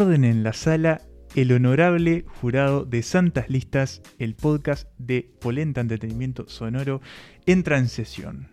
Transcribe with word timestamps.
Orden 0.00 0.24
en 0.24 0.44
la 0.44 0.52
sala, 0.52 1.00
el 1.34 1.50
honorable 1.50 2.24
jurado 2.40 2.84
de 2.84 3.02
Santas 3.02 3.50
Listas, 3.50 4.00
el 4.20 4.36
podcast 4.36 4.88
de 4.96 5.28
Polenta 5.40 5.80
Entretenimiento 5.80 6.48
Sonoro, 6.48 7.00
entra 7.46 7.78
en 7.78 7.88
sesión. 7.88 8.46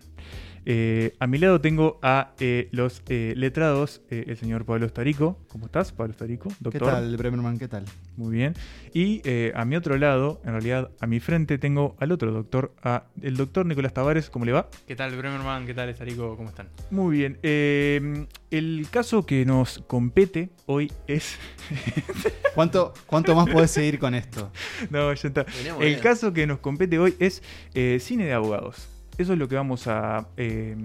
Eh, 0.68 1.14
a 1.20 1.28
mi 1.28 1.38
lado 1.38 1.60
tengo 1.60 2.00
a 2.02 2.32
eh, 2.40 2.68
los 2.72 3.00
eh, 3.08 3.34
letrados, 3.36 4.02
eh, 4.10 4.24
el 4.26 4.36
señor 4.36 4.64
Pablo 4.64 4.88
Starico. 4.88 5.38
¿Cómo 5.46 5.66
estás, 5.66 5.92
Pablo 5.92 6.12
Starico? 6.12 6.48
¿Qué 6.48 6.56
Doctor. 6.58 6.88
tal, 6.90 7.16
Bremerman? 7.16 7.56
¿Qué 7.56 7.68
tal? 7.68 7.84
Muy 8.16 8.34
bien. 8.34 8.54
Y 8.92 9.20
eh, 9.24 9.52
a 9.54 9.64
mi 9.64 9.76
otro 9.76 9.96
lado, 9.96 10.40
en 10.44 10.50
realidad 10.50 10.90
a 10.98 11.06
mi 11.06 11.20
frente, 11.20 11.58
tengo 11.58 11.94
al 12.00 12.10
otro 12.10 12.32
doctor, 12.32 12.74
a 12.82 13.04
el 13.22 13.36
doctor 13.36 13.64
Nicolás 13.64 13.94
Tavares. 13.94 14.28
¿Cómo 14.28 14.44
le 14.44 14.50
va? 14.50 14.68
¿Qué 14.88 14.96
tal, 14.96 15.16
Bremerman? 15.16 15.66
¿Qué 15.66 15.74
tal, 15.74 15.88
Estarico? 15.88 16.36
¿Cómo 16.36 16.48
están? 16.48 16.68
Muy 16.90 17.16
bien. 17.16 17.38
Eh, 17.44 18.26
el 18.50 18.88
caso 18.90 19.24
que 19.24 19.44
nos 19.46 19.78
compete 19.86 20.50
hoy 20.66 20.90
es. 21.06 21.38
¿Cuánto, 22.56 22.92
cuánto 23.06 23.36
más 23.36 23.48
podés 23.48 23.70
seguir 23.70 24.00
con 24.00 24.16
esto? 24.16 24.50
no, 24.90 25.14
ya 25.14 25.28
está. 25.28 25.46
El 25.78 25.78
bien. 25.78 26.00
caso 26.00 26.32
que 26.32 26.44
nos 26.48 26.58
compete 26.58 26.98
hoy 26.98 27.14
es 27.20 27.40
eh, 27.74 27.98
cine 28.00 28.24
de 28.24 28.32
abogados. 28.32 28.88
Eso 29.18 29.32
es 29.32 29.38
lo 29.38 29.48
que 29.48 29.54
vamos 29.54 29.86
a, 29.86 30.28
eh, 30.36 30.76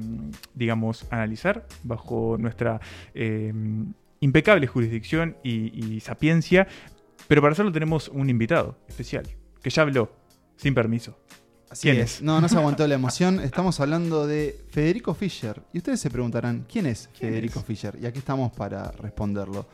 digamos, 0.53 1.05
analizar 1.12 1.67
bajo 1.84 2.38
nuestra 2.40 2.80
eh, 3.13 3.54
impecable 4.20 4.67
jurisdicción 4.67 5.38
y, 5.44 5.95
y 5.95 5.99
sapiencia. 5.99 6.67
Pero 7.27 7.41
para 7.41 7.54
hacerlo 7.54 7.71
tenemos 7.71 8.09
un 8.09 8.30
invitado 8.30 8.77
especial, 8.88 9.27
que 9.62 9.70
ya 9.70 9.84
habló, 9.84 10.12
sin 10.57 10.73
permiso. 10.73 11.17
Así 11.70 11.87
¿Quién 11.87 12.02
es. 12.02 12.21
No, 12.21 12.41
no 12.41 12.49
se 12.49 12.57
aguantó 12.57 12.85
la 12.85 12.96
emoción. 13.02 13.40
Estamos 13.40 13.79
hablando 13.79 14.27
de 14.27 14.65
Federico 14.70 15.13
Fischer. 15.13 15.63
Y 15.71 15.77
ustedes 15.77 16.02
se 16.02 16.09
preguntarán, 16.09 16.65
¿quién 16.70 16.85
es 16.85 17.09
¿Quién 17.18 17.32
Federico 17.32 17.59
es? 17.59 17.65
Fischer? 17.65 17.98
Y 18.02 18.05
aquí 18.05 18.20
estamos 18.20 18.52
para 18.52 18.91
responderlo. 18.91 19.65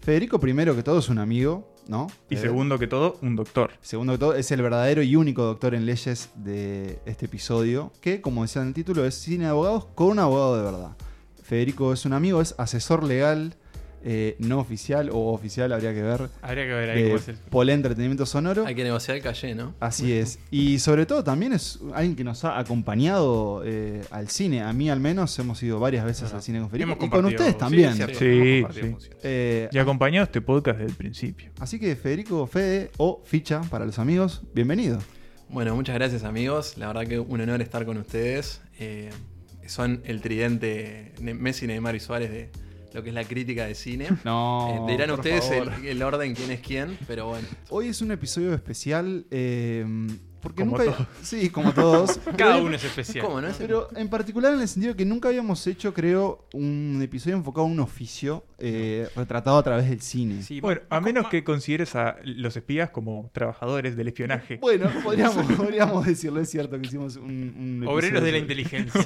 Federico, 0.00 0.40
primero 0.40 0.74
que 0.74 0.82
todo, 0.82 0.98
es 0.98 1.10
un 1.10 1.18
amigo, 1.18 1.71
¿no? 1.88 2.08
Y 2.30 2.34
Eh, 2.34 2.38
segundo 2.38 2.78
que 2.78 2.86
todo, 2.86 3.18
un 3.22 3.36
doctor. 3.36 3.72
Segundo 3.80 4.12
que 4.14 4.18
todo, 4.18 4.34
es 4.34 4.50
el 4.50 4.62
verdadero 4.62 5.02
y 5.02 5.16
único 5.16 5.42
doctor 5.44 5.74
en 5.74 5.86
leyes 5.86 6.30
de 6.36 7.00
este 7.06 7.26
episodio, 7.26 7.92
que, 8.00 8.20
como 8.20 8.42
decía 8.42 8.62
en 8.62 8.68
el 8.68 8.74
título, 8.74 9.04
es 9.04 9.14
cine 9.14 9.44
de 9.44 9.50
abogados 9.50 9.86
con 9.94 10.08
un 10.08 10.18
abogado 10.18 10.56
de 10.56 10.62
verdad. 10.62 10.96
Federico 11.42 11.92
es 11.92 12.04
un 12.06 12.12
amigo, 12.12 12.40
es 12.40 12.54
asesor 12.58 13.02
legal, 13.02 13.56
eh, 14.04 14.36
no 14.38 14.58
oficial 14.58 15.10
o 15.12 15.32
oficial, 15.32 15.72
habría 15.72 15.94
que 15.94 16.02
ver, 16.02 16.28
Habría 16.42 16.64
que 16.64 16.72
ver 16.72 16.90
ahí 16.90 17.02
es 17.12 17.28
el... 17.28 17.36
Polé 17.36 17.72
Entretenimiento 17.72 18.26
Sonoro. 18.26 18.66
Hay 18.66 18.74
que 18.74 18.84
negociar 18.84 19.16
el 19.16 19.22
calle, 19.22 19.54
¿no? 19.54 19.74
Así 19.80 20.12
es. 20.12 20.38
Y 20.50 20.78
sobre 20.80 21.06
todo 21.06 21.22
también 21.22 21.52
es 21.52 21.78
alguien 21.94 22.16
que 22.16 22.24
nos 22.24 22.44
ha 22.44 22.58
acompañado 22.58 23.62
eh, 23.64 24.02
al 24.10 24.28
cine. 24.28 24.62
A 24.62 24.72
mí 24.72 24.90
al 24.90 25.00
menos 25.00 25.38
hemos 25.38 25.62
ido 25.62 25.78
varias 25.78 26.04
veces 26.04 26.24
Ajá. 26.24 26.36
al 26.36 26.42
cine 26.42 26.60
con 26.60 26.70
Federico. 26.70 26.92
Hemos 26.92 27.04
Y 27.06 27.10
con 27.10 27.24
ustedes 27.26 27.56
también. 27.58 27.94
Sí, 27.94 28.02
Sí, 28.14 28.64
sí. 28.72 29.08
Eh, 29.22 29.68
Y 29.70 29.78
acompañado 29.78 30.24
este 30.24 30.40
podcast 30.40 30.78
desde 30.78 30.90
el 30.90 30.96
principio. 30.96 31.50
así 31.60 31.78
que 31.78 31.94
Federico 31.96 32.46
Fede 32.46 32.90
o 32.98 33.22
Ficha 33.24 33.60
para 33.62 33.86
los 33.86 33.98
amigos, 33.98 34.42
bienvenido. 34.54 34.98
Bueno, 35.48 35.74
muchas 35.76 35.94
gracias 35.94 36.24
amigos. 36.24 36.76
La 36.78 36.86
verdad 36.88 37.06
que 37.06 37.18
un 37.18 37.40
honor 37.40 37.60
estar 37.62 37.84
con 37.84 37.98
ustedes. 37.98 38.62
Eh, 38.78 39.10
son 39.66 40.02
el 40.04 40.20
tridente 40.20 41.12
Messi, 41.20 41.66
Neymar 41.66 41.94
y 41.94 42.00
Suárez 42.00 42.30
de 42.30 42.50
lo 42.94 43.02
que 43.02 43.08
es 43.10 43.14
la 43.14 43.24
crítica 43.24 43.66
de 43.66 43.74
cine. 43.74 44.08
No. 44.24 44.86
Eh, 44.88 44.92
dirán 44.92 45.10
por 45.10 45.20
ustedes 45.20 45.50
el, 45.50 45.64
favor. 45.70 45.86
el 45.86 46.02
orden 46.02 46.34
quién 46.34 46.50
es 46.50 46.60
quién, 46.60 46.98
pero 47.06 47.28
bueno. 47.28 47.46
Hoy 47.70 47.88
es 47.88 48.00
un 48.02 48.10
episodio 48.12 48.54
especial. 48.54 49.26
eh, 49.30 49.84
porque 50.42 50.64
Como 50.64 50.76
nunca. 50.76 50.90
todos. 50.96 51.06
Sí, 51.22 51.50
como 51.50 51.72
todos. 51.72 52.18
Cada 52.36 52.58
uno 52.60 52.74
es 52.74 52.82
especial. 52.82 53.24
¿Cómo 53.24 53.40
no 53.40 53.46
es? 53.46 53.56
Pero 53.58 53.88
en 53.94 54.08
particular 54.08 54.52
en 54.52 54.60
el 54.60 54.66
sentido 54.66 54.96
que 54.96 55.04
nunca 55.04 55.28
habíamos 55.28 55.64
hecho, 55.68 55.94
creo, 55.94 56.48
un 56.52 56.98
episodio 57.00 57.36
enfocado 57.36 57.64
en 57.68 57.74
un 57.74 57.78
oficio 57.80 58.44
eh, 58.58 59.08
retratado 59.14 59.56
a 59.58 59.62
través 59.62 59.88
del 59.88 60.00
cine. 60.00 60.42
Sí, 60.42 60.60
Bueno, 60.60 60.80
a 60.90 61.00
menos 61.00 61.28
que 61.28 61.44
consideres 61.44 61.94
a 61.94 62.16
los 62.24 62.56
espías 62.56 62.90
como 62.90 63.30
trabajadores 63.32 63.96
del 63.96 64.08
espionaje. 64.08 64.56
Bueno, 64.60 64.90
podríamos, 65.04 65.46
podríamos 65.56 66.04
decirlo, 66.06 66.40
es 66.40 66.50
cierto 66.50 66.76
que 66.80 66.88
hicimos 66.88 67.14
un, 67.14 67.80
un 67.80 67.86
Obreros 67.86 68.20
de 68.24 68.32
la 68.32 68.38
episodio- 68.38 68.66
inteligencia. 68.66 69.02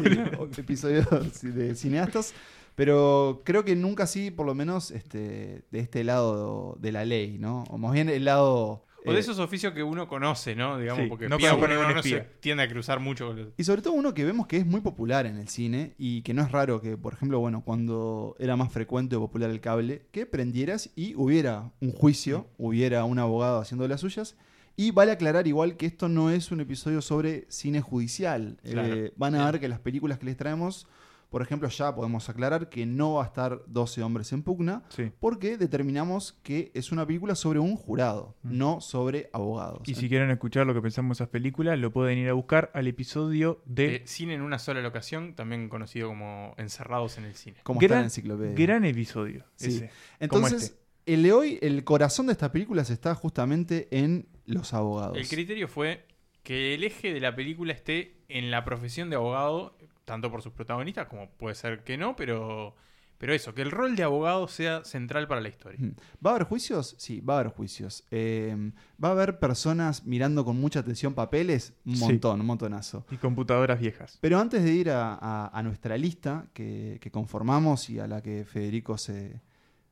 Sí, 0.55 0.61
episodios 0.61 1.07
de 1.43 1.75
cineastas. 1.75 2.33
Pero 2.77 3.43
creo 3.45 3.65
que 3.65 3.75
nunca 3.75 4.05
así, 4.05 4.31
por 4.31 4.47
lo 4.47 4.55
menos, 4.55 4.91
este, 4.91 5.65
de 5.71 5.81
este 5.81 6.05
lado 6.05 6.77
de 6.79 6.93
la 6.93 7.07
ley, 7.07 7.39
¿no? 7.39 7.65
O 7.71 7.79
más 7.79 7.93
bien 7.93 8.11
el 8.11 8.27
lado. 8.27 8.85
O 9.07 9.13
de 9.13 9.17
eh, 9.17 9.21
esos 9.21 9.39
oficios 9.39 9.73
que 9.73 9.83
uno 9.83 10.07
conoce, 10.07 10.55
¿no? 10.55 10.79
Digamos, 10.79 11.05
Sí, 11.05 11.09
porque 11.09 11.27
no 11.27 11.37
espía 11.37 11.55
uno 11.55 11.69
ningún 11.69 11.95
no 11.95 12.03
se 12.03 12.21
tiende 12.41 12.65
a 12.65 12.69
cruzar 12.69 13.01
mucho 13.01 13.29
con 13.29 13.37
los... 13.37 13.49
Y 13.57 13.65
sobre 13.65 13.81
todo 13.81 13.95
uno 13.95 14.13
que 14.13 14.27
vemos 14.27 14.47
que 14.47 14.59
es 14.59 14.67
muy 14.67 14.83
popular 14.83 15.25
en 15.25 15.39
el 15.39 15.49
cine 15.49 15.95
y 15.97 16.21
que 16.21 16.35
no 16.35 16.43
es 16.43 16.53
raro 16.53 16.83
que, 16.83 16.99
por 16.99 17.15
ejemplo, 17.15 17.41
bueno, 17.41 17.63
cuando 17.65 18.37
era 18.39 18.57
más 18.57 18.71
frecuente 18.71 19.17
o 19.17 19.21
popular 19.21 19.49
el 19.49 19.63
cable, 19.63 20.03
que 20.13 20.27
prendieras 20.27 20.91
y 20.95 21.15
hubiera 21.15 21.73
un 21.81 21.93
juicio, 21.93 22.47
hubiera 22.59 23.05
un 23.05 23.19
abogado 23.19 23.59
haciendo 23.59 23.89
las 23.89 24.03
suyas. 24.03 24.37
Y 24.77 24.91
vale 24.91 25.13
aclarar 25.13 25.47
igual 25.47 25.79
que 25.79 25.87
esto 25.87 26.11
no 26.11 26.31
es 26.31 26.53
un 26.53 26.61
episodio 26.61 27.01
sobre 27.01 27.47
cine 27.49 27.81
judicial. 27.81 28.59
Claro. 28.63 28.95
Eh, 28.95 29.13
van 29.17 29.35
a 29.35 29.51
ver 29.51 29.61
que 29.61 29.69
las 29.69 29.81
películas 29.81 30.19
que 30.19 30.27
les 30.27 30.37
traemos, 30.37 30.87
por 31.31 31.43
ejemplo, 31.43 31.69
ya 31.69 31.95
podemos 31.95 32.29
aclarar 32.29 32.69
que 32.69 32.87
no 32.87 33.15
va 33.15 33.25
a 33.25 33.27
estar 33.27 33.61
12 33.67 34.03
hombres 34.03 34.33
en 34.33 34.43
pugna, 34.43 34.85
Sí. 34.89 35.11
porque 35.19 35.57
determinamos 35.59 36.33
que 36.43 36.71
es 36.75 36.93
una 36.93 37.07
película 37.07 37.35
sobre 37.35 37.59
un 37.59 37.77
jurado, 37.77 38.37
Mm. 38.43 38.57
no 38.59 38.81
sobre 38.81 39.29
abogados. 39.33 39.83
Y 39.89 39.95
si 39.95 40.09
quieren 40.09 40.31
escuchar 40.31 40.67
lo 40.67 40.75
que 40.75 40.81
pensamos 40.83 41.19
de 41.19 41.25
esas 41.25 41.31
películas, 41.31 41.79
lo 41.79 41.91
pueden 41.93 42.19
ir 42.19 42.29
a 42.29 42.33
buscar 42.33 42.71
al 42.75 42.87
episodio 42.87 43.63
de 43.67 43.87
de 44.01 44.03
cine 44.07 44.35
en 44.35 44.43
una 44.43 44.59
sola 44.59 44.81
locación, 44.81 45.35
también 45.35 45.69
conocido 45.69 46.09
como 46.09 46.55
Encerrados 46.59 47.19
en 47.19 47.25
el 47.25 47.35
cine. 47.35 47.57
como 47.63 47.81
está 47.81 47.85
en 47.87 47.89
gran, 47.91 48.01
la 48.01 48.07
enciclopedia. 48.07 48.55
gran 48.67 48.85
episodio. 48.85 49.45
Sí. 49.57 49.69
ese. 49.69 49.91
Entonces, 50.21 50.63
este. 50.63 51.13
el 51.13 51.23
de 51.23 51.33
hoy, 51.33 51.59
el 51.63 51.85
corazón 51.85 52.27
de 52.27 52.33
estas 52.33 52.51
películas 52.51 52.91
está 52.91 53.15
justamente 53.15 53.89
en 53.91 54.29
los 54.47 54.73
abogados. 54.75 55.17
El 55.19 55.29
criterio 55.29 55.67
fue 55.69 56.07
que 56.43 56.75
el 56.75 56.85
eje 56.85 57.13
de 57.13 57.21
la 57.21 57.35
película 57.35 57.73
esté 57.73 58.15
en 58.29 58.51
la 58.51 58.65
profesión 58.65 59.11
de 59.11 59.17
abogado, 59.17 59.77
tanto 60.07 60.31
por 60.31 60.41
sus 60.41 60.53
protagonistas 60.55 61.07
como 61.09 61.29
puede 61.33 61.55
ser 61.55 61.85
que 61.85 61.99
no, 61.99 62.17
pero, 62.17 62.75
pero 63.19 63.35
eso, 63.35 63.53
que 63.53 63.61
el 63.63 63.71
rol 63.71 63.95
de 63.97 64.05
abogado 64.05 64.49
sea 64.49 64.83
central 64.85 65.27
para 65.29 65.41
la 65.43 65.49
historia. 65.49 65.79
¿Va 66.25 66.31
a 66.31 66.35
haber 66.37 66.47
juicios? 66.47 66.95
Sí, 66.99 67.21
va 67.21 67.35
a 67.37 67.41
haber 67.41 67.53
juicios. 67.53 68.05
Eh, 68.11 68.57
¿Va 69.05 69.09
a 69.09 69.13
haber 69.13 69.39
personas 69.39 70.07
mirando 70.07 70.45
con 70.45 70.59
mucha 70.61 70.81
atención 70.81 71.13
papeles? 71.13 71.75
Un 71.85 71.97
Sí. 71.97 72.05
montón, 72.05 72.41
un 72.41 72.47
montonazo. 72.47 73.05
Y 73.11 73.17
computadoras 73.17 73.79
viejas. 73.81 74.17
Pero 74.21 74.39
antes 74.39 74.63
de 74.65 74.73
ir 74.73 74.91
a, 74.91 75.15
a- 75.21 75.51
a 75.53 75.63
nuestra 75.63 75.99
lista 75.99 76.47
que, 76.55 76.99
que 77.01 77.11
conformamos 77.11 77.91
y 77.91 77.99
a 77.99 78.07
la 78.07 78.23
que 78.23 78.45
Federico 78.45 78.97
se, 78.97 79.41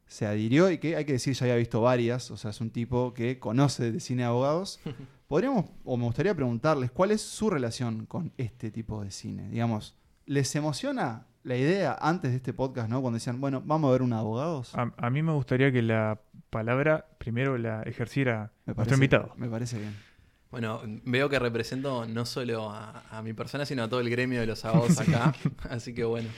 se 0.07 0.27
adhirió 0.27 0.71
y 0.71 0.79
que 0.79 0.95
hay 0.97 1.05
que 1.05 1.13
decir 1.15 1.35
ya 1.35 1.45
había 1.47 1.57
visto 1.57 1.81
varias, 1.81 2.31
o 2.31 2.37
sea, 2.37 2.51
es 2.51 2.61
un 2.61 2.71
tipo 2.71 3.13
que 3.15 3.39
conoce 3.41 3.91
de 3.91 3.99
cine 4.01 4.23
de 4.23 4.29
abogados, 4.29 4.79
podríamos, 5.27 5.65
o 5.83 5.97
me 5.97 6.05
gustaría 6.05 6.35
preguntarles, 6.35 6.91
¿cuál 6.93 7.11
es 7.11 7.23
su 7.23 7.49
relación 7.51 8.05
con 8.07 8.33
este 8.37 8.71
tipo 8.71 9.03
de 9.03 9.11
cine? 9.11 9.49
Digamos, 9.49 9.97
¿les 10.27 10.55
emociona 10.57 11.27
la 11.43 11.57
idea 11.57 11.97
antes 12.01 12.31
de 12.31 12.39
este 12.39 12.53
podcast, 12.53 12.89
¿no? 12.89 13.03
Cuando 13.03 13.17
decían, 13.17 13.41
bueno, 13.41 13.63
vamos 13.65 13.89
a 13.89 13.93
ver 13.93 14.03
un 14.03 14.13
abogados. 14.13 14.75
A, 14.75 14.93
a 14.97 15.11
mí 15.11 15.23
me 15.23 15.33
gustaría 15.33 15.71
que 15.73 15.83
la 15.83 16.19
palabra 16.51 17.07
primero 17.19 17.59
la 17.59 17.83
ejerciera 17.83 18.51
me 18.67 18.75
nuestro 18.75 18.95
invitado. 18.97 19.35
Me 19.37 19.49
parece 19.49 19.79
bien. 19.79 19.95
Bueno, 20.51 20.81
veo 21.05 21.29
que 21.29 21.39
represento 21.39 22.07
no 22.07 22.25
solo 22.25 22.71
a, 22.71 23.03
a 23.11 23.23
mi 23.23 23.33
persona, 23.33 23.67
sino 23.67 23.83
a 23.83 23.89
todo 23.89 24.01
el 24.01 24.09
gremio 24.09 24.41
de 24.41 24.47
los 24.47 24.65
abogados 24.65 25.01
acá. 25.01 25.35
Así 25.69 25.93
que 25.95 26.05
bueno. 26.05 26.29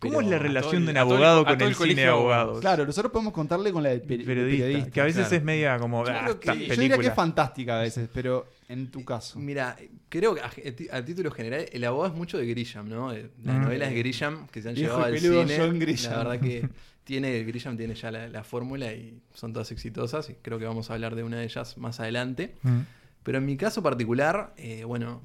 ¿Cómo 0.00 0.20
es 0.20 0.26
la 0.26 0.38
relación 0.38 0.76
el- 0.82 0.86
de 0.86 0.90
un 0.90 0.96
el- 0.96 1.00
abogado 1.02 1.44
con 1.44 1.54
el 1.60 1.68
el 1.68 1.74
cine 1.74 1.88
de 1.88 1.94
colegio 1.94 2.02
de 2.04 2.10
abogados. 2.10 2.60
Claro, 2.60 2.84
nosotros 2.84 3.12
podemos 3.12 3.32
contarle 3.32 3.72
con 3.72 3.82
la 3.84 3.90
de 3.90 4.02
peri- 4.04 4.18
de 4.18 4.24
periodista, 4.24 4.64
periodista. 4.64 4.90
que 4.90 5.00
a 5.00 5.04
veces 5.04 5.22
claro. 5.28 5.36
es 5.36 5.42
media 5.44 5.78
como 5.78 6.04
Yo 6.04 6.12
ah, 6.12 6.20
creo 6.24 6.40
que- 6.40 6.48
esta 6.50 6.54
yo 6.54 6.58
diría 6.58 6.74
que 6.74 6.78
película. 6.88 7.08
es 7.08 7.14
fantástica 7.14 7.78
a 7.78 7.82
veces, 7.82 8.08
pero 8.12 8.46
en 8.68 8.90
tu 8.90 9.04
caso. 9.04 9.38
Mira, 9.38 9.76
creo 10.08 10.34
que 10.34 10.40
a, 10.42 10.50
a 10.98 11.04
título 11.04 11.30
general, 11.30 11.66
el 11.72 11.84
abogado 11.84 12.12
es 12.12 12.18
mucho 12.18 12.36
de 12.38 12.46
Grisham, 12.46 12.88
¿no? 12.88 13.12
Eh, 13.12 13.30
Las 13.42 13.56
Mm. 13.56 13.62
novelas 13.62 13.90
de 13.90 13.96
Grisham 13.98 14.46
que 14.48 14.60
se 14.62 14.68
han 14.68 14.74
llevado 14.74 15.04
al 15.04 15.18
cine. 15.18 15.56
John 15.58 15.78
Grisham. 15.78 16.12
La 16.12 16.18
verdad 16.18 16.40
que 16.40 16.68
tiene, 17.04 17.42
Grisham 17.44 17.76
tiene 17.76 17.94
ya 17.94 18.10
la, 18.10 18.28
la 18.28 18.44
fórmula 18.44 18.92
y 18.92 19.18
son 19.34 19.52
todas 19.52 19.72
exitosas. 19.72 20.28
Y 20.30 20.34
creo 20.34 20.58
que 20.58 20.66
vamos 20.66 20.90
a 20.90 20.94
hablar 20.94 21.14
de 21.14 21.22
una 21.22 21.38
de 21.38 21.44
ellas 21.44 21.78
más 21.78 21.98
adelante. 22.00 22.54
Mm. 22.62 22.80
Pero 23.22 23.38
en 23.38 23.46
mi 23.46 23.56
caso 23.56 23.82
particular, 23.82 24.52
eh, 24.58 24.84
bueno, 24.84 25.22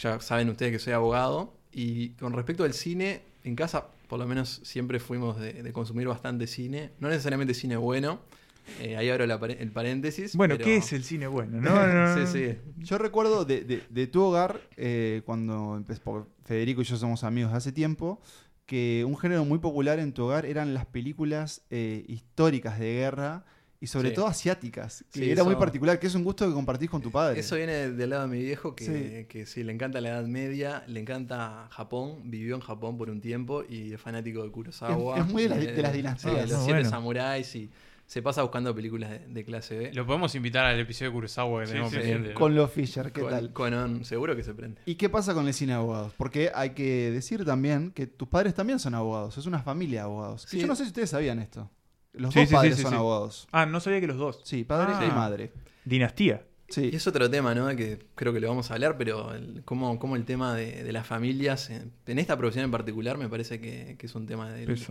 ya 0.00 0.20
saben 0.20 0.48
ustedes 0.48 0.72
que 0.72 0.78
soy 0.78 0.92
abogado. 0.92 1.52
Y 1.72 2.10
con 2.10 2.32
respecto 2.32 2.62
al 2.64 2.72
cine, 2.74 3.22
en 3.42 3.56
casa 3.56 3.88
por 4.08 4.18
lo 4.20 4.26
menos 4.26 4.60
siempre 4.62 5.00
fuimos 5.00 5.40
de, 5.40 5.62
de 5.64 5.72
consumir 5.72 6.06
bastante 6.06 6.46
cine. 6.46 6.90
No 7.00 7.08
necesariamente 7.08 7.54
cine 7.54 7.76
bueno. 7.76 8.20
Eh, 8.80 8.96
ahí 8.96 9.08
abro 9.10 9.26
la 9.26 9.34
el 9.36 9.70
paréntesis. 9.72 10.34
Bueno, 10.36 10.54
pero- 10.56 10.64
¿qué 10.64 10.76
es 10.76 10.92
el 10.92 11.04
cine 11.04 11.26
bueno? 11.26 11.60
No, 11.60 11.86
no, 11.86 12.16
no. 12.16 12.26
sí, 12.26 12.32
sí. 12.32 12.58
Yo 12.78 12.98
recuerdo 12.98 13.44
de, 13.44 13.62
de- 13.62 13.82
de 13.88 14.06
tu 14.06 14.22
hogar, 14.22 14.60
eh, 14.76 15.22
cuando 15.24 15.76
empezó, 15.76 16.28
Federico 16.44 16.82
y 16.82 16.84
yo 16.84 16.96
somos 16.96 17.24
amigos 17.24 17.52
de 17.52 17.58
hace 17.58 17.72
tiempo, 17.72 18.20
que 18.66 19.04
un 19.06 19.16
género 19.16 19.44
muy 19.44 19.58
popular 19.58 19.98
en 19.98 20.12
tu 20.12 20.24
hogar 20.24 20.46
eran 20.46 20.72
las 20.74 20.86
películas 20.86 21.62
eh, 21.70 22.04
históricas 22.08 22.78
de 22.78 22.92
guerra 22.94 23.44
y 23.80 23.86
sobre 23.86 24.08
Sí. 24.10 24.14
todo 24.14 24.26
asiáticas, 24.26 25.04
que 25.12 25.20
Sí, 25.20 25.30
era 25.30 25.44
muy 25.44 25.56
particular, 25.56 25.98
que 25.98 26.06
es 26.06 26.14
un 26.14 26.24
gusto 26.24 26.48
que 26.48 26.54
compartís 26.54 26.88
con 26.88 27.02
tu 27.02 27.10
padre. 27.10 27.38
Eso 27.38 27.56
viene 27.56 27.90
del 27.90 28.08
lado 28.10 28.22
de 28.22 28.28
mi 28.34 28.42
viejo, 28.42 28.74
que 28.74 28.84
Sí. 28.84 29.26
que 29.28 29.44
sí, 29.44 29.62
le 29.62 29.72
encanta 29.74 30.00
la 30.00 30.08
Edad 30.08 30.24
Media, 30.26 30.82
le 30.86 31.00
encanta 31.00 31.68
Japón, 31.70 32.22
vivió 32.30 32.54
en 32.54 32.62
Japón 32.62 32.96
por 32.96 33.10
un 33.10 33.20
tiempo 33.20 33.62
y 33.68 33.92
es 33.92 34.00
fanático 34.00 34.42
de 34.42 34.50
Kurosawa. 34.50 35.18
Es- 35.18 35.26
es 35.26 35.30
muy 35.30 35.42
de 35.42 35.48
las- 35.50 35.62
y 35.62 35.66
de 35.66 35.82
las 35.82 35.92
dinastías. 35.92 36.34
de 36.34 36.40
los 36.46 36.52
Ah, 36.52 36.62
siete 36.64 36.84
samuráis 36.86 37.54
y 37.56 37.70
se 38.06 38.22
pasa 38.22 38.42
buscando 38.42 38.74
películas 38.74 39.10
de, 39.10 39.18
de 39.26 39.44
clase 39.44 39.76
B. 39.78 39.92
Lo 39.94 40.06
podemos 40.06 40.34
invitar 40.34 40.66
al 40.66 40.78
episodio 40.78 41.10
de 41.10 41.14
Kurosawa 41.14 41.60
que 41.60 41.66
Sí, 41.66 41.72
tenemos 41.72 41.90
sí, 41.92 41.98
pendiente. 41.98 42.34
Con 42.34 42.54
los 42.54 42.70
Fisher, 42.70 43.12
¿qué 43.12 43.20
con, 43.22 43.30
tal? 43.30 43.52
con- 43.52 44.04
seguro 44.04 44.36
que 44.36 44.42
se 44.42 44.54
prende. 44.54 44.80
¿Y 44.86 44.96
qué 44.96 45.08
pasa 45.08 45.34
con 45.34 45.46
el 45.46 45.54
cine 45.54 45.72
de 45.72 45.78
abogados? 45.78 46.12
Porque 46.16 46.50
hay 46.54 46.70
que 46.70 47.10
decir 47.10 47.44
también 47.44 47.90
que 47.92 48.06
tus 48.06 48.28
padres 48.28 48.54
también 48.54 48.78
son 48.78 48.94
abogados. 48.94 49.36
Es 49.38 49.46
una 49.46 49.60
familia 49.62 50.00
de 50.00 50.04
abogados. 50.04 50.46
Yo 50.52 50.66
no 50.66 50.76
sé 50.76 50.84
si 50.84 50.88
ustedes 50.88 51.10
sabían 51.10 51.38
esto. 51.38 51.70
Los 52.12 52.32
Sí, 52.34 52.40
dos 52.40 52.50
padres 52.50 52.76
sí, 52.76 52.82
son 52.82 52.92
sí. 52.92 52.96
abogados. 52.96 53.48
Ah, 53.50 53.66
no 53.66 53.80
sabía 53.80 54.00
que 54.00 54.06
los 54.06 54.18
dos. 54.18 54.40
Sí, 54.44 54.62
padre 54.64 54.92
Ah. 54.96 55.04
y 55.04 55.10
madre. 55.10 55.52
Dinastía. 55.84 56.44
Sí. 56.68 56.90
Y 56.92 56.96
es 56.96 57.06
otro 57.06 57.28
tema, 57.28 57.54
¿no? 57.54 57.66
Que 57.76 57.98
creo 58.14 58.32
que 58.32 58.40
lo 58.40 58.48
vamos 58.48 58.70
a 58.70 58.74
hablar, 58.74 58.96
pero 58.96 59.34
el- 59.34 59.62
cómo, 59.64 59.98
cómo 59.98 60.16
el 60.16 60.24
tema 60.24 60.54
de, 60.54 60.82
de 60.82 60.92
las 60.92 61.06
familias, 61.06 61.70
en, 61.70 61.92
en 62.06 62.18
esta 62.18 62.36
profesión 62.38 62.64
en 62.64 62.70
particular, 62.70 63.18
me 63.18 63.28
parece 63.28 63.60
que, 63.60 63.96
que 63.98 64.06
es 64.06 64.14
un 64.14 64.26
tema 64.26 64.50
de 64.50 64.72
Eso. 64.72 64.90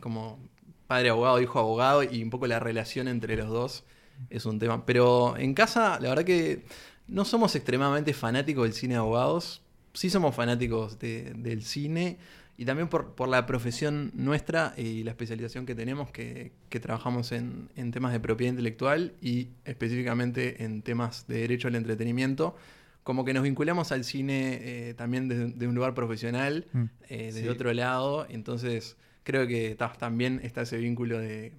Padre 0.87 1.09
abogado, 1.09 1.41
hijo 1.41 1.59
abogado, 1.59 2.03
y 2.03 2.21
un 2.23 2.29
poco 2.29 2.47
la 2.47 2.59
relación 2.59 3.07
entre 3.07 3.35
los 3.35 3.49
dos 3.49 3.83
es 4.29 4.45
un 4.45 4.59
tema. 4.59 4.85
Pero 4.85 5.35
en 5.37 5.53
casa, 5.53 5.99
la 5.99 6.09
verdad 6.09 6.23
que 6.23 6.63
no 7.07 7.25
somos 7.25 7.55
extremadamente 7.55 8.13
fanáticos 8.13 8.63
del 8.63 8.73
cine 8.73 8.93
de 8.95 8.99
abogados, 8.99 9.61
sí 9.93 10.09
somos 10.09 10.35
fanáticos 10.35 10.99
de- 10.99 11.33
del 11.35 11.63
cine. 11.63 12.17
Y 12.55 12.65
también 12.65 12.87
por, 12.87 13.15
por 13.15 13.29
la 13.29 13.47
profesión 13.47 14.11
nuestra 14.13 14.75
y 14.77 15.03
la 15.03 15.09
especialización 15.11 15.65
que 15.65 15.73
tenemos, 15.73 16.11
que, 16.11 16.51
que 16.69 16.79
trabajamos 16.79 17.31
en, 17.31 17.69
en 17.75 17.91
temas 17.91 18.13
de 18.13 18.19
propiedad 18.19 18.51
intelectual 18.51 19.13
y 19.21 19.47
específicamente 19.65 20.63
en 20.63 20.83
temas 20.83 21.25
de 21.27 21.39
derecho 21.39 21.67
al 21.67 21.75
entretenimiento, 21.75 22.55
como 23.03 23.25
que 23.25 23.33
nos 23.33 23.41
vinculamos 23.43 23.91
al 23.91 24.03
cine 24.03 24.59
eh, 24.61 24.93
también 24.93 25.27
desde 25.27 25.47
de 25.47 25.67
un 25.67 25.73
lugar 25.75 25.93
profesional, 25.95 26.67
Mm. 26.73 26.83
eh, 27.09 27.23
desde 27.25 27.41
Sí. 27.41 27.47
otro 27.47 27.73
lado. 27.73 28.27
Entonces 28.29 28.97
creo 29.23 29.47
que 29.47 29.75
ta, 29.75 29.91
también 29.93 30.39
está 30.43 30.61
ese 30.61 30.77
vínculo 30.77 31.19
de 31.19 31.53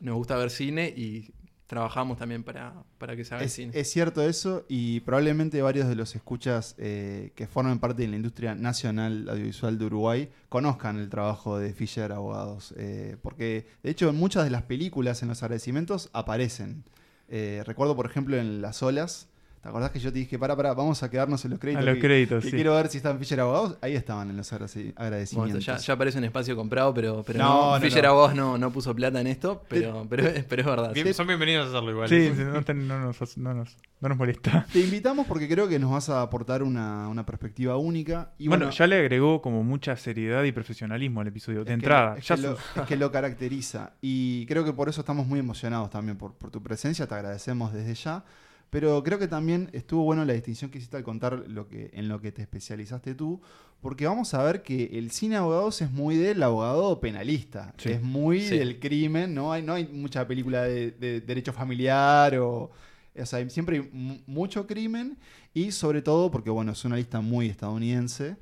nos 0.00 0.16
gusta 0.16 0.36
ver 0.36 0.50
cine 0.50 0.88
y 0.88 1.32
trabajamos 1.66 2.18
también 2.18 2.42
para, 2.42 2.74
para 2.98 3.16
que 3.16 3.24
se 3.24 3.34
haga 3.34 3.44
el 3.44 3.48
cine. 3.50 3.72
es 3.74 3.90
cierto 3.90 4.22
eso 4.22 4.66
y 4.68 5.00
probablemente 5.00 5.62
varios 5.62 5.88
de 5.88 5.94
los 5.94 6.14
escuchas 6.14 6.74
eh, 6.76 7.32
que 7.34 7.46
forman 7.46 7.78
parte 7.78 8.02
de 8.02 8.08
la 8.08 8.16
industria 8.16 8.54
nacional 8.54 9.26
audiovisual 9.28 9.78
de 9.78 9.86
Uruguay 9.86 10.28
conozcan 10.50 10.98
el 10.98 11.08
trabajo 11.08 11.58
de 11.58 11.72
Fisher 11.72 12.12
Abogados. 12.12 12.74
eh, 12.76 13.16
porque 13.22 13.66
de 13.82 13.90
hecho 13.90 14.10
en 14.10 14.16
muchas 14.16 14.44
de 14.44 14.50
las 14.50 14.62
películas, 14.62 15.22
en 15.22 15.28
los 15.28 15.42
agradecimientos, 15.42 16.10
aparecen. 16.12 16.84
Eh, 17.28 17.62
recuerdo 17.64 17.96
por 17.96 18.04
ejemplo 18.04 18.36
en 18.36 18.60
Las 18.60 18.82
Olas. 18.82 19.28
¿Te 19.62 19.68
acordás 19.68 19.92
que 19.92 20.00
yo 20.00 20.12
te 20.12 20.18
dije, 20.18 20.40
para, 20.40 20.56
para, 20.56 20.74
vamos 20.74 21.00
a 21.04 21.08
quedarnos 21.08 21.44
en 21.44 21.52
los 21.52 21.60
créditos? 21.60 21.82
A 21.84 21.86
los 21.86 21.94
que- 21.94 22.00
créditos, 22.00 22.42
que 22.42 22.50
sí. 22.50 22.56
quiero 22.56 22.74
ver 22.74 22.88
si 22.88 22.96
están 22.96 23.16
Fisher 23.20 23.38
Abogados. 23.38 23.78
Ahí 23.80 23.94
estaban 23.94 24.28
en 24.28 24.36
los 24.36 24.52
agradeci- 24.52 24.86
Bueno, 24.86 24.92
agradecimientos. 24.96 25.64
ya, 25.64 25.76
ya 25.76 25.96
parece 25.96 26.18
un 26.18 26.24
espacio 26.24 26.56
comprado, 26.56 26.92
pero, 26.92 27.22
pero 27.24 27.38
No, 27.38 27.44
no, 27.70 27.74
no, 27.76 27.80
Fisher 27.80 28.02
no. 28.02 28.08
Abogados 28.08 28.34
no, 28.34 28.58
no 28.58 28.72
puso 28.72 28.92
plata 28.92 29.20
en 29.20 29.28
esto, 29.28 29.62
pero, 29.68 30.04
pero, 30.10 30.24
pero 30.48 30.62
es 30.62 30.66
verdad. 30.66 30.92
Bien- 30.92 31.14
son 31.14 31.28
bienvenidos 31.28 31.66
a 31.66 31.68
hacerlo 31.70 31.92
igual. 31.92 32.08
Sí, 32.08 32.32
sí, 32.34 32.42
no, 32.42 32.54
nos, 32.60 33.36
no 33.36 33.54
nos- 33.54 33.76
no 34.00 34.08
nos 34.08 34.18
molesta. 34.18 34.66
Te 34.72 34.80
invitamos 34.80 35.28
porque 35.28 35.48
creo 35.48 35.68
que 35.68 35.78
nos 35.78 35.92
vas 35.92 36.08
a 36.08 36.22
aportar 36.22 36.64
una, 36.64 37.06
una 37.06 37.24
perspectiva 37.24 37.76
única. 37.76 38.32
Y 38.38 38.48
bueno, 38.48 38.64
bueno, 38.66 38.76
ya 38.76 38.88
le 38.88 38.96
agregó 38.98 39.40
como 39.42 39.62
mucha 39.62 39.94
seriedad 39.96 40.42
y 40.42 40.50
profesionalismo 40.50 41.20
al 41.20 41.28
episodio. 41.28 41.64
De 41.64 41.72
entrada. 41.72 42.16
es, 42.18 42.26
ya 42.26 42.34
que 42.34 42.42
lo, 42.42 42.52
es 42.54 42.82
que 42.88 42.96
lo 42.96 43.12
caracteriza. 43.12 43.92
Y 44.00 44.44
creo 44.46 44.64
que 44.64 44.72
por 44.72 44.88
eso 44.88 45.02
estamos 45.02 45.24
muy 45.28 45.38
emocionados 45.38 45.88
también 45.90 46.18
por, 46.18 46.34
por 46.34 46.50
tu 46.50 46.60
presencia. 46.60 47.06
Te 47.06 47.14
agradecemos 47.14 47.72
desde 47.72 47.94
ya. 47.94 48.24
Pero 48.72 49.02
creo 49.02 49.18
que 49.18 49.28
también 49.28 49.68
estuvo 49.74 50.02
bueno 50.04 50.24
la 50.24 50.32
distinción 50.32 50.70
que 50.70 50.78
hiciste 50.78 50.96
al 50.96 51.02
contar 51.04 51.44
lo 51.46 51.68
que, 51.68 51.90
en 51.92 52.08
lo 52.08 52.22
que 52.22 52.32
te 52.32 52.40
especializaste 52.40 53.14
tú. 53.14 53.38
Porque 53.82 54.06
vamos 54.06 54.32
a 54.32 54.42
ver 54.42 54.62
que 54.62 54.84
el 54.98 55.10
cine 55.10 55.34
de 55.34 55.40
abogados 55.40 55.82
es 55.82 55.90
muy 55.90 56.16
del 56.16 56.42
abogado 56.42 56.98
penalista. 56.98 57.74
Sí. 57.76 57.90
Es 57.90 58.00
muy 58.02 58.40
Sí. 58.40 58.56
del 58.56 58.80
crimen. 58.80 59.34
No 59.34 59.52
hay, 59.52 59.62
no 59.62 59.74
hay 59.74 59.86
mucha 59.88 60.26
película 60.26 60.62
de, 60.62 60.90
de 60.92 61.20
derecho 61.20 61.52
familiar 61.52 62.38
o. 62.38 62.70
O 63.14 63.26
sea, 63.26 63.46
siempre 63.50 63.76
hay 63.76 63.90
mu- 63.92 64.20
mucho 64.26 64.66
crimen 64.66 65.18
y 65.52 65.70
sobre 65.72 66.00
todo 66.00 66.30
porque, 66.30 66.48
bueno, 66.48 66.72
es 66.72 66.82
una 66.86 66.96
lista 66.96 67.20
muy 67.20 67.48
estadounidense, 67.48 68.36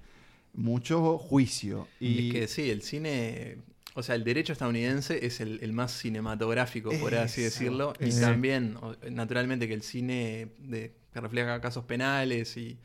mucho 0.54 1.18
juicio. 1.18 1.88
Y 1.98 2.28
Es 2.28 2.32
que 2.34 2.46
sí, 2.46 2.70
el 2.70 2.82
cine, 2.82 3.56
o 3.94 4.02
sea, 4.02 4.14
el 4.14 4.24
derecho 4.24 4.52
estadounidense 4.52 5.24
es 5.26 5.40
el, 5.40 5.58
el 5.62 5.72
más 5.72 5.92
cinematográfico, 5.92 6.90
por 7.00 7.14
así 7.14 7.42
decirlo. 7.42 7.92
Y 7.98 8.10
también, 8.20 8.76
naturalmente, 9.10 9.66
que 9.66 9.74
el 9.74 9.82
cine 9.82 10.48
de, 10.58 10.94
que 11.12 11.20
refleja 11.20 11.60
casos 11.60 11.84
penales 11.84 12.56
y 12.56 12.78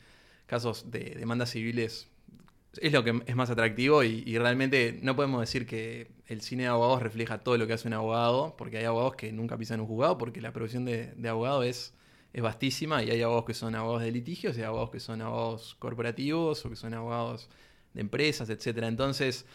casos 0.46 0.90
de 0.90 1.14
demandas 1.16 1.50
civiles 1.50 2.08
es 2.80 2.92
lo 2.92 3.04
que 3.04 3.22
es 3.26 3.36
más 3.36 3.50
atractivo 3.50 4.04
y, 4.04 4.22
y 4.26 4.38
realmente 4.38 4.98
no 5.02 5.16
podemos 5.16 5.40
decir 5.40 5.66
que 5.66 6.10
el 6.26 6.40
cine 6.42 6.64
de 6.64 6.68
abogados 6.68 7.02
refleja 7.02 7.38
todo 7.38 7.56
lo 7.56 7.66
que 7.66 7.72
hace 7.72 7.88
un 7.88 7.94
abogado, 7.94 8.54
porque 8.56 8.78
hay 8.78 8.84
abogados 8.84 9.16
que 9.16 9.32
nunca 9.32 9.56
pisan 9.56 9.80
un 9.80 9.86
juzgado, 9.86 10.18
porque 10.18 10.40
la 10.40 10.52
profesión 10.52 10.84
de, 10.84 11.12
de 11.16 11.28
abogado 11.28 11.62
es, 11.62 11.94
es 12.32 12.42
vastísima 12.42 13.02
y 13.02 13.10
hay 13.10 13.22
abogados 13.22 13.46
que 13.46 13.54
son 13.54 13.74
abogados 13.74 14.02
de 14.02 14.12
litigios 14.12 14.56
y 14.56 14.60
hay 14.60 14.66
abogados 14.66 14.90
que 14.90 15.00
son 15.00 15.22
abogados 15.22 15.76
corporativos 15.78 16.64
o 16.66 16.70
que 16.70 16.76
son 16.76 16.94
abogados 16.94 17.48
de 17.94 18.00
empresas, 18.02 18.50
etcétera. 18.50 18.88
Entonces, 18.88 19.46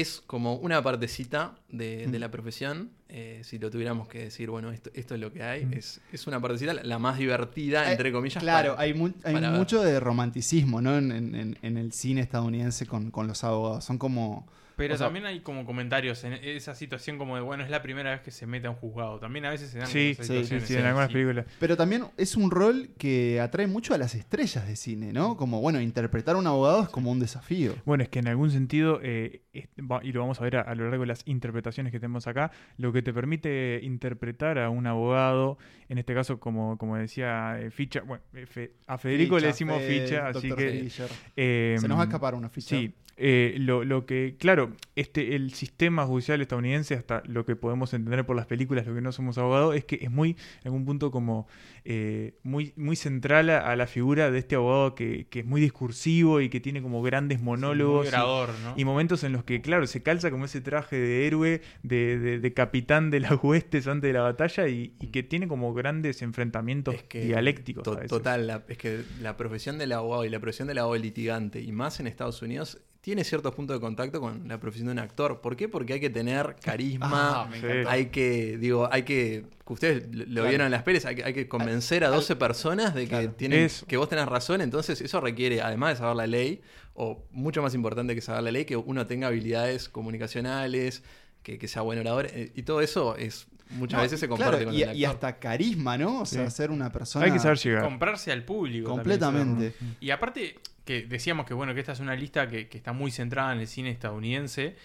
es 0.00 0.20
como 0.26 0.56
una 0.56 0.82
partecita 0.82 1.54
de, 1.70 2.06
de 2.06 2.18
Mm. 2.18 2.20
la 2.20 2.30
profesión. 2.30 2.90
Eh, 3.08 3.40
si 3.44 3.58
lo 3.58 3.70
tuviéramos 3.70 4.08
que 4.08 4.18
decir, 4.24 4.50
bueno, 4.50 4.70
esto, 4.72 4.90
esto 4.94 5.14
es 5.14 5.20
lo 5.20 5.32
que 5.32 5.42
hay. 5.42 5.66
Mm. 5.66 5.72
Es, 5.74 6.00
es 6.12 6.26
una 6.26 6.40
partecita, 6.40 6.74
la- 6.74 6.98
más 6.98 7.18
divertida, 7.18 7.90
entre 7.90 8.10
comillas. 8.12 8.42
Claro, 8.42 8.70
para- 8.72 8.82
hay, 8.82 8.94
mu- 8.94 9.12
hay 9.24 9.34
ver. 9.34 9.50
mucho 9.50 9.82
de 9.82 10.00
romanticismo 10.00 10.80
¿no? 10.80 10.96
en, 10.96 11.12
en- 11.60 11.76
el 11.76 11.92
cine 11.92 12.20
estadounidense 12.22 12.86
con, 12.86 13.10
con 13.10 13.26
los 13.26 13.44
abogados. 13.44 13.84
Son 13.84 13.98
como... 13.98 14.46
Pero 14.76 14.94
O 14.94 14.98
sea- 14.98 15.06
también 15.06 15.24
hay 15.24 15.38
como 15.38 15.64
comentarios 15.64 16.24
en 16.24 16.32
esa 16.32 16.74
situación 16.74 17.16
como 17.16 17.36
de, 17.36 17.42
bueno, 17.42 17.62
es 17.62 17.70
la 17.70 17.80
primera 17.80 18.10
vez 18.10 18.22
que 18.22 18.32
se 18.32 18.44
mete 18.44 18.66
a 18.66 18.70
un 18.70 18.76
juzgado. 18.76 19.20
También 19.20 19.44
a 19.44 19.50
veces 19.50 19.70
se 19.70 19.78
dan 19.78 19.86
Sí, 19.86 20.10
esas 20.10 20.26
sí, 20.26 20.32
sí, 20.32 20.38
situaciones, 20.42 20.66
sí, 20.68 20.74
en 20.74 20.84
algunas 20.86 21.12
películas. 21.12 21.46
Pero 21.60 21.76
también 21.76 22.06
es 22.16 22.36
un 22.36 22.50
rol 22.50 22.90
que 22.98 23.40
atrae 23.40 23.68
mucho 23.68 23.94
a 23.94 23.98
las 23.98 24.16
estrellas 24.16 24.66
de 24.66 24.74
cine, 24.74 25.12
¿no? 25.12 25.36
Como, 25.36 25.60
bueno, 25.60 25.80
interpretar 25.80 26.34
a 26.34 26.38
un 26.38 26.48
abogado 26.48 26.82
es 26.82 26.88
como 26.88 27.12
un 27.12 27.20
desafío. 27.20 27.76
Bueno, 27.84 28.02
es 28.02 28.08
que 28.08 28.18
en 28.18 28.26
algún 28.26 28.50
sentido, 28.50 28.98
eh, 29.04 29.42
y 29.52 30.10
lo 30.12 30.20
vamos 30.20 30.40
a 30.40 30.42
ver 30.42 30.56
a, 30.56 30.62
a 30.62 30.74
lo 30.74 30.88
largo 30.90 31.02
de 31.02 31.06
las 31.06 31.22
interpretaciones 31.24 31.92
que 31.92 32.00
tenemos 32.00 32.26
acá, 32.26 32.50
lo 32.76 32.92
que 32.94 33.02
te 33.02 33.12
permite 33.12 33.80
interpretar 33.82 34.58
a 34.58 34.70
un 34.70 34.86
abogado, 34.86 35.58
en 35.90 35.98
este 35.98 36.14
caso, 36.14 36.40
como, 36.40 36.78
como 36.78 36.96
decía 36.96 37.58
eh, 37.60 37.70
Ficha, 37.70 38.00
bueno, 38.00 38.22
eh, 38.32 38.46
Fe- 38.46 38.72
a 38.86 38.96
Federico 38.96 39.38
le 39.38 39.48
decimos 39.48 39.82
Ficha, 39.82 40.28
así 40.28 40.48
que... 40.56 40.88
Eh, 41.36 41.76
Se 41.78 41.88
nos 41.88 41.98
va 41.98 42.02
a 42.02 42.06
escapar 42.06 42.34
una 42.34 42.48
ficha. 42.48 42.76
Sí, 42.76 42.94
eh, 43.16 43.54
lo, 43.60 43.84
lo 43.84 44.06
que, 44.06 44.34
claro, 44.40 44.72
este, 44.96 45.36
el 45.36 45.52
sistema 45.52 46.04
judicial 46.04 46.40
estadounidense, 46.40 46.94
hasta 46.94 47.22
lo 47.26 47.44
que 47.44 47.54
podemos 47.54 47.94
entender 47.94 48.26
por 48.26 48.34
las 48.34 48.46
películas, 48.46 48.86
lo 48.88 48.94
que 48.94 49.00
no 49.02 49.12
somos 49.12 49.38
abogados, 49.38 49.76
es 49.76 49.84
que 49.84 50.00
es 50.02 50.10
muy, 50.10 50.30
en 50.30 50.36
algún 50.64 50.84
punto, 50.84 51.12
como 51.12 51.46
eh, 51.84 52.34
muy, 52.42 52.72
muy 52.76 52.96
central 52.96 53.50
a, 53.50 53.58
a 53.70 53.76
la 53.76 53.86
figura 53.86 54.32
de 54.32 54.38
este 54.40 54.56
abogado 54.56 54.96
que, 54.96 55.26
que 55.30 55.40
es 55.40 55.46
muy 55.46 55.60
discursivo 55.60 56.40
y 56.40 56.48
que 56.48 56.58
tiene 56.58 56.82
como 56.82 57.02
grandes 57.02 57.40
monólogos. 57.40 58.06
Muy 58.06 58.08
y- 58.08 58.64
¿no? 58.64 58.74
y 58.76 58.84
momentos 58.84 59.22
en 59.22 59.30
los 59.32 59.44
que, 59.44 59.60
claro, 59.60 59.86
se 59.86 60.02
calza 60.02 60.32
como 60.32 60.46
ese 60.46 60.60
traje 60.60 60.96
de 60.96 61.26
héroe, 61.28 61.60
de, 61.84 62.18
de- 62.18 62.40
de 62.40 62.52
capitán 62.84 63.10
de 63.10 63.20
las 63.20 63.42
huestes 63.42 63.86
antes 63.86 64.08
de 64.08 64.12
la 64.12 64.20
batalla 64.22 64.68
y, 64.68 64.94
y 65.00 65.06
que 65.08 65.22
tiene 65.22 65.48
como 65.48 65.72
grandes 65.74 66.20
enfrentamientos 66.22 66.94
Es 66.94 67.02
que 67.04 67.24
dialécticos. 67.24 67.82
to- 67.82 67.92
a 67.92 67.94
veces. 67.96 68.10
total, 68.10 68.46
la- 68.46 68.64
es 68.68 68.76
que 68.78 69.02
la 69.22 69.36
profesión 69.36 69.78
del 69.78 69.92
abogado 69.92 70.24
y 70.24 70.28
la 70.28 70.38
profesión 70.40 70.68
del 70.68 70.78
abogado 70.78 71.02
litigante, 71.02 71.60
y 71.60 71.72
más 71.72 71.98
en 72.00 72.06
Estados 72.06 72.42
Unidos, 72.42 72.78
tiene 73.00 73.22
ciertos 73.24 73.54
puntos 73.54 73.76
de 73.76 73.80
contacto 73.80 74.18
con 74.20 74.48
la 74.48 74.58
profesión 74.58 74.86
de 74.86 74.92
un 74.92 74.98
actor. 74.98 75.42
¿Por 75.42 75.56
qué? 75.56 75.68
Porque 75.68 75.92
hay 75.94 76.00
que 76.00 76.08
tener 76.08 76.56
carisma, 76.62 77.10
Ah, 77.12 77.50
hay 77.86 78.06
que, 78.06 78.56
digo, 78.58 78.88
hay 78.90 79.02
que, 79.02 79.44
que 79.66 79.72
ustedes 79.72 80.08
lo- 80.14 80.24
Claro. 80.24 80.48
vieron 80.48 80.64
en 80.66 80.70
las 80.72 80.82
pelis, 80.84 81.04
hay 81.04 81.14
que, 81.16 81.24
hay 81.24 81.34
que 81.34 81.46
convencer 81.48 82.04
a 82.04 82.08
12 82.08 82.34
personas 82.36 82.94
de 82.94 83.02
que, 83.02 83.08
Claro. 83.08 83.32
tienen, 83.32 83.60
Es- 83.60 83.84
que 83.86 83.96
vos 83.98 84.08
tenés 84.08 84.26
razón, 84.26 84.60
entonces 84.62 85.00
eso 85.02 85.20
requiere, 85.20 85.60
además 85.60 85.90
de 85.90 85.96
saber 85.96 86.16
la 86.16 86.26
ley, 86.26 86.62
o 86.94 87.26
mucho 87.30 87.60
más 87.60 87.74
importante 87.74 88.14
que 88.14 88.20
saber 88.22 88.42
la 88.44 88.52
ley, 88.52 88.64
que 88.64 88.76
uno 88.76 89.06
tenga 89.06 89.26
habilidades 89.28 89.88
comunicacionales, 89.90 91.02
que, 91.44 91.58
que 91.58 91.68
sea 91.68 91.82
buen 91.82 91.98
orador, 92.00 92.26
eh, 92.32 92.50
y 92.56 92.62
todo 92.62 92.80
eso 92.80 93.16
es 93.16 93.46
muchas 93.70 93.98
No, 93.98 94.02
veces 94.02 94.18
se 94.20 94.28
comparte 94.28 94.50
claro, 94.56 94.64
con 94.66 94.74
y, 94.74 94.78
el 94.82 94.88
actor. 94.88 94.96
y 95.00 95.04
hasta 95.04 95.38
carisma, 95.38 95.96
¿no? 95.96 96.20
O 96.22 96.26
sea, 96.26 96.50
Sí. 96.50 96.56
ser 96.56 96.70
una 96.72 96.90
persona 96.90 97.24
Hay 97.26 97.32
que 97.32 97.38
saber 97.38 97.58
llegar. 97.58 97.82
Comprarse 97.84 98.32
al 98.32 98.44
público. 98.44 98.90
completamente. 98.90 99.74
Y 100.00 100.10
aparte, 100.10 100.58
que 100.84 101.02
decíamos 101.06 101.46
que 101.46 101.54
bueno, 101.54 101.72
que 101.74 101.80
esta 101.80 101.92
es 101.92 102.00
una 102.00 102.14
lista 102.16 102.48
que, 102.48 102.68
que 102.68 102.76
está 102.76 102.92
muy 102.92 103.10
centrada 103.10 103.52
en 103.52 103.60
el 103.60 103.66
cine 103.68 103.90
estadounidense. 103.90 104.76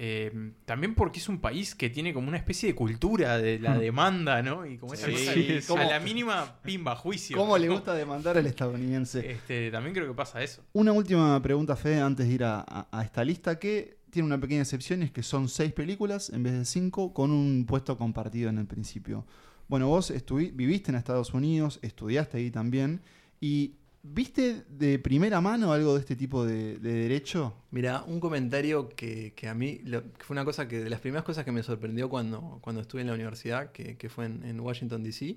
eh, 0.00 0.52
también 0.64 0.94
porque 0.94 1.18
es 1.18 1.28
un 1.28 1.40
país 1.40 1.74
que 1.74 1.90
tiene 1.90 2.14
como 2.14 2.28
una 2.28 2.36
especie 2.36 2.68
de 2.68 2.74
cultura 2.76 3.36
de 3.38 3.58
la 3.58 3.74
Hmm. 3.74 3.80
demanda, 3.80 4.42
¿no? 4.42 4.64
Y 4.64 4.78
como 4.78 4.94
esa 4.94 5.06
Sí, 5.06 5.12
cosa 5.12 5.32
sí, 5.34 5.60
a 5.76 5.90
la 5.90 5.98
mínima 5.98 6.60
pimba 6.62 6.94
juicio. 6.94 7.36
¿Cómo 7.36 7.58
le 7.58 7.68
gusta 7.68 7.94
demandar 7.94 8.38
al 8.38 8.46
estadounidense? 8.46 9.28
Este, 9.28 9.72
también 9.72 9.94
creo 9.96 10.06
que 10.06 10.14
pasa 10.14 10.40
eso. 10.40 10.62
Una 10.72 10.92
última 10.92 11.42
pregunta, 11.42 11.74
Fede, 11.74 12.00
antes 12.00 12.28
de 12.28 12.32
ir 12.32 12.44
a, 12.44 12.60
a- 12.60 12.86
a 12.92 13.02
esta 13.02 13.24
lista, 13.24 13.58
que 13.58 13.97
tiene 14.18 14.26
una 14.26 14.40
pequeña 14.40 14.62
excepción, 14.62 15.04
es 15.04 15.12
que 15.12 15.22
son 15.22 15.48
seis 15.48 15.72
películas 15.72 16.30
en 16.30 16.42
vez 16.42 16.52
de 16.54 16.64
cinco, 16.64 17.14
con 17.14 17.30
un 17.30 17.66
puesto 17.66 17.96
compartido 17.96 18.50
en 18.50 18.58
el 18.58 18.66
principio. 18.66 19.24
Bueno, 19.68 19.86
vos 19.86 20.12
viviste 20.54 20.90
en 20.90 20.96
Estados 20.96 21.34
Unidos, 21.34 21.78
estudiaste 21.82 22.38
ahí 22.38 22.50
también, 22.50 23.00
y 23.40 23.74
¿Viste 24.00 24.64
de 24.70 24.98
primera 25.00 25.40
mano 25.40 25.72
algo 25.72 25.94
de 25.94 26.00
este 26.00 26.16
tipo 26.16 26.44
de, 26.44 26.78
de 26.78 26.92
derecho? 26.94 27.52
Mira, 27.72 28.04
un 28.06 28.20
comentario 28.20 28.88
que, 28.88 29.34
que 29.34 29.48
a 29.48 29.54
mí 29.54 29.82
fue 30.20 30.34
una 30.34 30.44
cosa 30.44 30.68
que 30.68 30.78
de 30.82 30.88
las 30.88 31.00
primeras 31.00 31.24
cosas 31.24 31.44
que 31.44 31.50
me 31.50 31.62
sorprendió 31.64 32.08
cuando, 32.08 32.58
cuando 32.62 32.80
estuve 32.80 33.02
en 33.02 33.08
la 33.08 33.14
universidad, 33.14 33.72
que, 33.72 33.96
que 33.96 34.08
fue 34.08 34.26
en 34.26 34.58
Washington 34.60 35.02
DC, 35.02 35.36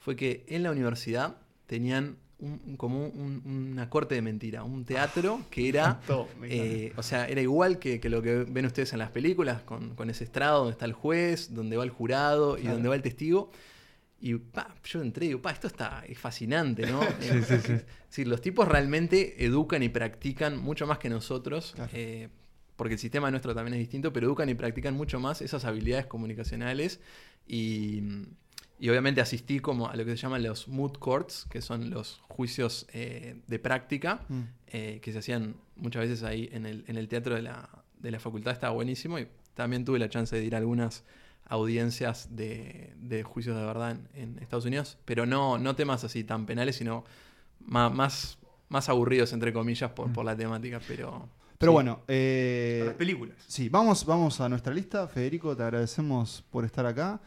fue 0.00 0.16
que 0.16 0.44
en 0.48 0.64
la 0.64 0.72
universidad 0.72 1.36
tenían 1.66 2.16
un, 2.40 2.76
como 2.76 3.06
un- 3.06 3.70
una 3.72 3.88
corte 3.90 4.14
de 4.14 4.22
mentira, 4.22 4.64
un 4.64 4.84
teatro 4.84 5.40
que 5.50 5.68
era, 5.68 6.00
eh, 6.44 6.92
o 6.96 7.02
sea, 7.02 7.26
era 7.28 7.40
igual 7.40 7.78
que, 7.78 8.00
que 8.00 8.08
lo 8.08 8.22
que 8.22 8.44
ven 8.48 8.66
ustedes 8.66 8.92
en 8.92 8.98
las 8.98 9.10
películas, 9.10 9.62
con, 9.62 9.94
con 9.94 10.10
ese 10.10 10.24
estrado 10.24 10.58
donde 10.60 10.72
está 10.72 10.84
el 10.86 10.92
juez, 10.92 11.54
donde 11.54 11.76
va 11.76 11.84
el 11.84 11.90
jurado 11.90 12.58
y 12.58 12.62
donde 12.64 12.88
va 12.88 12.94
el 12.96 13.02
testigo. 13.02 13.50
Y 14.22 14.34
pa, 14.34 14.74
yo 14.84 15.00
entré 15.00 15.24
y 15.24 15.28
digo, 15.28 15.40
pa, 15.40 15.50
esto 15.50 15.66
está 15.66 16.04
es 16.06 16.18
fascinante, 16.18 16.84
¿no? 16.86 17.00
Sí, 17.20 17.28
sí, 17.42 17.54
sí. 17.64 17.72
Es 17.72 17.84
decir, 18.08 18.28
los 18.28 18.40
tipos 18.42 18.68
realmente 18.68 19.44
educan 19.46 19.82
y 19.82 19.88
practican 19.88 20.58
mucho 20.58 20.86
más 20.86 20.98
que 20.98 21.08
nosotros, 21.08 21.72
Claro. 21.74 21.90
eh, 21.94 22.28
porque 22.76 22.94
el 22.94 23.00
sistema 23.00 23.30
nuestro 23.30 23.54
también 23.54 23.74
es 23.74 23.80
distinto, 23.80 24.12
pero 24.12 24.26
educan 24.26 24.48
y 24.48 24.54
practican 24.54 24.94
mucho 24.94 25.20
más 25.20 25.40
esas 25.42 25.64
habilidades 25.64 26.06
comunicacionales 26.06 27.00
y, 27.46 28.02
y 28.80 28.88
obviamente 28.88 29.20
asistí 29.20 29.60
como 29.60 29.88
a 29.88 29.94
lo 29.94 30.04
que 30.04 30.12
se 30.12 30.16
llaman 30.16 30.42
los 30.42 30.66
moot 30.66 30.98
courts, 30.98 31.46
que 31.50 31.60
son 31.60 31.90
los 31.90 32.20
juicios 32.28 32.86
eh, 32.92 33.36
de 33.46 33.58
práctica, 33.58 34.20
Mm. 34.28 34.40
eh, 34.68 34.98
que 35.02 35.12
se 35.12 35.18
hacían 35.18 35.54
muchas 35.76 36.02
veces 36.02 36.22
ahí 36.24 36.48
en 36.52 36.64
el, 36.66 36.84
en 36.88 36.96
el 36.96 37.06
teatro 37.06 37.34
de 37.34 37.42
la, 37.42 37.68
de 37.98 38.10
la 38.10 38.18
facultad, 38.18 38.52
estaba 38.52 38.72
buenísimo 38.72 39.18
y 39.18 39.28
también 39.54 39.84
tuve 39.84 39.98
la 39.98 40.08
chance 40.08 40.34
de 40.34 40.42
ir 40.44 40.54
a 40.54 40.58
algunas 40.58 41.04
audiencias 41.46 42.28
de, 42.36 42.92
de 42.96 43.22
juicios 43.22 43.56
de 43.56 43.64
verdad 43.64 43.90
en, 43.90 44.08
en 44.14 44.38
Estados 44.38 44.64
Unidos, 44.64 44.96
pero 45.04 45.26
no, 45.26 45.58
no 45.58 45.74
temas 45.76 46.04
así 46.04 46.24
tan 46.24 46.46
penales, 46.46 46.76
sino 46.76 47.04
ma- 47.60 47.90
más, 47.90 48.38
más, 48.68 48.88
aburridos, 48.88 49.32
entre 49.32 49.52
comillas, 49.52 49.90
por, 49.90 50.08
Mm. 50.08 50.12
por 50.12 50.24
la 50.24 50.36
temática, 50.36 50.80
pero... 50.86 51.28
Pero 51.58 51.72
sí. 51.72 51.74
bueno, 51.74 52.00
eh, 52.08 52.84
Las 52.86 52.94
películas. 52.94 53.36
sí, 53.46 53.68
vamos, 53.68 54.06
vamos 54.06 54.40
a 54.40 54.48
nuestra 54.48 54.72
lista. 54.72 55.06
Federico, 55.08 55.54
te 55.54 55.62
agradecemos 55.62 56.42
por 56.50 56.64
estar 56.64 56.86
acá. 56.86 57.20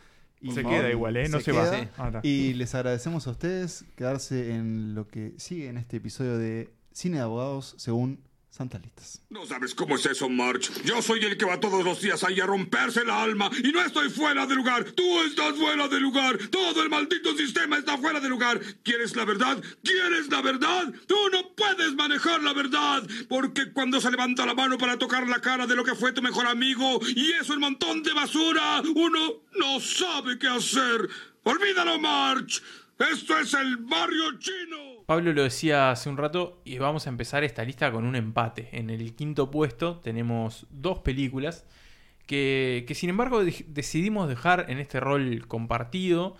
Y- 0.43 0.51
Se 0.51 0.62
queda 0.63 0.89
igual, 0.91 1.15
¿eh? 1.17 1.29
No 1.29 1.38
se, 1.39 1.45
se 1.45 1.51
va. 1.53 1.71
Sí. 1.79 1.88
Ah. 1.97 2.19
Y 2.21 2.53
les 2.53 2.75
agradecemos 2.75 3.25
a 3.27 3.31
ustedes 3.31 3.85
quedarse 3.95 4.53
en 4.53 4.93
lo 4.93 5.07
que 5.07 5.33
sigue 5.38 5.69
en 5.69 5.77
este 5.77 5.97
episodio 5.97 6.38
de 6.38 6.69
Cine 6.91 7.17
de 7.17 7.23
Abogados 7.23 7.73
según 7.77 8.19
Santas 8.53 8.83
Listas. 8.83 9.19
No 9.31 9.48
sabes 9.48 9.74
cómo 9.74 9.95
es 9.95 10.05
eso, 10.05 10.29
March. 10.29 10.69
Yo 10.86 11.01
soy 11.01 11.25
el 11.25 11.38
que 11.38 11.45
va 11.45 11.60
todos 11.60 11.83
los 11.83 12.00
días 12.00 12.24
ahí 12.24 12.39
a 12.39 12.45
romperse 12.45 13.01
el 13.01 13.10
alma 13.10 13.50
y 13.63 13.72
no 13.72 13.81
estoy 13.81 14.12
fuera 14.12 14.45
de 14.45 14.53
lugar. 14.53 14.83
Tú 14.91 15.22
estás 15.24 15.55
fuera 15.55 15.88
de 15.88 16.00
lugar. 16.00 16.38
Todo 16.51 16.83
el 16.83 16.89
maldito 16.91 17.36
sistema 17.36 17.79
está 17.79 17.98
fuera 17.98 18.19
de 18.19 18.29
lugar. 18.29 18.62
¿Quieres 18.83 19.15
la 19.15 19.25
verdad? 19.25 19.60
¿Quieres 19.83 20.29
la 20.29 20.43
verdad? 20.43 20.93
Tú 21.07 21.15
no 21.31 21.55
puedes 21.55 21.95
manejar 21.95 22.43
la 22.43 22.53
verdad 22.53 23.01
porque 23.27 23.74
cuando 23.74 24.00
se 24.00 24.12
levanta 24.12 24.45
la 24.45 24.53
mano 24.53 24.77
para 24.77 25.00
tocar 25.00 25.27
la 25.27 25.41
cara 25.41 25.65
de 25.65 25.75
lo 25.75 25.83
que 25.83 25.95
fue 25.95 26.12
tu 26.12 26.22
mejor 26.22 26.45
amigo 26.45 27.00
y 27.07 27.31
eso 27.31 27.53
el 27.53 27.60
montón 27.60 28.03
de 28.03 28.13
basura, 28.13 28.83
uno 28.93 29.41
no 29.55 29.79
sabe 29.79 30.38
qué 30.38 30.48
hacer. 30.48 31.10
Olvídalo, 31.41 31.98
March. 31.98 32.62
Esto 33.00 33.36
es 33.39 33.51
el 33.55 33.77
barrio 33.77 34.38
chino. 34.38 34.92
Pablo 35.05 35.33
lo 35.33 35.43
decía 35.43 35.91
hace 35.91 36.10
un 36.10 36.17
rato 36.17 36.62
y 36.63 36.77
vamos 36.77 37.05
a 37.07 37.10
empezar 37.10 37.43
esta 37.43 37.63
lista 37.63 37.91
con 37.91 38.05
un 38.05 38.15
empate. 38.15 38.69
En 38.72 38.89
el 38.89 39.15
quinto 39.15 39.51
puesto 39.51 39.98
tenemos 40.00 40.65
dos 40.69 41.00
películas 41.00 41.65
que, 42.25 42.86
sin 42.95 43.10
embargo 43.10 43.43
de- 43.43 43.65
decidimos 43.67 44.29
dejar 44.29 44.65
en 44.69 44.79
este 44.79 45.00
rol 45.00 45.45
compartido 45.48 46.36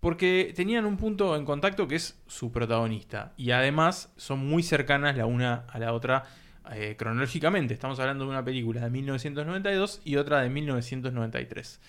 porque 0.00 0.52
tenían 0.56 0.86
un 0.86 0.96
punto 0.96 1.36
en 1.36 1.44
contacto 1.44 1.86
que 1.86 1.96
es 1.96 2.18
su 2.26 2.50
protagonista 2.52 3.32
y 3.36 3.50
además 3.52 4.12
son 4.16 4.40
muy 4.46 4.62
cercanas 4.62 5.16
la 5.16 5.26
una 5.26 5.66
a 5.68 5.78
la 5.78 5.92
otra 5.92 6.24
eh, 6.72 6.96
cronológicamente. 6.98 7.74
Estamos 7.74 8.00
hablando 8.00 8.24
de 8.24 8.30
una 8.30 8.44
película 8.44 8.80
de 8.80 8.90
1992 8.90 10.00
y 10.04 10.16
otra 10.16 10.40
de 10.40 10.50
1993. 10.50 11.80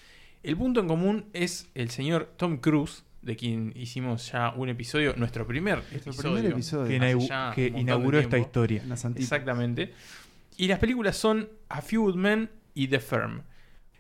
El 0.43 0.57
punto 0.57 0.79
en 0.79 0.87
común 0.87 1.25
es 1.33 1.69
el 1.75 1.89
señor 1.89 2.33
Tom 2.37 2.57
Cruise, 2.57 3.05
de 3.21 3.35
quien 3.35 3.71
hicimos 3.75 4.31
ya 4.31 4.51
un 4.55 4.69
episodio, 4.69 5.13
nuestro 5.15 5.45
primer 5.45 5.77
Nuestro 5.91 6.11
episodio. 6.11 6.33
primer 6.33 6.51
episodio. 6.53 6.87
que, 6.87 6.97
inau- 6.97 7.53
que 7.53 7.67
inauguró 7.67 8.19
esta 8.19 8.37
historia. 8.37 8.83
Exactamente. 9.15 9.93
Y 10.57 10.67
las 10.67 10.79
películas 10.79 11.17
son 11.17 11.49
A 11.69 11.81
Few 11.81 12.01
Good 12.03 12.15
Men 12.15 12.49
y 12.73 12.87
The 12.87 12.99
Firm. 12.99 13.43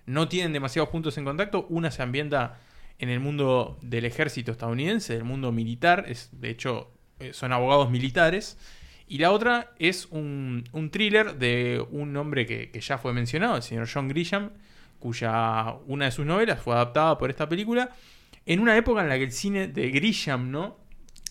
No 0.05 0.27
tienen 0.27 0.53
demasiados 0.53 0.89
puntos 0.89 1.17
en 1.17 1.25
contacto. 1.25 1.65
Una 1.69 1.91
se 1.91 2.01
ambienta 2.01 2.59
en 2.99 3.09
el 3.09 3.19
mundo 3.19 3.77
del 3.81 4.05
ejército 4.05 4.51
estadounidense, 4.51 5.13
del 5.13 5.23
mundo 5.23 5.51
militar. 5.51 6.05
Es, 6.07 6.29
de 6.33 6.49
hecho, 6.49 6.91
eh, 7.19 7.33
son 7.33 7.53
abogados 7.53 7.89
militares. 7.91 8.57
Y 9.07 9.17
la 9.19 9.31
otra 9.31 9.71
es 9.77 10.07
un, 10.11 10.63
un 10.71 10.89
thriller 10.89 11.35
de 11.37 11.85
un 11.91 12.15
hombre 12.17 12.45
que, 12.45 12.71
que 12.71 12.79
ya 12.81 12.97
fue 12.97 13.13
mencionado, 13.13 13.57
el 13.57 13.61
señor 13.63 13.87
John 13.91 14.07
Grisham, 14.07 14.51
cuya 14.99 15.73
una 15.87 16.05
de 16.05 16.11
sus 16.11 16.25
novelas 16.25 16.61
fue 16.61 16.73
adaptada 16.75 17.17
por 17.17 17.29
esta 17.29 17.47
película. 17.49 17.89
En 18.51 18.59
una 18.59 18.75
época 18.75 19.01
en 19.01 19.07
la 19.07 19.17
que 19.17 19.23
el 19.23 19.31
cine 19.31 19.67
de 19.69 19.91
Grisham, 19.91 20.51
¿no? 20.51 20.77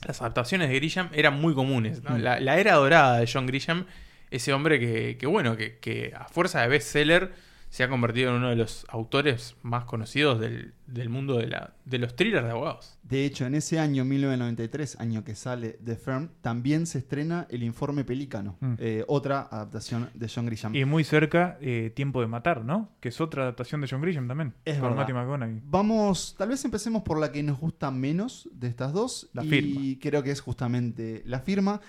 Las 0.07 0.23
adaptaciones 0.23 0.71
de 0.71 0.77
Grisham 0.77 1.11
eran 1.13 1.39
muy 1.39 1.53
comunes. 1.53 2.03
¿no? 2.03 2.17
Mm. 2.17 2.23
La, 2.23 2.41
la 2.41 2.59
era 2.59 2.77
dorada 2.77 3.19
de 3.19 3.29
John 3.31 3.47
Grisham, 3.47 3.85
ese 4.31 4.55
hombre 4.55 4.81
que, 4.81 5.19
que, 5.19 5.27
bueno, 5.27 5.55
que, 5.55 5.79
que 5.81 6.15
a 6.17 6.25
fuerza 6.29 6.63
de 6.63 6.69
bestseller 6.69 7.33
se 7.71 7.85
ha 7.85 7.89
convertido 7.89 8.31
en 8.31 8.37
uno 8.39 8.49
de 8.51 8.57
los 8.57 8.85
autores 8.89 9.55
más 9.63 9.85
conocidos 9.85 10.41
del, 10.41 10.75
del 10.89 11.09
mundo 11.09 11.37
de, 11.39 11.47
la, 11.47 11.73
de 11.85 11.99
los 12.01 12.17
thrillers 12.17 12.45
de 12.45 12.51
abogados. 12.51 12.99
De 13.05 13.25
hecho, 13.25 13.47
en 13.47 13.55
ese 13.55 13.79
año, 13.79 14.05
1993, 14.05 14.99
año 14.99 15.23
que 15.23 15.37
sale 15.37 15.79
The 15.85 15.95
Firm, 15.95 16.31
también 16.41 16.85
se 16.87 16.99
estrena 16.99 17.47
El 17.49 17.63
Informe 17.63 18.03
Pelícano, 18.05 18.57
Mm. 18.61 18.75
eh, 18.79 19.05
otra 19.07 19.43
adaptación 19.51 20.11
de 20.15 20.29
John 20.29 20.47
Grisham. 20.47 20.75
Y 20.75 20.85
muy 20.85 21.05
cerca, 21.05 21.59
eh, 21.61 21.93
Tiempo 21.95 22.21
de 22.21 22.27
Matar, 22.27 22.65
¿no? 22.65 22.91
Que 22.99 23.11
es 23.11 23.21
otra 23.21 23.43
adaptación 23.45 23.81
de 23.81 23.89
John 23.89 24.03
Grisham 24.03 24.27
también. 24.27 24.53
Es 24.65 24.81
verdad. 24.81 25.09
McConaughey. 25.09 25.61
Vamos, 25.65 26.35
tal 26.37 26.49
vez 26.49 26.65
empecemos 26.65 27.03
por 27.05 27.21
la 27.21 27.31
que 27.31 27.43
nos 27.45 27.61
gusta 27.61 27.93
menos 27.93 28.49
de 28.53 28.67
estas 28.67 28.93
dos. 28.93 29.31
La 29.33 29.45
y 29.45 29.49
firma. 29.49 29.81
creo 30.01 30.23
que 30.25 30.33
es 30.33 30.41
justamente 30.41 31.23
La 31.25 31.39
Firma, 31.39 31.81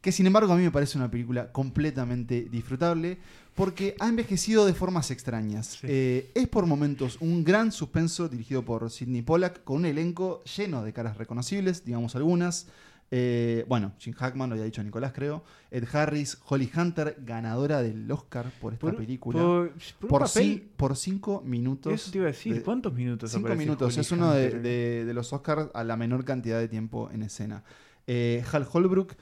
que 0.00 0.12
sin 0.12 0.26
embargo 0.26 0.52
a 0.52 0.56
mí 0.56 0.62
me 0.62 0.70
parece 0.70 0.96
una 0.98 1.10
película 1.10 1.50
completamente 1.50 2.46
disfrutable 2.50 3.18
porque 3.54 3.94
ha 4.00 4.08
envejecido 4.08 4.66
de 4.66 4.74
formas 4.74 5.10
extrañas. 5.10 5.78
Sí. 5.80 5.86
Eh, 5.88 6.30
es 6.34 6.48
por 6.48 6.66
momentos 6.66 7.18
un 7.20 7.44
gran 7.44 7.70
suspenso 7.72 8.28
dirigido 8.28 8.64
por 8.64 8.90
Sidney 8.90 9.22
Pollack 9.22 9.62
con 9.64 9.76
un 9.78 9.86
elenco 9.86 10.42
lleno 10.44 10.82
de 10.82 10.92
caras 10.92 11.16
reconocibles, 11.16 11.84
digamos 11.84 12.16
algunas. 12.16 12.66
Eh, 13.10 13.64
bueno, 13.68 13.92
Jim 13.98 14.12
Hackman, 14.14 14.48
lo 14.48 14.54
había 14.54 14.64
dicho 14.64 14.82
Nicolás, 14.82 15.12
creo. 15.14 15.44
Ed 15.70 15.84
Harris, 15.92 16.38
Holly 16.46 16.68
Hunter, 16.76 17.16
ganadora 17.24 17.80
del 17.80 18.10
Oscar 18.10 18.50
por 18.60 18.72
esta 18.72 18.86
Por- 18.88 18.96
película. 18.96 19.38
Por, 19.40 19.72
por 20.00 20.08
por, 20.08 20.22
papel- 20.22 20.62
por 20.76 20.96
cinco 20.96 21.40
minutos. 21.44 21.92
Eso 21.92 22.10
te 22.10 22.18
iba 22.18 22.26
a 22.26 22.32
decir. 22.32 22.54
de- 22.54 22.62
¿Cuántos 22.62 22.92
minutos 22.94 23.30
Cinco 23.30 23.54
minutos. 23.54 23.92
Holly 23.92 24.00
Es 24.00 24.10
uno 24.10 24.32
de, 24.32 24.46
Hunter? 24.46 24.62
de- 24.62 25.04
de 25.04 25.14
los 25.14 25.32
Oscars 25.32 25.68
a 25.74 25.84
la 25.84 25.96
menor 25.96 26.24
cantidad 26.24 26.58
de 26.58 26.66
tiempo 26.66 27.08
en 27.12 27.22
escena. 27.22 27.62
Eh, 28.08 28.42
Hal 28.50 28.66
Holbrook 28.72 29.12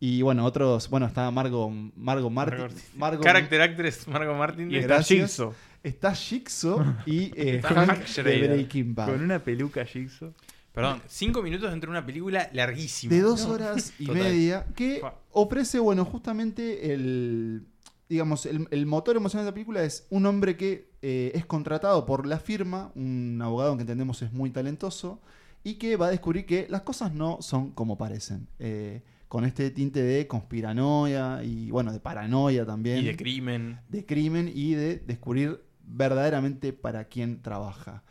y 0.00 0.22
bueno, 0.22 0.44
otros. 0.44 0.88
Bueno, 0.90 1.06
está 1.06 1.30
Margot, 1.30 1.70
Margot 1.96 2.30
Martin. 2.30 2.58
Margot- 2.60 2.72
Margot- 2.96 3.22
Character 3.24 3.60
actress 3.62 4.06
Margot 4.08 4.36
Martin. 4.36 4.70
Y 4.70 4.76
está. 4.76 5.02
Jigsaw. 5.02 5.52
Está 5.82 6.14
Jigsaw 6.14 6.96
y 7.06 7.26
eh, 7.36 7.56
Está 7.56 7.68
Hank 7.86 7.98
de 8.00 8.06
Schrader. 8.06 8.50
Breaking 8.50 8.94
Bad. 8.94 9.06
Con 9.06 9.22
una 9.22 9.38
peluca 9.42 9.84
Jigsaw. 9.84 10.32
Perdón, 10.72 11.00
cinco 11.06 11.42
minutos 11.42 11.70
dentro 11.70 11.90
de 11.90 11.96
una 11.98 12.04
película 12.04 12.50
larguísima. 12.52 13.14
de 13.14 13.20
dos 13.22 13.46
No. 13.46 13.54
horas 13.54 13.94
y 13.98 14.06
Total. 14.06 14.22
media 14.24 14.66
que 14.74 15.00
ofrece, 15.32 15.78
bueno, 15.78 16.04
justamente 16.04 16.92
el, 16.92 17.66
digamos, 18.10 18.44
el, 18.44 18.66
el 18.70 18.84
motor 18.84 19.16
emocional 19.16 19.46
de 19.46 19.50
la 19.52 19.54
película 19.54 19.82
es 19.84 20.06
un 20.10 20.26
hombre 20.26 20.56
que 20.58 20.90
eh, 21.00 21.30
es 21.34 21.46
contratado 21.46 22.04
por 22.04 22.26
la 22.26 22.38
firma, 22.38 22.90
un 22.94 23.40
abogado 23.42 23.74
que 23.76 23.82
entendemos 23.82 24.20
es 24.20 24.32
muy 24.34 24.50
talentoso, 24.50 25.22
y 25.64 25.74
que 25.76 25.96
va 25.96 26.08
a 26.08 26.10
descubrir 26.10 26.44
que 26.44 26.66
las 26.68 26.82
cosas 26.82 27.14
no 27.14 27.38
son 27.40 27.70
como 27.70 27.96
parecen. 27.96 28.46
Eh, 28.58 29.02
con 29.28 29.44
este 29.44 29.70
tinte 29.70 30.02
de 30.02 30.26
conspiranoia 30.26 31.42
y, 31.44 31.70
bueno, 31.70 31.92
de 31.92 32.00
paranoia 32.00 32.64
también. 32.64 32.98
Y 32.98 33.04
de 33.04 33.16
crimen. 33.16 33.80
de 33.88 34.04
crimen 34.06 34.50
y 34.54 34.74
de 34.74 34.96
descubrir 34.98 35.60
verdaderamente 35.84 36.72
para 36.72 37.04
quién 37.04 37.42
trabaja. 37.42 38.02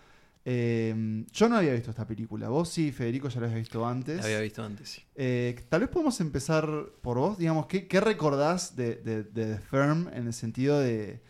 Eh, 0.47 1.25
yo 1.31 1.49
no 1.49 1.57
había 1.57 1.73
visto 1.73 1.89
esta 1.89 2.05
película. 2.05 2.49
Vos 2.49 2.69
sí, 2.69 2.91
Federico, 2.91 3.29
ya 3.29 3.39
la 3.39 3.47
habías 3.47 3.59
visto 3.61 3.85
antes. 3.87 4.17
La 4.17 4.25
había 4.25 4.41
visto 4.41 4.63
antes, 4.63 4.89
sí. 4.89 5.01
Eh, 5.15 5.55
tal 5.69 5.79
vez 5.81 5.89
podemos 5.89 6.19
empezar 6.21 6.69
por 7.01 7.17
vos. 7.17 7.37
Digamos, 7.37 7.65
¿qué, 7.65 7.87
qué 7.87 7.99
recordás 7.99 8.75
de, 8.75 8.95
de- 8.97 9.23
de 9.23 9.55
The 9.55 9.59
Firm 9.59 10.09
en 10.13 10.27
el 10.27 10.33
sentido 10.33 10.79
de, 10.79 11.21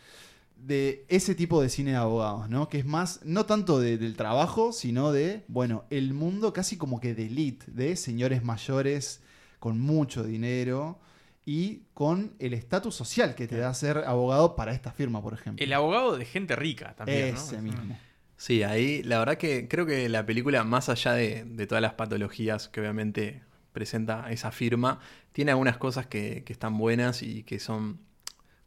de 0.58 1.06
ese 1.08 1.34
tipo 1.34 1.62
de 1.62 1.70
cine 1.70 1.92
de 1.92 1.98
abogados? 1.98 2.50
¿no? 2.50 2.68
Que 2.68 2.80
es 2.80 2.86
más, 2.86 3.22
no 3.24 3.46
tanto 3.46 3.80
de- 3.80 3.98
del 3.98 4.18
trabajo, 4.18 4.74
sino 4.74 5.14
de, 5.14 5.46
bueno, 5.48 5.86
el 5.90 6.14
mundo 6.14 6.52
casi 6.52 6.76
como 6.76 7.00
que 7.00 7.16
de 7.16 7.28
elite, 7.28 7.66
de 7.72 7.96
señores 7.96 8.44
mayores 8.44 9.22
con 9.66 9.80
mucho 9.80 10.24
dinero 10.24 11.00
y 11.44 11.86
con 11.96 12.36
el 12.38 12.54
estatus 12.54 12.94
social 12.94 13.34
que 13.34 13.48
te 13.48 13.58
da 13.58 13.74
ser 13.74 13.98
abogado 14.06 14.56
para 14.56 14.74
esta 14.74 14.92
firma, 14.92 15.24
por 15.24 15.34
ejemplo. 15.34 15.66
El 15.66 15.74
abogado 15.74 16.16
de 16.20 16.24
gente 16.24 16.56
rica 16.56 16.94
también, 16.96 17.34
¿no? 17.34 17.42
Ese 17.42 17.60
mismo. 17.64 17.98
Sí, 18.38 18.62
ahí 18.62 19.02
la 19.02 19.18
verdad 19.18 19.38
que 19.40 19.68
creo 19.68 19.88
que 19.88 20.08
la 20.08 20.24
película, 20.24 20.64
más 20.64 20.88
allá 20.90 21.14
de, 21.14 21.46
de 21.46 21.66
todas 21.66 21.82
las 21.82 21.94
patologías 21.94 22.70
que 22.70 22.80
obviamente 22.80 23.42
presenta 23.72 24.30
esa 24.30 24.52
firma, 24.52 25.00
tiene 25.32 25.50
algunas 25.50 25.78
cosas 25.78 26.06
que, 26.06 26.44
que 26.44 26.54
están 26.54 26.78
buenas 26.78 27.24
y 27.24 27.42
que 27.42 27.58
son 27.58 27.98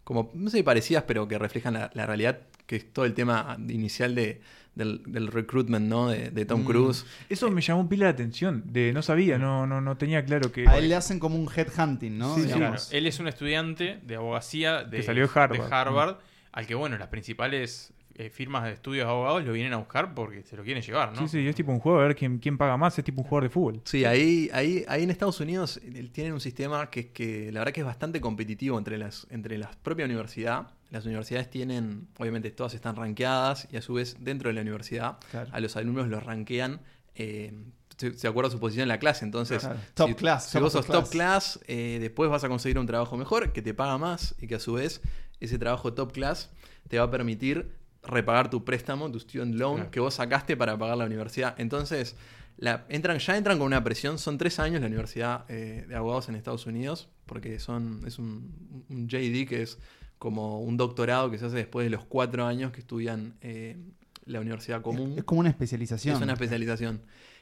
como, 0.02 0.32
no 0.34 0.50
sé, 0.50 0.64
parecidas, 0.64 1.04
pero 1.06 1.28
que 1.28 1.38
reflejan 1.38 1.74
la, 1.74 1.92
la 1.94 2.06
realidad, 2.06 2.40
que 2.66 2.74
es 2.74 2.92
todo 2.92 3.04
el 3.04 3.14
tema 3.14 3.56
inicial 3.68 4.16
de, 4.16 4.40
del, 4.78 5.02
del 5.06 5.26
recruitment, 5.26 5.86
¿no? 5.86 6.08
De, 6.08 6.30
de 6.30 6.44
Tom 6.46 6.62
Mm. 6.62 6.64
Cruise. 6.64 7.04
Eso 7.28 7.50
me 7.50 7.60
llamó 7.60 7.86
pila 7.88 8.06
de 8.06 8.12
atención. 8.12 8.62
De, 8.64 8.92
no 8.94 9.02
sabía, 9.02 9.36
no, 9.36 9.66
no, 9.66 9.82
no 9.82 9.96
tenía 9.98 10.24
claro 10.24 10.50
que. 10.50 10.66
A 10.66 10.78
él 10.78 10.88
le 10.88 10.94
hacen 10.94 11.18
como 11.18 11.36
un 11.36 11.48
headhunting, 11.54 12.16
¿no? 12.16 12.34
Sí, 12.34 12.44
sí. 12.44 12.52
Claro, 12.52 12.76
él 12.90 13.06
es 13.06 13.18
un 13.20 13.28
estudiante 13.28 13.98
de 14.06 14.16
abogacía 14.16 14.84
de, 14.84 14.96
Que 14.98 15.02
salió 15.02 15.26
de 15.26 15.30
Harvard. 15.34 15.72
Harvard, 15.72 16.16
al 16.52 16.66
que, 16.66 16.74
bueno, 16.74 16.96
las 16.96 17.08
principales 17.08 17.92
eh, 18.18 18.30
firmas 18.30 18.64
de 18.64 18.72
estudios 18.72 19.06
de 19.06 19.10
abogados 19.12 19.44
lo 19.44 19.52
vienen 19.52 19.72
a 19.72 19.76
buscar 19.76 20.12
porque 20.14 20.42
se 20.42 20.56
lo 20.56 20.64
quieren 20.64 20.82
llevar, 20.82 21.12
¿no? 21.14 21.20
Sí, 21.26 21.28
sí, 21.40 21.46
es 21.48 21.54
tipo 21.54 21.70
un 21.72 21.78
juego 21.78 22.00
a 22.00 22.02
ver 22.02 22.16
quién, 22.16 22.38
quién 22.38 22.58
paga 22.58 22.76
más. 22.76 22.98
Es 22.98 23.04
tipo 23.04 23.20
un 23.22 23.28
jugador 23.28 23.44
de 23.44 23.50
fútbol. 23.50 23.80
Sí, 23.84 24.04
ahí, 24.04 24.50
ahí, 24.52 24.84
ahí 24.88 25.04
en 25.04 25.10
Estados 25.10 25.38
Unidos 25.40 25.80
tienen 26.12 26.32
un 26.32 26.40
sistema 26.40 26.90
que, 26.90 27.12
que 27.12 27.52
la 27.52 27.60
verdad 27.60 27.72
que 27.72 27.80
es 27.80 27.86
bastante 27.86 28.20
competitivo 28.20 28.76
entre 28.76 28.98
las, 28.98 29.26
entre 29.30 29.56
las 29.56 29.76
propias 29.76 30.06
universidades. 30.06 30.66
Las 30.90 31.04
universidades 31.06 31.48
tienen, 31.50 32.08
obviamente 32.18 32.50
todas 32.50 32.74
están 32.74 32.96
rankeadas 32.96 33.68
y 33.70 33.76
a 33.76 33.82
su 33.82 33.94
vez 33.94 34.16
dentro 34.20 34.48
de 34.48 34.54
la 34.54 34.62
universidad 34.62 35.18
Claro. 35.30 35.50
a 35.52 35.60
los 35.60 35.76
alumnos 35.76 36.08
los 36.08 36.22
rankean 36.24 36.80
eh, 37.14 37.52
de 38.00 38.10
de 38.10 38.28
acuerdo 38.28 38.48
a 38.48 38.50
su 38.52 38.58
posición 38.60 38.82
en 38.82 38.88
la 38.88 38.98
clase. 38.98 39.24
Entonces, 39.24 39.60
Claro. 39.60 39.78
Top 39.94 40.08
si, 40.08 40.14
class, 40.14 40.46
si 40.46 40.52
top 40.54 40.62
vos 40.62 40.72
sos 40.72 40.86
class. 40.86 41.00
top 41.02 41.10
class, 41.10 41.60
eh, 41.66 41.98
después 42.00 42.30
vas 42.30 42.42
a 42.44 42.48
conseguir 42.48 42.78
un 42.78 42.86
trabajo 42.86 43.16
mejor 43.16 43.52
que 43.52 43.60
te 43.60 43.74
paga 43.74 43.98
más 43.98 44.34
y 44.40 44.46
que 44.46 44.54
a 44.54 44.60
su 44.60 44.74
vez 44.74 45.02
ese 45.40 45.58
trabajo 45.58 45.92
top 45.94 46.12
class 46.12 46.50
te 46.88 46.98
va 46.98 47.04
a 47.04 47.10
permitir 47.10 47.76
repagar 48.08 48.50
tu 48.50 48.64
préstamo, 48.64 49.10
tu 49.10 49.20
student 49.20 49.54
loan 49.54 49.74
Claro. 49.76 49.90
que 49.90 50.00
vos 50.00 50.14
sacaste 50.14 50.56
para 50.56 50.76
pagar 50.76 50.96
la 50.96 51.04
universidad. 51.04 51.54
Entonces, 51.58 52.16
la, 52.56 52.84
entran, 52.88 53.18
ya 53.18 53.36
entran 53.36 53.58
con 53.58 53.66
una 53.66 53.84
presión. 53.84 54.18
Son 54.18 54.36
tres 54.38 54.58
años 54.58 54.80
la 54.80 54.88
universidad 54.88 55.44
eh, 55.48 55.84
de 55.88 55.94
abogados 55.94 56.28
en 56.28 56.34
Estados 56.34 56.66
Unidos, 56.66 57.08
porque 57.26 57.60
son, 57.60 58.02
es 58.06 58.18
un, 58.18 58.84
un 58.88 59.06
JD 59.08 59.46
que 59.48 59.62
es 59.62 59.78
como 60.18 60.60
un 60.60 60.76
doctorado 60.76 61.30
que 61.30 61.38
se 61.38 61.46
hace 61.46 61.56
después 61.56 61.84
de 61.86 61.90
los 61.90 62.04
cuatro 62.04 62.44
años 62.46 62.72
que 62.72 62.80
estudian 62.80 63.36
eh, 63.40 63.76
la 64.24 64.40
universidad 64.40 64.82
común. 64.82 65.14
Es 65.16 65.24
como 65.24 65.40
una 65.40 65.50
especialización. 65.50 66.16
Es 66.16 66.22
una 66.22 66.32
especialización. 66.32 67.00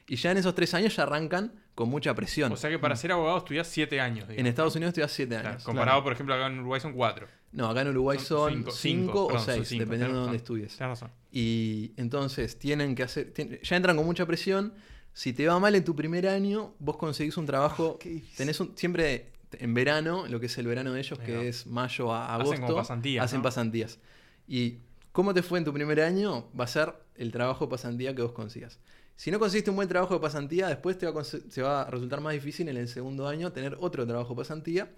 Y 0.09 0.17
ya 0.17 0.31
en 0.31 0.37
esos 0.37 0.55
tres 0.55 0.73
años 0.75 0.95
ya 0.95 1.03
arrancan 1.05 1.53
con 1.75 1.89
mucha 1.89 2.15
presión. 2.15 2.53
O 2.53 2.57
sea 2.57 2.71
que 2.71 2.79
para 2.79 2.95
ser 2.95 3.11
abogado 3.13 3.39
estudias 3.39 3.67
siete 3.67 4.01
años. 4.01 4.27
en. 4.31 4.47
Estados 4.47 4.77
Unidos 4.77 4.91
estudias 4.91 5.11
siete 5.13 5.35
Claro, 5.35 5.49
años. 5.51 5.65
comparado, 5.65 6.03
por 6.05 6.13
ejemplo, 6.13 6.35
acá 6.35 6.47
en 6.47 6.59
Uruguay 6.61 6.81
son 6.81 6.93
cuatro. 6.93 7.27
No, 7.53 7.69
acá 7.69 7.83
en 7.83 7.89
Uruguay 7.89 8.19
Son 8.19 8.27
son 8.27 8.53
cinco, 8.53 8.71
cinco, 8.71 8.73
cinco, 8.73 9.25
o 9.25 9.29
perdón, 9.29 9.45
son 9.45 9.55
seis, 9.55 9.69
cinco, 9.69 9.85
dependiendo 9.85 10.17
de 10.17 10.21
dónde 10.23 10.37
estudies. 10.37 10.79
Razón. 10.79 11.11
Y 11.33 11.93
entonces 11.97 12.59
tienen 12.59 12.95
que 12.95 13.03
hacer. 13.05 13.33
ya 13.63 13.77
entran 13.77 13.97
con 13.97 14.05
mucha 14.07 14.27
presión. 14.27 14.75
Si 15.13 15.33
te 15.33 15.47
va 15.47 15.59
mal 15.59 15.75
en 15.75 15.85
tu 15.85 15.97
primer 15.97 16.29
año, 16.29 16.75
vos 16.79 16.97
conseguís 16.99 17.37
un 17.39 17.47
trabajo. 17.47 17.99
difícil. 18.03 18.37
tenés 18.37 18.61
un, 18.61 18.77
siempre 18.77 19.33
en 19.53 19.75
verano, 19.75 20.27
lo 20.29 20.41
que 20.41 20.47
es 20.47 20.59
el 20.59 20.67
verano 20.67 20.93
de 20.93 21.01
ellos, 21.01 21.19
que 21.19 21.49
es 21.49 21.67
mayo 21.67 22.13
a 22.13 22.35
Hacen 22.35 22.43
agosto. 22.43 22.67
como 22.67 22.77
pasantías, 22.77 23.25
Hacen 23.25 23.39
¿no? 23.39 23.43
pasantías. 23.43 23.99
Y 24.47 24.79
cómo 25.13 25.33
te 25.33 25.43
fue 25.43 25.59
en 25.59 25.65
tu 25.65 25.73
primer 25.73 26.01
año 26.01 26.49
va 26.59 26.65
a 26.65 26.69
ser 26.69 26.95
el 27.15 27.33
trabajo 27.33 27.65
de 27.67 27.71
pasantía 27.71 28.15
que 28.15 28.23
vos 28.23 28.33
consigas. 28.33 28.79
Si 29.17 29.31
no 29.31 29.39
conseguiste 29.39 29.71
un 29.71 29.77
buen 29.77 29.89
trabajo 29.89 30.13
de 30.13 30.21
pasantía, 30.21 30.69
después 30.69 30.99
te 30.99 31.11
va 31.11 31.19
a, 31.19 31.25
se 31.25 31.63
va 31.63 31.83
a 31.83 31.91
resultar 31.91 32.21
más 32.21 32.35
difícil 32.35 32.69
en 32.69 32.77
el 32.77 32.89
segundo 32.89 33.27
año 33.27 33.51
tener 33.51 33.77
otro 33.81 34.07
trabajo 34.07 34.35
de 34.35 34.37
pasantía. 34.37 34.91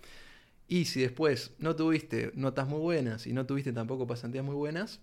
Y 0.68 0.84
si 0.84 1.00
después 1.00 1.52
no 1.58 1.74
tuviste 1.74 2.30
notas 2.34 2.68
muy 2.68 2.78
buenas 2.80 3.26
y 3.26 3.32
no 3.32 3.46
tuviste 3.46 3.72
tampoco 3.72 4.06
pasantías 4.06 4.44
muy 4.44 4.54
buenas, 4.54 5.00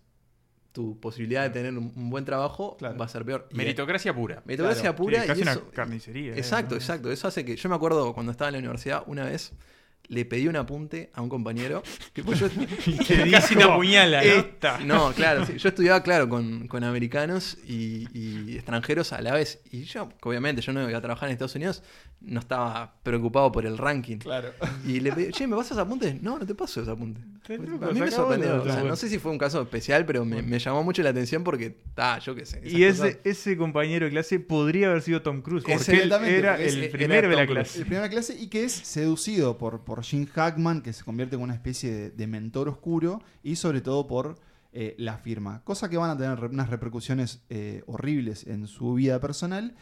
tu 0.72 1.00
posibilidad 1.00 1.44
de 1.44 1.50
tener 1.50 1.76
un, 1.78 1.92
buen 2.10 2.24
trabajo 2.26 2.76
Claro. 2.78 2.98
va 2.98 3.06
a 3.06 3.10
ser 3.10 3.26
peor. 3.26 3.48
Y- 3.52 3.56
Meritocracia 3.56 4.14
pura. 4.14 4.44
Meritocracia 4.46 4.82
Claro. 4.84 4.96
pura 4.98 5.20
Sí, 5.20 5.26
y 5.26 5.28
casi 5.28 5.42
eso- 5.42 5.62
una 5.64 5.72
carnicería. 5.72 6.34
eh, 6.34 6.38
Exacto, 6.38 6.76
¿no? 6.76 6.82
exacto. 6.82 7.12
Eso 7.12 7.28
hace 7.28 7.44
que. 7.46 7.56
Yo 7.56 7.70
me 7.70 7.76
acuerdo 7.76 8.14
cuando 8.14 8.32
estaba 8.32 8.50
en 8.50 8.54
la 8.54 8.60
universidad, 8.60 9.04
una 9.08 9.24
vez 9.26 9.54
le 10.08 10.26
pedí 10.26 10.48
un 10.48 10.56
apunte 10.56 11.10
a 11.14 11.22
un 11.22 11.30
compañero. 11.30 11.84
Que 12.14 12.24
pues 12.24 12.40
yo, 12.40 12.50
Te 13.08 13.30
Casi 13.32 13.56
te 13.56 13.60
dijo, 13.60 13.72
apuñala, 13.72 14.22
¿no? 14.22 14.28
Esta. 14.28 14.80
no, 14.80 15.12
claro, 15.14 15.46
sí. 15.48 15.58
yo 15.58 15.70
estudiaba, 15.70 16.04
claro, 16.04 16.30
con, 16.30 16.68
con 16.68 16.84
americanos 16.84 17.58
y, 17.68 18.08
y 18.14 18.56
extranjeros 18.56 19.14
a 19.14 19.22
la 19.22 19.34
vez. 19.34 19.62
Y 19.72 19.84
yo, 19.84 20.10
obviamente, 20.22 20.62
yo 20.62 20.74
no 20.74 20.88
iba 20.88 20.98
a 20.98 21.02
trabajar 21.02 21.30
en 21.30 21.34
Estados 21.34 21.56
Unidos, 21.56 21.84
no 22.22 22.40
estaba 22.40 22.96
preocupado 23.04 23.52
por 23.52 23.66
el 23.66 23.78
ranking. 23.78 24.18
Claro. 24.18 24.52
Y 24.86 25.00
le 25.00 25.12
pedí, 25.12 25.32
che, 25.32 25.48
¿me 25.48 25.56
pasas 25.56 25.78
apuntes? 25.78 26.22
No, 26.22 26.40
no 26.40 26.46
te 26.46 26.56
paso 26.56 26.82
ese 26.82 26.92
Te 27.46 27.56
A 27.56 27.58
mí 27.60 28.00
me 28.00 28.10
sorprendió. 28.12 28.62
O 28.62 28.66
sea, 28.66 28.84
no 28.84 28.96
sé 28.96 29.08
si 29.10 29.20
fue 29.20 29.32
un 29.32 29.38
caso 29.38 29.62
especial, 29.62 30.06
pero 30.06 30.26
me, 30.26 30.42
me 30.42 30.58
llamó 30.60 30.84
mucho 30.84 31.04
la 31.04 31.12
atención 31.12 31.44
porque, 31.44 31.78
ah, 31.98 32.20
yo 32.24 32.34
qué 32.36 32.46
sé. 32.46 32.62
Y 32.66 32.84
ese, 32.84 33.02
cosas- 33.02 33.18
ese 33.24 33.58
compañero 33.58 34.06
de 34.06 34.12
clase 34.12 34.40
podría 34.40 34.88
haber 34.90 35.02
sido 35.02 35.22
Tom 35.22 35.42
Cruise. 35.42 35.64
Porque 35.64 35.92
él 35.92 36.12
era 36.12 36.18
porque 36.18 36.68
el 36.68 36.84
era 36.84 36.92
primero 36.92 37.30
de 37.30 37.36
la 37.36 37.46
clase. 37.48 37.80
El 37.80 37.86
primera 37.86 38.10
clase 38.10 38.36
y 38.40 38.48
que 38.48 38.64
es 38.64 38.72
seducido 38.74 39.58
por, 39.58 39.84
por 39.84 40.04
Jim 40.04 40.26
Hackman, 40.26 40.82
que 40.82 40.94
se 40.94 41.04
convierte 41.04 41.36
en 41.36 41.42
una 41.42 41.54
especie 41.54 41.92
de, 41.94 42.10
de 42.12 42.28
mentor 42.28 42.68
oscuro, 42.70 43.22
y 43.44 43.56
sobre 43.58 43.82
todo 43.82 44.08
por 44.08 44.36
eh, 44.74 44.96
la 44.98 45.18
firma. 45.18 45.62
Cosa 45.64 45.90
que 45.90 45.98
van 45.98 46.10
a 46.10 46.18
tener 46.18 46.40
re- 46.40 46.48
unas 46.48 46.70
repercusiones 46.70 47.42
eh, 47.50 47.84
horribles 47.86 48.46
en 48.48 48.68
su 48.68 48.96
vida 48.96 49.20
personal 49.22 49.76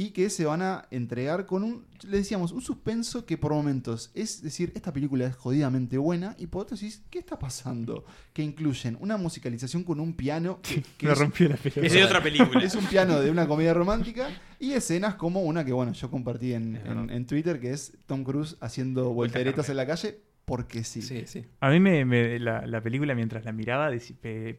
y 0.00 0.10
que 0.10 0.30
se 0.30 0.44
van 0.44 0.62
a 0.62 0.86
entregar 0.92 1.44
con 1.44 1.64
un, 1.64 1.84
le 2.06 2.18
decíamos, 2.18 2.52
un 2.52 2.60
suspenso 2.62 3.26
que 3.26 3.36
por 3.36 3.52
momentos 3.52 4.12
es 4.14 4.42
decir, 4.42 4.70
esta 4.76 4.92
película 4.92 5.26
es 5.26 5.34
jodidamente 5.34 5.98
buena 5.98 6.36
y 6.38 6.46
por 6.46 6.62
otros 6.62 6.78
decís, 6.78 7.02
¿qué 7.10 7.18
está 7.18 7.36
pasando? 7.36 8.04
Que 8.32 8.44
incluyen 8.44 8.96
una 9.00 9.16
musicalización 9.16 9.82
con 9.82 9.98
un 9.98 10.12
piano 10.12 10.60
que, 10.62 10.84
que 10.96 11.06
Me 11.06 11.12
es- 11.14 11.18
rompió 11.18 11.48
la 11.48 11.56
pelota. 11.56 11.80
Es 11.80 11.92
de 11.92 12.04
otra 12.04 12.22
película. 12.22 12.62
es 12.62 12.76
un 12.76 12.84
piano 12.86 13.18
de 13.18 13.28
una 13.28 13.48
comedia 13.48 13.74
romántica 13.74 14.28
y 14.60 14.70
escenas 14.70 15.16
como 15.16 15.42
una 15.42 15.64
que, 15.64 15.72
bueno, 15.72 15.92
yo 15.92 16.08
compartí 16.12 16.52
en, 16.52 16.76
en- 17.10 17.26
Twitter, 17.26 17.58
que 17.58 17.72
es 17.72 17.98
Tom 18.06 18.22
Cruise 18.22 18.56
haciendo 18.60 19.12
volteretas 19.12 19.68
en 19.68 19.76
la 19.78 19.86
calle 19.88 20.20
porque 20.48 20.82
sí. 20.82 21.02
Sí, 21.02 21.22
sí. 21.26 21.44
A 21.60 21.70
mí 21.70 21.78
me, 21.78 22.04
me- 22.04 22.38
la, 22.40 22.66
la 22.66 22.80
película, 22.80 23.14
mientras 23.14 23.44
la 23.44 23.52
miraba, 23.52 23.90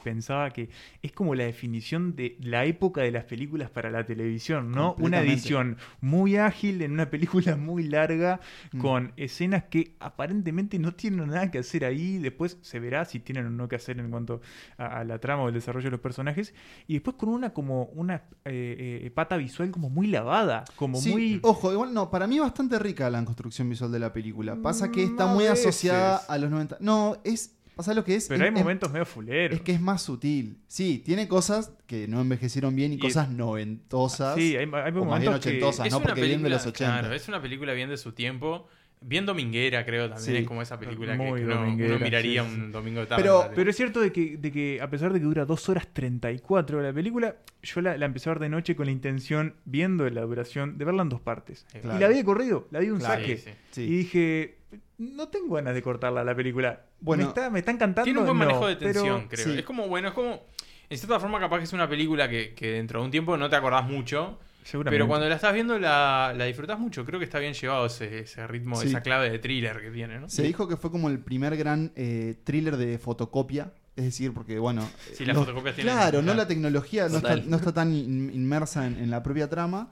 pensaba 0.03 0.51
que 0.51 0.69
es 1.01 1.11
como 1.11 1.35
la 1.35 1.43
definición 1.43 2.15
de 2.15 2.37
la 2.41 2.63
época 2.65 3.01
de 3.01 3.11
las 3.11 3.25
películas 3.25 3.69
para 3.69 3.89
la 3.91 4.05
televisión, 4.05 4.71
¿no? 4.71 4.95
Una 4.99 5.21
edición 5.21 5.77
muy 6.01 6.37
ágil 6.37 6.81
en 6.81 6.91
una 6.93 7.09
película 7.09 7.55
muy 7.57 7.83
larga, 7.83 8.39
Mm. 8.71 8.79
con 8.79 9.13
escenas 9.17 9.63
que 9.65 9.95
aparentemente 9.99 10.77
no 10.79 10.93
tienen 10.93 11.27
nada 11.27 11.49
que 11.49 11.59
hacer 11.59 11.85
ahí. 11.85 12.17
Después 12.19 12.57
se 12.61 12.79
verá 12.79 13.05
si 13.05 13.19
tienen 13.19 13.47
o 13.47 13.49
no 13.49 13.67
que 13.67 13.75
hacer 13.75 13.99
en 13.99 14.09
cuanto 14.11 14.41
a, 14.77 14.99
a 14.99 15.03
la 15.03 15.19
trama 15.19 15.43
o 15.43 15.47
el 15.47 15.53
desarrollo 15.55 15.85
de 15.85 15.91
los 15.91 15.99
personajes. 15.99 16.53
Y 16.87 16.93
después 16.93 17.15
con 17.17 17.29
una 17.29 17.51
como 17.51 17.85
una 17.95 18.23
eh, 18.45 19.01
eh, 19.05 19.11
pata 19.11 19.37
visual 19.37 19.71
como 19.71 19.89
muy 19.89 20.07
lavada, 20.07 20.65
como 20.75 20.99
Sí, 20.99 21.11
muy... 21.11 21.39
ojo, 21.43 21.71
igual 21.71 21.93
no, 21.93 22.11
para 22.11 22.27
mí 22.27 22.35
es 22.35 22.41
bastante 22.41 22.77
rica 22.79 23.09
la 23.09 23.23
construcción 23.25 23.69
visual 23.69 23.91
de 23.91 23.99
la 23.99 24.13
película. 24.13 24.55
Pasa 24.61 24.91
que 24.91 25.03
está 25.03 25.25
muy 25.25 25.45
veces. 25.45 25.63
Asociada 25.87 26.17
a 26.27 26.37
los 26.37 26.49
90. 26.51 26.77
No, 26.79 27.17
es. 27.23 27.55
Pasa 27.75 27.93
lo 27.93 28.03
que 28.03 28.15
es. 28.15 28.27
Pero 28.27 28.43
es- 28.43 28.49
hay 28.49 28.53
es- 28.55 28.59
momentos 28.61 28.91
medio 28.91 29.05
fuleros. 29.05 29.55
Es 29.57 29.61
que 29.63 29.71
es 29.71 29.79
más 29.79 30.01
sutil. 30.01 30.57
Sí, 30.67 31.01
tiene 31.05 31.27
cosas 31.29 31.71
que 31.87 32.07
no 32.09 32.19
envejecieron 32.19 32.75
bien 32.75 32.91
y, 32.91 32.95
Y- 32.95 32.99
cosas 32.99 33.29
noventosas. 33.29 34.35
Sí, 34.35 34.55
hay, 34.57 34.63
hay 34.63 34.65
o 34.65 34.69
más 34.69 34.83
bien 34.93 35.05
momentos 35.05 35.39
que... 35.39 35.49
ochentosas, 35.49 35.85
Es 35.87 35.91
¿no? 35.93 35.99
una 35.99 36.07
Porque 36.07 36.21
vienen 36.21 36.43
de 36.43 36.49
los 36.49 36.61
película- 36.63 36.87
80. 36.89 36.99
Claro, 37.01 37.15
es 37.15 37.27
una 37.29 37.41
película 37.41 37.73
bien 37.73 37.89
de 37.89 37.97
su 37.97 38.11
tiempo. 38.11 38.67
Bien 39.01 39.25
dominguera, 39.25 39.85
creo, 39.85 40.09
también. 40.09 40.25
Sí. 40.25 40.35
Es 40.41 40.45
como 40.45 40.61
esa 40.61 40.77
película 40.77 41.13
que, 41.13 41.17
Muy 41.23 41.39
que 41.39 41.45
uno, 41.45 41.99
miraría 42.01 42.43
sí, 42.43 42.49
sí. 42.49 42.53
un 42.61 42.71
domingo 42.73 42.99
de 42.99 43.05
tarde. 43.05 43.23
Pero-. 43.23 43.49
Pero 43.55 43.69
es 43.69 43.77
cierto 43.77 44.01
de 44.01 44.11
que, 44.11 44.35
de 44.35 44.51
que 44.51 44.81
a 44.81 44.89
pesar 44.89 45.13
de 45.13 45.19
que 45.19 45.25
dura 45.25 45.45
2 45.45 45.69
horas 45.69 45.87
34 45.93 46.81
la 46.81 46.91
película, 46.91 47.37
yo 47.63 47.79
la, 47.79 47.97
la 47.97 48.05
empecé 48.05 48.29
a 48.29 48.33
ver 48.33 48.41
de 48.41 48.49
noche 48.49 48.75
con 48.75 48.87
la 48.87 48.91
intención, 48.91 49.55
viendo 49.63 50.09
la 50.09 50.19
duración, 50.23 50.77
de 50.77 50.83
verla 50.83 51.03
en 51.03 51.09
dos 51.09 51.21
partes. 51.21 51.65
Claro. 51.81 51.95
Y 51.95 52.01
la 52.01 52.07
vi 52.09 52.15
de 52.15 52.25
corrido, 52.25 52.67
la 52.71 52.79
vi 52.79 52.87
de 52.87 52.91
un 52.91 52.99
Claro. 52.99 53.21
saque. 53.21 53.37
Sí, 53.37 53.43
sí. 53.45 53.51
Sí. 53.71 53.81
Y 53.83 53.97
dije, 53.99 54.57
no 54.97 55.27
tengo 55.29 55.55
ganas 55.55 55.73
de 55.73 55.81
cortarla 55.81 56.23
la 56.23 56.35
película. 56.35 56.81
Bueno, 56.99 57.23
me, 57.23 57.29
está, 57.29 57.49
me 57.49 57.59
está 57.59 57.71
encantando. 57.71 58.03
Tiene 58.05 58.19
un 58.19 58.25
buen 58.25 58.37
no, 58.37 58.45
manejo 58.45 58.67
de 58.67 58.75
pero- 58.75 58.93
tensión, 58.93 59.27
creo. 59.27 59.45
sí. 59.45 59.57
Es 59.59 59.63
como, 59.65 59.87
bueno, 59.87 60.09
es 60.09 60.13
como. 60.13 60.41
En 60.89 60.97
cierta 60.97 61.19
forma, 61.19 61.39
capaz 61.39 61.59
que 61.59 61.63
es 61.65 61.73
una 61.73 61.87
película 61.87 62.27
que, 62.27 62.53
que 62.55 62.71
dentro 62.71 62.99
de 62.99 63.05
un 63.05 63.11
tiempo 63.11 63.37
no 63.37 63.49
te 63.49 63.55
acordás 63.55 63.85
mucho. 63.85 64.39
Seguramente. 64.63 64.95
Pero 64.95 65.07
cuando 65.07 65.27
la 65.29 65.35
estás 65.35 65.53
viendo 65.53 65.77
la, 65.79 66.33
la 66.35 66.45
disfrutás 66.45 66.79
mucho. 66.79 67.05
Creo 67.05 67.19
que 67.19 67.25
está 67.25 67.39
bien 67.39 67.53
llevado 67.53 67.85
ese, 67.85 68.19
ese 68.19 68.45
ritmo, 68.47 68.75
Sí. 68.75 68.87
esa 68.87 69.01
clave 69.01 69.29
de 69.29 69.39
thriller 69.39 69.79
que 69.81 69.89
tiene, 69.91 70.19
¿no? 70.19 70.29
Se 70.29 70.43
dijo 70.43 70.67
que 70.67 70.77
fue 70.77 70.91
como 70.91 71.09
el 71.09 71.19
primer 71.19 71.55
gran 71.57 71.91
eh, 71.95 72.35
thriller 72.43 72.75
de 72.77 72.97
fotocopia. 72.99 73.71
Es 73.95 74.03
decir, 74.05 74.33
porque 74.33 74.57
bueno. 74.59 74.87
Sí, 75.13 75.25
las 75.25 75.35
los- 75.35 75.45
fotocopias 75.45 75.75
tienen- 75.75 75.93
Claro, 75.93 76.21
no 76.21 76.33
la 76.33 76.47
tecnología 76.47 77.07
no 77.07 77.17
está, 77.17 77.35
no 77.37 77.55
está 77.57 77.73
tan 77.73 77.93
in- 77.95 78.31
inmersa 78.33 78.85
en, 78.87 78.97
en 78.97 79.09
la 79.11 79.21
propia 79.23 79.47
trama. 79.49 79.89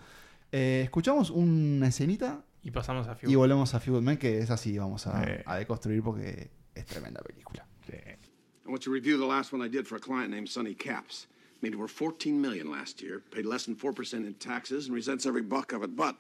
Eh, 0.52 0.82
escuchamos 0.84 1.30
una 1.30 1.88
escenita 1.88 2.42
Y 2.68 2.72
pasamos 2.72 3.08
a 3.08 3.14
y 3.14 3.16
Fury. 3.16 3.36
volvemos 3.36 3.74
a 3.74 3.80
Fleetwood 3.80 4.02
Mac, 4.04 4.20
que 4.20 4.40
es 4.40 4.50
así, 4.50 4.78
vamos 4.78 5.08
a, 5.08 5.24
Eh. 5.24 5.44
a 5.46 5.56
deconstruir 5.56 6.04
porque 6.04 6.50
es 6.76 6.86
tremenda 6.86 7.22
película. 7.22 7.66
Sí. 7.90 7.94
I 7.96 8.70
want 8.70 8.84
to 8.84 8.92
review 8.92 9.18
the 9.18 9.26
last 9.26 9.54
one 9.54 9.62
I 9.66 9.70
did 9.70 9.88
for 9.88 9.96
a 9.96 10.02
client 10.02 10.30
named 10.32 10.50
Sonny 10.50 10.76
Caps. 10.76 11.28
Made 11.62 11.74
over 11.76 11.88
14 11.88 12.40
million 12.42 12.70
last 12.70 13.02
year, 13.02 13.22
paid 13.32 13.46
less 13.46 13.64
than 13.66 13.76
4% 13.78 14.26
in 14.28 14.34
taxes, 14.34 14.88
and 14.88 14.94
resents 14.96 15.26
every 15.26 15.42
buck 15.42 15.72
of 15.72 15.82
it. 15.82 15.96
But 15.96 16.18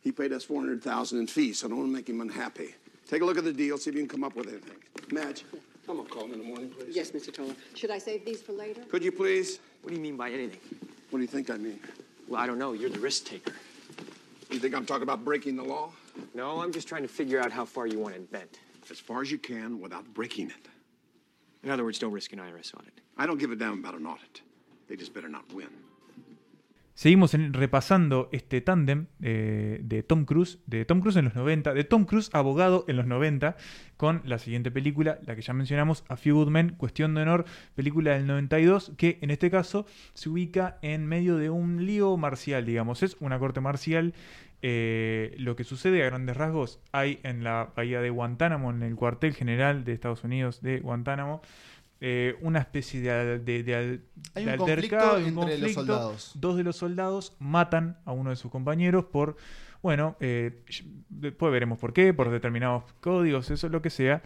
he 0.00 0.10
paid 0.12 0.32
us 0.32 0.44
400,000 0.44 1.18
in 1.20 1.26
fees, 1.26 1.58
so 1.58 1.66
I 1.66 1.68
don't 1.68 1.78
want 1.80 1.90
to 1.90 1.94
make 1.94 2.08
him 2.08 2.22
unhappy. 2.22 2.74
Take 3.06 3.20
a 3.20 3.26
look 3.26 3.36
at 3.36 3.44
the 3.44 3.52
deal, 3.52 3.76
see 3.76 3.90
if 3.90 3.96
you 3.96 4.00
can 4.00 4.08
come 4.08 4.24
up 4.24 4.34
with 4.34 4.48
anything. 4.48 4.78
Madge, 5.12 5.44
I'm 5.86 5.98
gonna 5.98 6.08
call 6.08 6.24
him 6.24 6.32
in 6.32 6.38
the 6.38 6.44
morning, 6.46 6.70
please. 6.70 6.96
Yes, 6.96 7.10
Mr. 7.10 7.30
Toller. 7.34 7.54
Should 7.74 7.90
I 7.90 7.98
save 7.98 8.24
these 8.24 8.40
for 8.40 8.52
later? 8.54 8.80
Could 8.90 9.04
you 9.04 9.12
please? 9.12 9.60
What 9.82 9.90
do 9.90 9.96
you 9.96 10.00
mean 10.02 10.16
by 10.16 10.30
anything? 10.30 10.60
What 11.10 11.18
do 11.18 11.22
you 11.22 11.28
think 11.28 11.50
I 11.50 11.58
mean? 11.58 11.78
Well, 12.26 12.40
I 12.40 12.46
don't 12.46 12.58
know. 12.58 12.72
You're 12.72 12.88
the 12.90 12.98
risk 12.98 13.26
taker. 13.26 13.52
You 14.52 14.58
think 14.58 14.74
I'm 14.74 14.84
talking 14.84 15.02
about 15.02 15.24
breaking 15.24 15.56
the 15.56 15.62
law? 15.62 15.90
No, 16.34 16.60
I'm 16.60 16.72
just 16.72 16.86
trying 16.86 17.00
to 17.02 17.08
figure 17.08 17.40
out 17.40 17.50
how 17.50 17.64
far 17.64 17.86
you 17.86 17.98
want 17.98 18.14
it 18.14 18.30
bent. 18.30 18.58
As 18.90 19.00
far 19.00 19.22
as 19.22 19.32
you 19.32 19.38
can 19.38 19.80
without 19.80 20.04
breaking 20.12 20.50
it. 20.50 20.68
In 21.62 21.70
other 21.70 21.84
words, 21.84 21.98
don't 21.98 22.12
risk 22.12 22.34
an 22.34 22.38
IRS 22.38 22.74
audit. 22.74 23.00
I 23.16 23.26
don't 23.26 23.38
give 23.38 23.50
a 23.50 23.56
damn 23.56 23.78
about 23.78 23.94
an 23.94 24.04
audit. 24.04 24.42
They 24.88 24.96
just 24.96 25.14
better 25.14 25.28
not 25.28 25.50
win. 25.54 25.68
Seguimos 27.02 27.34
en- 27.34 27.52
repasando 27.52 28.28
este 28.30 28.60
tándem 28.60 29.06
eh, 29.20 29.80
de 29.82 30.04
Tom 30.04 30.24
Cruise, 30.24 30.60
de 30.66 30.84
Tom 30.84 31.00
Cruise 31.00 31.16
en 31.16 31.24
los 31.24 31.34
90, 31.34 31.74
de 31.74 31.82
Tom 31.82 32.04
Cruise 32.04 32.30
abogado 32.32 32.84
en 32.86 32.94
los 32.96 33.06
90, 33.06 33.56
con 33.96 34.22
la 34.24 34.38
siguiente 34.38 34.70
película, 34.70 35.18
la 35.26 35.34
que 35.34 35.42
ya 35.42 35.52
mencionamos, 35.52 36.04
A 36.08 36.16
Few 36.16 36.32
Good 36.36 36.50
Men, 36.50 36.76
Cuestión 36.78 37.12
de 37.16 37.22
Honor, 37.22 37.44
película 37.74 38.12
del 38.12 38.28
92, 38.28 38.92
que 38.96 39.18
en 39.20 39.32
este 39.32 39.50
caso 39.50 39.84
se 40.14 40.28
ubica 40.28 40.78
en 40.80 41.04
medio 41.06 41.38
de 41.38 41.50
un 41.50 41.86
lío 41.86 42.16
marcial, 42.16 42.64
digamos, 42.66 43.02
es 43.02 43.16
una 43.18 43.36
corte 43.40 43.60
marcial. 43.60 44.14
eh, 44.64 45.34
lo 45.38 45.56
que 45.56 45.64
sucede 45.64 46.04
a 46.04 46.06
grandes 46.06 46.36
rasgos 46.36 46.78
hay 46.92 47.18
en 47.24 47.42
la 47.42 47.72
bahía 47.74 48.00
de 48.00 48.10
Guantánamo, 48.10 48.70
en 48.70 48.84
el 48.84 48.94
cuartel 48.94 49.34
general 49.34 49.82
de 49.84 49.92
Estados 49.92 50.22
Unidos 50.22 50.62
de 50.62 50.78
Guantánamo, 50.78 51.42
eh, 52.04 52.36
una 52.40 52.58
especie 52.58 53.00
de, 53.00 53.38
de, 53.38 53.62
de 53.62 53.74
al- 53.76 54.00
Hay 54.34 54.44
de 54.44 54.50
un 54.52 54.56
conflicto 54.58 54.96
altercado, 54.96 55.16
un 55.18 55.26
entre 55.48 55.58
los 55.58 55.72
soldados. 55.72 56.32
Dos 56.34 56.56
de 56.56 56.64
los 56.64 56.74
soldados 56.76 57.36
matan 57.38 57.96
a 58.04 58.10
uno 58.12 58.30
de 58.30 58.36
sus 58.36 58.50
compañeros 58.50 59.04
por, 59.04 59.36
bueno, 59.82 60.16
eh, 60.18 60.62
después 61.08 61.52
veremos 61.52 61.78
por 61.78 61.92
qué, 61.92 62.12
por 62.12 62.28
determinados 62.30 62.82
códigos, 63.00 63.50
eso 63.52 63.68
lo 63.68 63.80
que 63.82 63.90
sea. 63.90 64.20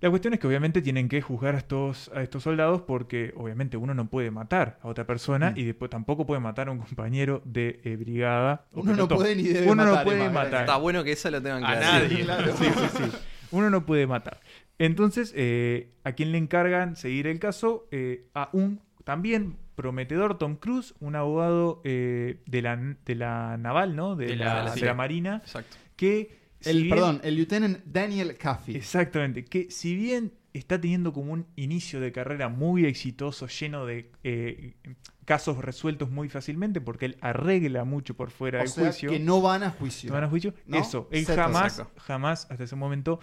La 0.00 0.10
cuestión 0.10 0.34
es 0.34 0.40
que 0.40 0.48
obviamente 0.48 0.82
tienen 0.82 1.08
que 1.08 1.22
juzgar 1.22 1.54
a 1.54 1.58
estos, 1.58 2.10
a 2.12 2.24
estos 2.24 2.42
soldados 2.42 2.82
porque 2.82 3.32
obviamente 3.36 3.76
uno 3.76 3.94
no 3.94 4.06
puede 4.06 4.32
matar 4.32 4.80
a 4.82 4.88
otra 4.88 5.06
persona 5.06 5.52
Mm. 5.52 5.58
y 5.58 5.62
después 5.62 5.88
tampoco 5.92 6.26
puede 6.26 6.40
matar 6.40 6.66
a 6.66 6.72
un 6.72 6.78
compañero 6.78 7.40
de 7.44 7.80
eh, 7.84 7.94
brigada. 7.94 8.64
o 8.72 8.80
Uno 8.80 8.96
no 8.96 9.06
puede 9.06 9.36
ni 9.36 9.44
debe 9.44 9.70
Uno 9.70 9.84
matar, 9.84 9.98
no 9.98 10.02
puede 10.04 10.28
matar. 10.30 10.60
Está 10.62 10.76
bueno 10.78 11.04
que 11.04 11.12
esa 11.12 11.30
lo 11.30 11.40
tengan 11.40 11.64
A 11.64 11.78
claro. 11.78 12.04
nadie. 12.08 12.24
Claro. 12.24 12.56
Sí, 12.56 12.64
sí, 12.64 12.86
sí. 12.96 13.04
Uno 13.52 13.70
no 13.70 13.86
puede 13.86 14.08
matar. 14.08 14.40
Entonces, 14.78 15.32
eh, 15.36 15.92
¿a 16.04 16.12
quién 16.12 16.32
le 16.32 16.38
encargan 16.38 16.96
seguir 16.96 17.26
el 17.26 17.38
caso? 17.38 17.86
Eh, 17.90 18.26
a 18.34 18.50
un 18.52 18.80
también 19.04 19.56
prometedor 19.74 20.38
Tom 20.38 20.56
Cruise, 20.56 20.94
un 21.00 21.16
abogado 21.16 21.80
eh, 21.84 22.40
de, 22.46 22.62
la, 22.62 22.76
de 22.76 23.14
la 23.14 23.56
naval, 23.58 23.96
¿no? 23.96 24.16
De, 24.16 24.26
De 24.26 24.36
la, 24.36 24.64
la- 24.64 24.72
de 24.74 24.80
sí. 24.80 24.84
la 24.84 24.94
Marina, 24.94 25.40
Exacto. 25.44 25.76
que... 25.96 26.38
si 26.60 26.70
El, 26.70 26.76
bien- 26.84 26.90
perdón, 26.90 27.20
el 27.24 27.36
lieutenant 27.36 27.78
Daniel 27.84 28.36
Caffey. 28.36 28.76
Exactamente, 28.76 29.44
que 29.44 29.70
si 29.70 29.94
bien 29.96 30.32
está 30.52 30.78
teniendo 30.80 31.12
como 31.14 31.32
un 31.32 31.46
inicio 31.56 31.98
de 32.00 32.12
carrera 32.12 32.48
muy 32.50 32.84
exitoso, 32.84 33.46
lleno 33.48 33.86
de 33.86 34.10
eh, 34.22 34.74
casos 35.24 35.56
resueltos 35.58 36.10
muy 36.10 36.28
fácilmente, 36.28 36.80
porque 36.82 37.06
él 37.06 37.16
arregla 37.22 37.84
mucho 37.84 38.14
por 38.14 38.30
fuera 38.30 38.58
O 38.58 38.62
del 38.62 38.68
sea, 38.68 38.84
juicio. 38.84 39.10
que 39.10 39.18
no 39.18 39.40
van 39.40 39.62
a 39.62 39.70
juicio. 39.70 40.08
¿No 40.10 40.14
van 40.14 40.24
a 40.24 40.28
juicio? 40.28 40.52
¿No? 40.66 40.76
Eso, 40.78 41.08
él 41.10 41.24
jamás, 41.24 41.78
Exacto. 41.78 42.00
jamás 42.02 42.46
hasta 42.50 42.64
ese 42.64 42.76
momento 42.76 43.18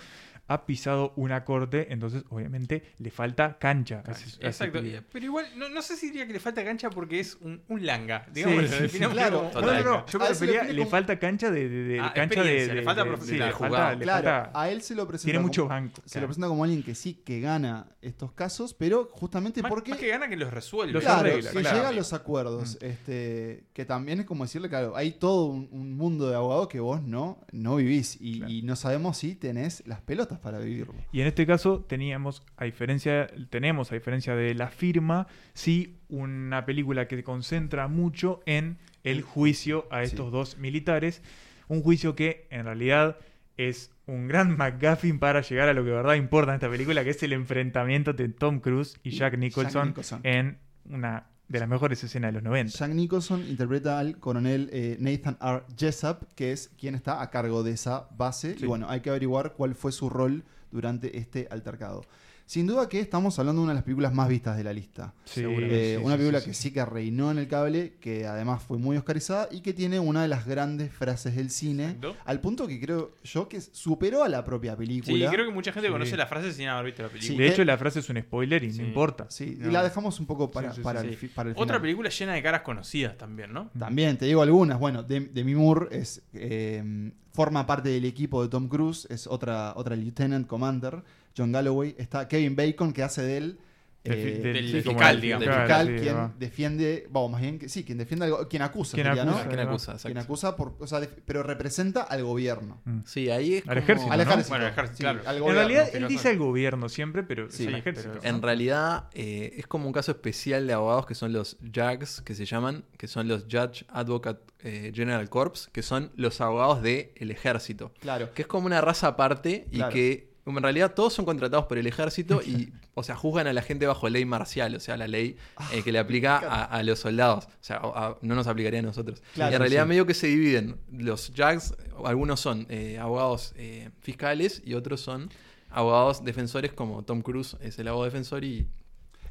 ha 0.49 0.65
pisado 0.65 1.13
una 1.15 1.45
corte, 1.45 1.87
entonces 1.93 2.23
obviamente 2.29 2.83
le 2.97 3.11
falta 3.11 3.57
cancha. 3.57 4.03
Exacto. 4.41 4.79
Pero 5.11 5.25
igual, 5.25 5.45
no, 5.55 5.69
no 5.69 5.81
sé 5.81 5.95
si 5.95 6.07
diría 6.07 6.27
que 6.27 6.33
le 6.33 6.39
falta 6.39 6.63
cancha 6.65 6.89
porque 6.89 7.19
es 7.19 7.37
un, 7.41 7.61
un 7.69 7.85
langa. 7.85 8.25
Digamos, 8.33 8.65
sí, 8.69 8.89
sí, 8.89 8.99
claro. 8.99 9.49
No, 9.53 9.61
no, 9.61 9.83
no, 9.83 10.05
yo 10.07 10.19
me 10.19 10.25
A 10.25 10.29
él 10.29 10.35
se 10.35 10.45
le 10.45 10.51
refería, 10.53 10.73
le 10.73 10.79
como- 10.79 10.89
falta 10.91 11.19
cancha 11.19 11.51
de, 11.51 11.69
de- 11.69 11.83
de- 11.83 11.99
Ah, 11.99 12.11
cancha 12.13 12.43
de, 12.43 12.67
de- 12.67 12.73
le 12.75 12.81
jugar. 12.81 13.71
falta, 13.71 13.95
le 13.95 14.03
Claro, 14.03 14.23
falta- 14.29 14.51
a 14.59 14.69
él 14.69 14.81
se 14.81 14.95
lo 14.95 15.07
presenta 15.07 15.25
tiene 15.25 15.37
como- 15.39 15.47
mucho 15.47 15.67
banco. 15.67 16.01
Se 16.05 16.19
lo 16.19 16.27
presenta 16.27 16.47
como 16.47 16.63
alguien 16.63 16.83
que 16.83 16.95
sí, 16.95 17.13
que 17.23 17.39
gana 17.39 17.87
estos 18.01 18.31
casos, 18.31 18.73
pero 18.73 19.09
justamente 19.13 19.61
Más, 19.61 19.69
porque... 19.69 19.91
más 19.91 19.99
que 19.99 20.07
gana 20.07 20.27
que 20.27 20.35
los 20.35 20.51
resuelve. 20.51 20.93
Los 20.93 21.03
claro, 21.03 21.19
arregla, 21.29 21.51
que 21.51 21.59
claro. 21.61 21.77
llega 21.77 21.89
a 21.89 21.91
los 21.91 22.13
acuerdos, 22.13 22.77
este, 22.81 23.65
que 23.73 23.85
también 23.85 24.21
es 24.21 24.25
como 24.25 24.43
decirle, 24.45 24.69
claro, 24.69 24.95
hay 24.95 25.11
todo 25.11 25.45
un, 25.45 25.69
un 25.71 25.95
mundo 25.95 26.29
de 26.29 26.35
abogados 26.35 26.67
que 26.69 26.79
vos 26.79 27.01
no, 27.03 27.39
no 27.51 27.75
vivís 27.75 28.17
y, 28.19 28.39
Claro. 28.39 28.51
y 28.53 28.61
no 28.63 28.75
sabemos 28.75 29.17
si 29.17 29.35
tenés 29.35 29.83
las 29.85 30.01
pelotas 30.01 30.38
para 30.39 30.59
vivirlo. 30.59 30.93
Y 31.11 31.21
en 31.21 31.27
este 31.27 31.45
caso 31.45 31.85
teníamos, 31.87 32.43
a 32.57 32.65
diferencia, 32.65 33.27
tenemos, 33.49 33.91
a 33.91 33.95
diferencia 33.95 34.35
de 34.35 34.53
la 34.55 34.69
firma, 34.69 35.27
sí 35.53 35.97
una 36.09 36.65
película 36.65 37.07
que 37.07 37.15
se 37.17 37.23
concentra 37.23 37.87
mucho 37.87 38.41
en 38.45 38.77
el 39.03 39.21
juicio 39.21 39.87
a 39.91 40.03
estos 40.03 40.27
Sí. 40.27 40.31
dos 40.31 40.57
militares. 40.57 41.21
Un 41.67 41.81
juicio 41.83 42.15
que 42.15 42.47
en 42.49 42.65
realidad 42.65 43.17
es 43.57 43.91
un 44.07 44.27
gran 44.27 44.57
McGuffin 44.57 45.19
para 45.19 45.41
llegar 45.41 45.69
a 45.69 45.73
lo 45.73 45.83
que 45.83 45.89
de 45.89 45.95
verdad 45.95 46.15
importa 46.15 46.51
en 46.51 46.55
esta 46.55 46.69
película, 46.69 47.03
que 47.03 47.11
es 47.11 47.21
el 47.23 47.33
enfrentamiento 47.33 48.13
de 48.13 48.29
Tom 48.29 48.59
Cruise 48.59 48.99
y 49.03 49.11
Jack 49.11 49.37
Nicholson. 49.37 49.93
en 50.23 50.57
una 50.85 51.27
de 51.49 51.59
las 51.59 51.67
mejores 51.67 52.03
escenas 52.03 52.29
de 52.29 52.33
los 52.33 52.43
90. 52.43 52.77
Jack 52.77 52.91
Nicholson 52.91 53.41
interpreta 53.47 53.99
al 53.99 54.19
coronel 54.19 54.69
eh, 54.71 54.97
Nathan 54.99 55.37
R. 55.41 55.63
Jessup, 55.75 56.23
que 56.35 56.51
es 56.51 56.69
quien 56.77 56.95
está 56.95 57.21
a 57.21 57.29
cargo 57.31 57.63
de 57.63 57.71
esa 57.71 58.07
base. 58.15 58.55
Sí. 58.55 58.63
Y 58.63 58.67
bueno, 58.67 58.87
hay 58.87 59.01
que 59.01 59.09
averiguar 59.09 59.53
cuál 59.53 59.75
fue 59.75 59.91
su 59.91 60.09
rol 60.09 60.43
durante 60.71 61.17
este 61.17 61.47
altercado. 61.49 62.03
Sin 62.49 62.65
duda 62.65 62.89
que 62.89 62.99
estamos 62.99 63.37
hablando 63.37 63.61
de 63.61 63.65
una 63.65 63.73
de 63.73 63.75
las 63.75 63.83
películas 63.83 64.11
más 64.11 64.27
vistas 64.27 64.57
de 64.57 64.63
la 64.63 64.73
lista. 64.73 65.13
Sí, 65.23 65.43
Eh, 65.45 65.97
sí, 65.99 66.03
una 66.03 66.15
sí, 66.15 66.17
película 66.17 66.39
sí, 66.39 66.45
que 66.47 66.53
sí. 66.55 66.61
sí 66.63 66.71
que 66.73 66.83
reinó 66.83 67.29
en 67.29 67.37
el 67.37 67.47
cable, 67.47 67.93
que 68.01 68.25
además 68.25 68.63
fue 68.63 68.79
muy 68.79 68.97
oscarizada 68.97 69.47
y 69.51 69.61
que 69.61 69.71
tiene 69.71 69.99
una 69.99 70.23
de 70.23 70.29
las 70.29 70.47
grandes 70.47 70.91
frases 70.91 71.35
del 71.35 71.51
cine, 71.51 71.97
al 72.25 72.41
punto 72.41 72.65
que 72.65 72.79
creo 72.81 73.11
yo 73.23 73.47
que 73.47 73.61
superó 73.61 74.23
a 74.23 74.29
la 74.29 74.43
propia 74.43 74.71
Sí, 74.71 74.77
película. 74.79 75.29
creo 75.29 75.45
que 75.45 75.53
mucha 75.53 75.71
gente 75.71 75.89
Sí. 75.89 75.91
conoce 75.93 76.17
la 76.17 76.25
frase 76.25 76.51
sin 76.51 76.67
haber 76.69 76.85
visto 76.87 77.03
la 77.03 77.09
película. 77.09 77.31
Sí. 77.33 77.37
De 77.37 77.45
eh, 77.45 77.51
hecho, 77.51 77.63
la 77.63 77.77
frase 77.77 77.99
es 77.99 78.09
un 78.09 78.19
spoiler 78.19 78.63
y 78.63 78.71
sí. 78.71 78.81
no 78.81 78.87
importa. 78.87 79.27
Sí, 79.29 79.55
No. 79.59 79.67
y 79.69 79.71
la 79.71 79.83
dejamos 79.83 80.19
un 80.19 80.25
poco 80.25 80.49
para, 80.49 80.71
Sí, 80.71 80.77
sí, 80.77 80.81
para, 80.81 81.01
sí, 81.01 81.07
el, 81.09 81.17
sí. 81.17 81.27
para 81.27 81.49
el 81.51 81.53
Otra 81.55 81.65
final. 81.65 81.81
película 81.81 82.09
llena 82.09 82.33
de 82.33 82.41
caras 82.41 82.61
conocidas 82.61 83.15
también, 83.15 83.53
¿no? 83.53 83.69
También, 83.77 84.17
te 84.17 84.25
digo 84.25 84.41
algunas. 84.41 84.79
Bueno, 84.79 85.03
de- 85.03 85.19
Demi 85.19 85.53
Moore 85.53 85.89
es, 85.95 86.23
eh, 86.33 87.11
forma 87.31 87.67
parte 87.67 87.89
del 87.89 88.05
equipo 88.05 88.41
de 88.41 88.49
Tom 88.49 88.67
Cruise, 88.67 89.05
es 89.11 89.27
otra, 89.27 89.73
otra 89.75 89.95
Lieutenant 89.95 90.47
Commander. 90.47 91.03
John 91.39 91.51
Galloway. 91.51 91.95
Está 91.97 92.27
Kevin 92.27 92.55
Bacon, 92.55 92.91
que 92.93 93.01
hace 93.03 93.21
de 93.23 93.37
él. 93.37 93.59
Del 94.01 94.13
eh, 94.17 94.39
del- 94.39 94.71
del 94.71 94.81
fiscal, 94.83 95.15
el 95.15 95.21
digamos. 95.21 95.45
del 95.45 95.53
fiscal, 95.55 95.87
sí, 95.87 96.01
quien 96.03 96.15
va. 96.15 96.33
defiende, 96.39 97.07
vamos, 97.11 97.31
más 97.31 97.41
bien, 97.41 97.59
sí, 97.69 97.83
quien 97.83 97.97
defiende 97.97 98.25
algo, 98.27 98.47
quien 98.47 98.61
acusa, 98.61 98.95
Quien 98.95 99.07
sería, 99.07 99.25
¿no? 99.25 99.31
acusa, 99.31 99.47
¿Quién 99.49 99.59
Ahí 99.59 99.65
va. 99.65 99.71
acusa? 99.73 99.97
Quien 99.97 100.17
acusa, 100.17 100.55
por, 100.55 100.75
o 100.79 100.87
sea, 100.87 101.01
def- 101.01 101.17
pero 101.25 101.43
representa 101.43 102.03
al 102.03 102.23
gobierno. 102.23 102.79
Mm. 102.85 102.99
Sí, 103.05 103.29
ahí 103.29 103.55
es 103.55 103.67
Al 103.67 103.77
ejército, 103.77 104.09
Al 104.09 104.19
¿no? 104.25 104.35
Bueno, 104.47 104.65
al 104.65 104.71
ejército, 104.71 104.95
Sí, 104.97 105.03
claro. 105.03 105.19
al 105.25 105.37
En 105.37 105.43
realidad, 105.53 105.89
él 105.93 106.07
dice 106.07 106.29
al 106.29 106.37
gobierno 106.37 106.87
siempre, 106.87 107.23
pero 107.23 107.49
Sí, 107.51 107.63
es 107.63 107.67
el 107.69 107.75
ejército. 107.75 108.09
pero- 108.13 108.23
¿no? 108.23 108.29
En 108.37 108.41
realidad 108.41 109.09
eh, 109.13 109.53
es 109.57 109.67
como 109.67 109.85
un 109.85 109.91
caso 109.93 110.11
especial 110.13 110.65
de 110.65 110.71
abogados 110.73 111.05
que 111.05 111.13
son 111.13 111.33
los 111.33 111.57
JAGs, 111.61 112.21
que 112.21 112.35
se 112.35 112.45
llaman, 112.45 112.85
que 112.97 113.09
son 113.09 113.27
los 113.27 113.43
Judge 113.51 113.83
Advocate 113.89 114.39
eh, 114.63 114.93
General 114.95 115.29
Corps, 115.29 115.67
que 115.73 115.81
son 115.83 116.11
los 116.15 116.39
abogados 116.39 116.81
del 116.81 117.31
ejército. 117.31 117.93
Claro. 117.99 118.33
Que 118.33 118.43
es 118.43 118.47
como 118.47 118.65
una 118.65 118.79
raza 118.79 119.07
aparte 119.07 119.67
y 119.71 119.75
Claro. 119.77 119.93
que 119.93 120.28
en 120.57 120.63
realidad 120.63 120.95
todos 120.95 121.13
son 121.13 121.23
contratados 121.25 121.67
por 121.67 121.77
el 121.77 121.85
ejército 121.85 122.41
y, 122.41 122.73
o 122.95 123.03
sea, 123.03 123.15
juzgan 123.15 123.45
a 123.45 123.53
la 123.53 123.61
gente 123.61 123.85
bajo 123.85 124.09
ley 124.09 124.25
marcial, 124.25 124.73
o 124.75 124.79
sea, 124.79 124.97
la 124.97 125.07
ley 125.07 125.37
eh, 125.71 125.83
que 125.83 125.91
le 125.91 125.99
aplica 125.99 126.37
a, 126.39 126.63
a 126.63 126.81
los 126.81 126.97
soldados. 126.99 127.45
O 127.45 127.49
sea, 127.61 127.77
a- 127.77 128.07
a- 128.07 128.17
no 128.21 128.33
nos 128.35 128.47
aplicaría 128.47 128.79
a 128.79 128.83
nosotros. 128.83 129.21
Claro, 129.35 129.51
y 129.51 129.55
en 129.55 129.59
realidad 129.59 129.83
sí. 129.83 129.89
medio 129.89 130.05
que 130.07 130.13
se 130.15 130.27
dividen. 130.27 130.77
Los 130.91 131.31
JAGs, 131.35 131.75
algunos 132.03 132.39
son 132.39 132.65
eh, 132.69 132.97
abogados 132.99 133.53
eh, 133.57 133.89
fiscales 134.01 134.61
y 134.65 134.73
otros 134.73 134.99
son 135.01 135.29
abogados 135.69 136.25
defensores 136.25 136.73
como 136.73 137.03
Tom 137.03 137.21
Cruise 137.21 137.55
es 137.61 137.77
el 137.77 137.87
abogado 137.87 138.05
defensor 138.05 138.43
y 138.43 138.67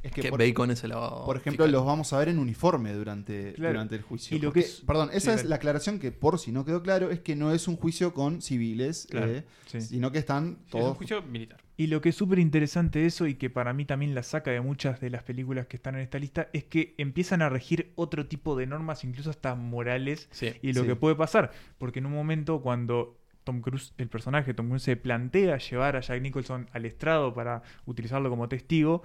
Es 0.08 0.14
que, 0.14 0.22
que, 0.22 0.28
por, 0.30 0.38
Bacon 0.40 0.70
es 0.70 0.82
el 0.84 0.92
abogado. 0.92 1.24
por 1.24 1.36
ejemplo, 1.36 1.64
fiscal. 1.64 1.72
los 1.72 1.86
vamos 1.86 2.12
a 2.12 2.18
ver 2.18 2.28
en 2.28 2.38
uniforme 2.38 2.92
durante, 2.92 3.52
Claro. 3.54 3.74
durante 3.74 3.94
el 3.96 4.02
juicio. 4.02 4.36
Y 4.36 4.40
lo 4.40 4.48
Porque- 4.48 4.60
que 4.60 4.66
es- 4.66 4.80
perdón, 4.86 5.10
esa 5.12 5.32
sí, 5.34 5.40
es 5.40 5.44
la 5.46 5.56
aclaración 5.56 5.98
que, 5.98 6.10
por 6.12 6.38
si 6.38 6.50
no 6.52 6.64
quedó 6.64 6.82
claro, 6.82 7.10
es 7.10 7.20
que 7.20 7.36
no 7.36 7.52
es 7.52 7.68
un 7.68 7.76
juicio 7.76 8.12
con 8.12 8.42
civiles, 8.42 9.06
Claro, 9.10 9.30
eh, 9.30 9.44
sí. 9.66 9.80
sino 9.80 10.10
que 10.10 10.18
están 10.18 10.56
Sí, 10.56 10.60
es 10.64 10.70
todos 10.70 10.88
un 10.90 10.94
juicio 10.94 11.22
militar. 11.22 11.62
Y 11.76 11.86
lo 11.86 12.00
que 12.00 12.08
es 12.08 12.16
súper 12.16 12.40
interesante 12.40 13.06
eso 13.06 13.28
y 13.28 13.34
que 13.36 13.50
para 13.50 13.72
mí 13.72 13.84
también 13.84 14.12
la 14.12 14.24
saca 14.24 14.50
de 14.50 14.60
muchas 14.60 15.00
de 15.00 15.10
las 15.10 15.22
películas 15.22 15.66
que 15.68 15.76
están 15.76 15.94
en 15.94 16.00
esta 16.00 16.18
lista 16.18 16.48
es 16.52 16.64
que 16.64 16.94
empiezan 16.98 17.40
a 17.40 17.48
regir 17.48 17.92
otro 17.94 18.26
tipo 18.26 18.56
de 18.56 18.66
normas, 18.66 19.04
incluso 19.04 19.30
hasta 19.30 19.54
morales, 19.54 20.28
Sí. 20.32 20.52
y 20.60 20.72
lo 20.72 20.80
Sí. 20.82 20.88
que 20.88 20.96
puede 20.96 21.14
pasar. 21.14 21.52
Porque 21.78 22.00
en 22.00 22.06
un 22.06 22.12
momento 22.14 22.60
cuando 22.62 23.16
Tom 23.44 23.60
Cruise, 23.62 23.94
el 23.96 24.08
personaje 24.08 24.52
Tom 24.54 24.66
Cruise 24.68 24.82
se 24.82 24.96
plantea 24.96 25.56
llevar 25.58 25.94
a 25.96 26.00
Jack 26.00 26.20
Nicholson 26.20 26.66
al 26.72 26.84
estrado 26.84 27.32
para 27.32 27.62
utilizarlo 27.86 28.28
como 28.28 28.48
testigo, 28.48 29.02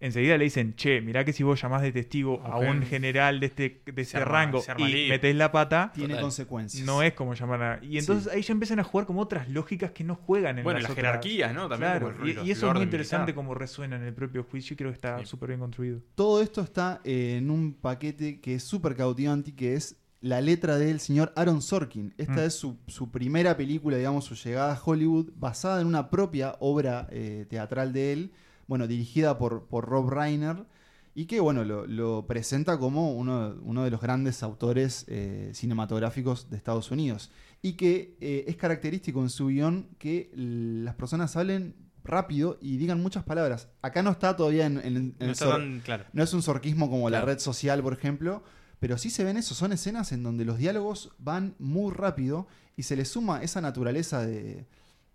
enseguida 0.00 0.38
le 0.38 0.44
dicen, 0.44 0.74
che, 0.76 1.00
mirá 1.02 1.24
que 1.24 1.32
si 1.32 1.42
vos 1.42 1.60
llamás 1.60 1.82
de 1.82 1.92
testigo 1.92 2.40
a 2.42 2.56
un 2.58 2.82
general 2.82 3.38
de 3.38 3.46
este, 3.46 3.82
de 3.84 4.02
este 4.02 4.16
arma- 4.16 4.32
rango 4.46 4.62
y 4.78 5.08
metés 5.10 5.36
la 5.36 5.52
pata, 5.52 5.92
tiene 5.94 6.14
Total. 6.14 6.22
consecuencias. 6.22 6.86
no 6.86 7.02
es 7.02 7.12
como 7.12 7.34
llamar 7.34 7.62
a... 7.62 7.78
Y 7.84 7.98
entonces 7.98 8.32
ahí 8.32 8.42
ya 8.42 8.52
empiezan 8.52 8.80
a 8.80 8.84
jugar 8.84 9.06
como 9.06 9.20
otras 9.20 9.48
lógicas 9.50 9.90
que 9.92 10.02
no 10.02 10.14
juegan 10.16 10.58
en 10.58 10.64
Bueno, 10.64 10.78
las 10.78 10.84
las 10.84 10.92
otras- 10.92 11.04
jerarquías, 11.06 11.52
¿no? 11.54 11.68
También 11.68 11.90
Claro, 11.92 12.12
como 12.14 12.24
el- 12.24 12.38
y, 12.38 12.48
y 12.48 12.50
eso 12.50 12.68
es 12.68 12.74
muy 12.74 12.82
interesante 12.82 13.22
militar. 13.26 13.34
como 13.34 13.54
resuena 13.54 13.96
en 13.96 14.02
el 14.04 14.14
propio 14.14 14.42
juicio 14.44 14.74
y 14.74 14.76
creo 14.76 14.90
que 14.90 14.94
está 14.94 15.18
Sí. 15.18 15.26
súper 15.26 15.48
bien 15.50 15.60
construido. 15.60 16.00
Todo 16.14 16.40
esto 16.42 16.62
está 16.62 17.00
en 17.04 17.50
un 17.50 17.74
paquete 17.74 18.40
que 18.40 18.54
es 18.54 18.64
súper 18.64 18.96
cautivante 18.96 19.50
y 19.50 19.52
que 19.52 19.74
es 19.74 19.96
la 20.22 20.40
letra 20.40 20.76
del 20.76 21.00
señor 21.00 21.32
Aaron 21.36 21.62
Sorkin. 21.62 22.12
Esta 22.18 22.32
Mm. 22.42 22.46
es 22.46 22.54
su, 22.54 22.78
su 22.88 23.10
primera 23.10 23.56
película, 23.56 23.96
digamos, 23.96 24.24
su 24.26 24.34
llegada 24.34 24.74
a 24.74 24.80
Hollywood, 24.82 25.30
basada 25.34 25.80
en 25.80 25.86
una 25.86 26.10
propia 26.10 26.56
obra 26.60 27.06
eh, 27.10 27.46
teatral 27.48 27.92
de 27.94 28.12
él, 28.12 28.32
bueno, 28.70 28.86
dirigida 28.86 29.36
por, 29.36 29.66
por 29.66 29.84
Rob 29.86 30.08
Reiner. 30.10 30.64
y 31.12 31.26
que 31.26 31.40
bueno, 31.40 31.64
lo, 31.64 31.86
lo 31.88 32.24
presenta 32.28 32.78
como 32.78 33.12
uno, 33.14 33.56
uno 33.62 33.82
de 33.82 33.90
los 33.90 34.00
grandes 34.00 34.42
autores 34.44 35.04
eh, 35.08 35.50
cinematográficos 35.52 36.48
de 36.50 36.56
Estados 36.56 36.90
Unidos. 36.92 37.30
Y 37.62 37.72
que 37.72 38.16
eh, 38.20 38.44
es 38.46 38.54
característico 38.56 39.20
en 39.22 39.28
su 39.28 39.48
guion 39.48 39.88
que 39.98 40.30
las 40.34 40.94
personas 40.94 41.36
hablen 41.36 41.74
rápido 42.04 42.58
y 42.62 42.76
digan 42.76 43.02
muchas 43.02 43.24
palabras. 43.24 43.68
Acá 43.82 44.02
no 44.02 44.10
está 44.12 44.36
todavía 44.36 44.66
en, 44.66 44.78
en- 44.78 44.96
en 44.96 45.14
No 45.18 45.24
el 45.26 45.30
está 45.32 45.50
tan 45.50 45.80
claro. 45.80 46.04
no 46.12 46.22
es 46.22 46.32
un 46.32 46.42
sorquismo 46.42 46.88
como 46.88 47.10
la 47.10 47.20
red 47.22 47.38
social, 47.40 47.82
por 47.82 47.92
ejemplo, 47.92 48.42
pero 48.78 48.96
sí 48.96 49.10
se 49.10 49.24
ven 49.24 49.36
eso. 49.36 49.54
Son 49.54 49.72
escenas 49.72 50.12
en 50.12 50.22
donde 50.22 50.44
los 50.44 50.58
diálogos 50.58 51.10
van 51.18 51.54
muy 51.58 51.92
rápido 51.92 52.46
y 52.76 52.84
se 52.84 52.94
le 52.96 53.04
suma 53.04 53.42
esa 53.42 53.60
naturaleza 53.60 54.24
de, 54.24 54.64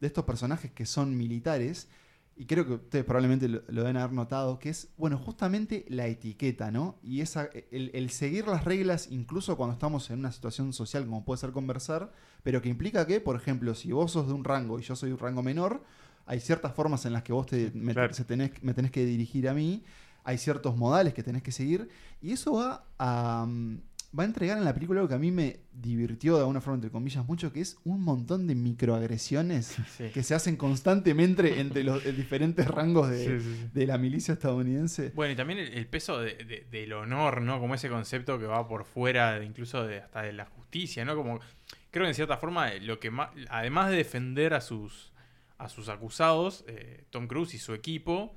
de 0.02 0.08
estos 0.08 0.26
personajes 0.26 0.72
que 0.72 0.86
son 0.86 1.15
militares. 1.18 1.88
Y 2.38 2.45
creo 2.48 2.65
que 2.65 2.74
ustedes 2.74 3.06
probablemente 3.06 3.48
lo, 3.48 3.62
lo 3.67 3.82
deben 3.84 3.95
haber 3.95 4.12
notado, 4.12 4.60
que 4.60 4.67
es, 4.69 4.89
bueno, 4.98 5.17
justamente 5.17 5.86
la 5.88 6.06
etiqueta, 6.08 6.69
¿no? 6.69 6.98
Y 7.02 7.21
esa, 7.21 7.50
el, 7.71 7.91
el 7.93 8.10
seguir 8.10 8.45
las 8.48 8.65
reglas, 8.65 9.08
incluso 9.10 9.56
cuando 9.56 9.74
estamos 9.74 10.10
en 10.10 10.19
una 10.19 10.34
situación 10.34 10.74
social 10.74 11.06
como 11.06 11.24
puede 11.24 11.39
ser 11.39 11.52
conversar, 11.52 12.12
pero 12.43 12.62
que 12.62 12.67
implica 12.67 13.08
que, 13.08 13.21
por 13.21 13.38
ejemplo, 13.38 13.74
si 13.74 13.91
vos 13.93 14.12
sos 14.12 14.28
de 14.28 14.34
un 14.34 14.43
rango 14.43 14.80
y 14.80 14.84
yo 14.84 14.95
soy 14.98 15.10
de 15.10 15.13
un 15.13 15.19
rango 15.19 15.43
menor, 15.43 15.84
hay 16.26 16.39
ciertas 16.41 16.74
formas 16.74 17.06
en 17.06 17.13
las 17.13 17.24
que 17.24 17.32
vos 17.32 17.45
te, 17.45 17.71
me, 17.74 17.93
Claro. 17.93 18.13
se 18.13 18.26
tenés, 18.26 18.52
me 18.62 18.74
tenés 18.74 18.91
que 18.91 19.06
dirigir 19.06 19.48
a 19.48 19.54
mí, 19.54 19.84
hay 20.26 20.38
ciertos 20.38 20.76
modales 20.76 21.13
que 21.13 21.24
tenés 21.24 21.41
que 21.41 21.54
seguir, 21.54 21.88
y 22.21 22.32
eso 22.34 22.54
va 22.54 22.84
a, 23.00 23.48
va 24.17 24.23
a 24.23 24.25
entregar 24.28 24.58
en 24.58 24.63
la 24.65 24.73
película 24.73 24.99
algo 25.01 25.10
que 25.10 25.15
a 25.15 25.19
mí 25.19 25.32
me 25.32 25.60
divirtió 25.73 26.36
de 26.36 26.39
alguna 26.41 26.62
forma, 26.62 26.75
entre 26.75 26.89
comillas, 26.91 27.25
mucho, 27.25 27.51
que 27.51 27.62
es 27.62 27.78
un 27.84 28.01
montón 28.01 28.47
de 28.47 28.56
microagresiones 28.56 29.75
Sí. 29.97 30.10
que 30.13 30.23
se 30.23 30.36
hacen 30.36 30.56
constantemente 30.56 31.60
entre 31.60 31.84
los 31.84 32.04
diferentes 32.04 32.67
rangos 32.67 33.10
de, 33.10 33.25
Sí, 33.39 33.39
sí, 33.45 33.56
sí. 33.62 33.69
de 33.73 33.86
la 33.88 33.97
milicia 33.97 34.34
estadounidense. 34.34 35.12
Bueno, 35.15 35.34
y 35.34 35.36
también 35.36 35.60
el, 35.60 35.73
el 35.73 35.88
peso 35.88 36.19
de- 36.19 36.36
de- 36.36 36.67
del 36.71 36.93
honor, 36.93 37.41
¿no? 37.41 37.60
Como 37.60 37.75
ese 37.75 37.89
concepto 37.89 38.39
que 38.39 38.45
va 38.45 38.67
por 38.67 38.86
fuera 38.86 39.43
incluso 39.43 39.86
de, 39.86 39.99
hasta 40.01 40.21
de 40.23 40.34
la 40.34 40.45
justicia, 40.45 41.04
¿no? 41.06 41.15
Como 41.15 41.39
creo 41.91 42.04
que 42.06 42.10
en 42.10 42.15
cierta 42.15 42.38
forma 42.38 42.69
eh, 42.73 42.80
lo 42.82 42.99
que 42.99 43.12
más, 43.12 43.30
además 43.49 43.89
de 43.91 43.97
defender 43.97 44.54
a 44.54 44.62
sus 44.62 45.12
a 45.58 45.69
sus 45.69 45.88
acusados, 45.88 46.65
eh, 46.67 47.06
Tom 47.12 47.28
Cruise 47.28 47.54
y 47.54 47.60
su 47.60 47.73
equipo 47.73 48.36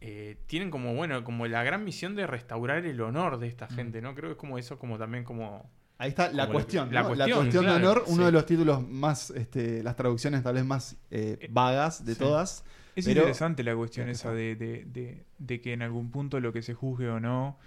eh, 0.00 0.36
tienen 0.46 0.70
como 0.70 0.94
bueno 0.94 1.24
como 1.24 1.46
la 1.46 1.62
gran 1.64 1.84
misión 1.84 2.14
de 2.14 2.26
restaurar 2.26 2.84
el 2.86 3.00
honor 3.00 3.38
de 3.38 3.48
esta 3.48 3.66
gente, 3.68 4.00
¿no? 4.00 4.14
Creo 4.14 4.28
que 4.30 4.32
es 4.32 4.38
como 4.38 4.58
eso, 4.58 4.78
como 4.78 4.98
también 4.98 5.24
como 5.24 5.70
Ahí 6.00 6.10
está 6.10 6.26
la 6.30 6.30
Como 6.30 6.46
la- 6.46 6.52
cuestión, 6.52 6.94
la 6.94 7.02
cuestión, 7.04 7.50
de 7.66 7.72
honor, 7.72 8.04
uno 8.06 8.18
sí. 8.18 8.24
de 8.26 8.30
los 8.32 8.46
títulos 8.46 8.88
más, 8.88 9.30
este, 9.30 9.82
las 9.82 9.96
traducciones 9.96 10.44
tal 10.44 10.54
vez 10.54 10.64
más 10.64 10.96
eh, 11.10 11.48
vagas 11.50 12.04
de 12.04 12.12
Sí. 12.12 12.20
todas. 12.20 12.64
Es 12.94 13.04
Pero- 13.06 13.22
interesante 13.22 13.64
la 13.64 13.74
cuestión 13.74 14.08
esa 14.08 14.32
de, 14.32 14.54
de- 14.54 14.84
de- 14.84 15.24
de 15.38 15.60
que 15.60 15.72
en 15.72 15.82
algún 15.82 16.12
punto 16.12 16.38
lo 16.38 16.52
que 16.52 16.62
se 16.62 16.72
juzgue 16.74 17.08
o 17.08 17.18
no, 17.18 17.58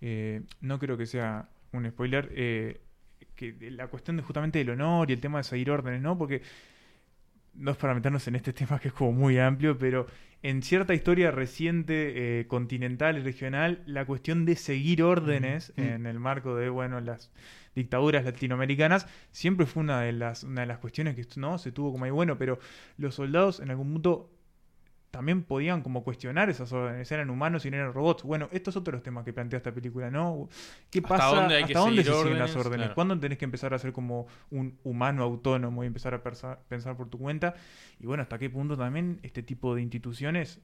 eh, 0.00 0.42
no 0.60 0.78
creo 0.78 0.96
que 0.96 1.06
sea 1.06 1.48
un 1.72 1.88
spoiler, 1.90 2.30
eh, 2.36 2.80
que 3.34 3.56
la 3.72 3.88
cuestión 3.88 4.16
de 4.16 4.22
justamente 4.22 4.60
del 4.60 4.70
honor 4.70 5.10
y 5.10 5.14
el 5.14 5.20
tema 5.20 5.38
de 5.38 5.44
seguir 5.44 5.68
órdenes, 5.72 6.00
¿no? 6.02 6.16
Porque 6.16 6.42
no 7.54 7.72
es 7.72 7.76
para 7.76 7.94
meternos 7.94 8.26
en 8.28 8.36
este 8.36 8.52
tema 8.76 8.78
que 8.78 8.88
es 8.88 8.94
como 8.94 9.10
muy 9.12 9.38
amplio, 9.40 9.76
pero 9.76 10.06
en 10.42 10.62
cierta 10.62 10.94
historia 10.94 11.30
reciente, 11.30 12.40
eh, 12.40 12.46
continental 12.46 13.18
y 13.18 13.20
regional, 13.20 13.82
la 13.86 14.04
cuestión 14.04 14.44
de 14.44 14.56
seguir 14.56 15.02
órdenes 15.02 15.72
Mm. 15.76 15.80
en 15.80 16.06
el 16.06 16.18
marco 16.18 16.56
de, 16.56 16.68
bueno, 16.68 17.00
las 17.00 17.30
dictaduras 17.74 18.24
latinoamericanas, 18.24 19.06
siempre 19.30 19.66
fue 19.66 19.82
una 19.82 20.00
de 20.02 20.12
las, 20.12 20.44
una 20.44 20.62
de 20.62 20.66
las 20.66 20.78
cuestiones 20.78 21.14
que 21.14 21.24
no 21.36 21.58
se 21.58 21.72
tuvo 21.72 21.92
como 21.92 22.04
ahí, 22.04 22.10
bueno, 22.10 22.36
pero 22.36 22.58
los 22.98 23.14
soldados 23.14 23.60
en 23.60 23.70
algún 23.70 23.92
punto 23.92 24.31
también 25.12 25.44
podían 25.44 25.82
como 25.82 26.02
cuestionar 26.02 26.50
esas 26.50 26.72
órdenes, 26.72 27.12
eran 27.12 27.30
humanos 27.30 27.64
y 27.66 27.70
no 27.70 27.76
eran 27.76 27.92
robots. 27.92 28.24
Bueno, 28.24 28.48
estos 28.50 28.74
son 28.74 28.80
otros 28.80 29.02
temas 29.02 29.24
que 29.24 29.32
plantea 29.32 29.58
esta 29.58 29.70
película, 29.70 30.10
¿no? 30.10 30.48
¿Qué 30.90 30.98
¿Hasta 30.98 31.08
pasa? 31.08 31.26
dónde 31.36 31.54
hay 31.56 31.64
que 31.64 31.74
¿Hasta 31.74 31.78
dónde 31.86 32.02
se 32.02 32.12
siguen 32.12 32.38
las 32.38 32.56
órdenes? 32.56 32.78
Claro. 32.78 32.94
¿Cuándo 32.94 33.20
tenés 33.20 33.38
que 33.38 33.44
empezar 33.44 33.74
a 33.74 33.78
ser 33.78 33.92
como 33.92 34.26
un 34.50 34.78
humano 34.82 35.22
autónomo 35.22 35.84
y 35.84 35.86
empezar 35.86 36.14
a 36.14 36.22
pensar 36.22 36.96
por 36.96 37.08
tu 37.10 37.18
cuenta? 37.18 37.54
Y 38.00 38.06
bueno, 38.06 38.22
¿hasta 38.24 38.38
qué 38.38 38.50
punto 38.50 38.76
también 38.76 39.20
este 39.22 39.42
tipo 39.42 39.74
de 39.74 39.82
instituciones 39.82 40.60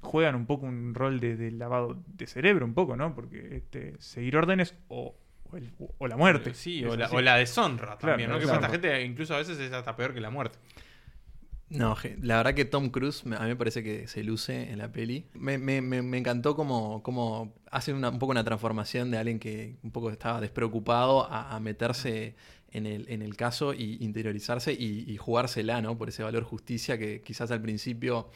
juegan 0.00 0.34
un 0.34 0.46
poco 0.46 0.66
un 0.66 0.92
rol 0.94 1.20
de, 1.20 1.36
de 1.36 1.52
lavado 1.52 2.02
de 2.08 2.26
cerebro, 2.26 2.66
un 2.66 2.74
poco, 2.74 2.96
¿no? 2.96 3.14
Porque 3.14 3.56
este, 3.58 3.94
seguir 4.00 4.36
órdenes 4.36 4.74
o, 4.88 5.14
o, 5.52 5.56
el- 5.56 5.70
o 5.98 6.08
la 6.08 6.16
muerte. 6.16 6.52
Sí, 6.52 6.84
o 6.84 6.96
la, 6.96 7.08
o 7.10 7.20
la 7.20 7.36
deshonra 7.36 7.96
Claro, 7.96 7.98
también, 8.14 8.28
¿no? 8.28 8.40
Que 8.40 8.46
para 8.46 8.56
esta 8.58 8.70
gente 8.70 9.04
incluso 9.04 9.34
a 9.34 9.38
veces 9.38 9.56
es 9.60 9.72
hasta 9.72 9.94
peor 9.94 10.12
que 10.14 10.20
la 10.20 10.30
muerte. 10.30 10.58
No, 11.70 11.96
la 12.22 12.38
verdad 12.38 12.54
que 12.54 12.64
Tom 12.64 12.88
Cruise 12.88 13.24
a 13.26 13.42
mí 13.42 13.48
me 13.48 13.56
parece 13.56 13.82
que 13.82 14.08
se 14.08 14.22
luce 14.24 14.70
en 14.72 14.78
la 14.78 14.90
peli. 14.90 15.26
Me, 15.34 15.58
me- 15.58 15.82
me- 15.82 16.16
encantó 16.16 16.56
como, 16.56 17.02
como 17.02 17.52
hace 17.70 17.92
una- 17.92 18.08
un 18.08 18.18
poco 18.18 18.30
una 18.30 18.42
transformación 18.44 19.10
de 19.10 19.18
alguien 19.18 19.38
que 19.38 19.76
un 19.82 19.90
poco 19.90 20.10
estaba 20.10 20.40
despreocupado 20.40 21.30
a, 21.30 21.54
a 21.54 21.60
meterse 21.60 22.36
en 22.70 22.86
el, 22.86 23.06
en 23.10 23.20
el 23.20 23.36
caso 23.36 23.74
y 23.74 23.98
interiorizarse 24.00 24.72
y, 24.72 25.04
y 25.06 25.16
jugársela, 25.18 25.82
¿no? 25.82 25.98
Por 25.98 26.08
ese 26.08 26.22
valor 26.22 26.42
justicia 26.44 26.96
que 26.98 27.20
quizás 27.22 27.50
al 27.50 27.60
principio, 27.60 28.30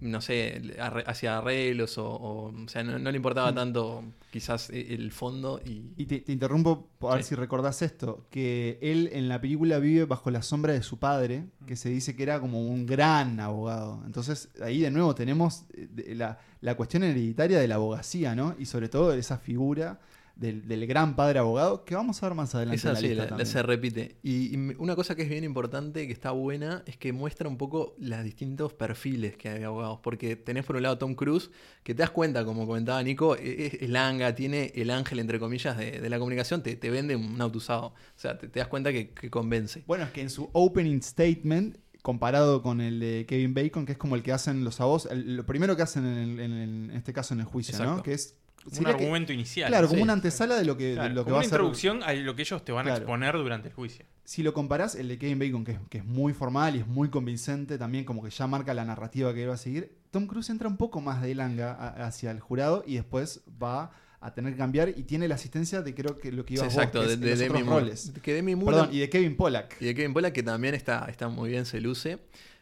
no 0.00 0.20
sé, 0.20 0.74
hacía 1.06 1.38
arreglos 1.38 1.98
o, 1.98 2.06
o, 2.08 2.46
o 2.64 2.68
sea, 2.68 2.82
no, 2.82 2.98
no 2.98 3.10
le 3.10 3.16
importaba 3.16 3.54
tanto 3.54 4.04
quizás 4.30 4.70
e- 4.70 4.94
el 4.94 5.12
fondo 5.12 5.60
y... 5.64 5.82
Y 5.96 6.06
te, 6.06 6.20
te 6.20 6.32
interrumpo 6.32 6.88
a 7.02 7.14
ver 7.14 7.24
si 7.24 7.34
recordás 7.34 7.82
esto, 7.82 8.26
que 8.30 8.78
él 8.82 9.10
en 9.12 9.28
la 9.28 9.40
película 9.40 9.78
vive 9.78 10.04
bajo 10.04 10.30
la 10.30 10.42
sombra 10.42 10.72
de 10.72 10.82
su 10.82 10.98
padre, 10.98 11.44
que 11.66 11.76
se 11.76 11.88
dice 11.88 12.16
que 12.16 12.22
era 12.24 12.40
como 12.40 12.66
un 12.66 12.86
gran 12.86 13.38
abogado. 13.40 14.02
Entonces 14.06 14.48
ahí 14.62 14.80
de 14.80 14.90
nuevo 14.90 15.14
tenemos 15.14 15.64
eh, 15.74 15.88
de- 15.90 16.14
la, 16.14 16.38
la 16.60 16.74
cuestión 16.76 17.02
hereditaria 17.04 17.58
de 17.58 17.68
la 17.68 17.76
abogacía, 17.76 18.34
¿no? 18.34 18.54
Y 18.58 18.66
sobre 18.66 18.88
todo 18.88 19.12
esa 19.12 19.38
figura 19.38 20.00
del, 20.36 20.66
del 20.66 20.86
gran 20.86 21.14
padre 21.14 21.38
abogado, 21.38 21.84
que 21.84 21.94
vamos 21.94 22.20
a 22.22 22.26
ver 22.28 22.34
más 22.36 22.54
adelante 22.56 22.76
Esa 22.76 22.88
en 22.88 22.94
la 22.94 23.00
sí, 23.00 23.08
lista 23.08 23.26
la- 23.30 23.38
la- 23.38 23.44
se 23.44 23.62
repite. 23.62 24.16
Y, 24.22 24.56
una 24.78 24.96
cosa 24.96 25.14
que 25.14 25.22
es 25.22 25.28
bien 25.28 25.44
importante, 25.44 26.06
que 26.08 26.12
está 26.12 26.32
buena, 26.32 26.82
es 26.86 26.96
que 26.96 27.12
muestra 27.12 27.48
un 27.48 27.56
poco 27.56 27.94
los 27.98 28.24
distintos 28.24 28.72
perfiles 28.72 29.36
que 29.36 29.48
hay 29.48 29.58
de 29.60 29.64
abogados. 29.66 30.00
Porque 30.02 30.34
tenés 30.34 30.64
por 30.64 30.74
un 30.76 30.82
lado 30.82 30.98
Tom 30.98 31.14
Cruise, 31.14 31.50
que 31.84 31.94
te 31.94 32.02
das 32.02 32.10
cuenta, 32.10 32.44
como 32.44 32.66
comentaba 32.66 33.00
Nico, 33.02 33.36
e- 33.36 33.66
es, 33.66 33.74
es 33.74 33.88
langa, 33.90 34.34
tiene 34.34 34.72
el 34.74 34.90
ángel, 34.90 35.20
entre 35.20 35.38
comillas, 35.38 35.78
de, 35.78 36.00
de 36.00 36.08
la 36.10 36.18
comunicación, 36.18 36.62
te, 36.62 36.74
te 36.74 36.90
vende 36.90 37.14
un 37.14 37.40
auto 37.40 37.58
usado. 37.58 37.86
O 37.88 37.94
sea, 38.16 38.36
te, 38.36 38.48
te 38.48 38.58
das 38.58 38.68
cuenta 38.68 38.92
que, 38.92 39.10
que 39.10 39.30
convence. 39.30 39.84
Bueno, 39.86 40.04
es 40.04 40.10
que 40.10 40.20
en 40.22 40.30
su 40.30 40.50
opening 40.52 41.00
statement, 41.00 41.76
comparado 42.02 42.60
con 42.60 42.80
el 42.80 42.98
de 43.00 43.24
Kevin 43.26 43.54
Bacon, 43.54 43.86
que 43.86 43.92
es 43.92 43.98
como 43.98 44.16
el 44.16 44.22
que 44.22 44.32
hacen 44.32 44.64
los 44.64 44.80
abogados, 44.80 45.06
el- 45.10 45.36
lo 45.36 45.46
primero 45.46 45.76
que 45.76 45.82
hacen 45.82 46.04
en, 46.04 46.18
el- 46.18 46.40
en 46.40 46.52
el- 46.52 46.90
en 46.90 46.96
este 46.96 47.12
caso 47.12 47.34
en 47.34 47.40
el 47.40 47.46
juicio, 47.46 47.78
¿no? 47.82 48.02
Que 48.02 48.12
es... 48.14 48.36
Un 48.64 48.84
que- 48.84 48.90
argumento 48.90 49.32
inicial. 49.32 49.68
Claro, 49.68 49.86
como 49.88 49.98
sí. 49.98 50.02
una 50.02 50.12
antesala 50.14 50.56
de 50.56 50.64
lo 50.64 50.76
que, 50.76 50.94
de 50.94 51.08
lo 51.10 51.24
que 51.24 51.30
como 51.30 51.36
va 51.36 51.36
a 51.36 51.40
una 51.40 51.42
ser... 51.42 51.52
introducción 51.58 52.02
a 52.02 52.12
lo 52.14 52.34
que 52.34 52.42
ellos 52.42 52.64
te 52.64 52.72
van 52.72 52.88
a 52.88 52.96
exponer 52.96 53.34
durante 53.36 53.68
el 53.68 53.74
juicio. 53.74 54.04
Si 54.24 54.42
lo 54.42 54.54
comparás, 54.54 54.94
el 54.94 55.08
de 55.08 55.18
Kevin 55.18 55.38
Bacon, 55.38 55.64
que 55.64 55.72
es, 55.72 55.78
que 55.90 55.98
es 55.98 56.04
muy 56.04 56.32
formal 56.32 56.76
y 56.76 56.78
es 56.80 56.86
muy 56.86 57.10
convincente, 57.10 57.76
también 57.76 58.04
como 58.04 58.22
que 58.22 58.30
ya 58.30 58.46
marca 58.46 58.72
la 58.72 58.84
narrativa 58.84 59.34
que 59.34 59.46
va 59.46 59.54
a 59.54 59.58
seguir, 59.58 59.92
Tom 60.10 60.26
Cruise 60.26 60.48
entra 60.50 60.66
un 60.68 60.76
poco 60.78 61.00
más 61.02 61.20
de 61.20 61.34
langa 61.34 61.72
a- 61.72 62.06
hacia 62.06 62.30
el 62.30 62.40
jurado 62.40 62.82
y 62.86 62.94
después 62.94 63.42
va 63.62 63.90
a 64.20 64.32
tener 64.32 64.52
que 64.54 64.58
cambiar 64.58 64.88
y 64.88 65.02
tiene 65.02 65.28
la 65.28 65.34
asistencia 65.34 65.82
de 65.82 65.94
creo 65.94 66.16
que 66.16 66.32
lo 66.32 66.46
que 66.46 66.54
Sí, 66.54 66.60
iba 66.60 66.64
exacto, 66.64 67.00
vos, 67.00 67.08
que 67.08 67.16
de, 67.18 67.32
es 67.32 67.38
de 67.38 67.46
los 67.48 67.52
Demi 67.54 67.64
Moore. 67.68 67.80
roles. 67.84 68.12
Que 68.22 68.32
Demi 68.32 68.54
Moore 68.54 68.76
Perdón, 68.76 68.94
y 68.94 69.00
de 69.00 69.10
Kevin 69.10 69.36
Pollack. 69.36 69.76
Y 69.82 69.84
de 69.84 69.94
Kevin 69.94 70.14
Pollak, 70.14 70.32
que 70.32 70.42
también 70.42 70.74
está, 70.74 71.04
está 71.10 71.28
muy 71.28 71.50
bien, 71.50 71.66
se 71.66 71.78
luce. 71.82 72.18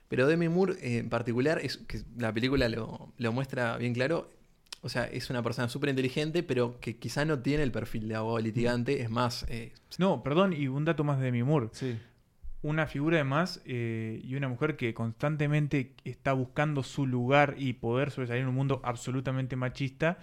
Pero 0.08 0.26
Demi 0.26 0.48
Moore 0.48 0.74
eh, 0.82 0.98
en 0.98 1.08
particular, 1.08 1.60
es 1.62 1.76
que 1.76 2.02
la 2.18 2.34
película 2.34 2.68
lo, 2.68 3.12
lo 3.16 3.32
muestra 3.32 3.76
bien 3.76 3.94
claro. 3.94 4.28
O 4.84 4.88
sea, 4.88 5.04
es 5.04 5.30
una 5.30 5.42
persona 5.42 5.68
súper 5.68 5.90
inteligente, 5.90 6.42
pero 6.42 6.78
que 6.80 6.96
quizá 6.98 7.24
no 7.24 7.38
tiene 7.38 7.62
el 7.62 7.70
perfil 7.70 8.08
de 8.08 8.16
abogado 8.16 8.40
litigante. 8.40 9.00
Es 9.00 9.10
más, 9.10 9.46
eh, 9.48 9.72
No, 9.98 10.22
perdón, 10.22 10.52
y 10.52 10.66
un 10.66 10.84
dato 10.84 11.04
más 11.04 11.20
de 11.20 11.30
mi 11.32 11.42
Moore. 11.42 11.68
Sí. 11.72 11.98
una 12.62 12.86
figura 12.86 13.16
además 13.16 13.60
eh, 13.64 14.20
y 14.22 14.36
una 14.36 14.48
mujer 14.48 14.76
que 14.76 14.94
constantemente 14.94 15.94
está 16.04 16.32
buscando 16.32 16.82
su 16.84 17.06
lugar 17.06 17.56
y 17.58 17.72
poder 17.72 18.10
sobresalir 18.12 18.42
en 18.42 18.48
un 18.48 18.54
mundo 18.54 18.80
absolutamente 18.84 19.56
machista 19.56 20.18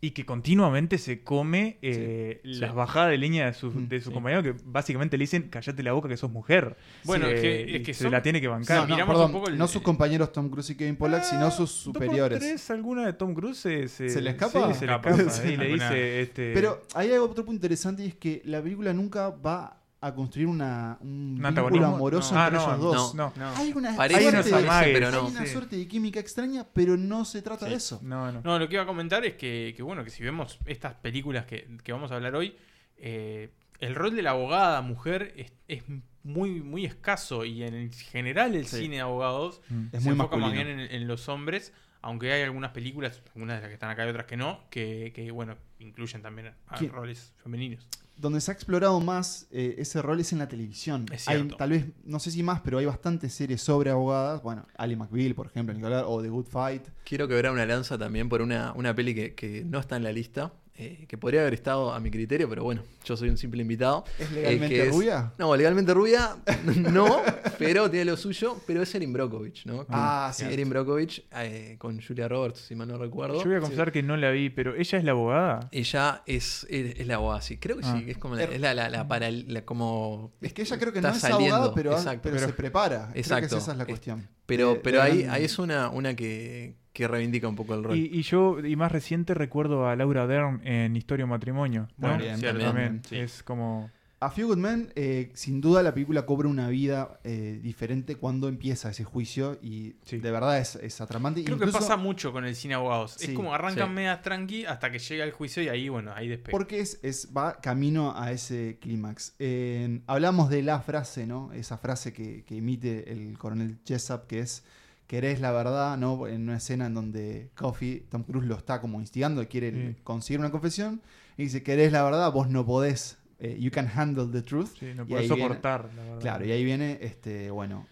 y 0.00 0.12
que 0.12 0.24
continuamente 0.24 0.96
se 0.96 1.24
come 1.24 1.78
eh, 1.82 2.40
las 2.44 2.70
sí. 2.70 2.76
bajadas 2.76 3.10
de 3.10 3.18
línea 3.18 3.46
de 3.46 3.52
su, 3.52 3.70
Mm, 3.72 3.88
de 3.88 4.00
su 4.00 4.10
sí. 4.10 4.14
compañero 4.14 4.42
que 4.44 4.54
básicamente 4.64 5.18
le 5.18 5.22
dicen 5.24 5.48
callate 5.48 5.82
la 5.82 5.92
boca 5.92 6.08
que 6.08 6.16
sos 6.16 6.30
mujer. 6.30 6.76
Bueno, 7.04 7.26
Sí, 7.26 7.32
es 7.34 7.40
que- 7.40 7.60
eh, 7.62 7.76
es 7.78 7.82
que 7.86 7.94
se 7.94 8.04
son- 8.04 8.12
la 8.12 8.22
tiene 8.22 8.40
que 8.40 8.46
bancar. 8.46 8.76
No, 8.82 8.86
no, 8.86 8.94
miramos 8.94 9.14
perdón, 9.14 9.26
un 9.26 9.32
poco 9.32 9.48
el- 9.48 9.58
no 9.58 9.66
sus 9.66 9.82
compañeros 9.82 10.32
Tom 10.32 10.50
Cruise 10.50 10.70
y 10.70 10.76
Kevin 10.76 10.94
Pollack, 10.96 11.24
sino 11.24 11.46
Ah, 11.46 11.50
sus 11.50 11.72
superiores. 11.72 12.38
tres, 12.38 12.70
alguna 12.70 13.06
de 13.06 13.12
Tom 13.14 13.34
Cruise 13.34 13.58
se, 13.58 13.88
¿Se 13.88 14.20
le 14.20 14.30
escapa? 14.30 14.68
Sí, 14.72 14.78
se 14.80 14.86
le 14.86 14.92
Escapa. 14.94 15.48
y 15.48 15.56
le 15.56 15.66
dice 15.74 16.20
este, 16.20 16.52
Pero 16.54 16.82
hay 16.94 17.10
otro 17.12 17.44
punto 17.44 17.52
interesante 17.54 18.04
y 18.04 18.08
es 18.08 18.14
que 18.14 18.40
la 18.44 18.62
película 18.62 18.92
nunca 18.92 19.30
va 19.30 19.77
a 20.00 20.14
construir 20.14 20.46
una, 20.46 20.96
un 21.00 21.40
¿Un 21.44 21.54
vínculo 21.54 21.86
amoroso 21.86 22.32
No. 22.34 22.44
entre 22.46 22.58
Ah, 22.58 22.62
no, 22.66 22.74
ellos 22.76 22.80
dos. 22.94 23.14
no. 23.14 23.32
No. 23.36 23.48
Hay 23.56 23.72
una, 23.74 23.96
Parece, 23.96 24.30
suerte, 24.42 24.54
amagues, 24.54 24.92
pero 24.94 25.06
hay 25.08 25.12
no. 25.14 25.26
una 25.26 25.44
Sí. 25.44 25.52
suerte 25.52 25.76
de 25.76 25.88
química 25.88 26.20
extraña, 26.20 26.66
pero 26.72 26.96
no 26.96 27.24
se 27.24 27.42
trata 27.42 27.66
Sí. 27.66 27.70
de 27.72 27.76
eso. 27.78 27.98
No, 28.02 28.30
no. 28.30 28.40
No, 28.44 28.58
lo 28.58 28.68
que 28.68 28.74
iba 28.74 28.84
a 28.84 28.86
comentar 28.86 29.24
es 29.24 29.34
que, 29.34 29.74
que, 29.76 29.82
bueno, 29.82 30.04
que 30.04 30.10
si 30.10 30.22
vemos 30.22 30.58
estas 30.66 30.94
películas 30.94 31.46
que, 31.46 31.66
que 31.82 31.92
vamos 31.92 32.12
a 32.12 32.14
hablar 32.14 32.36
hoy, 32.36 32.54
eh, 32.96 33.50
el 33.80 33.94
rol 33.94 34.14
de 34.14 34.22
la 34.22 34.30
abogada 34.30 34.80
mujer 34.82 35.32
es, 35.36 35.52
es 35.68 35.82
muy, 36.22 36.60
muy 36.60 36.84
escaso 36.84 37.44
y 37.44 37.62
en 37.62 37.90
general 37.92 38.54
el 38.54 38.66
Sí. 38.66 38.82
cine 38.82 38.96
de 38.96 39.02
abogados 39.02 39.60
Mm. 39.68 39.84
Es 39.92 40.02
se 40.02 40.10
muy 40.10 40.12
enfoca 40.12 40.36
más 40.36 40.52
bien 40.52 40.68
en, 40.68 40.80
en 40.80 41.08
los 41.08 41.28
hombres 41.28 41.72
Aunque 42.08 42.32
hay 42.32 42.42
algunas 42.42 42.70
películas, 42.70 43.20
algunas 43.34 43.56
de 43.56 43.60
las 43.60 43.68
que 43.68 43.74
están 43.74 43.90
acá 43.90 44.06
y 44.06 44.08
otras 44.08 44.24
que 44.24 44.38
no, 44.38 44.60
que, 44.70 45.12
que, 45.14 45.30
bueno, 45.30 45.56
incluyen 45.78 46.22
también 46.22 46.54
a 46.66 46.76
roles 46.86 47.34
femeninos. 47.42 47.86
Donde 48.16 48.40
se 48.40 48.50
ha 48.50 48.54
explorado 48.54 48.98
más 49.00 49.46
eh, 49.50 49.76
ese 49.76 50.00
rol 50.00 50.18
es 50.18 50.32
en 50.32 50.38
la 50.38 50.48
televisión. 50.48 51.04
Es 51.12 51.28
Hay, 51.28 51.36
cierto. 51.36 51.56
tal 51.56 51.70
vez, 51.70 51.84
no 52.04 52.18
sé 52.18 52.30
si 52.30 52.42
más, 52.42 52.62
pero 52.62 52.78
hay 52.78 52.86
bastantes 52.86 53.34
series 53.34 53.60
sobre 53.60 53.90
abogadas. 53.90 54.42
Bueno, 54.42 54.66
Ali 54.78 54.96
McBeal, 54.96 55.34
por 55.34 55.48
ejemplo, 55.48 55.74
que 55.74 55.84
o 55.84 56.22
The 56.22 56.28
Good 56.30 56.46
Fight. 56.46 56.88
Quiero 57.04 57.28
quebrar 57.28 57.52
una 57.52 57.66
lanza 57.66 57.98
también 57.98 58.30
por 58.30 58.40
una, 58.40 58.72
una 58.72 58.94
peli 58.94 59.14
que, 59.14 59.34
que 59.34 59.62
no 59.64 59.78
está 59.78 59.96
en 59.96 60.04
la 60.04 60.10
lista, 60.10 60.52
eh, 60.78 61.06
que 61.08 61.18
podría 61.18 61.40
haber 61.40 61.54
estado 61.54 61.92
a 61.92 61.98
mi 62.00 62.10
criterio, 62.10 62.48
pero 62.48 62.62
bueno, 62.64 62.82
yo 63.04 63.16
soy 63.16 63.28
un 63.28 63.36
simple 63.36 63.62
invitado. 63.62 64.04
¿Es 64.18 64.30
eh, 64.30 64.34
legalmente 64.34 64.82
es- 64.86 64.94
rubia? 64.94 65.32
No, 65.38 65.54
legalmente 65.56 65.92
rubia, 65.92 66.36
no, 66.76 67.20
pero 67.58 67.90
tiene 67.90 68.04
lo 68.04 68.16
suyo, 68.16 68.56
pero 68.66 68.82
es 68.82 68.94
Erin 68.94 69.12
Brockovich, 69.12 69.66
¿no? 69.66 69.84
Ah, 69.88 70.30
sí. 70.34 70.44
Erin 70.44 70.68
Brockovich 70.70 71.24
eh, 71.36 71.76
con 71.78 72.00
Julia 72.00 72.28
Roberts, 72.28 72.60
si 72.60 72.74
mal 72.74 72.88
no 72.88 72.96
recuerdo. 72.98 73.38
Yo 73.42 73.46
voy 73.48 73.56
a 73.56 73.60
confesar 73.60 73.90
que 73.92 74.02
no 74.02 74.16
la 74.16 74.30
vi, 74.30 74.50
pero 74.50 74.74
ella 74.76 74.98
es 74.98 75.04
la 75.04 75.10
abogada. 75.10 75.68
Ella 75.72 76.22
es, 76.26 76.66
es, 76.70 76.98
es 77.00 77.06
la 77.06 77.16
abogada, 77.16 77.40
sí. 77.42 77.56
Creo 77.58 77.76
que 77.78 77.84
Ah. 77.84 77.96
sí, 77.98 78.04
que 78.04 78.12
es 78.12 78.18
como 78.18 78.36
la, 78.36 78.44
Er- 78.44 78.52
es 78.52 78.60
la, 78.60 78.74
la, 78.74 78.88
la 78.88 79.08
para 79.08 79.30
la- 79.30 79.62
como 79.64 80.32
Es 80.40 80.52
que 80.52 80.62
ella 80.62 80.78
creo 80.78 80.92
que 80.92 80.98
está 81.00 81.10
no 81.10 81.16
es 81.16 81.20
saliendo, 81.20 81.54
abogada, 81.56 81.74
pero, 81.74 81.92
exacto. 81.92 82.20
pero, 82.22 82.36
Pero- 82.36 82.46
se 82.46 82.52
prepara. 82.52 82.98
Creo 83.02 83.12
que 83.14 83.18
Exacto. 83.20 83.58
esa 83.58 83.72
es 83.72 83.76
la 83.78 83.82
Es- 83.84 83.88
cuestión. 83.88 84.28
Pero, 84.46 84.74
De- 84.74 84.80
pero 84.80 84.96
de 84.98 85.02
ahí, 85.02 85.22
ahí 85.28 85.44
es 85.44 85.58
una, 85.58 85.90
una 85.90 86.14
que, 86.16 86.74
que 86.92 87.06
reivindica 87.06 87.46
un 87.48 87.56
poco 87.56 87.74
el 87.74 87.84
rol. 87.84 87.96
Y, 87.96 88.06
y 88.12 88.22
yo, 88.22 88.58
y 88.64 88.74
más 88.76 88.90
reciente, 88.92 89.34
recuerdo 89.34 89.86
a 89.88 89.94
Laura 89.96 90.26
Dern 90.26 90.60
en 90.66 90.96
Historia 90.96 91.24
o 91.24 91.28
Matrimonio. 91.28 91.88
¿no? 91.96 92.08
Bueno, 92.08 92.22
Bien, 92.24 92.38
cierto. 92.38 92.60
También 92.64 93.02
Sí. 93.08 93.16
es 93.16 93.42
como. 93.42 93.90
A 94.20 94.30
Few 94.32 94.48
Good 94.48 94.56
Men, 94.58 94.92
eh, 94.96 95.30
sin 95.34 95.60
duda 95.60 95.80
la 95.80 95.94
película 95.94 96.26
cobra 96.26 96.48
una 96.48 96.68
vida 96.68 97.20
eh, 97.22 97.60
diferente 97.62 98.16
cuando 98.16 98.48
empieza 98.48 98.90
ese 98.90 99.04
juicio 99.04 99.60
y 99.62 99.94
Sí. 100.02 100.18
de 100.18 100.32
verdad 100.32 100.58
es, 100.58 100.74
es 100.74 101.00
atrapante. 101.00 101.44
Creo 101.44 101.54
Incluso 101.54 101.78
que 101.78 101.82
pasa 101.84 101.96
mucho 101.96 102.32
con 102.32 102.44
el 102.44 102.56
cine 102.56 102.74
abogados. 102.74 103.12
Sí, 103.16 103.26
es 103.30 103.36
como 103.36 103.54
arrancan 103.54 103.86
sí. 103.90 103.94
medias 103.94 104.20
tranqui 104.22 104.64
hasta 104.64 104.90
que 104.90 104.98
llega 104.98 105.22
el 105.22 105.30
juicio 105.30 105.62
y 105.62 105.68
ahí, 105.68 105.88
bueno, 105.88 106.10
ahí 106.16 106.26
despega. 106.26 106.50
Porque 106.50 106.80
es, 106.80 106.98
es- 107.04 107.28
va 107.36 107.60
camino 107.60 108.12
a 108.16 108.32
ese 108.32 108.78
clímax. 108.80 109.36
Eh, 109.38 110.00
hablamos 110.08 110.50
de 110.50 110.64
la 110.64 110.80
frase, 110.80 111.24
¿no? 111.28 111.52
Esa 111.52 111.78
frase 111.78 112.12
que, 112.12 112.42
que 112.42 112.56
emite 112.56 113.12
el 113.12 113.38
coronel 113.38 113.78
Jessup, 113.86 114.26
que 114.26 114.40
es 114.40 114.64
querés 115.08 115.40
la 115.40 115.50
verdad, 115.50 115.96
¿no? 115.98 116.28
En 116.28 116.42
una 116.42 116.58
escena 116.58 116.86
en 116.86 116.94
donde 116.94 117.50
Coffee, 117.56 118.06
Tom 118.08 118.22
Cruise 118.22 118.46
lo 118.46 118.56
está 118.56 118.80
como 118.80 119.00
instigando, 119.00 119.44
quiere 119.48 119.72
Sí. 119.72 119.96
conseguir 120.04 120.38
una 120.38 120.50
confesión, 120.52 121.00
y 121.36 121.44
dice, 121.44 121.64
querés 121.64 121.90
la 121.90 122.04
verdad, 122.04 122.30
vos 122.30 122.48
no 122.48 122.64
podés, 122.64 123.18
eh, 123.40 123.56
you 123.58 123.70
can 123.72 123.88
handle 123.92 124.26
the 124.30 124.42
truth. 124.42 124.68
Sí, 124.78 124.92
no 124.94 125.04
viene- 125.04 125.26
soportar, 125.26 125.90
la 125.96 126.02
verdad. 126.04 126.20
Claro, 126.20 126.44
y 126.44 126.52
ahí 126.52 126.62
viene, 126.64 126.98
este, 127.00 127.50
bueno, 127.50 127.86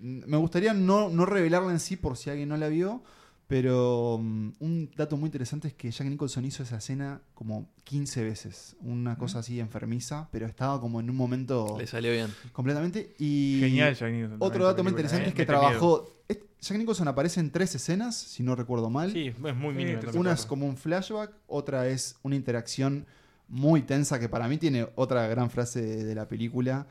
me 0.00 0.36
gustaría 0.38 0.72
no, 0.74 1.08
no 1.10 1.26
revelarla 1.26 1.70
en 1.70 1.78
sí 1.78 1.96
por 1.96 2.16
si 2.16 2.30
alguien 2.30 2.48
no 2.48 2.56
la 2.56 2.66
vio, 2.68 3.02
pero 3.48 4.18
mm, 4.22 4.52
un 4.60 4.90
dato 4.96 5.16
muy 5.16 5.26
interesante 5.28 5.68
es 5.68 5.74
que 5.74 5.90
Jack 5.90 6.08
Nicholson 6.08 6.44
hizo 6.44 6.62
esa 6.62 6.76
escena 6.78 7.20
como 7.34 7.68
15 7.84 8.24
veces, 8.24 8.76
una 8.80 9.16
cosa 9.18 9.40
así 9.40 9.60
enfermiza, 9.60 10.28
pero 10.30 10.46
estaba 10.46 10.80
como 10.80 11.00
en 11.00 11.10
un 11.10 11.16
momento 11.16 11.76
Le 11.78 11.86
salió 11.86 12.12
bien. 12.12 12.28
completamente 12.52 13.14
y 13.18 13.58
Genial, 13.60 13.94
Jack 13.94 14.10
Nicholson. 14.12 14.38
otro 14.40 14.64
dato 14.64 14.82
muy 14.82 14.90
interesante 14.90 15.26
¿eh? 15.26 15.28
es 15.28 15.34
que 15.34 15.44
trabajó, 15.46 16.22
Jack 16.60 16.78
Nicholson 16.78 17.08
aparece 17.08 17.40
en 17.40 17.50
tres 17.50 17.74
escenas, 17.74 18.16
si 18.16 18.42
no 18.42 18.54
recuerdo 18.54 18.88
mal. 18.88 19.12
Sí, 19.12 19.26
es 19.28 19.56
muy 19.56 19.74
mínimo. 19.74 20.00
Una 20.14 20.32
es 20.32 20.46
como 20.46 20.64
un 20.66 20.76
flashback, 20.76 21.32
otra 21.48 21.88
es 21.88 22.16
una 22.22 22.36
interacción 22.36 23.04
muy 23.48 23.82
tensa 23.82 24.18
que 24.18 24.28
para 24.28 24.48
mí 24.48 24.56
tiene 24.58 24.88
otra 24.94 25.26
gran 25.26 25.50
frase 25.50 25.82
de, 25.82 26.04
de 26.04 26.14
la 26.14 26.28
película, 26.28 26.86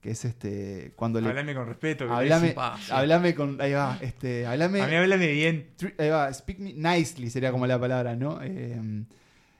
que 0.00 0.10
es 0.10 0.24
este 0.24 0.92
cuando 0.96 1.20
le 1.20 1.28
Hablame 1.28 1.54
con 1.54 1.66
respeto. 1.66 2.06
que 2.06 2.12
Hablame, 2.12 2.54
hablame 2.90 3.34
con. 3.34 3.60
Ahí 3.60 3.72
va, 3.72 3.98
este. 4.00 4.46
Hablame. 4.46 4.82
A 4.82 4.86
mí 4.86 4.94
háblame 4.94 5.26
bien. 5.28 5.70
ahí 5.98 6.10
va, 6.10 6.32
speak 6.32 6.58
me 6.58 6.72
nicely 6.72 7.30
sería 7.30 7.50
como 7.50 7.66
la 7.66 7.78
palabra, 7.80 8.14
¿no? 8.14 8.38
Eh, 8.42 9.04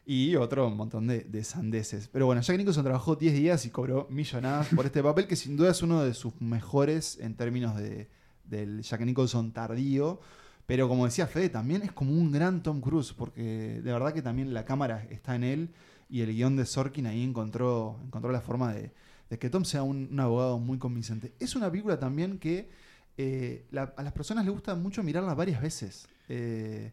y 0.07 0.37
otro 0.37 0.71
montón 0.71 1.07
de, 1.07 1.21
de 1.21 1.45
sandeces. 1.45 2.09
Pero 2.09 2.25
bueno, 2.25 2.41
Jack 2.41 2.57
Nicholson 2.57 2.83
trabajó 2.83 3.15
10 3.15 3.35
días 3.35 3.67
y 3.67 3.71
cobró 3.71 4.07
millonadas 4.09 4.69
por 4.69 4.87
este 4.87 5.03
papel, 5.03 5.27
que 5.27 5.37
sin 5.37 5.55
duda 5.55 5.71
es 5.71 5.83
uno 5.83 6.03
de 6.03 6.15
sus 6.15 6.41
mejores 6.41 7.19
en 7.21 7.35
términos 7.35 7.77
de, 7.77 8.09
del 8.45 8.81
Jack 8.81 9.03
Nicholson 9.03 9.53
tardío. 9.53 10.19
Pero 10.65 10.89
como 10.89 11.05
decía 11.05 11.27
Fede, 11.27 11.51
también 11.51 11.83
es 11.83 11.93
como 11.93 12.13
un 12.13 12.33
gran 12.33 12.63
Tom 12.63 12.81
Cruise, 12.81 13.13
porque 13.13 13.83
de 13.83 13.93
verdad 13.93 14.15
que 14.15 14.23
también 14.23 14.55
la 14.55 14.65
cámara 14.65 15.07
está 15.11 15.35
en 15.35 15.45
él 15.45 15.71
y 16.09 16.23
el 16.23 16.35
guion 16.35 16.57
de 16.57 16.65
Sorkin 16.65 17.07
ahí 17.07 17.23
encontró, 17.23 17.99
encontró 18.05 18.33
la 18.33 18.41
forma 18.41 18.73
de, 18.73 18.93
de 19.31 19.39
que 19.39 19.51
Tom 19.51 19.65
sea 19.65 19.83
un, 19.83 20.09
un 20.11 20.21
abogado 20.21 20.59
muy 20.59 20.79
convincente. 20.79 21.33
Es 21.39 21.55
una 21.57 21.71
película 21.71 21.99
también 21.99 22.39
que 22.39 22.69
eh, 23.17 23.67
la- 23.71 23.93
a 23.97 24.03
las 24.03 24.13
personas 24.13 24.45
les 24.45 24.53
gusta 24.55 24.75
mucho 24.75 25.03
mirarla 25.03 25.35
varias 25.35 25.61
veces. 25.61 26.09
Eh, 26.29 26.93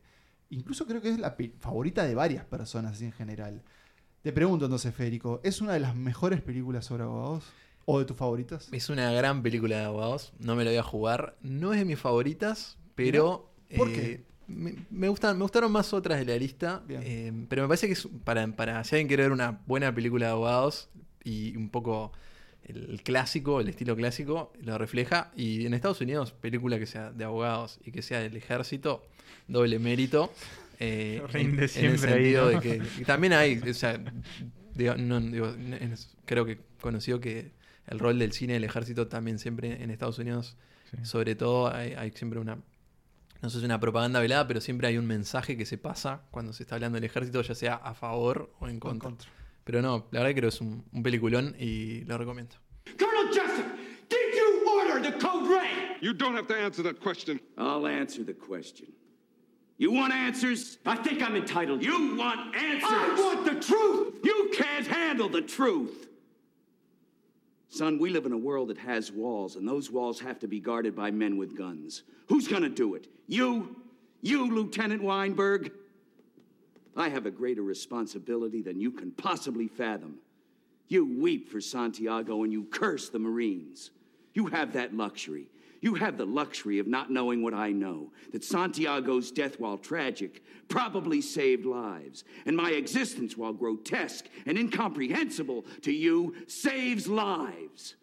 incluso 0.50 0.86
creo 0.86 1.02
que 1.02 1.10
es 1.10 1.20
la 1.20 1.36
favorita 1.60 2.04
de 2.04 2.16
varias 2.16 2.46
personas 2.46 3.02
en 3.02 3.12
general. 3.12 3.62
Te 4.22 4.34
pregunto 4.34 4.66
entonces, 4.66 4.94
Federico, 4.94 5.40
¿es 5.44 5.62
una 5.62 5.74
de 5.74 5.80
las 5.80 5.96
mejores 5.96 6.42
películas 6.42 6.86
sobre 6.86 7.04
abogados? 7.04 7.44
¿O 7.86 8.00
de 8.00 8.06
tus 8.06 8.18
favoritas? 8.18 8.68
Es 8.72 8.90
una 8.90 9.12
gran 9.12 9.44
película 9.44 9.78
de 9.78 9.84
abogados. 9.86 10.34
No 10.40 10.56
me 10.56 10.64
la 10.64 10.72
voy 10.72 10.80
a 10.80 10.84
jugar. 10.84 11.38
No 11.42 11.72
es 11.74 11.80
de 11.80 11.86
mis 11.86 12.00
favoritas, 12.00 12.80
pero. 12.96 13.52
¿Por 13.78 13.90
eh, 13.90 13.94
qué? 13.94 14.26
Me, 14.48 14.76
me 14.90 15.10
gustan, 15.10 15.38
me 15.38 15.44
gustaron 15.44 15.72
más 15.72 15.94
otras 15.94 16.18
de 16.18 16.26
la 16.26 16.36
lista. 16.38 16.84
Eh, 16.90 17.32
pero 17.48 17.62
me 17.62 17.68
parece 17.68 17.86
que 17.86 17.94
es 17.94 18.08
para, 18.24 18.48
para 18.48 18.84
si 18.84 18.96
alguien 18.96 19.08
quiere 19.08 19.24
ver 19.24 19.32
una 19.32 19.62
buena 19.68 19.94
película 19.94 20.26
de 20.26 20.32
abogados 20.32 20.90
y 21.26 21.58
un 21.58 21.70
poco 21.70 22.14
el, 22.64 23.02
clásico, 23.04 23.60
el 23.60 23.68
estilo 23.68 23.96
clásico, 23.98 24.54
lo 24.62 24.78
refleja. 24.78 25.32
Y 25.36 25.66
en 25.66 25.74
Estados 25.74 26.00
Unidos, 26.00 26.32
película 26.32 26.80
que 26.80 26.86
sea 26.86 27.12
de 27.12 27.24
abogados 27.26 27.80
y 27.84 27.92
que 27.92 28.02
sea 28.02 28.20
del 28.22 28.38
ejército, 28.38 29.06
doble 29.48 29.78
mérito. 29.80 30.32
eh, 30.80 31.22
Rinde 31.32 31.42
en- 31.52 31.54
en, 31.56 31.60
el 31.64 31.70
siempre 31.70 32.14
ahí, 32.14 32.34
¿no? 32.34 32.48
de 32.48 32.60
que 32.60 32.82
también 33.06 33.34
hay, 33.34 33.58
o 33.60 33.74
sea, 33.74 34.00
digo, 34.74 34.96
no, 34.96 35.20
digo, 35.20 35.48
es- 35.82 36.16
creo 36.26 36.46
que 36.46 36.60
conocido 36.82 37.20
que 37.20 37.52
el 37.88 38.00
rol 38.00 38.18
del 38.20 38.32
cine 38.32 38.54
del 38.54 38.64
ejército 38.64 39.08
también 39.08 39.38
siempre 39.40 39.84
en 39.84 39.92
Estados 39.92 40.18
Unidos, 40.20 40.56
Sí. 40.92 40.98
sobre 41.04 41.36
todo, 41.36 41.74
hay, 41.74 41.94
hay 41.94 42.12
siempre 42.12 42.40
una, 42.40 42.60
no 43.42 43.50
sé 43.50 43.60
si 43.60 43.66
una 43.66 43.80
propaganda 43.80 44.20
velada, 44.20 44.48
pero 44.48 44.62
siempre 44.62 44.88
hay 44.88 44.98
un 45.00 45.06
mensaje 45.08 45.58
que 45.58 45.66
se 45.66 45.78
pasa 45.80 46.22
cuando 46.32 46.54
se 46.54 46.64
está 46.64 46.76
hablando 46.76 46.96
del 46.98 47.06
ejército, 47.06 47.42
ya 47.42 47.56
sea 47.56 47.76
a 47.76 47.94
favor 47.96 48.54
o 48.60 48.66
en 48.68 48.72
En 48.76 48.80
contra. 48.80 49.30
Contra. 49.66 49.82
Pero 49.82 49.82
no, 49.82 50.06
la 50.12 50.20
verdad 50.20 50.30
que 50.30 50.42
creo 50.42 50.50
que 50.50 50.56
es 50.56 50.62
un, 50.62 50.84
un 50.94 51.04
peliculón 51.04 51.56
y 51.60 52.04
lo 52.06 52.18
recomiendo. 52.18 52.56
Colonel 52.98 53.34
Jessup, 53.34 53.66
did 54.10 54.34
you 54.36 54.64
order 54.78 55.02
the 55.02 55.18
code 55.18 55.50
red? 55.50 55.98
You 56.02 56.14
don't 56.14 56.36
have 56.36 56.48
to 56.48 56.56
answer 56.56 56.84
that 56.84 57.02
question. 57.02 57.40
I'll 57.58 57.88
answer 57.88 58.24
the 58.24 58.34
question. 58.34 58.88
You 59.78 59.92
want 59.92 60.14
answers? 60.14 60.78
I 60.86 60.96
think 60.96 61.22
I'm 61.22 61.36
entitled. 61.36 61.84
You 61.84 62.16
want 62.16 62.56
answers? 62.56 62.90
I 62.90 63.16
want 63.18 63.46
the 63.46 63.60
truth! 63.60 64.20
You 64.24 64.52
can't 64.54 64.88
handle 64.88 65.28
the 65.28 65.42
truth! 65.42 66.08
Son, 67.68 68.00
we 68.00 68.10
live 68.10 68.26
in 68.26 68.32
a 68.32 68.38
world 68.38 68.70
that 68.70 68.78
has 68.78 69.12
walls, 69.12 69.58
and 69.58 69.68
those 69.68 69.92
walls 69.92 70.18
have 70.22 70.40
to 70.40 70.48
be 70.48 70.62
guarded 70.62 70.96
by 70.96 71.12
men 71.12 71.36
with 71.36 71.58
guns. 71.58 72.04
Who's 72.28 72.48
gonna 72.48 72.70
do 72.70 72.96
it? 72.96 73.08
You? 73.28 73.76
You, 74.22 74.50
Lieutenant 74.50 75.04
Weinberg? 75.04 75.74
I 76.96 77.10
have 77.10 77.26
a 77.26 77.32
greater 77.32 77.62
responsibility 77.62 78.62
than 78.62 78.80
you 78.80 78.92
can 78.92 79.12
possibly 79.12 79.68
fathom. 79.68 80.20
You 80.88 81.06
weep 81.06 81.50
for 81.50 81.60
Santiago 81.60 82.44
and 82.44 82.54
you 82.54 82.66
curse 82.66 83.10
the 83.10 83.20
Marines. 83.20 83.92
You 84.34 84.48
have 84.48 84.74
that 84.74 84.96
luxury. 84.96 85.48
You 85.82 85.96
have 85.96 86.18
the 86.18 86.26
luxury 86.26 86.80
of 86.80 86.88
not 86.88 87.12
knowing 87.12 87.44
what 87.44 87.54
I 87.54 87.72
know 87.72 88.12
that 88.32 88.44
Santiago's 88.44 89.30
death, 89.30 89.60
while 89.60 89.78
tragic, 89.78 90.44
probably 90.68 91.22
saved 91.22 91.66
lives. 91.66 92.24
And 92.46 92.58
my 92.58 92.72
existence, 92.72 93.38
while 93.38 93.54
grotesque 93.54 94.26
and 94.46 94.58
incomprehensible 94.58 95.66
to 95.82 95.92
you, 95.92 96.36
saves 96.48 97.08
lives. 97.08 97.96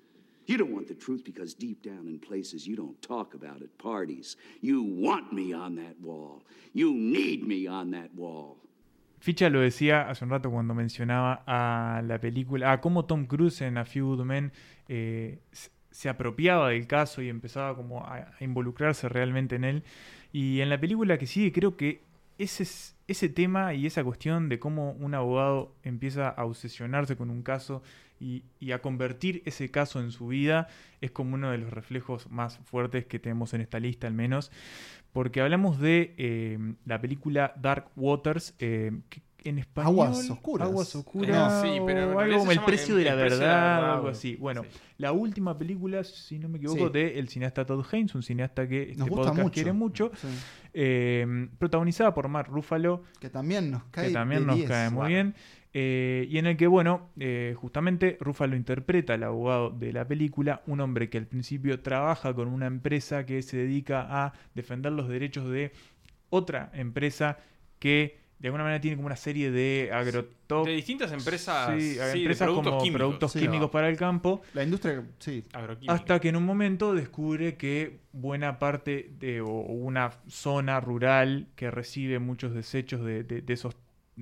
You 0.47 0.59
don't 0.59 0.73
want 0.73 0.89
the 0.89 0.95
truth 0.95 1.25
because 1.25 1.55
deep 1.55 1.83
down 1.83 2.07
in 2.07 2.19
places 2.19 2.67
you 2.67 2.77
don't 2.77 3.01
talk 3.01 3.35
about 3.35 3.63
at 3.63 3.77
parties, 3.79 4.37
you 4.61 4.83
want 4.83 5.33
me 5.33 5.53
on 5.53 5.77
that 5.77 6.01
wall. 6.01 6.43
You 6.73 6.95
need 6.95 7.47
me 7.47 7.67
on 7.67 7.91
that 7.93 8.15
wall. 8.15 8.59
Ficha 9.23 9.49
lo 9.51 9.61
decía 9.61 10.11
hace 10.11 10.25
un 10.25 10.31
rato 10.31 10.51
cuando 10.51 10.75
mencionaba 10.75 11.45
a 11.47 12.03
la 12.03 12.19
película, 12.19 12.73
a 12.73 12.81
cómo 12.81 13.05
Tom 13.05 13.27
Cruise 13.27 13.61
en 13.63 13.79
A 13.79 13.85
Few 13.85 14.05
Good 14.17 14.25
Men 14.25 14.53
eh, 14.89 15.39
se 15.93 16.09
apropiaba 16.09 16.71
del 16.71 16.89
caso 16.89 17.23
y 17.23 17.29
empezaba 17.29 17.77
como 17.77 18.05
a, 18.05 18.17
a 18.39 18.45
involucrarse 18.45 19.09
realmente 19.09 19.55
en 19.57 19.65
él. 19.65 19.83
Y 20.33 20.61
en 20.61 20.71
la 20.71 20.81
película 20.81 21.19
que 21.19 21.27
sigue 21.29 21.53
creo 21.53 21.77
que 21.77 22.03
ese, 22.39 22.65
es- 22.65 22.97
ese 23.07 23.29
tema 23.29 23.75
y 23.75 23.87
esa 23.87 24.03
cuestión 24.03 24.49
de 24.49 24.59
cómo 24.59 24.93
un 24.93 25.15
abogado 25.15 25.73
empieza 25.85 26.29
a 26.29 26.45
obsesionarse 26.45 27.17
con 27.17 27.31
un 27.31 27.43
caso 27.43 27.83
y, 28.23 28.45
y 28.61 28.71
a 28.73 28.81
convertir 28.81 29.43
ese 29.45 29.71
caso 29.71 30.01
en 30.01 30.13
su 30.13 30.29
vida 30.29 30.69
es 31.01 31.11
como 31.11 31.35
uno 31.35 31.51
de 31.51 31.59
los 31.59 31.71
reflejos 31.73 32.31
más 32.31 32.59
fuertes 32.65 33.05
que 33.07 33.19
tenemos 33.19 33.53
en 33.55 33.61
esta 33.63 33.81
lista 33.81 34.07
al 34.07 34.15
menos 34.15 34.53
porque 35.13 35.41
hablamos 35.43 35.79
de 35.81 36.15
eh, 36.17 36.59
la 36.87 36.99
película 37.01 37.53
Dark 37.61 37.89
Waters, 37.97 38.55
eh, 38.59 38.93
que 39.11 39.21
en 39.45 39.59
español. 39.59 39.91
Aguas 40.07 40.31
Oscuras. 40.31 40.69
Aguas 40.69 40.95
Oscuras. 40.95 41.65
Eh, 41.65 41.69
sí, 41.75 41.81
pero 41.85 42.13
o 42.17 42.19
algo 42.21 42.39
como 42.39 42.53
El 42.53 42.61
precio 42.61 42.95
de 42.97 43.05
la 43.05 43.15
verdad, 43.17 43.39
verdad, 43.41 43.91
o 43.91 43.95
algo 43.97 44.09
así. 44.09 44.37
Bueno, 44.37 44.63
sí. 44.63 44.79
la 44.99 45.11
última 45.13 45.59
película, 45.59 46.03
si 46.05 46.39
no 46.39 46.49
me 46.49 46.59
equivoco, 46.59 46.87
Sí. 46.87 46.93
de 46.93 47.19
el 47.19 47.29
cineasta 47.29 47.67
Todd 47.67 47.85
Haynes, 47.93 48.15
un 48.15 48.23
cineasta 48.23 48.67
que 48.69 48.83
este 48.83 48.97
Nos 48.99 49.09
gusta 49.09 49.23
podcast 49.25 49.43
mucho. 49.43 49.53
quiere 49.55 49.73
mucho, 49.73 50.13
Sí. 50.15 50.29
eh, 50.75 51.49
protagonizada 51.59 52.15
por 52.15 52.29
Mark 52.29 52.49
Ruffalo, 52.51 53.03
Que 53.21 53.31
también 53.31 53.71
nos 53.71 53.85
cae 53.91 54.09
que 54.09 54.13
también 54.15 54.43
de 54.43 54.47
nos 54.47 54.57
10. 54.57 54.69
cae 54.69 54.91
muy 54.91 54.99
Wow. 55.01 55.09
bien. 55.09 55.35
Eh, 55.75 56.27
y 56.29 56.39
en 56.39 56.47
el 56.47 56.57
que, 56.57 56.67
bueno, 56.67 57.11
eh, 57.19 57.55
justamente 57.57 58.17
Ruffalo 58.21 58.57
interpreta 58.57 59.15
al 59.15 59.23
abogado 59.23 59.71
de 59.71 59.93
la 59.93 60.07
película, 60.07 60.63
un 60.67 60.81
hombre 60.81 61.09
que 61.09 61.19
al 61.19 61.27
principio 61.27 61.81
trabaja 61.81 62.35
con 62.35 62.49
una 62.49 62.67
empresa 62.67 63.25
que 63.25 63.41
se 63.43 63.57
dedica 63.57 64.07
a 64.27 64.33
defender 64.55 64.93
los 64.93 65.09
derechos 65.09 65.49
de 65.51 65.73
otra 66.31 66.71
empresa 66.75 67.39
que 67.79 68.21
de 68.39 68.49
alguna 68.49 68.65
manera 68.65 68.81
tiene 68.81 68.97
como 68.97 69.07
una 69.07 69.17
serie 69.17 69.53
de 69.53 69.91
agrotóxicos. 69.93 70.67
De 70.67 70.73
distintas 70.73 71.13
empresas, 71.13 71.71
Sí, 71.81 71.93
sí, 71.93 71.99
de 71.99 72.13
empresas 72.13 72.47
productos 72.47 72.71
como 72.73 72.83
químicos. 72.83 72.99
productos 73.01 73.33
Sí. 73.33 73.39
químicos 73.39 73.71
para 73.71 73.89
el 73.89 73.97
campo. 73.97 74.43
La 74.53 74.65
industria, 74.65 75.05
sí. 75.21 75.45
Hasta 75.87 76.19
que 76.21 76.29
en 76.31 76.37
un 76.37 76.45
momento 76.45 76.93
descubre 76.93 77.57
que 77.57 78.01
buena 78.13 78.59
parte 78.59 79.11
de 79.21 79.41
o 79.41 79.47
una 79.49 80.11
zona 80.29 80.81
rural 80.81 81.47
que 81.55 81.71
recibe 81.71 82.19
muchos 82.19 82.53
desechos 82.53 83.05
de, 83.05 83.23
de- 83.23 83.43
de 83.43 83.53
esos 83.55 83.77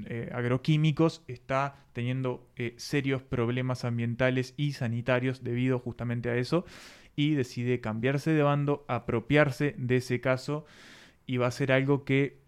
eh, 0.07 0.31
agroquímicos 0.33 1.23
está 1.27 1.77
teniendo 1.93 2.47
eh, 2.57 2.75
serios 2.77 3.23
problemas 3.23 3.85
ambientales 3.85 4.55
y 4.57 4.73
sanitarios 4.73 5.43
debido 5.43 5.79
justamente 5.79 6.31
a 6.31 6.37
eso 6.37 6.65
y 7.17 7.35
decide 7.35 7.81
cambiarse 7.81 8.31
de 8.33 8.43
bando, 8.43 8.85
apropiarse 8.89 9.75
de 9.79 9.97
ese 9.97 10.21
caso 10.21 10.65
y 11.27 11.37
va 11.39 11.49
a 11.49 11.51
ser 11.51 11.73
algo 11.73 12.05
que 12.05 12.39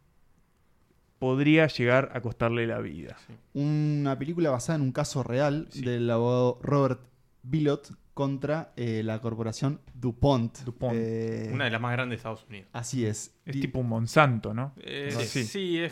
podría 1.19 1.67
llegar 1.69 2.11
a 2.15 2.21
costarle 2.21 2.67
la 2.67 2.81
vida. 2.81 3.17
Una 3.55 4.19
película 4.19 4.51
basada 4.51 4.77
en 4.77 4.83
un 4.83 4.93
caso 4.93 5.23
real 5.23 5.69
Sí. 5.71 5.83
del 5.83 6.11
abogado 6.11 6.59
Robert 6.63 7.01
Billot 7.43 7.93
contra 8.15 8.73
eh, 8.77 9.03
la 9.03 9.21
corporación 9.21 9.81
DuPont. 9.95 10.59
DuPont. 10.65 10.95
Eh, 10.97 11.51
Una 11.53 11.65
de 11.65 11.71
las 11.71 11.81
más 11.81 11.93
grandes 11.93 12.11
de 12.11 12.17
Estados 12.17 12.45
Unidos. 12.49 12.69
Así 12.73 13.07
es. 13.07 13.35
Es 13.47 13.61
tipo 13.61 13.79
un 13.81 13.89
Monsanto, 13.89 14.53
¿no? 14.55 14.73
Eh, 14.77 15.09
sí, 15.11 15.19
así. 15.41 15.41
es, 15.41 15.49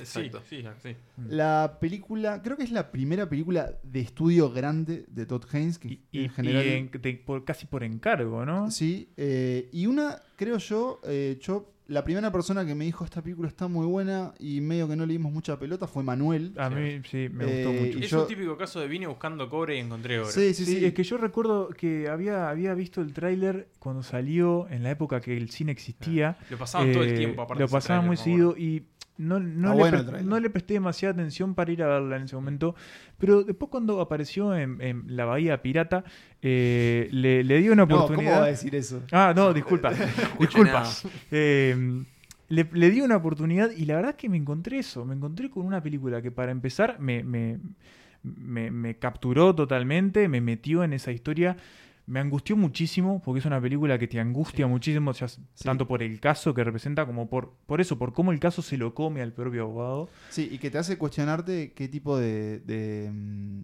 sí, 0.08 0.20
Exacto. 0.20 0.42
sí, 0.48 0.64
sí. 0.82 0.96
La 1.28 1.78
película, 1.80 2.42
creo 2.42 2.56
que 2.56 2.62
es 2.64 2.70
la 2.72 2.90
primera 2.92 3.28
película 3.28 3.72
de 3.82 4.00
estudio 4.00 4.50
grande 4.52 5.04
de 5.08 5.26
Todd 5.26 5.44
Haynes, 5.52 5.78
que 5.78 5.88
Y, 5.88 6.00
y- 6.12 6.24
en 6.24 6.30
general... 6.30 6.64
y 6.66 6.68
en- 6.72 6.90
de- 6.90 7.14
por- 7.14 7.44
casi 7.44 7.66
por 7.66 7.82
encargo, 7.82 8.44
¿no? 8.44 8.70
Sí, 8.70 9.08
eh, 9.16 9.68
y 9.72 9.86
una, 9.86 10.20
creo 10.36 10.58
yo, 10.58 11.00
eh, 11.04 11.38
yo, 11.40 11.72
la 11.91 12.05
primera 12.05 12.30
persona 12.30 12.64
que 12.64 12.72
me 12.76 12.84
dijo 12.84 13.05
esta 13.05 13.20
película 13.20 13.49
está 13.49 13.66
muy 13.66 13.84
buena 13.84 14.32
y 14.38 14.61
medio 14.61 14.86
que 14.88 14.95
no 14.95 15.05
le 15.07 15.12
dimos 15.14 15.32
mucha 15.32 15.59
pelota 15.59 15.88
fue 15.88 16.05
Manuel. 16.05 16.53
A 16.57 16.70
mí 16.70 17.01
sí, 17.11 17.28
me 17.32 17.45
Eh, 17.45 17.64
gustó 17.64 17.72
mucho. 17.72 17.99
y 17.99 18.05
Es 18.05 18.11
yo- 18.11 18.22
un 18.22 18.28
típico 18.28 18.57
caso 18.57 18.78
de 18.78 18.86
vine 18.86 19.09
buscando 19.09 19.51
cobre 19.51 19.76
y 19.76 19.80
encontré 19.80 20.20
oro. 20.20 20.30
Sí, 20.30 20.55
sí, 20.55 20.64
Sí, 20.64 20.78
sí. 20.78 20.84
es 20.84 20.95
que 20.95 21.03
yo 21.03 21.16
recuerdo 21.16 21.68
que 21.70 22.09
había, 22.09 22.49
había 22.49 22.74
visto 22.74 23.01
el 23.01 23.12
tráiler 23.12 23.68
cuando 23.80 24.05
salió, 24.05 24.68
en 24.70 24.84
la 24.84 24.93
época 24.93 25.20
que 25.20 25.36
el 25.36 25.51
cine 25.51 25.72
existía. 25.72 26.38
Lo 26.49 26.59
pasaban 26.59 26.93
todo 26.93 27.03
el 27.03 27.11
Eh, 27.11 27.14
tiempo, 27.18 27.43
aparte. 27.43 27.61
Lo 27.64 27.68
pasaban 27.68 28.07
muy 28.07 28.16
seguido 28.16 28.57
y 28.57 28.84
no, 29.20 29.38
no, 29.40 29.70
le 29.74 29.78
bueno 29.78 30.04
pre- 30.04 30.22
no 30.22 30.40
le 30.40 30.50
presté 30.50 30.74
demasiada 30.74 31.12
atención 31.14 31.54
para 31.54 31.70
ir 31.72 31.82
a 31.82 31.88
verla 31.88 32.16
en 32.16 32.22
ese 32.22 32.34
momento. 32.36 32.74
Pero 33.18 33.42
después 33.44 33.70
cuando 33.70 34.00
apareció 34.00 34.56
en, 34.56 34.80
en 34.80 35.04
la 35.16 35.24
Bahía 35.26 35.60
Pirata, 35.62 36.04
eh, 36.42 37.08
le, 37.12 37.44
le 37.44 37.58
di 37.58 37.68
una 37.68 37.82
no, 37.82 37.88
¿cómo 37.88 38.04
oportunidad. 38.04 38.40
va 38.40 38.44
a 38.44 38.48
decir 38.48 38.74
eso? 38.74 39.02
Ah, 39.12 39.32
no, 39.36 39.52
disculpa. 39.52 39.92
disculpa. 40.38 40.84
Eh, 41.30 42.02
le, 42.48 42.68
le 42.72 42.90
di 42.90 43.00
una 43.00 43.16
oportunidad 43.16 43.70
y 43.70 43.84
la 43.84 43.96
verdad 43.96 44.10
es 44.12 44.16
que 44.16 44.28
me 44.28 44.36
encontré 44.36 44.78
eso. 44.78 45.04
Me 45.04 45.14
encontré 45.14 45.50
con 45.50 45.64
una 45.66 45.82
película 45.82 46.20
que 46.22 46.30
para 46.30 46.50
empezar 46.50 46.98
me, 46.98 47.22
me, 47.22 47.58
me- 48.22 48.70
me 48.70 48.96
capturó 48.96 49.54
totalmente, 49.54 50.28
me 50.28 50.40
metió 50.40 50.82
en 50.82 50.92
esa 50.92 51.12
historia. 51.12 51.56
Me 52.07 52.20
angustió 52.20 52.57
muchísimo 52.57 53.22
porque 53.24 53.40
es 53.40 53.46
una 53.46 53.61
película 53.61 53.98
que 53.98 54.09
te 54.09 54.18
angustia 54.18 54.66
muchísimo, 54.66 55.12
ya 55.12 55.26
tanto 55.62 55.86
por 55.86 56.03
el 56.03 56.18
caso 56.20 56.55
que 56.55 56.64
representa 56.64 57.07
como 57.07 57.28
por, 57.28 57.53
por 57.66 57.80
eso, 57.80 57.98
por 57.98 58.12
cómo 58.12 58.32
el 58.32 58.40
caso 58.40 58.62
se 58.62 58.76
lo 58.76 58.94
come 58.94 59.22
al 59.22 59.32
propio 59.32 59.62
abogado. 59.62 60.09
Sí, 60.28 60.48
y 60.51 60.59
que 60.59 60.70
te 60.70 60.78
hace 60.78 60.98
cuestionarte 60.98 61.72
qué 61.72 61.88
tipo 61.88 62.18
de, 62.18 62.61
de, 62.61 63.11
mm, 63.12 63.61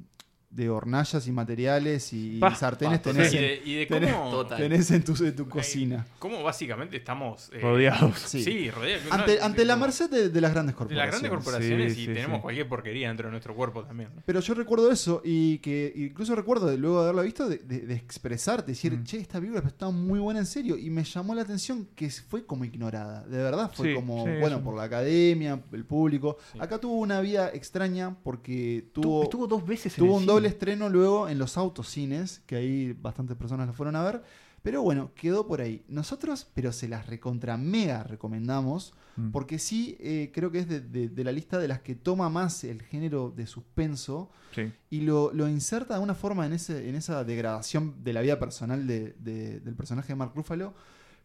de 0.51 0.70
hornallas 0.70 1.26
y 1.26 1.32
materiales 1.32 2.12
y 2.12 2.38
Pa, 2.38 2.55
sartenes 2.55 3.01
pa, 3.01 3.12
tenés, 3.12 3.32
Y 3.32 3.36
en, 3.36 3.42
de, 3.42 3.62
y 3.64 3.74
de 3.74 3.88
tenés- 3.88 4.12
cómo, 4.14 4.47
tenés 4.47 4.90
en, 4.90 5.05
tu, 5.05 5.24
en 5.24 5.36
tu 5.36 5.49
cocina. 5.49 6.07
cómo 6.18 6.42
básicamente 6.42 6.97
estamos 6.97 7.51
eh, 7.53 7.59
Rodeados. 7.61 8.18
Sí. 8.20 8.42
Sí, 8.42 8.70
rodeados. 8.70 9.05
Ante, 9.11 9.38
No, 9.38 9.44
ante 9.44 9.64
la 9.64 9.74
como- 9.74 9.86
merced 9.86 10.09
de, 10.11 10.28
de 10.30 10.40
las 10.40 10.53
grandes 10.53 10.74
de 10.74 10.78
corporaciones. 10.78 11.12
las 11.12 11.20
grandes 11.20 11.30
corporaciones 11.44 11.94
Sí, 11.94 12.03
y 12.03 12.07
sí, 12.07 12.12
tenemos 12.14 12.36
sí. 12.38 12.42
cualquier 12.42 12.68
porquería 12.68 13.09
dentro 13.09 13.26
de 13.26 13.32
nuestro 13.32 13.55
cuerpo 13.55 13.84
también. 13.84 14.11
¿no? 14.14 14.22
Pero 14.24 14.40
yo 14.40 14.55
recuerdo 14.55 14.90
eso 14.90 15.20
y 15.24 15.59
que 15.59 15.92
incluso 15.97 16.34
recuerdo 16.34 16.66
de 16.68 16.78
luego 16.78 16.99
de 16.99 17.05
haberla 17.05 17.22
visto 17.22 17.49
de, 17.49 17.59
de- 17.59 17.80
de 17.80 17.94
expresarte, 17.94 18.72
decir, 18.72 18.92
Mm. 18.97 19.05
che, 19.05 19.18
esta 19.18 19.38
película 19.40 19.62
está 19.66 19.90
muy 19.90 20.20
buena 20.20 20.40
en 20.40 20.47
serio 20.47 20.78
y 20.78 20.88
me 20.90 21.05
llamó 21.05 21.34
la 21.34 21.42
atención 21.42 21.88
que 21.94 22.09
fue 22.11 22.47
como 22.47 22.64
ignorada, 22.64 23.24
de 23.24 23.38
verdad 23.38 23.70
fue 23.74 23.88
Sí, 23.88 23.94
como, 23.94 24.24
sí, 24.24 24.30
bueno, 24.40 24.62
por 24.62 24.74
la 24.76 24.84
academia, 24.84 25.61
el 25.72 25.84
público. 25.84 26.38
Sí. 26.53 26.59
Acá 26.61 26.78
tuvo 26.78 26.94
una 26.99 27.20
vida 27.20 27.51
extraña 27.53 28.16
porque 28.22 28.88
Tuvo, 28.92 29.03
tuvo, 29.03 29.22
estuvo 29.24 29.47
dos 29.47 29.66
veces 29.66 29.99
en 29.99 30.05
el 30.05 30.11
un 30.11 30.26
doble 30.37 30.49
estreno 30.49 30.89
luego 30.89 31.28
en 31.28 31.39
los 31.39 31.57
autocines, 31.57 32.43
que 32.47 32.57
ahí 32.57 32.93
bastantes 32.93 33.37
personas 33.37 33.66
la 33.66 33.72
fueron 33.72 33.97
a 33.97 34.03
ver. 34.03 34.22
Pero 34.62 34.82
bueno, 34.82 35.12
quedó 35.14 35.47
por 35.47 35.61
ahí. 35.61 35.84
Nosotros, 35.89 36.49
pero 36.53 36.72
se 36.72 36.89
las 36.89 37.07
recontra 37.07 37.57
mega 37.57 38.03
recomendamos. 38.03 38.95
Mm. 39.16 39.30
Porque 39.30 39.59
sí, 39.59 39.97
eh, 40.01 40.30
creo 40.34 40.51
que 40.51 40.59
es 40.59 40.68
de, 40.68 40.80
de- 40.80 41.09
de 41.09 41.24
la 41.24 41.30
lista 41.32 41.59
de 41.59 41.68
las 41.68 41.80
que 41.80 41.95
toma 41.95 42.28
más 42.28 42.64
el 42.64 42.82
género 42.82 43.32
de 43.34 43.47
suspenso 43.47 44.30
Sí. 44.55 44.72
y 44.91 45.03
lo, 45.03 45.32
lo 45.32 45.49
inserta 45.49 45.95
de 45.97 46.01
una 46.01 46.14
forma 46.14 46.47
en, 46.47 46.53
ese, 46.55 46.89
en 46.89 46.97
esa 46.97 47.22
degradación 47.24 48.03
de 48.03 48.12
la 48.12 48.20
vida 48.22 48.39
personal 48.39 48.87
de- 48.87 49.14
de- 49.20 49.61
del 49.61 49.74
personaje 49.74 50.09
de 50.09 50.16
Mark 50.16 50.32
Ruffalo, 50.34 50.74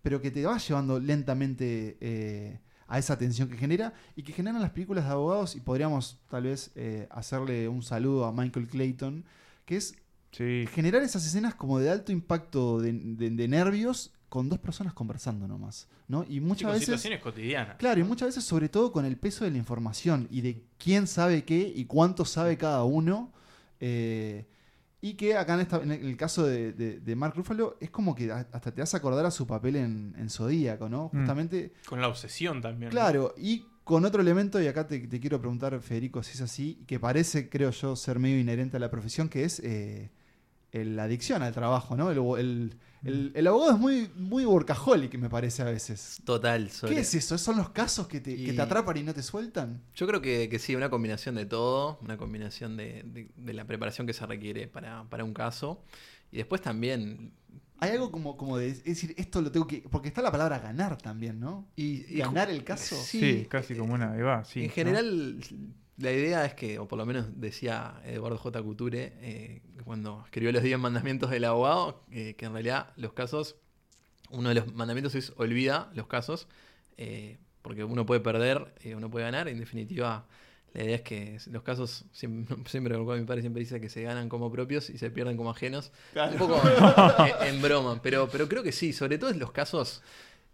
pero 0.04 0.22
que 0.22 0.32
te 0.32 0.46
va 0.46 0.58
llevando 0.58 1.00
lentamente 1.00 1.98
eh, 2.00 2.60
a 2.94 3.00
esa 3.00 3.18
tensión 3.18 3.48
que 3.48 3.56
genera 3.58 3.94
y 4.16 4.24
que 4.24 4.34
generan 4.34 4.62
las 4.62 4.72
películas 4.72 5.06
de 5.06 5.12
abogados. 5.12 5.56
Y 5.56 5.62
podríamos 5.62 6.20
tal 6.30 6.44
vez 6.44 6.72
eh, 6.76 7.08
hacerle 7.10 7.68
un 7.70 7.82
saludo 7.82 8.26
a 8.26 8.32
Michael 8.34 8.68
Clayton, 8.68 9.24
que 9.66 9.78
es 9.78 9.96
Sí. 10.32 10.66
generar 10.72 11.02
esas 11.04 11.26
escenas 11.26 11.56
como 11.56 11.80
de 11.80 11.90
alto 11.90 12.12
impacto 12.12 12.80
de, 12.80 12.94
de- 12.94 13.30
de 13.32 13.48
nervios 13.50 14.12
con 14.30 14.48
dos 14.48 14.60
personas 14.60 14.94
conversando 14.94 15.46
nomás. 15.48 15.88
¿no? 16.08 16.24
Y 16.24 16.36
Sí, 16.36 16.40
muchas 16.42 16.64
con 16.64 16.72
veces. 16.74 16.86
situaciones 16.86 17.20
cotidianas. 17.22 17.76
Claro, 17.78 18.00
y 18.00 18.04
muchas 18.04 18.28
veces 18.30 18.44
sobre 18.46 18.68
todo 18.70 18.92
con 18.92 19.06
el 19.06 19.18
peso 19.18 19.44
de 19.46 19.52
la 19.52 19.58
información 19.58 20.28
y 20.32 20.40
de 20.42 20.64
quién 20.78 21.08
sabe 21.08 21.44
qué 21.46 21.72
y 21.76 21.86
cuánto 21.86 22.24
sabe 22.26 22.58
cada 22.58 22.84
uno. 22.84 23.32
eh, 23.80 24.46
y 25.02 25.16
que 25.16 25.36
acá 25.36 25.56
en, 25.56 25.60
esta- 25.62 25.82
en 25.82 25.92
el 25.92 26.16
caso 26.16 26.46
de, 26.46 26.74
de- 26.74 27.00
de 27.00 27.16
Mark 27.16 27.34
Ruffalo 27.36 27.78
es 27.82 27.90
como 27.90 28.14
que 28.16 28.32
hasta 28.32 28.72
te 28.72 28.82
hace 28.82 28.96
acordar 28.98 29.26
a 29.26 29.32
su 29.32 29.48
papel 29.48 29.76
en, 29.78 30.14
en 30.18 30.30
Zodíaco, 30.30 30.88
¿no? 30.90 31.10
Mm. 31.12 31.18
Justamente, 31.20 31.74
Con 31.88 32.02
la 32.02 32.08
obsesión 32.08 32.62
también. 32.62 32.90
¿no? 32.90 32.92
claro, 32.92 33.34
y 33.38 33.66
con 33.84 34.06
otro 34.06 34.22
elemento, 34.22 34.62
y 34.62 34.68
acá 34.68 34.86
te, 34.86 35.00
te 35.08 35.20
quiero 35.20 35.40
preguntar, 35.40 35.80
Federico, 35.82 36.22
si 36.22 36.34
es 36.34 36.42
así, 36.42 36.84
que 36.88 37.00
parece, 37.00 37.50
creo 37.50 37.72
yo, 37.72 37.96
ser 37.96 38.20
medio 38.20 38.40
inherente 38.40 38.78
a 38.78 38.80
la 38.80 38.92
profesión, 38.92 39.28
que 39.28 39.44
es 39.44 39.60
eh, 39.60 40.12
el- 40.72 40.96
la 40.96 41.04
adicción 41.04 41.42
al 41.42 41.52
trabajo, 41.54 41.96
¿no? 41.98 42.12
El, 42.12 42.20
el- 42.40 42.78
el- 43.04 43.32
el 43.36 43.48
abogado 43.48 43.72
es 43.74 43.80
muy, 43.80 44.10
muy 44.16 44.46
workaholic, 44.46 45.16
me 45.18 45.30
parece 45.30 45.62
a 45.62 45.66
veces. 45.66 46.22
Total. 46.26 46.70
sobre- 46.70 46.96
¿Qué 46.96 47.02
es 47.02 47.14
eso? 47.16 47.38
¿Son 47.38 47.58
los 47.58 47.70
casos 47.70 48.08
que 48.08 48.20
te, 48.22 48.36
que 48.36 48.54
te 48.54 48.62
atrapan 48.62 48.98
y 48.98 49.04
no 49.04 49.14
te 49.14 49.24
sueltan? 49.24 49.82
Yo 49.96 50.08
creo 50.08 50.22
que, 50.22 50.50
que 50.50 50.60
sí, 50.60 50.76
una 50.76 50.90
combinación 50.90 51.36
de 51.36 51.46
todo, 51.46 51.98
una 52.02 52.18
combinación 52.18 52.78
de, 52.78 53.04
de- 53.06 53.30
de 53.36 53.54
la 53.54 53.66
preparación 53.66 54.06
que 54.08 54.14
se 54.14 54.26
requiere 54.26 54.68
para, 54.68 55.04
para 55.10 55.24
un 55.24 55.34
caso. 55.34 55.84
Y 56.32 56.38
después 56.38 56.62
también. 56.62 57.34
Hay 57.80 57.90
algo 57.92 58.12
como, 58.12 58.38
como 58.38 58.58
de 58.60 58.68
es 58.70 58.84
decir, 58.84 59.16
esto 59.18 59.42
lo 59.42 59.52
tengo 59.52 59.66
que. 59.66 59.84
Porque 59.90 60.08
está 60.10 60.22
la 60.22 60.32
palabra 60.32 60.60
ganar 60.60 60.98
también, 60.98 61.40
¿no? 61.40 61.68
Y, 61.76 62.06
y 62.08 62.20
¿Ganar 62.20 62.52
el 62.52 62.64
caso? 62.64 62.96
Sí, 62.96 63.48
casi 63.50 63.74
como 63.76 63.96
una 63.96 64.16
sí. 64.46 64.64
en 64.64 64.70
¿no? 64.70 64.72
La 65.98 66.12
idea 66.12 66.46
es 66.46 66.54
que, 66.54 66.80
o 66.80 66.88
por 66.88 66.98
lo 66.98 67.06
menos 67.06 67.40
decía 67.40 68.02
Eduardo 68.06 68.38
J. 68.38 68.62
Couture, 68.62 69.14
eh, 69.22 69.62
cuando 69.84 70.22
escribió 70.26 70.52
los 70.52 70.64
10 70.64 70.80
mandamientos 70.80 71.30
del 71.30 71.46
abogado, 71.46 72.04
eh, 72.12 72.36
que 72.36 72.46
en 72.46 72.54
realidad 72.54 72.94
los 72.96 73.14
casos, 73.14 73.58
uno 74.30 74.50
de 74.50 74.56
los 74.56 74.74
mandamientos 74.74 75.16
es 75.16 75.34
olvida 75.38 75.92
los 75.94 76.08
casos, 76.08 76.48
eh, 76.98 77.38
porque 77.62 77.84
uno 77.84 78.06
puede 78.06 78.22
perder, 78.22 78.74
uno 78.96 79.10
puede 79.10 79.26
ganar, 79.26 79.48
en 79.48 79.60
definitiva. 79.60 80.28
La 80.74 80.86
idea 80.86 80.96
es 80.96 81.02
que 81.02 81.38
los 81.48 81.64
casos, 81.64 82.06
siempre, 82.14 82.56
siempre 82.66 82.98
mi 82.98 83.26
padre 83.26 83.42
siempre 83.42 83.60
dice 83.60 83.82
que 83.82 83.90
se 83.90 84.02
ganan 84.04 84.30
como 84.30 84.52
propios 84.52 84.90
y 84.90 84.98
se 84.98 85.12
pierden 85.12 85.36
como 85.36 85.52
ajenos. 85.52 85.92
Un 86.16 86.38
poco 86.38 86.62
en, 87.42 87.56
en 87.56 87.62
broma, 87.62 88.02
pero, 88.02 88.30
pero 88.32 88.48
creo 88.48 88.64
que 88.64 88.72
sí, 88.72 88.94
sobre 88.94 89.18
todo 89.18 89.30
en 89.30 89.40
los 89.40 89.52
casos, 89.52 90.02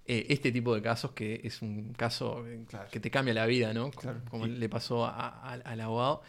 eh, 0.08 0.26
este 0.30 0.52
tipo 0.52 0.74
de 0.74 0.82
casos 0.82 1.12
que 1.12 1.42
es 1.44 1.62
un 1.62 1.94
caso 1.94 2.46
eh, 2.48 2.66
que 2.92 3.00
te 3.00 3.12
cambia 3.12 3.34
la 3.34 3.46
vida, 3.46 3.74
¿no? 3.74 3.92
Como, 3.92 4.02
Claro. 4.02 4.22
como 4.30 4.48
le 4.48 4.70
pasó 4.70 5.06
a- 5.06 5.12
a- 5.28 5.54
al 5.54 5.82
abogado. 5.82 6.22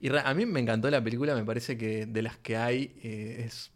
Y 0.00 0.08
a 0.14 0.34
mí 0.34 0.46
me 0.46 0.60
encantó 0.60 0.90
la 0.90 1.02
película, 1.02 1.34
me 1.34 1.44
parece 1.44 1.78
que 1.78 2.06
de 2.06 2.22
las 2.22 2.36
que 2.36 2.56
hay 2.56 2.92
eh, 3.02 3.44
es, 3.46 3.70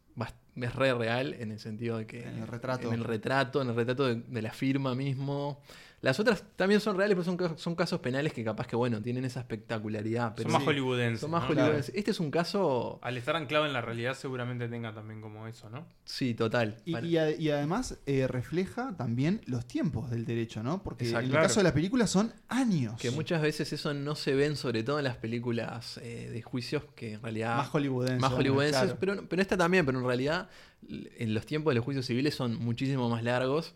es 0.56 0.74
re 0.74 0.92
real 0.94 1.34
en 1.38 1.52
el 1.52 1.60
sentido 1.60 1.98
de 1.98 2.06
que... 2.06 2.22
En 2.22 2.38
el 2.38 2.46
retrato. 2.48 2.88
En 2.88 2.94
el 2.98 3.04
retrato, 3.04 3.62
en 3.62 3.68
el 3.68 3.76
retrato 3.76 4.06
de, 4.06 4.16
de 4.16 4.42
la 4.42 4.52
firma 4.52 4.94
mismo. 4.94 5.60
Las 6.02 6.20
otras 6.20 6.44
también 6.56 6.80
son 6.80 6.96
reales, 6.96 7.14
pero 7.16 7.24
son, 7.24 7.36
ca- 7.38 7.56
son 7.56 7.74
casos 7.74 8.00
penales 8.00 8.32
que 8.32 8.44
capaz 8.44 8.66
que, 8.66 8.76
bueno, 8.76 9.00
tienen 9.00 9.24
esa 9.24 9.40
espectacularidad. 9.40 10.34
Pero 10.36 10.44
Son 10.50 10.52
más 10.52 10.62
sí, 10.62 10.66
hollywoodenses. 10.66 11.20
Son 11.20 11.30
más 11.30 11.42
¿no? 11.42 11.48
hollywoodenses. 11.48 11.94
Este 11.94 12.10
es 12.10 12.20
un 12.20 12.30
caso, 12.30 12.98
Al 13.02 13.16
estar 13.16 13.34
anclado 13.34 13.64
en 13.66 13.72
la 13.72 13.80
realidad, 13.80 14.14
seguramente 14.14 14.68
tenga 14.68 14.94
también 14.94 15.20
como 15.22 15.46
eso, 15.48 15.70
¿no? 15.70 15.86
sí, 16.04 16.34
total. 16.34 16.76
Y, 16.84 16.92
Para- 16.92 17.06
y 17.06 17.16
a- 17.16 17.30
y 17.34 17.50
además 17.50 17.98
eh, 18.06 18.26
refleja 18.28 18.94
también 18.96 19.40
los 19.46 19.66
tiempos 19.66 20.10
del 20.10 20.26
derecho, 20.26 20.62
¿no? 20.62 20.82
Porque 20.82 21.04
Exacto. 21.06 21.20
en 21.20 21.24
el 21.26 21.30
Claro. 21.32 21.46
caso 21.48 21.60
de 21.60 21.64
la 21.64 21.74
película 21.74 22.06
son 22.06 22.32
años. 22.48 23.00
que 23.00 23.10
muchas 23.10 23.40
veces 23.40 23.72
eso 23.72 23.94
no 23.94 24.14
se 24.14 24.34
ven, 24.34 24.54
sobre 24.56 24.82
todo 24.82 24.98
en 24.98 25.04
las 25.04 25.16
películas 25.16 25.98
eh, 26.02 26.28
de 26.30 26.42
juicios, 26.42 26.84
que 26.94 27.14
en 27.14 27.22
realidad... 27.22 27.56
Más 27.56 27.68
hollywoodenses. 27.68 28.20
más 28.20 28.32
hollywoodenses, 28.32 28.82
claro. 28.82 28.96
pero, 29.00 29.28
pero 29.28 29.42
esta 29.42 29.56
también, 29.56 29.86
pero 29.86 29.98
en 29.98 30.04
realidad 30.06 30.48
en 30.88 31.32
los 31.34 31.46
tiempos 31.46 31.70
de 31.72 31.76
los 31.76 31.84
juicios 31.84 32.06
civiles 32.06 32.34
son 32.34 32.54
muchísimo 32.56 33.08
más 33.08 33.22
largos 33.24 33.74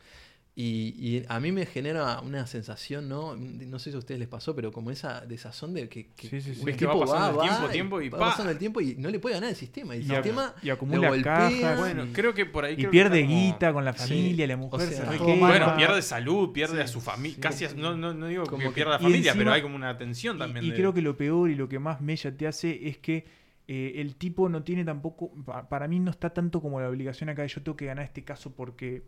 y, 0.63 0.95
y 0.99 1.25
a 1.29 1.41
mí 1.41 1.53
me 1.53 1.65
genera 1.65 2.21
una 2.21 2.47
sensación, 2.47 3.09
¿no? 3.09 3.35
No 3.37 3.79
sé 3.79 3.91
si 3.91 3.97
a 3.97 3.99
ustedes 3.99 4.19
les 4.19 4.29
pasó, 4.29 4.55
pero 4.55 4.71
como 4.73 4.91
esa 4.91 5.25
desazón 5.25 5.73
de 5.73 5.89
que, 5.89 6.09
que 6.09 6.29
Sí, 6.29 6.41
sí, 6.43 6.55
sí. 6.55 6.61
un 6.61 6.67
Ves 6.67 6.77
que 6.77 6.85
va 6.87 6.93
tipo 6.93 7.07
pasando 7.07 7.31
el 7.31 7.37
va, 7.39 7.43
tiempo, 7.43 7.63
va, 7.67 7.71
tiempo 7.73 8.01
y 8.03 8.09
va 8.11 8.19
pa. 8.19 8.25
pasando 8.31 8.53
el 8.53 8.59
tiempo 8.59 8.81
y 8.83 8.95
no 8.97 9.09
le 9.09 9.19
puede 9.21 9.37
ganar 9.37 9.51
el 9.51 9.57
sistema. 9.57 9.97
Y 9.97 10.01
el 10.01 10.07
sistema 10.07 10.55
y 10.63 10.67
lo 10.67 10.73
acumula 10.75 11.09
golpea, 11.09 11.35
cajas, 11.51 11.79
Bueno, 11.79 12.07
creo 12.13 12.35
que 12.35 12.45
por 12.47 12.65
ahí. 12.67 12.75
Y 12.77 12.87
pierde 12.89 13.23
como- 13.25 13.33
guita 13.35 13.73
con 13.73 13.85
la 13.87 13.93
Sí. 13.95 13.99
familia, 14.01 14.47
la 14.49 14.55
O 14.55 14.59
mujer 14.59 14.89
sea, 14.89 15.11
se. 15.13 15.19
Bueno, 15.19 15.77
pierde 15.77 16.03
salud, 16.03 16.53
pierde 16.53 16.77
Sí, 16.77 16.83
a 16.83 16.87
su 16.89 17.01
familia. 17.01 17.37
sí. 17.37 17.41
Casi, 17.41 17.65
a- 17.65 17.73
no, 17.75 17.97
no, 17.97 18.13
no 18.13 18.27
digo 18.27 18.45
Como 18.45 18.59
que 18.59 18.65
que- 18.69 18.73
pierda 18.75 18.93
la 18.93 18.99
familia, 18.99 19.19
encima- 19.33 19.37
pero 19.39 19.53
hay 19.53 19.63
como 19.63 19.77
una 19.77 19.97
tensión 19.97 20.39
también. 20.39 20.65
Y, 20.65 20.69
y 20.69 20.71
de- 20.73 20.77
creo 20.77 20.93
que 20.93 21.01
lo 21.01 21.17
peor 21.17 21.49
y 21.51 21.55
lo 21.55 21.69
que 21.69 21.79
más 21.79 22.01
mella 22.01 22.37
te 22.37 22.47
hace 22.47 22.89
es 22.89 22.99
que 22.99 23.25
eh, 23.67 24.01
el 24.01 24.17
tipo 24.17 24.49
no 24.49 24.65
tiene 24.65 24.85
tampoco, 24.85 25.33
pa- 25.45 25.69
para 25.69 25.87
mí 25.87 26.01
no 26.01 26.11
está 26.11 26.31
tanto 26.31 26.61
como 26.61 26.81
la 26.81 26.89
obligación 26.89 27.31
acá 27.31 27.43
de 27.43 27.49
yo 27.49 27.63
tengo 27.63 27.77
que 27.77 27.87
ganar 27.87 28.05
este 28.05 28.25
caso 28.25 28.53
porque, 28.53 29.05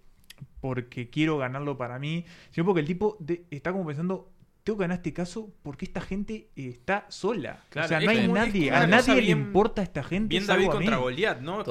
porque 0.61 1.11
quiero 1.11 1.39
ganarlo 1.39 1.77
para 1.79 1.99
mí, 1.99 2.25
sino 2.51 2.65
porque 2.65 2.81
el 2.81 2.87
tipo 2.87 3.19
está 3.51 3.73
como 3.73 3.87
pensando, 3.87 4.32
tengo 4.65 4.79
que 4.79 4.83
ganar 4.85 4.99
este 4.99 5.13
caso 5.13 5.51
porque 5.63 5.85
esta 5.85 6.01
gente 6.01 6.51
eh, 6.57 6.69
está 6.69 7.07
sola. 7.09 7.65
Claro, 7.69 7.87
o 7.87 7.89
sea, 7.89 8.01
no 8.01 8.11
hay 8.11 8.23
como- 8.23 8.35
nadie, 8.35 8.71
a 8.71 8.87
nadie 8.87 9.21
le 9.23 9.31
importa 9.31 9.81
a 9.81 9.85
esta 9.85 10.03
gente. 10.05 10.29
Bien 10.29 10.47
David 10.47 10.69
contra 10.69 10.97
Goliat, 10.99 11.41
¿no? 11.41 11.65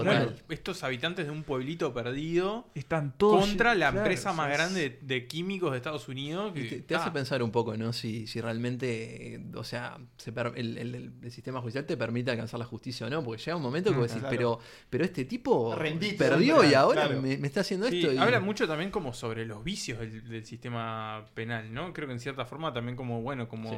Estos 0.50 0.84
habitantes 0.84 1.26
de 1.26 1.32
un 1.32 1.44
pueblito 1.44 1.94
perdido 1.94 2.68
Están 2.76 3.18
todos 3.18 3.48
contra 3.48 3.74
la 3.76 3.92
claro, 3.92 3.98
empresa 4.00 4.32
o 4.32 4.34
más 4.34 4.48
sea, 4.48 4.58
grande 4.58 4.90
de, 4.90 5.00
de 5.02 5.28
químicos 5.28 5.72
de 5.72 5.78
Estados 5.78 6.08
Unidos. 6.10 6.52
Que, 6.54 6.64
te, 6.64 6.82
te 6.82 6.96
hace 6.96 7.12
pensar 7.12 7.42
un 7.44 7.52
poco, 7.52 7.78
¿no? 7.78 7.94
Si, 7.94 8.28
si 8.28 8.42
realmente, 8.42 9.36
eh, 9.36 9.42
o 9.56 9.64
sea, 9.64 9.98
se 10.18 10.32
per- 10.34 10.54
el, 10.56 10.78
el- 10.78 10.96
el- 10.96 11.12
el 11.24 11.32
sistema 11.32 11.62
judicial 11.62 11.86
te 11.86 11.96
permite 11.96 12.32
alcanzar 12.32 12.60
la 12.60 12.66
justicia 12.66 13.08
o 13.08 13.10
no, 13.10 13.24
porque 13.24 13.42
llega 13.42 13.56
un 13.56 13.64
momento 13.64 13.92
que 13.92 13.98
vos 13.98 14.08
decís, 14.08 14.20
Claro. 14.22 14.36
pero, 14.36 14.60
pero 14.90 15.06
este 15.06 15.24
tipo 15.26 15.74
perdió 16.18 16.64
y 16.64 16.74
ahora 16.74 17.06
claro. 17.08 17.22
me, 17.22 17.38
me 17.38 17.48
está 17.48 17.62
haciendo 17.62 17.88
sí, 17.88 18.00
esto. 18.02 18.14
y- 18.14 18.18
habla 18.18 18.40
mucho 18.40 18.68
también 18.68 18.92
como 18.92 19.14
sobre 19.14 19.46
los 19.46 19.64
vicios 19.64 20.00
del, 20.00 20.28
del 20.28 20.46
sistema 20.46 21.26
penal, 21.34 21.74
¿no? 21.74 21.94
Creo 21.94 22.08
que 22.08 22.14
en 22.14 22.20
cierta 22.20 22.46
forma 22.46 22.68
también 22.74 22.81
como, 22.96 23.22
bueno, 23.22 23.48
como... 23.48 23.70
Sí. 23.70 23.78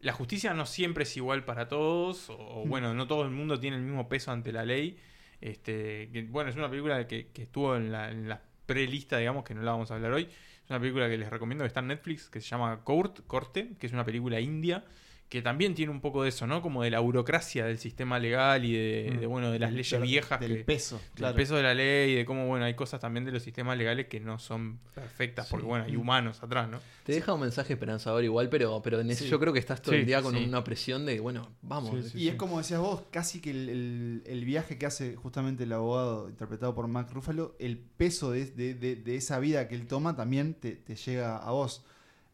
La 0.00 0.12
justicia 0.12 0.52
no 0.52 0.66
siempre 0.66 1.04
es 1.04 1.16
igual 1.16 1.44
para 1.44 1.68
todos, 1.68 2.28
o, 2.28 2.34
o, 2.36 2.66
bueno, 2.66 2.92
no 2.92 3.06
todo 3.06 3.22
el 3.22 3.30
mundo 3.30 3.60
tiene 3.60 3.76
el 3.76 3.82
mismo 3.82 4.08
peso 4.08 4.32
ante 4.32 4.50
la 4.50 4.64
ley. 4.64 4.98
Este, 5.40 6.10
que, 6.12 6.22
bueno, 6.28 6.50
es 6.50 6.56
una 6.56 6.68
película 6.68 7.06
que, 7.06 7.28
que 7.28 7.42
estuvo 7.42 7.76
en 7.76 7.92
la, 7.92 8.10
en 8.10 8.28
la 8.28 8.42
prelista, 8.66 9.18
digamos, 9.18 9.44
que 9.44 9.54
no 9.54 9.62
la 9.62 9.72
vamos 9.72 9.90
a 9.90 9.94
hablar 9.94 10.12
hoy. 10.12 10.24
Es 10.24 10.70
una 10.70 10.80
película 10.80 11.08
que 11.08 11.18
les 11.18 11.30
recomiendo 11.30 11.62
que 11.62 11.68
está 11.68 11.80
en 11.80 11.88
Netflix, 11.88 12.28
que 12.28 12.40
se 12.40 12.48
llama 12.48 12.82
Court, 12.82 13.20
Corte, 13.26 13.74
que 13.78 13.86
es 13.86 13.92
una 13.92 14.04
película 14.04 14.40
india, 14.40 14.84
que 15.32 15.40
también 15.40 15.74
tiene 15.74 15.90
un 15.90 16.02
poco 16.02 16.24
de 16.24 16.28
eso, 16.28 16.46
¿no? 16.46 16.60
Como 16.60 16.82
de 16.82 16.90
la 16.90 17.00
burocracia 17.00 17.64
del 17.64 17.78
sistema 17.78 18.18
legal 18.18 18.66
y 18.66 18.74
de, 18.74 19.12
Mm. 19.14 19.20
de, 19.20 19.26
bueno, 19.26 19.50
de 19.50 19.58
las 19.58 19.72
leyes 19.72 19.98
viejas 20.02 20.38
Del 20.38 20.58
que, 20.58 20.64
peso, 20.64 21.00
del 21.16 21.32
peso 21.32 21.56
de 21.56 21.62
la 21.62 21.72
ley 21.72 22.12
y 22.12 22.14
de 22.16 22.26
cómo, 22.26 22.46
bueno, 22.46 22.66
hay 22.66 22.74
cosas 22.74 23.00
también 23.00 23.24
de 23.24 23.32
los 23.32 23.42
sistemas 23.42 23.78
legales 23.78 24.08
que 24.08 24.20
no 24.20 24.38
son 24.38 24.78
perfectas, 24.94 25.48
porque, 25.48 25.64
bueno, 25.64 25.86
hay 25.86 25.96
humanos 25.96 26.42
atrás, 26.42 26.68
¿no? 26.68 26.80
Te 27.04 27.12
deja 27.14 27.32
un 27.32 27.40
mensaje 27.40 27.72
esperanzador 27.72 28.22
igual, 28.22 28.50
pero, 28.50 28.82
pero 28.82 29.00
en 29.00 29.10
ese- 29.10 29.24
Sí. 29.24 29.30
yo 29.30 29.40
creo 29.40 29.54
que 29.54 29.58
estás 29.58 29.80
todo 29.80 29.94
Sí, 29.94 30.00
el 30.00 30.06
día 30.06 30.20
con 30.20 30.36
sí. 30.36 30.44
una 30.44 30.62
presión 30.62 31.06
de, 31.06 31.18
bueno, 31.20 31.48
vamos. 31.62 32.04
Sí, 32.04 32.10
sí. 32.10 32.18
Y 32.24 32.28
es 32.28 32.34
como 32.34 32.58
decías 32.58 32.80
vos, 32.80 33.04
casi 33.10 33.40
que 33.40 33.52
el, 33.52 33.70
el- 33.70 34.22
el 34.26 34.44
viaje 34.44 34.76
que 34.76 34.84
hace 34.84 35.16
justamente 35.16 35.64
el 35.64 35.72
abogado 35.72 36.28
interpretado 36.28 36.74
por 36.74 36.86
Mark 36.88 37.08
Ruffalo, 37.10 37.56
el 37.58 37.78
peso 37.78 38.32
de, 38.32 38.44
de- 38.50 38.74
de- 38.74 38.96
de 38.96 39.16
esa 39.16 39.38
vida 39.38 39.66
que 39.66 39.76
él 39.76 39.86
toma 39.86 40.14
también 40.14 40.52
te, 40.52 40.72
te 40.72 40.94
llega 40.94 41.38
a 41.38 41.52
vos. 41.52 41.86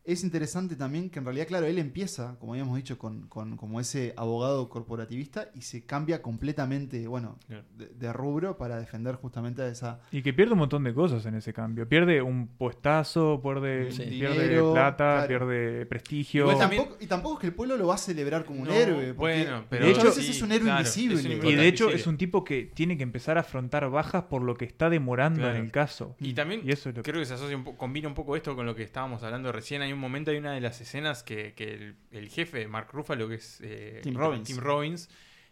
Es 0.08 0.24
interesante 0.24 0.74
también 0.74 1.10
que 1.10 1.18
en 1.18 1.26
realidad, 1.26 1.46
claro, 1.46 1.66
él 1.66 1.78
empieza, 1.78 2.36
como 2.40 2.54
habíamos 2.54 2.76
dicho, 2.76 2.96
con, 2.96 3.26
con- 3.28 3.58
como 3.58 3.78
ese 3.78 4.14
abogado 4.16 4.70
corporativista 4.70 5.50
y 5.54 5.60
se 5.60 5.84
cambia 5.84 6.22
completamente, 6.22 7.06
bueno, 7.06 7.38
Claro. 7.46 7.64
de, 7.76 7.88
de 7.88 8.12
rubro 8.14 8.56
para 8.56 8.78
defender 8.80 9.16
justamente 9.16 9.60
a 9.60 9.68
esa... 9.68 10.00
Y 10.10 10.22
que 10.22 10.32
pierde 10.32 10.52
un 10.54 10.60
montón 10.60 10.82
de 10.84 10.94
cosas 10.94 11.26
en 11.26 11.34
ese 11.34 11.52
cambio. 11.52 11.86
Pierde 11.86 12.22
un 12.22 12.46
puestazo, 12.48 13.40
pierde, 13.42 13.92
Sí. 13.92 14.04
pierde 14.04 14.42
Dinero, 14.44 14.72
plata, 14.72 15.26
claro. 15.26 15.28
pierde 15.46 15.84
prestigio. 15.84 16.42
Igual 16.44 16.56
Y 16.56 16.58
también- 16.58 16.82
tampoco, 16.84 17.04
y 17.04 17.06
tampoco 17.06 17.34
es 17.34 17.40
que 17.40 17.46
el 17.48 17.54
pueblo 17.54 17.76
lo 17.76 17.86
va 17.88 17.94
a 17.96 17.98
celebrar 17.98 18.44
como 18.46 18.62
un 18.62 18.68
No, 18.68 18.72
héroe. 18.74 19.12
bueno, 19.12 19.64
pero 19.68 19.84
de 19.84 19.90
hecho- 19.90 20.00
muchas 20.00 20.16
veces 20.16 20.32
sí, 20.32 20.38
es 20.38 20.42
un 20.42 20.52
héroe 20.52 20.64
claro, 20.68 20.80
invisible. 20.80 21.36
un 21.40 21.46
Y 21.46 21.54
de 21.54 21.68
hecho 21.68 21.90
es 21.90 22.06
un 22.06 22.16
tipo 22.16 22.44
que 22.44 22.70
tiene 22.74 22.96
que 22.96 23.02
empezar 23.02 23.36
a 23.36 23.40
afrontar 23.40 23.88
bajas 23.90 24.24
por 24.24 24.40
lo 24.42 24.54
que 24.56 24.64
está 24.64 24.88
demorando 24.88 25.40
Claro. 25.40 25.56
en 25.58 25.64
el 25.66 25.70
caso. 25.70 26.16
Y 26.18 26.32
también 26.32 26.62
Y 26.64 26.70
eso 26.72 26.88
es 26.88 26.96
lo 26.96 27.02
que- 27.02 27.10
creo 27.10 27.20
que 27.20 27.26
se 27.26 27.34
asocia 27.34 27.54
un 27.56 27.64
combina 27.76 28.08
un 28.08 28.14
poco 28.14 28.36
esto 28.36 28.56
con 28.56 28.64
lo 28.64 28.74
que 28.74 28.82
estábamos 28.84 29.22
hablando 29.22 29.52
recién. 29.52 29.82
Hay 29.82 29.92
un 29.92 29.97
momento, 29.98 30.30
hay 30.30 30.38
una 30.38 30.52
de 30.52 30.60
las 30.60 30.80
escenas 30.80 31.22
que, 31.22 31.54
que 31.54 31.74
el, 31.74 31.96
el 32.10 32.28
jefe, 32.28 32.66
Mark 32.68 32.88
Ruffalo, 32.92 33.28
que 33.28 33.36
es 33.36 33.60
eh, 33.62 34.00
Tim 34.02 34.14
Robbins. 34.16 34.46
Tim 34.48 34.58
Robbins, 34.58 35.08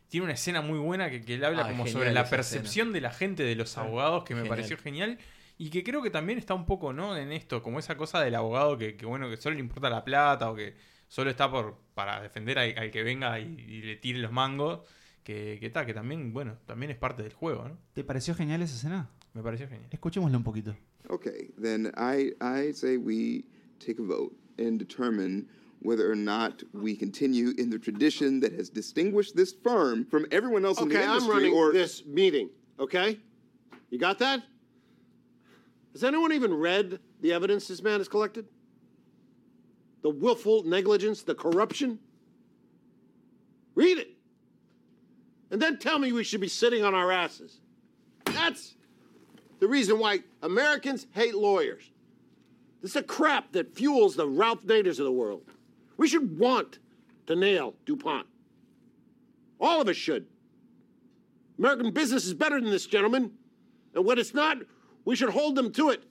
tiene 0.09 0.24
una 0.24 0.34
escena 0.34 0.61
muy 0.62 0.78
buena 0.78 1.11
que, 1.11 1.20
que 1.22 1.34
él 1.34 1.44
habla 1.44 1.66
Ah, 1.66 1.70
como 1.70 1.86
sobre 1.86 2.12
la 2.12 2.28
percepción 2.28 2.92
de 2.92 3.01
la 3.01 3.11
gente 3.12 3.42
de 3.42 3.55
los 3.57 3.76
abogados, 3.76 4.24
que 4.24 4.34
me 4.34 4.40
Genial. 4.42 4.57
pareció 4.57 4.78
genial. 4.78 5.18
Y 5.59 5.70
que 5.70 5.82
creo 5.82 6.03
que 6.03 6.11
también 6.11 6.38
está 6.38 6.53
un 6.55 6.66
poco, 6.66 6.92
¿no? 6.92 7.16
En 7.16 7.32
esto, 7.32 7.62
como 7.62 7.78
esa 7.78 7.97
cosa 7.97 8.20
del 8.20 8.34
abogado 8.34 8.76
que, 8.76 8.97
que, 8.97 9.07
bueno, 9.07 9.28
que 9.30 9.36
solo 9.38 9.55
le 9.55 9.61
importa 9.61 9.88
la 9.88 10.05
plata 10.05 10.51
o 10.51 10.55
que 10.55 10.76
solo 11.09 11.30
está 11.30 11.51
por 11.51 11.78
para 11.94 12.20
defender 12.20 12.59
al, 12.59 12.76
al 12.78 12.90
que 12.90 13.03
venga 13.03 13.40
y, 13.40 13.44
y 13.66 13.82
le 13.82 13.97
tire 13.97 14.18
los 14.18 14.32
mangos. 14.32 14.80
Que, 15.24 15.57
que, 15.59 15.70
ta, 15.70 15.84
que 15.84 15.92
también, 15.92 16.32
bueno, 16.32 16.57
también 16.66 16.92
es 16.92 16.97
parte 16.99 17.24
del 17.24 17.32
juego, 17.32 17.66
¿no? 17.66 17.76
¿Te 17.94 18.05
pareció 18.05 18.32
genial 18.36 18.62
esa 18.62 18.76
escena? 18.76 19.11
Me 19.34 19.42
pareció 19.42 19.66
genial. 19.66 19.88
Escuchémosla 19.90 20.36
un 20.36 20.44
poquito. 20.44 20.76
Okay, 21.09 21.53
then 21.61 21.90
I, 21.97 22.32
I 22.40 22.72
say 22.72 22.97
we 22.97 23.44
take 23.79 23.99
a 23.99 24.03
vote 24.03 24.35
and 24.59 24.79
determine 24.79 25.49
whether 25.81 26.11
or 26.11 26.16
not 26.16 26.62
we 26.72 26.97
continue 26.97 27.53
in 27.59 27.70
the 27.70 27.79
tradition 27.79 28.41
that 28.41 28.53
has 28.53 28.68
distinguished 28.68 29.37
this 29.37 29.53
firm 29.53 30.05
from 30.07 30.27
everyone 30.31 30.64
else 30.64 30.81
in 30.81 30.89
the 30.89 30.95
Okay, 30.95 31.05
I'm 31.05 31.11
industry 31.11 31.35
running 31.35 31.53
or 31.53 31.72
this 31.72 32.05
meeting, 32.07 32.51
okay? 32.81 33.18
You 33.91 33.99
got 33.99 34.18
that? 34.18 34.43
Has 35.93 36.05
anyone 36.05 36.33
even 36.33 36.53
read 36.53 36.99
the 37.20 37.33
evidence 37.33 37.68
this 37.68 37.83
man 37.83 38.01
has 38.01 38.09
collected? 38.09 38.47
The 40.03 40.11
willful 40.11 40.62
negligence, 40.64 41.22
the 41.22 41.35
corruption? 41.35 41.99
Read 43.74 43.99
it. 43.99 44.11
And 45.51 45.61
then 45.61 45.79
tell 45.79 45.99
me 45.99 46.12
we 46.12 46.24
should 46.24 46.41
be 46.41 46.49
sitting 46.49 46.85
on 46.85 46.95
our 46.95 47.12
asses. 47.12 47.61
That's 48.24 48.74
the 49.61 49.68
reason 49.68 49.99
why 49.99 50.20
Americans 50.43 51.07
hate 51.12 51.35
lawyers. 51.35 51.91
This 52.83 52.93
is 52.93 52.97
a 52.97 53.03
crap 53.03 53.53
that 53.53 53.74
fuels 53.74 54.16
the 54.16 54.29
Ralph 54.29 54.64
Naders 54.64 54.99
of 54.99 55.05
the 55.07 55.12
world. 55.12 55.43
We 55.97 56.09
should 56.09 56.39
want 56.39 56.79
to 57.27 57.35
nail 57.35 57.74
DuPont. 57.85 58.27
All 59.61 59.81
of 59.81 59.89
us 59.89 59.97
should. 59.97 60.27
American 61.59 61.91
business 61.91 62.27
is 62.27 62.35
better 62.35 62.61
than 62.61 62.70
this, 62.70 62.87
gentlemen. 62.87 63.33
And 63.95 64.05
when 64.05 64.18
it's 64.18 64.35
not, 64.35 64.59
we 65.05 65.16
should 65.16 65.31
hold 65.31 65.55
them 65.55 65.72
to 65.72 65.91
it. 65.91 66.05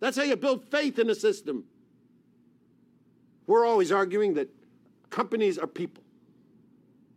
That's 0.00 0.16
how 0.16 0.24
you 0.24 0.36
build 0.36 0.64
faith 0.64 0.98
in 0.98 1.06
the 1.06 1.14
system. 1.14 1.64
We're 3.46 3.66
always 3.66 3.92
arguing 3.92 4.34
that 4.34 4.48
companies 5.10 5.58
are 5.58 5.66
people. 5.66 6.02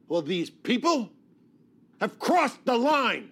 Well, 0.07 0.21
these 0.21 0.49
people 0.49 1.09
have 1.99 2.19
crossed 2.19 2.63
the 2.65 2.77
line. 2.77 3.31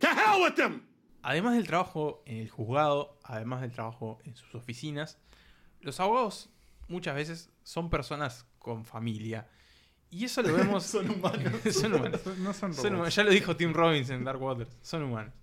To 0.00 0.06
hell 0.06 0.42
with 0.42 0.56
them! 0.56 0.82
Además 1.24 1.56
del 1.56 1.66
trabajo 1.66 2.18
en 2.26 2.42
el 2.42 2.48
juzgado, 2.48 3.08
además 3.24 3.60
del 3.62 3.72
trabajo 3.72 4.18
en 4.24 4.36
sus 4.36 4.54
oficinas, 4.54 5.18
los 5.80 5.98
abogados 6.00 6.50
muchas 6.88 7.14
veces 7.14 7.50
son 7.62 7.90
personas 7.90 8.46
con 8.58 8.84
familia. 8.84 9.48
Y 10.10 10.24
eso 10.24 10.42
lo 10.42 10.54
vemos. 10.54 10.84
Son 10.86 11.10
humanos. 11.10 11.52
son 11.72 11.94
humanos. 11.94 12.20
No 12.38 12.52
son 12.52 12.72
Son 12.72 12.84
robots. 12.84 12.84
humanos. 12.92 13.14
Ya 13.16 13.24
lo 13.24 13.30
dijo 13.30 13.56
Tim 13.56 13.72
Robbins 13.72 14.10
en 14.10 14.22
Dark 14.22 14.40
Waters. 14.40 14.70
Son 14.80 15.02
humanos. 15.02 15.34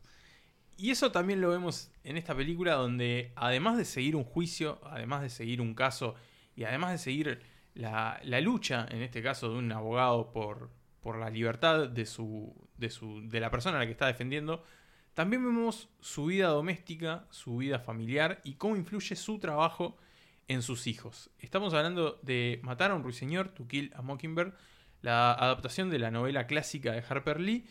Y 0.78 0.92
eso 0.92 1.12
también 1.12 1.42
lo 1.42 1.50
vemos 1.50 1.92
en 2.04 2.16
esta 2.18 2.34
película 2.34 2.74
donde 2.76 3.34
además 3.36 3.78
de 3.78 3.86
seguir 3.86 4.16
un 4.16 4.24
juicio, 4.24 4.80
además 4.86 5.22
de 5.22 5.30
seguir 5.30 5.60
un 5.62 5.76
caso 5.76 6.16
y 6.56 6.64
además 6.64 6.92
de 6.92 6.98
seguir 7.00 7.42
la, 7.74 8.20
la 8.24 8.40
lucha, 8.42 8.88
en 8.90 9.02
este 9.02 9.22
caso 9.22 9.50
de 9.52 9.58
un 9.60 9.72
abogado 9.72 10.32
por, 10.32 10.72
por 11.02 11.18
la 11.20 11.30
libertad 11.30 11.88
de, 11.90 12.06
su, 12.06 12.56
de, 12.78 12.90
su, 12.90 13.28
de 13.30 13.40
la 13.40 13.52
persona 13.52 13.76
a 13.78 13.80
la 13.82 13.86
que 13.86 13.92
está 13.92 14.08
defendiendo, 14.08 14.64
también 15.14 15.44
vemos 15.44 15.90
su 16.00 16.26
vida 16.26 16.48
doméstica, 16.48 17.26
su 17.30 17.58
vida 17.58 17.80
familiar 17.80 18.42
y 18.44 18.54
cómo 18.56 18.76
influye 18.76 19.16
su 19.16 19.40
trabajo 19.40 19.98
en 20.48 20.62
sus 20.62 20.88
hijos. 20.88 21.30
Estamos 21.40 21.74
hablando 21.74 22.20
de 22.24 22.60
Matar 22.64 22.92
a 22.92 22.96
un 22.96 23.04
ruiseñor, 23.04 23.50
To 23.50 23.68
Kill 23.68 23.92
a 23.96 24.02
Mockingbird, 24.02 24.54
la 25.02 25.32
adaptación 25.34 25.90
de 25.90 26.00
la 26.00 26.12
novela 26.12 26.48
clásica 26.48 26.92
de 26.92 27.04
Harper 27.08 27.40
Lee, 27.40 27.66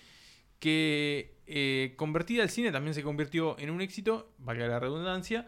que 0.58 1.38
eh, 1.46 1.94
convertida 1.96 2.42
al 2.42 2.50
cine 2.50 2.70
también 2.72 2.94
se 2.94 3.02
convirtió 3.02 3.58
en 3.58 3.70
un 3.70 3.80
éxito, 3.80 4.32
valga 4.38 4.66
la 4.66 4.78
redundancia, 4.78 5.46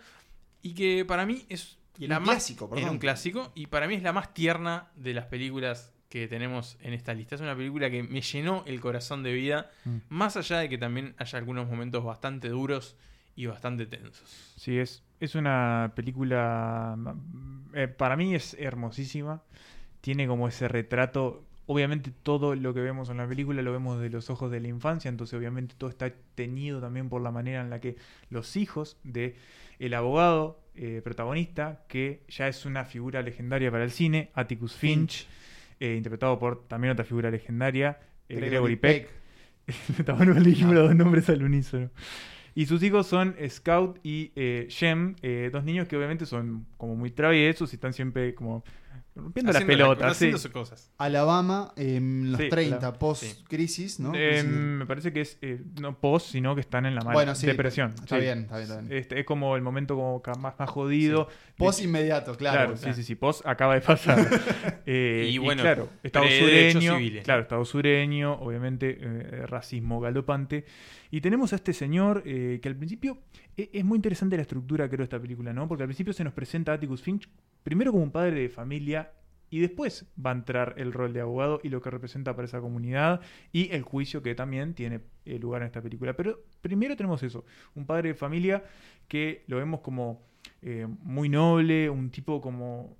Y 0.62 0.74
que 0.74 1.04
para 1.04 1.26
mí 1.26 1.44
es 1.48 1.78
Y 1.98 2.04
un 2.04 2.10
más- 2.10 2.22
clásico, 2.22 2.70
Era 2.76 2.90
un 2.90 2.98
clásico. 2.98 3.50
Y 3.54 3.66
para 3.66 3.86
mí 3.88 3.94
es 3.94 4.02
la 4.02 4.12
más 4.12 4.32
tierna 4.32 4.90
de 4.94 5.12
las 5.12 5.26
películas 5.26 5.92
que 6.12 6.28
tenemos 6.28 6.76
en 6.82 6.92
esta 6.92 7.14
lista. 7.14 7.36
Es 7.36 7.40
una 7.40 7.56
película 7.56 7.90
que 7.90 8.02
me 8.02 8.20
llenó 8.20 8.64
el 8.66 8.82
corazón 8.82 9.22
de 9.22 9.32
vida. 9.32 9.70
Mm. 9.86 9.96
Más 10.10 10.36
allá 10.36 10.58
de 10.58 10.68
que 10.68 10.76
también 10.76 11.14
haya 11.16 11.38
algunos 11.38 11.66
momentos 11.66 12.04
bastante 12.04 12.50
duros 12.50 12.96
y 13.34 13.46
bastante 13.46 13.86
tensos. 13.86 14.52
Sí, 14.58 14.76
es, 14.78 15.02
es 15.20 15.34
una 15.36 15.92
película. 15.96 16.98
eh, 17.72 17.88
para 17.88 18.16
mí 18.16 18.34
es 18.34 18.52
hermosísima. 18.60 19.42
Tiene 20.02 20.26
como 20.26 20.48
ese 20.48 20.68
retrato. 20.68 21.46
Obviamente, 21.64 22.12
todo 22.22 22.56
lo 22.56 22.74
que 22.74 22.80
vemos 22.80 23.08
en 23.08 23.16
la 23.16 23.26
película 23.26 23.62
lo 23.62 23.72
vemos 23.72 23.98
de 23.98 24.10
los 24.10 24.28
ojos 24.28 24.50
de 24.50 24.60
la 24.60 24.68
infancia. 24.68 25.08
Entonces, 25.08 25.38
obviamente, 25.38 25.74
todo 25.78 25.88
está 25.88 26.12
teñido 26.34 26.82
también 26.82 27.08
por 27.08 27.22
la 27.22 27.30
manera 27.30 27.62
en 27.62 27.70
la 27.70 27.80
que 27.80 27.96
los 28.28 28.56
hijos 28.56 28.98
de 29.02 29.36
el 29.78 29.94
abogado 29.94 30.60
eh, 30.74 31.00
protagonista, 31.02 31.84
que 31.88 32.22
ya 32.28 32.48
es 32.48 32.66
una 32.66 32.84
figura 32.84 33.22
legendaria 33.22 33.70
para 33.70 33.84
el 33.84 33.90
cine, 33.90 34.30
Atticus 34.34 34.74
Finch, 34.74 35.26
eh, 35.82 35.96
interpretado 35.96 36.38
por 36.38 36.68
también 36.68 36.92
otra 36.92 37.04
figura 37.04 37.28
legendaria, 37.28 37.98
eh, 38.28 38.36
Gregory 38.36 38.50
Gregory 38.50 38.76
Peck. 38.76 39.08
Que 39.96 40.12
le 40.40 40.40
dijimos 40.40 40.74
los 40.74 40.88
dos 40.88 40.96
nombres 40.96 41.28
al 41.28 41.42
unísono. 41.42 41.90
Y 42.54 42.66
sus 42.66 42.82
hijos 42.82 43.06
son 43.06 43.34
Scout 43.48 43.98
y 44.04 44.30
eh, 44.36 44.66
Shem, 44.68 45.16
eh, 45.22 45.50
dos 45.52 45.64
niños 45.64 45.88
que 45.88 45.96
obviamente 45.96 46.26
son 46.26 46.66
como 46.76 46.94
muy 46.94 47.10
traviesos 47.10 47.72
y 47.72 47.76
están 47.76 47.94
siempre 47.94 48.34
como 48.34 48.62
rompiendo 49.14 49.52
las 49.52 49.62
Haciendo 49.62 49.88
la- 49.88 49.94
pelotas. 49.96 50.16
sí. 50.16 50.48
cosas. 50.50 50.90
Alabama 50.98 51.72
en 51.76 52.32
los 52.32 52.40
Sí, 52.40 52.48
30, 52.48 52.80
la- 52.80 52.98
post-crisis, 52.98 54.00
¿no? 54.00 54.12
Eh, 54.14 54.42
me 54.42 54.86
parece 54.86 55.12
que 55.12 55.20
es 55.20 55.38
eh, 55.42 55.60
no 55.80 55.98
post, 55.98 56.30
sino 56.30 56.54
que 56.54 56.60
están 56.62 56.86
en 56.86 56.94
la 56.94 57.02
mala 57.02 57.12
Bueno, 57.14 57.34
sí, 57.34 57.46
depresión. 57.46 57.94
está 58.02 58.16
bien, 58.18 58.40
está 58.40 58.56
bien, 58.56 58.68
está 58.70 58.80
bien. 58.80 58.92
Este, 58.98 59.20
es 59.20 59.26
como 59.26 59.54
el 59.56 59.62
momento 59.62 59.96
como 59.96 60.22
ca- 60.22 60.34
más, 60.34 60.54
más 60.58 60.70
jodido. 60.70 61.28
Post 61.56 61.80
De- 61.80 61.84
inmediato, 61.84 62.36
claro. 62.36 62.76
sí, 62.76 62.92
sí, 62.94 63.02
sí. 63.02 63.14
Post 63.14 63.46
acaba 63.46 63.74
de 63.74 63.80
pasar. 63.82 64.18
Eh, 64.86 65.26
Y 65.30 65.34
y, 65.34 65.38
bueno, 65.38 65.62
claro, 65.62 65.88
Estado 66.02 66.24
pre-derechos 66.26 66.82
sureño. 66.82 66.96
civiles. 66.98 67.24
Claro, 67.24 67.42
Estado 67.42 67.64
sureño, 67.64 68.32
obviamente, 68.34 68.98
eh, 69.00 69.46
racismo 69.46 70.00
galopante. 70.00 70.64
Y 71.10 71.20
tenemos 71.20 71.52
a 71.52 71.56
este 71.56 71.72
señor 71.72 72.22
eh, 72.26 72.58
que 72.62 72.68
al 72.68 72.74
principio 72.76 73.18
es 73.56 73.84
muy 73.84 73.96
interesante 73.96 74.36
la 74.36 74.42
estructura, 74.42 74.88
creo, 74.88 74.98
de 74.98 75.04
esta 75.04 75.20
película, 75.20 75.52
¿no? 75.52 75.68
Porque 75.68 75.82
al 75.82 75.88
principio 75.88 76.12
se 76.12 76.24
nos 76.24 76.32
presenta 76.32 76.72
a 76.72 76.74
Atticus 76.76 77.02
Finch 77.02 77.28
primero 77.62 77.92
como 77.92 78.02
un 78.02 78.10
padre 78.10 78.40
de 78.40 78.48
familia 78.48 79.12
y 79.52 79.60
después 79.60 80.06
va 80.24 80.30
a 80.30 80.34
entrar 80.34 80.74
el 80.78 80.94
rol 80.94 81.12
de 81.12 81.20
abogado 81.20 81.60
y 81.62 81.68
lo 81.68 81.82
que 81.82 81.90
representa 81.90 82.34
para 82.34 82.46
esa 82.46 82.62
comunidad 82.62 83.20
y 83.52 83.70
el 83.70 83.82
juicio 83.82 84.22
que 84.22 84.34
también 84.34 84.72
tiene 84.72 85.00
eh, 85.26 85.38
lugar 85.38 85.60
en 85.60 85.66
esta 85.66 85.82
película. 85.82 86.14
Pero 86.14 86.40
primero 86.62 86.96
tenemos 86.96 87.22
eso, 87.22 87.44
un 87.74 87.84
padre 87.84 88.08
de 88.08 88.14
familia 88.14 88.64
que 89.08 89.44
lo 89.48 89.58
vemos 89.58 89.80
como 89.80 90.22
eh, 90.62 90.86
muy 91.02 91.28
noble, 91.28 91.90
un 91.90 92.10
tipo 92.10 92.40
como... 92.40 92.96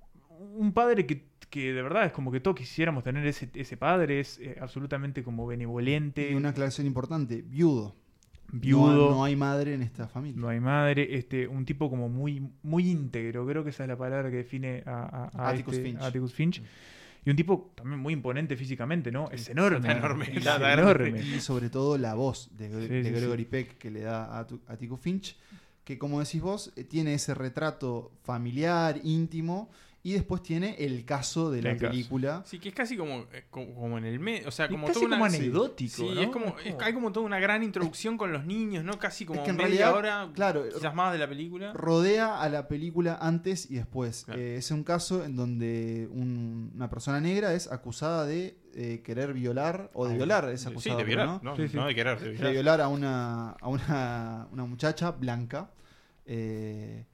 Un 0.55 0.73
padre 0.73 1.07
que, 1.07 1.25
que 1.49 1.73
de 1.73 1.81
verdad 1.81 2.05
es 2.05 2.11
como 2.11 2.31
que 2.31 2.39
todos 2.39 2.57
quisiéramos 2.57 3.03
tener 3.03 3.25
ese, 3.25 3.49
ese 3.55 3.75
padre, 3.75 4.19
es 4.19 4.37
eh, 4.39 4.55
absolutamente 4.59 5.23
como 5.23 5.47
benevolente. 5.47 6.29
Y 6.29 6.35
una 6.35 6.49
aclaración 6.49 6.85
importante, 6.85 7.41
viudo. 7.41 7.95
Viudo. 8.53 9.09
No, 9.09 9.15
no 9.17 9.23
hay 9.25 9.35
madre 9.35 9.73
en 9.73 9.81
esta 9.81 10.07
familia. 10.07 10.39
No 10.39 10.47
hay 10.47 10.59
madre, 10.59 11.17
este, 11.17 11.47
un 11.47 11.65
tipo 11.65 11.89
como 11.89 12.07
muy, 12.07 12.47
muy 12.61 12.89
íntegro, 12.89 13.45
creo 13.47 13.63
que 13.63 13.71
esa 13.71 13.83
es 13.83 13.89
la 13.89 13.97
palabra 13.97 14.29
que 14.29 14.37
define 14.37 14.83
a, 14.85 15.29
a- 15.33 15.43
a 15.45 15.49
Atticus 15.49 15.73
este- 15.75 15.83
Finch. 15.89 16.01
Atticus 16.01 16.33
Finch. 16.33 16.63
Y 17.25 17.29
un 17.29 17.35
tipo 17.35 17.71
también 17.73 17.99
muy 17.99 18.13
imponente 18.13 18.55
físicamente, 18.57 19.11
¿no? 19.11 19.29
Es 19.31 19.49
enorme. 19.49 19.87
Está 19.87 19.97
enorme, 19.97 20.25
Es 20.29 20.37
está 20.37 20.73
enorme. 20.73 21.19
Y 21.21 21.39
sobre 21.39 21.69
todo 21.69 21.97
la 21.97 22.13
voz 22.15 22.49
de, 22.57 22.69
Gre- 22.69 22.81
Sí, 22.81 22.87
de 22.89 23.03
sí, 23.03 23.09
sí. 23.09 23.15
Gregory 23.15 23.45
Peck 23.45 23.77
que 23.77 23.89
le 23.89 24.01
da 24.01 24.37
a, 24.37 24.45
tu- 24.45 24.59
a 24.67 24.75
Tico 24.77 24.97
Finch, 24.97 25.35
que 25.83 25.97
como 25.97 26.19
decís 26.19 26.41
vos, 26.41 26.71
eh, 26.75 26.83
tiene 26.83 27.13
ese 27.13 27.33
retrato 27.33 28.11
familiar, 28.23 28.99
íntimo, 29.03 29.69
y 30.05 30.11
después 30.11 30.43
tiene 30.43 30.75
el 30.79 31.05
caso 31.05 31.49
de 31.49 31.61
la 31.61 31.77
película. 31.77 32.43
Sí, 32.45 32.59
que 32.59 32.67
es 32.69 32.75
casi 32.75 32.97
como, 32.97 33.19
eh, 33.31 33.45
como, 33.49 33.73
como 33.73 33.97
en 33.97 34.03
el 34.03 34.19
medio. 34.19 34.49
O 34.49 34.51
sea, 34.51 34.67
como 34.67 34.87
casi 34.87 34.95
toda 34.95 35.07
una- 35.07 35.15
como 35.15 35.25
anecdótico, 35.25 35.95
Sí, 35.95 36.09
¿no? 36.13 36.21
es 36.21 36.27
como, 36.27 36.45
Es 36.59 36.65
es- 36.65 36.75
hay 36.81 36.93
como 36.93 37.11
toda 37.13 37.25
una 37.25 37.39
gran 37.39 37.63
introducción 37.63 38.17
con 38.17 38.33
los 38.33 38.45
niños, 38.45 38.83
¿no? 38.83 38.99
Casi 38.99 39.25
como 39.25 39.41
que 39.45 39.51
en 39.51 39.55
media 39.55 39.91
realidad, 39.91 39.95
hora, 39.95 40.29
claro, 40.33 40.65
quizás 40.73 40.93
más 40.93 41.13
de 41.13 41.19
la 41.19 41.27
película. 41.29 41.71
Rodea 41.71 42.41
a 42.41 42.49
la 42.49 42.67
película 42.67 43.17
antes 43.21 43.71
y 43.71 43.75
después. 43.75 44.25
Claro. 44.25 44.41
Eh, 44.41 44.57
es 44.57 44.69
un 44.71 44.83
caso 44.83 45.23
en 45.23 45.37
donde 45.37 46.09
un- 46.11 46.71
una 46.75 46.89
persona 46.89 47.21
negra 47.21 47.53
es 47.53 47.71
acusada 47.71 48.25
de 48.25 48.57
eh, 48.75 49.01
querer 49.05 49.33
violar, 49.33 49.91
o 49.93 50.07
de 50.07 50.15
violar, 50.15 50.49
es 50.49 50.61
Sí, 50.61 50.67
acusada. 50.67 50.97
de 50.97 51.03
violar, 51.03 51.27
¿no? 51.27 51.39
no, 51.43 51.55
Sí, 51.55 51.67
sí. 51.67 51.77
no 51.77 51.85
de 51.85 51.93
querer, 51.93 52.19
de 52.19 52.51
violar 52.51 52.81
a 52.81 52.87
una, 52.87 53.51
a 53.51 53.67
una, 53.69 54.47
una 54.51 54.65
muchacha 54.65 55.11
blanca. 55.11 55.69
eh, 56.25 57.05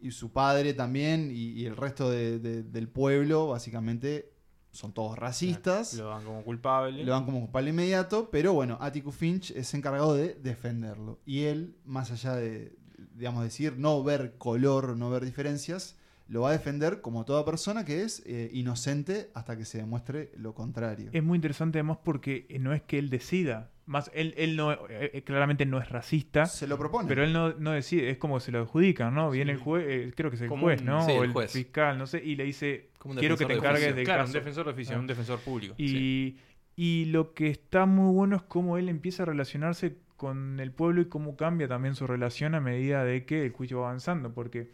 y 0.00 0.10
su 0.10 0.32
padre 0.32 0.74
también, 0.74 1.30
y, 1.30 1.50
y 1.52 1.66
el 1.66 1.76
resto 1.76 2.10
de- 2.10 2.38
de- 2.38 2.62
del 2.62 2.88
pueblo, 2.88 3.48
básicamente, 3.48 4.32
son 4.70 4.92
todos 4.92 5.18
racistas. 5.18 5.94
Lo 5.94 6.08
dan 6.10 6.24
como 6.24 6.42
culpable. 6.44 7.02
Lo 7.04 7.12
dan 7.12 7.24
como 7.24 7.40
culpable 7.40 7.70
inmediato, 7.70 8.28
pero 8.30 8.52
bueno, 8.52 8.76
Atticus 8.80 9.14
Finch 9.14 9.50
es 9.52 9.72
encargado 9.74 10.14
de 10.14 10.34
defenderlo. 10.34 11.18
Y 11.24 11.44
él, 11.44 11.76
más 11.86 12.10
allá 12.10 12.34
de, 12.36 12.76
digamos, 13.14 13.42
decir, 13.42 13.78
no 13.78 14.02
ver 14.04 14.36
color, 14.36 14.96
no 14.96 15.08
ver 15.08 15.24
diferencias, 15.24 15.96
lo 16.28 16.42
va 16.42 16.50
a 16.50 16.52
defender 16.52 17.00
como 17.00 17.24
toda 17.24 17.44
persona 17.44 17.84
que 17.84 18.02
es 18.02 18.22
eh, 18.26 18.50
inocente 18.52 19.30
hasta 19.32 19.56
que 19.56 19.64
se 19.64 19.78
demuestre 19.78 20.32
lo 20.36 20.54
contrario. 20.54 21.08
Es 21.12 21.22
muy 21.22 21.36
interesante 21.36 21.78
además 21.78 21.98
porque 22.04 22.46
no 22.60 22.74
es 22.74 22.82
que 22.82 22.98
él 22.98 23.08
decida. 23.08 23.70
Más, 23.86 24.10
él, 24.14 24.34
él 24.36 24.56
no, 24.56 24.72
eh, 24.72 25.10
eh, 25.14 25.22
claramente 25.22 25.64
no 25.64 25.78
es 25.78 25.88
racista. 25.88 26.46
Se 26.46 26.66
lo 26.66 26.76
propone. 26.76 27.08
Pero 27.08 27.22
él 27.22 27.32
no, 27.32 27.52
no 27.54 27.70
decide, 27.70 28.10
es 28.10 28.18
como 28.18 28.40
se 28.40 28.50
lo 28.50 28.58
adjudican, 28.60 29.14
¿no? 29.14 29.30
Viene 29.30 29.52
el 29.52 29.58
juez, 29.58 29.84
eh, 29.88 30.12
creo 30.16 30.28
que 30.30 30.36
es 30.36 30.42
el 30.42 30.48
Como 30.48 30.62
juez, 30.66 30.80
un- 30.80 30.86
¿no? 30.86 31.06
sí, 31.06 31.12
o 31.12 31.22
el 31.22 31.32
juez. 31.32 31.52
fiscal, 31.52 31.96
no 31.96 32.06
sé, 32.08 32.20
y 32.24 32.34
le 32.34 32.42
dice, 32.44 32.88
quiero 33.18 33.36
que 33.36 33.44
te 33.46 33.52
de 33.52 33.58
encargues 33.58 33.82
oficio. 33.82 33.94
del 33.94 34.04
claro, 34.04 34.22
caso. 34.24 34.30
un 34.30 34.34
defensor 34.34 34.64
de 34.66 34.72
oficio, 34.72 34.96
Ah. 34.96 34.98
un 34.98 35.06
defensor 35.06 35.38
público. 35.38 35.74
Y, 35.78 35.88
sí. 35.88 36.38
y 36.74 37.04
lo 37.06 37.32
que 37.32 37.48
está 37.48 37.86
muy 37.86 38.12
bueno 38.12 38.34
es 38.36 38.42
cómo 38.42 38.76
él 38.76 38.88
empieza 38.88 39.22
a 39.22 39.26
relacionarse 39.26 39.96
con 40.16 40.58
el 40.58 40.72
pueblo 40.72 41.02
y 41.02 41.04
cómo 41.04 41.36
cambia 41.36 41.68
también 41.68 41.94
su 41.94 42.06
relación 42.08 42.54
a 42.56 42.60
medida 42.60 43.04
de 43.04 43.24
que 43.24 43.44
el 43.44 43.52
juicio 43.52 43.80
va 43.80 43.88
avanzando, 43.88 44.32
porque 44.34 44.68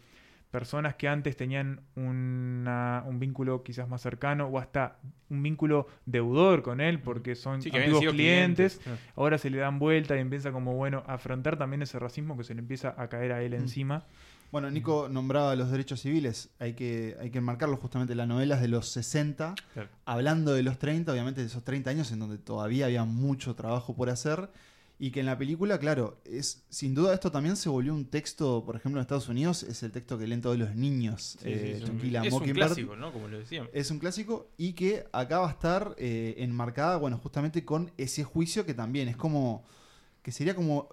personas 0.53 0.93
que 0.93 1.07
antes 1.07 1.35
tenían 1.35 1.81
una- 1.95 3.03
un 3.07 3.17
vínculo 3.19 3.63
quizás 3.63 3.89
más 3.89 4.01
cercano 4.01 4.45
o 4.47 4.59
hasta 4.59 4.99
un 5.31 5.41
vínculo 5.41 5.87
deudor 6.05 6.61
con 6.61 6.79
él 6.79 6.99
porque 7.01 7.33
son 7.33 7.59
Sí, 7.63 7.71
antiguos 7.73 8.05
clientes, 8.13 8.79
ahora 9.15 9.39
se 9.39 9.49
le 9.49 9.57
dan 9.57 9.79
vuelta 9.79 10.15
y 10.15 10.19
empieza 10.19 10.51
como, 10.51 10.75
bueno, 10.75 11.03
a 11.07 11.15
afrontar 11.15 11.57
también 11.57 11.81
ese 11.81 11.97
racismo 11.97 12.37
que 12.37 12.43
se 12.43 12.53
le 12.53 12.59
empieza 12.59 12.93
a 12.95 13.07
caer 13.09 13.31
a 13.31 13.41
él 13.41 13.55
encima. 13.55 14.05
Bueno, 14.51 14.69
Nico 14.69 15.09
nombraba 15.09 15.55
los 15.55 15.71
derechos 15.71 16.01
civiles, 16.01 16.51
hay 16.59 16.73
que, 16.73 17.17
hay 17.19 17.31
que 17.31 17.39
enmarcarlo 17.39 17.75
justamente, 17.77 18.13
la 18.13 18.27
novela 18.27 18.53
es 18.55 18.61
de 18.61 18.67
los 18.67 18.89
60, 18.89 19.55
Claro. 19.73 19.89
hablando 20.05 20.53
de 20.53 20.61
los 20.61 20.77
30, 20.77 21.11
obviamente 21.11 21.41
de 21.41 21.47
esos 21.47 21.63
30 21.63 21.89
años 21.89 22.11
en 22.11 22.19
donde 22.19 22.37
todavía 22.37 22.85
había 22.85 23.03
mucho 23.05 23.55
trabajo 23.55 23.95
por 23.95 24.11
hacer, 24.11 24.51
y 25.05 25.11
que 25.11 25.19
en 25.19 25.25
la 25.25 25.37
película, 25.37 25.77
claro, 25.79 26.21
es 26.23 26.63
sin 26.69 26.95
duda 26.95 27.13
esto 27.13 27.29
también 27.29 27.57
se 27.57 27.67
volvió 27.67 27.93
un 27.93 28.05
texto, 28.05 28.63
por 28.65 28.77
ejemplo 28.77 28.99
en 28.99 29.01
Estados 29.01 29.27
Unidos, 29.27 29.63
es 29.63 29.83
el 29.83 29.91
texto 29.91 30.17
que 30.17 30.25
leen 30.27 30.39
todos 30.41 30.57
los 30.57 30.75
niños, 30.75 31.35
Sí, 31.41 31.45
sí, 31.45 31.49
eh, 31.49 31.71
es 31.83 31.89
un- 31.89 32.15
a 32.15 32.21
es 32.25 32.31
un 32.33 32.39
Mockingbird. 32.39 32.67
clásico, 32.67 32.95
¿no? 32.95 33.11
Como 33.11 33.27
lo 33.27 33.39
decíamos. 33.39 33.69
Es 33.73 33.91
un 33.91 33.99
clásico 33.99 34.47
y 34.55 34.71
que 34.73 35.05
acá 35.11 35.39
va 35.39 35.49
a 35.49 35.51
estar 35.51 35.93
eh, 35.97 36.35
enmarcada, 36.37 36.95
bueno, 36.97 37.17
justamente 37.17 37.65
con 37.65 37.91
ese 37.97 38.23
juicio 38.23 38.65
que 38.65 38.73
también 38.73 39.09
es 39.09 39.17
como, 39.17 39.65
que 40.21 40.31
sería 40.31 40.55
como 40.55 40.87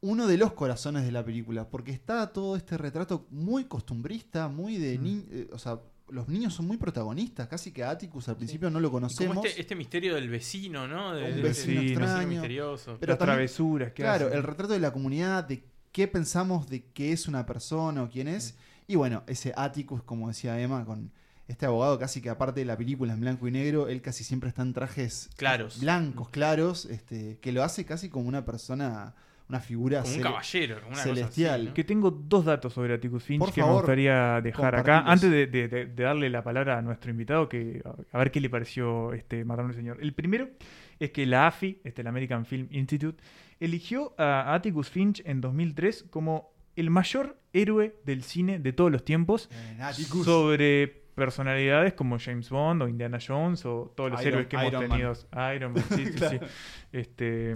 uno 0.00 0.26
de 0.26 0.38
los 0.38 0.52
corazones 0.54 1.04
de 1.04 1.12
la 1.12 1.22
película, 1.22 1.68
porque 1.68 1.92
está 1.92 2.32
todo 2.32 2.56
este 2.56 2.78
retrato 2.78 3.26
muy 3.30 3.64
costumbrista, 3.64 4.48
muy 4.48 4.78
Mm. 4.78 4.80
de 4.80 4.98
ni- 4.98 5.24
eh, 5.30 5.48
o 5.52 5.58
sea, 5.58 5.80
los 6.14 6.28
niños 6.28 6.54
son 6.54 6.66
muy 6.66 6.76
protagonistas, 6.76 7.48
casi 7.48 7.72
que 7.72 7.82
a 7.84 7.90
Atticus 7.90 8.28
al 8.28 8.36
principio 8.36 8.70
no 8.70 8.80
lo 8.80 8.88
como 8.88 9.00
conocemos. 9.02 9.44
este, 9.44 9.60
este 9.60 9.74
misterio 9.74 10.14
del 10.14 10.28
vecino, 10.30 10.86
¿no? 10.88 11.14
De, 11.14 11.32
Un 11.34 11.42
vecino 11.42 11.80
de- 11.80 11.88
extraño. 11.88 12.28
misterioso. 12.28 12.96
Pero 13.00 13.12
Las 13.12 13.18
también- 13.18 13.36
travesuras 13.36 13.92
que 13.92 14.02
Claro, 14.02 14.32
el 14.32 14.42
retrato 14.42 14.72
de 14.72 14.80
la 14.80 14.92
comunidad, 14.92 15.44
de 15.44 15.64
qué 15.92 16.08
pensamos 16.08 16.68
de 16.68 16.84
qué 16.94 17.12
es 17.12 17.28
una 17.28 17.44
persona 17.46 18.02
o 18.04 18.08
quién 18.08 18.28
es. 18.28 18.56
Y 18.86 18.96
bueno, 18.96 19.22
ese 19.26 19.52
Atticus, 19.56 20.02
como 20.02 20.28
decía 20.28 20.60
Emma, 20.60 20.84
con 20.84 21.10
este 21.48 21.66
abogado 21.66 21.98
casi 21.98 22.20
que 22.22 22.30
aparte 22.30 22.60
de 22.60 22.66
la 22.66 22.76
película 22.76 23.12
en 23.12 23.20
blanco 23.20 23.46
y 23.46 23.50
negro, 23.50 23.88
él 23.88 24.00
casi 24.00 24.24
siempre 24.24 24.48
está 24.48 24.62
en 24.62 24.72
trajes 24.72 25.28
Claros. 25.36 25.80
blancos, 25.80 26.28
claros, 26.30 26.84
este, 26.86 27.38
que 27.40 27.52
lo 27.52 27.62
hace 27.62 27.84
casi 27.84 28.08
como 28.08 28.28
una 28.28 28.44
persona, 28.44 29.14
una 29.48 29.60
figura 29.60 30.00
Como 30.00 30.10
un 30.14 30.18
cele- 30.18 30.22
caballero, 30.22 30.76
una 30.86 30.96
celestial. 30.96 31.26
cosa 31.50 31.54
así, 31.56 31.64
¿no? 31.68 31.74
Que 31.74 31.84
tengo 31.84 32.10
dos 32.10 32.44
datos 32.46 32.72
sobre 32.72 32.94
Atticus 32.94 33.22
Finch 33.24 33.38
Por 33.40 33.52
que 33.52 33.62
me 33.62 33.70
gustaría 33.72 34.40
dejar 34.40 34.74
acá. 34.74 35.00
Antes 35.06 35.30
de, 35.30 35.46
de- 35.46 35.68
de- 35.68 35.86
de 35.86 36.02
darle 36.02 36.30
la 36.30 36.42
palabra 36.42 36.78
a 36.78 36.82
nuestro 36.82 37.10
invitado, 37.10 37.48
que 37.48 37.82
a, 38.12 38.18
ver 38.18 38.30
qué 38.30 38.40
le 38.40 38.48
pareció 38.48 39.12
este 39.12 39.44
Matando 39.44 39.68
al 39.70 39.74
Señor. 39.76 39.98
El 40.00 40.14
primero 40.14 40.48
es 40.98 41.10
que 41.10 41.26
la 41.26 41.46
AFI, 41.48 41.80
este, 41.84 42.00
el 42.00 42.06
American 42.06 42.46
Film 42.46 42.68
Institute, 42.70 43.22
eligió 43.60 44.14
a 44.18 44.54
Atticus 44.54 44.88
Finch 44.88 45.22
en 45.26 45.40
2003 45.40 46.06
como 46.10 46.52
el 46.76 46.90
mayor 46.90 47.38
héroe 47.52 47.96
del 48.04 48.22
cine 48.24 48.58
de 48.58 48.72
todos 48.72 48.90
los 48.90 49.04
tiempos 49.04 49.48
Bien, 49.50 49.82
Atticus. 49.82 50.24
sobre 50.24 50.88
personalidades 51.14 51.92
como 51.92 52.18
James 52.18 52.50
Bond 52.50 52.82
o 52.82 52.88
Indiana 52.88 53.18
Jones 53.24 53.64
o 53.66 53.92
todos 53.96 54.10
los 54.10 54.20
Iron- 54.22 54.32
héroes 54.32 54.46
que 54.48 54.56
hemos 54.56 54.68
Iron 54.68 54.80
Man. 54.88 54.90
tenido. 54.90 55.12
Iron 55.54 55.72
Man, 55.74 55.84
sí, 55.90 56.06
sí, 56.06 56.12
sí. 56.30 56.38
Este, 56.90 57.54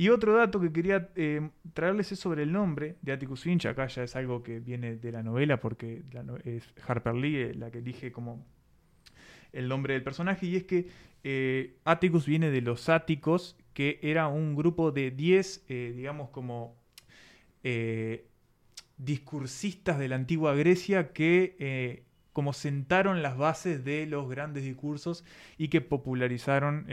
Y 0.00 0.10
otro 0.10 0.36
dato 0.36 0.60
que 0.60 0.72
quería 0.72 1.10
eh, 1.16 1.50
traerles 1.74 2.12
es 2.12 2.20
sobre 2.20 2.44
el 2.44 2.52
nombre 2.52 2.98
de 3.02 3.10
Atticus 3.10 3.42
Finch. 3.42 3.66
Acá 3.66 3.88
ya 3.88 4.04
es 4.04 4.14
algo 4.14 4.44
que 4.44 4.60
viene 4.60 4.94
de 4.94 5.10
la 5.10 5.24
novela, 5.24 5.58
porque 5.58 6.04
es 6.44 6.72
Harper 6.86 7.16
Lee 7.16 7.36
eh, 7.36 7.54
la 7.54 7.72
que 7.72 7.78
elige 7.78 8.12
como 8.12 8.46
el 9.52 9.66
nombre 9.66 9.94
del 9.94 10.04
personaje. 10.04 10.46
Y 10.46 10.54
es 10.54 10.62
que 10.62 10.86
eh, 11.24 11.78
Atticus 11.84 12.26
viene 12.26 12.52
de 12.52 12.60
los 12.60 12.88
áticos, 12.88 13.56
que 13.74 13.98
era 14.00 14.28
un 14.28 14.54
grupo 14.54 14.92
de 14.92 15.10
10, 15.10 15.64
eh, 15.68 15.92
digamos, 15.96 16.30
como 16.30 16.78
discursistas 18.98 19.98
de 19.98 20.08
la 20.08 20.14
antigua 20.14 20.54
Grecia 20.54 21.12
que 21.12 22.04
como 22.32 22.52
sentaron 22.52 23.20
las 23.20 23.36
bases 23.36 23.84
de 23.84 24.06
los 24.06 24.30
grandes 24.30 24.62
discursos 24.62 25.24
y 25.58 25.68
que 25.68 25.82
popularizaron, 25.82 26.86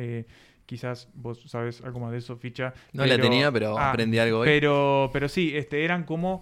quizás 0.66 1.10
vos 1.14 1.42
sabes 1.48 1.82
algo 1.82 2.00
más 2.00 2.12
de 2.12 2.18
eso, 2.20 2.38
Ficha. 2.38 2.74
No 2.94 3.06
la 3.06 3.16
tenía, 3.30 3.52
pero 3.52 3.78
aprendí 3.80 4.18
algo 4.20 4.40
hoy. 4.40 4.48
Pero, 4.48 5.10
pero 5.14 5.30
sí, 5.30 5.56
este, 5.56 5.84
eran 5.86 6.04
como 6.04 6.42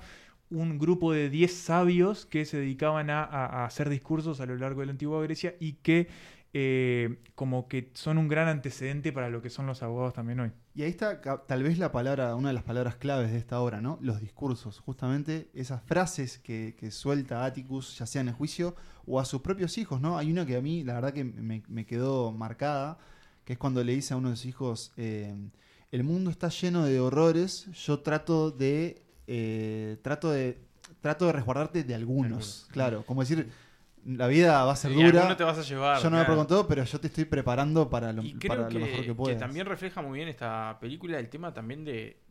un 0.49 0.77
grupo 0.77 1.11
de 1.13 1.29
10 1.29 1.53
sabios 1.53 2.25
que 2.25 2.45
se 2.45 2.57
dedicaban 2.57 3.09
a, 3.09 3.23
a- 3.23 3.45
a 3.63 3.65
hacer 3.65 3.89
discursos 3.89 4.39
a 4.39 4.45
lo 4.45 4.55
largo 4.55 4.81
de 4.81 4.85
la 4.87 4.91
antigua 4.91 5.21
Grecia 5.23 5.55
y 5.59 5.73
que 5.73 6.07
eh, 6.55 7.17
como 7.33 7.67
que 7.67 7.89
son 7.95 8.19
un 8.19 8.27
gran 8.27 8.47
antecedente 8.47 9.11
para 9.11 9.29
lo 9.29 9.41
que 9.41 9.49
son 9.49 9.65
los 9.65 9.81
abogados 9.81 10.13
también 10.13 10.39
hoy. 10.39 10.51
Y 10.75 10.83
ahí 10.83 10.89
está 10.91 11.19
tal 11.47 11.63
vez 11.63 11.79
la 11.79 11.91
palabra, 11.91 12.35
una 12.35 12.49
de 12.49 12.53
las 12.53 12.63
palabras 12.63 12.95
claves 12.95 13.31
de 13.31 13.39
esta 13.39 13.59
obra, 13.59 13.81
¿no? 13.81 13.97
Los 14.01 14.21
discursos, 14.21 14.79
justamente 14.79 15.49
esas 15.55 15.81
frases 15.81 16.37
que, 16.37 16.75
que 16.77 16.91
suelta 16.91 17.43
Atticus, 17.45 17.97
ya 17.97 18.05
sea 18.05 18.21
en 18.21 18.27
el 18.27 18.33
juicio 18.35 18.75
o 19.07 19.19
a 19.19 19.25
sus 19.25 19.41
propios 19.41 19.79
hijos, 19.79 19.99
¿no? 19.99 20.15
Hay 20.15 20.31
una 20.31 20.45
que 20.45 20.55
a 20.55 20.61
mí, 20.61 20.83
la 20.83 20.93
verdad 20.93 21.13
que 21.13 21.23
me, 21.23 21.63
me 21.67 21.85
quedó 21.87 22.31
marcada, 22.31 22.99
que 23.45 23.53
es 23.53 23.59
cuando 23.59 23.83
le 23.83 23.93
dice 23.93 24.13
a 24.13 24.17
uno 24.17 24.29
de 24.29 24.35
sus 24.35 24.45
hijos, 24.45 24.93
eh, 24.97 25.33
el 25.91 26.03
mundo 26.03 26.29
está 26.29 26.49
lleno 26.49 26.85
de 26.85 26.99
horrores, 26.99 27.67
yo 27.73 27.99
trato 27.99 28.51
de, 28.51 29.01
eh, 29.27 29.97
trato 30.01 30.31
de, 30.31 30.57
trato 31.01 31.27
de 31.27 31.33
resguardarte 31.33 31.83
de 31.83 31.95
algunos, 31.95 32.67
claro, 32.71 33.03
como 33.05 33.21
decir, 33.21 33.49
la 34.05 34.27
vida 34.27 34.63
va 34.65 34.73
a 34.73 34.75
ser 34.75 34.91
Y 34.91 34.95
dura, 34.95 35.21
alguno 35.21 35.37
te 35.37 35.43
vas 35.43 35.57
a 35.57 35.61
llevar, 35.61 36.01
yo 36.01 36.09
no 36.09 36.17
me 36.17 36.25
pregunto 36.25 36.47
todo, 36.55 36.67
pero 36.67 36.83
yo 36.83 36.99
te 36.99 37.07
estoy 37.07 37.25
preparando 37.25 37.89
para 37.89 38.11
lo, 38.11 38.23
Y 38.23 38.33
para 38.33 38.63
lo 38.63 38.67
que, 38.69 38.79
mejor 38.79 38.99
que 39.01 39.05
que 39.05 39.13
puedas. 39.13 39.39
también 39.39 39.65
refleja 39.65 40.01
muy 40.01 40.17
bien 40.17 40.29
esta 40.29 40.77
película 40.79 41.19
el 41.19 41.29
tema 41.29 41.53
también 41.53 41.85
de, 41.85 42.22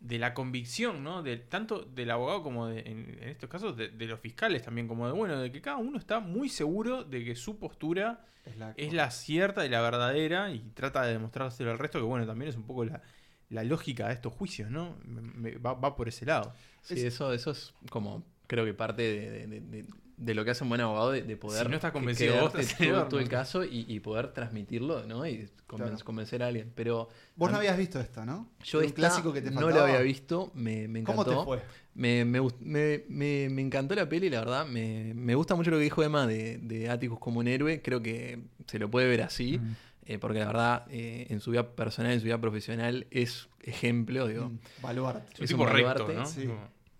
de 0.00 0.18
la 0.18 0.34
convicción, 0.34 1.04
¿no? 1.04 1.22
De, 1.22 1.36
tanto 1.36 1.80
del 1.82 2.10
abogado 2.10 2.42
como 2.42 2.66
de, 2.68 2.80
en, 2.80 3.18
en 3.22 3.28
estos 3.28 3.50
casos 3.50 3.76
de, 3.76 3.88
de 3.90 4.06
los 4.06 4.18
fiscales 4.20 4.62
también, 4.62 4.88
como 4.88 5.06
de 5.06 5.12
bueno, 5.12 5.38
de 5.40 5.52
que 5.52 5.60
cada 5.60 5.76
uno 5.76 5.98
está 5.98 6.20
muy 6.20 6.48
seguro 6.48 7.04
de 7.04 7.24
que 7.24 7.36
su 7.36 7.58
postura 7.58 8.24
es 8.44 8.56
la, 8.56 8.74
cierta 9.10 9.66
y 9.66 9.68
la 9.68 9.80
verdadera 9.82 10.50
y 10.52 10.60
trata 10.74 11.02
de 11.04 11.12
demostrárselo 11.12 11.70
al 11.70 11.78
resto, 11.78 11.98
que 11.98 12.04
bueno, 12.04 12.26
también 12.26 12.48
es 12.48 12.56
un 12.56 12.64
poco 12.64 12.84
la, 12.86 13.02
la 13.50 13.64
lógica 13.64 14.08
de 14.08 14.14
estos 14.14 14.32
juicios, 14.32 14.70
¿no? 14.70 14.96
Me- 15.04 15.20
me- 15.20 15.58
va, 15.58 15.74
va 15.74 15.94
por 15.96 16.08
ese 16.08 16.24
lado. 16.26 16.54
Sí, 16.82 17.00
eso, 17.06 17.32
eso 17.34 17.50
es 17.50 17.74
como, 17.90 18.24
creo 18.46 18.64
que 18.64 18.74
parte 18.74 19.02
de, 19.02 19.46
de- 19.46 19.86
de- 20.20 20.34
lo 20.34 20.44
que 20.44 20.50
hace 20.52 20.62
un 20.62 20.68
buen 20.68 20.80
abogado, 20.80 21.10
de, 21.12 21.22
de 21.22 21.36
poder 21.36 21.64
Si 21.64 21.68
no 21.68 21.74
estás 21.74 21.90
que- 21.90 21.98
convencido 21.98 22.40
vos, 22.40 22.52
todo, 23.08 23.18
el 23.20 23.28
caso 23.28 23.64
y, 23.64 23.84
y 23.88 24.00
poder 24.00 24.32
transmitirlo, 24.32 25.04
¿no? 25.06 25.26
Y 25.26 25.48
conven- 25.66 25.88
Claro. 25.88 26.04
convencer 26.04 26.42
a 26.42 26.48
alguien. 26.48 26.70
Pero 26.74 27.08
Vos 27.36 27.50
no 27.50 27.56
habías 27.58 27.76
visto 27.76 27.98
esta, 28.00 28.24
¿no? 28.24 28.48
Yo 28.62 28.80
esta 28.80 28.94
clásico 28.94 29.32
que 29.32 29.42
te 29.42 29.50
no 29.50 29.68
lo 29.70 29.80
había 29.82 30.00
visto, 30.00 30.50
me, 30.54 30.86
me 30.88 31.02
¿Cómo 31.02 31.22
encantó. 31.22 31.40
te 31.40 31.44
fue? 31.46 31.62
Me, 31.94 32.24
me, 32.24 32.40
me- 32.60 33.04
me- 33.08 33.48
me 33.50 33.62
encantó 33.62 33.94
la 33.94 34.08
peli, 34.08 34.30
la 34.30 34.40
verdad. 34.40 34.66
Me, 34.66 35.12
me 35.14 35.34
gusta 35.34 35.54
mucho 35.56 35.70
lo 35.70 35.78
que 35.78 35.84
dijo 35.84 36.02
Emma 36.02 36.26
de, 36.26 36.58
de 36.58 36.88
Atticus 36.88 37.18
como 37.18 37.40
un 37.40 37.48
héroe. 37.48 37.82
Creo 37.82 38.00
que 38.02 38.38
se 38.66 38.78
lo 38.78 38.90
puede 38.90 39.08
ver 39.08 39.22
así. 39.22 39.58
Mm. 39.58 39.74
eh, 40.06 40.18
porque 40.18 40.38
la 40.40 40.46
verdad, 40.46 40.86
eh, 40.90 41.26
en 41.30 41.40
su 41.40 41.50
vida 41.52 41.68
personal, 41.74 42.12
en 42.12 42.20
su 42.20 42.24
vida 42.26 42.40
profesional, 42.40 43.06
es 43.10 43.48
ejemplo, 43.62 44.26
digo. 44.28 44.46
Mm, 44.50 44.58
baluarte. 44.82 45.32
Es 45.34 45.40
un 45.40 45.46
tipo 45.58 45.66
recto, 45.66 46.08
¿no? 46.12 46.26
Sí. 46.26 46.48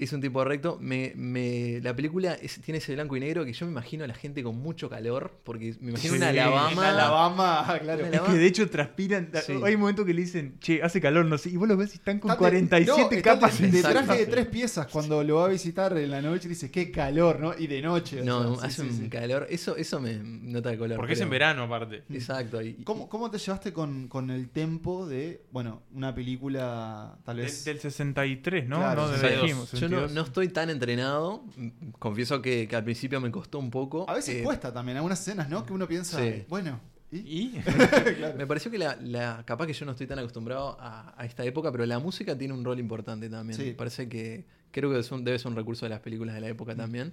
Es 0.01 0.13
un 0.13 0.21
tipo 0.21 0.43
recto. 0.45 0.79
Me, 0.81 1.13
me- 1.15 1.81
la 1.83 1.95
película 1.95 2.35
es- 2.35 2.61
tiene 2.61 2.79
ese 2.79 2.95
blanco 2.95 3.17
y 3.17 3.21
negro 3.21 3.45
que 3.45 3.53
yo 3.53 3.67
me 3.67 3.73
imagino 3.73 4.05
a 4.05 4.07
la 4.07 4.15
gente 4.15 4.43
con 4.43 4.57
mucho 4.59 4.89
calor. 4.89 5.39
Porque 5.45 5.75
me 5.81 5.91
imagino 5.91 6.13
Sí, 6.15 6.19
una 6.19 6.29
Alabama. 6.31 6.71
En 6.73 6.79
Alabama, 6.79 7.79
claro. 7.83 8.07
Una 8.07 8.17
Es 8.17 8.21
que 8.23 8.33
de 8.33 8.47
hecho 8.47 8.71
transpiran. 8.71 9.31
Sí. 9.47 9.55
Hay 9.65 9.77
momentos 9.77 10.07
que 10.07 10.15
le 10.15 10.23
dicen, 10.23 10.57
che, 10.61 10.83
hace 10.83 11.01
calor, 11.01 11.27
no 11.27 11.37
sé. 11.39 11.51
Y 11.51 11.57
vos 11.57 11.69
lo 11.69 11.77
ves 11.77 11.93
y 11.93 11.97
están 11.99 12.19
con 12.19 12.31
Están 12.31 12.45
de- 12.53 12.67
47 12.67 13.17
no, 13.17 13.23
capas. 13.23 13.59
de, 13.61 13.69
de 13.71 13.83
traje 13.83 14.17
de 14.19 14.27
tres 14.27 14.47
piezas 14.47 14.87
cuando 14.87 15.23
lo 15.23 15.37
va 15.37 15.45
a 15.47 15.49
visitar 15.49 15.97
en 15.99 16.11
la 16.11 16.23
noche 16.23 16.49
dice 16.49 16.71
qué 16.71 16.91
calor, 16.91 17.39
¿no? 17.41 17.53
Y 17.59 17.67
de 17.67 17.83
noche. 17.83 18.23
o 18.23 18.25
No, 18.25 18.57
sea, 18.57 18.69
hace 18.69 18.83
sí, 18.83 18.89
un 18.89 18.97
sí. 19.05 19.09
calor. 19.11 19.47
Eso, 19.51 19.77
eso 19.77 20.01
me 20.01 20.15
nota 20.23 20.71
de 20.71 20.79
color. 20.79 20.97
Porque 20.97 21.13
es 21.13 21.21
en 21.21 21.29
verano 21.31 21.65
aparte. 21.65 22.05
Exacto. 22.11 22.63
y- 22.63 22.75
¿Cómo, 22.85 23.09
cómo 23.09 23.31
te 23.31 23.37
llevaste 23.39 23.73
con, 23.75 24.09
con 24.09 24.31
el 24.31 24.49
tempo 24.49 25.07
de, 25.07 25.43
bueno, 25.53 25.83
una 25.93 26.15
película 26.15 27.19
tal 27.25 27.37
vez... 27.39 27.65
del 27.65 27.79
63, 27.81 28.69
¿no? 28.69 28.79
Claro, 28.79 29.03
no 29.03 29.09
de 29.09 29.15
62. 29.19 29.43
dijimos, 29.43 29.73
Yo 29.73 29.89
no, 29.91 29.97
62. 29.97 30.13
no 30.15 30.23
estoy 30.23 30.49
tan 30.49 30.71
entrenado. 30.71 31.45
mm, 31.57 31.69
Confieso 31.99 32.41
que, 32.41 32.67
que 32.69 32.77
al 32.77 32.85
principio 32.85 33.21
me 33.21 33.31
costó 33.31 33.59
un 33.59 33.71
poco. 33.71 34.09
A 34.09 34.15
veces 34.15 34.37
Eh, 34.37 34.43
cuesta 34.43 34.73
también, 34.73 34.97
algunas 34.97 35.21
escenas, 35.21 35.49
¿no? 35.49 35.65
Que 35.67 35.73
uno 35.73 35.87
piensa, 35.89 36.19
Sí. 36.19 36.45
bueno, 36.49 36.81
¿y? 37.13 37.19
¿Y? 37.19 37.61
Me 38.37 38.47
pareció 38.47 38.71
que 38.71 38.79
la, 38.79 38.97
la- 39.03 39.43
capaz 39.47 39.67
que 39.67 39.73
yo 39.73 39.85
no 39.87 39.93
estoy 39.93 40.07
tan 40.07 40.19
acostumbrado 40.19 40.77
a, 40.81 41.15
a 41.21 41.25
esta 41.27 41.45
época, 41.45 41.71
pero 41.73 41.85
la 41.87 41.99
música 41.99 42.37
tiene 42.39 42.55
un 42.55 42.65
rol 42.65 42.79
importante 42.79 43.29
también. 43.29 43.59
Sí. 43.59 43.67
Me 43.67 43.75
parece 43.75 44.09
que 44.09 44.45
creo 44.71 44.91
que 44.93 44.99
es 45.01 45.11
un- 45.13 45.25
debe 45.25 45.39
ser 45.39 45.49
un 45.49 45.57
recurso 45.57 45.85
de 45.87 45.91
las 45.91 46.01
películas 46.01 46.35
de 46.35 46.41
la 46.41 46.49
época 46.49 46.75
también. 46.75 47.13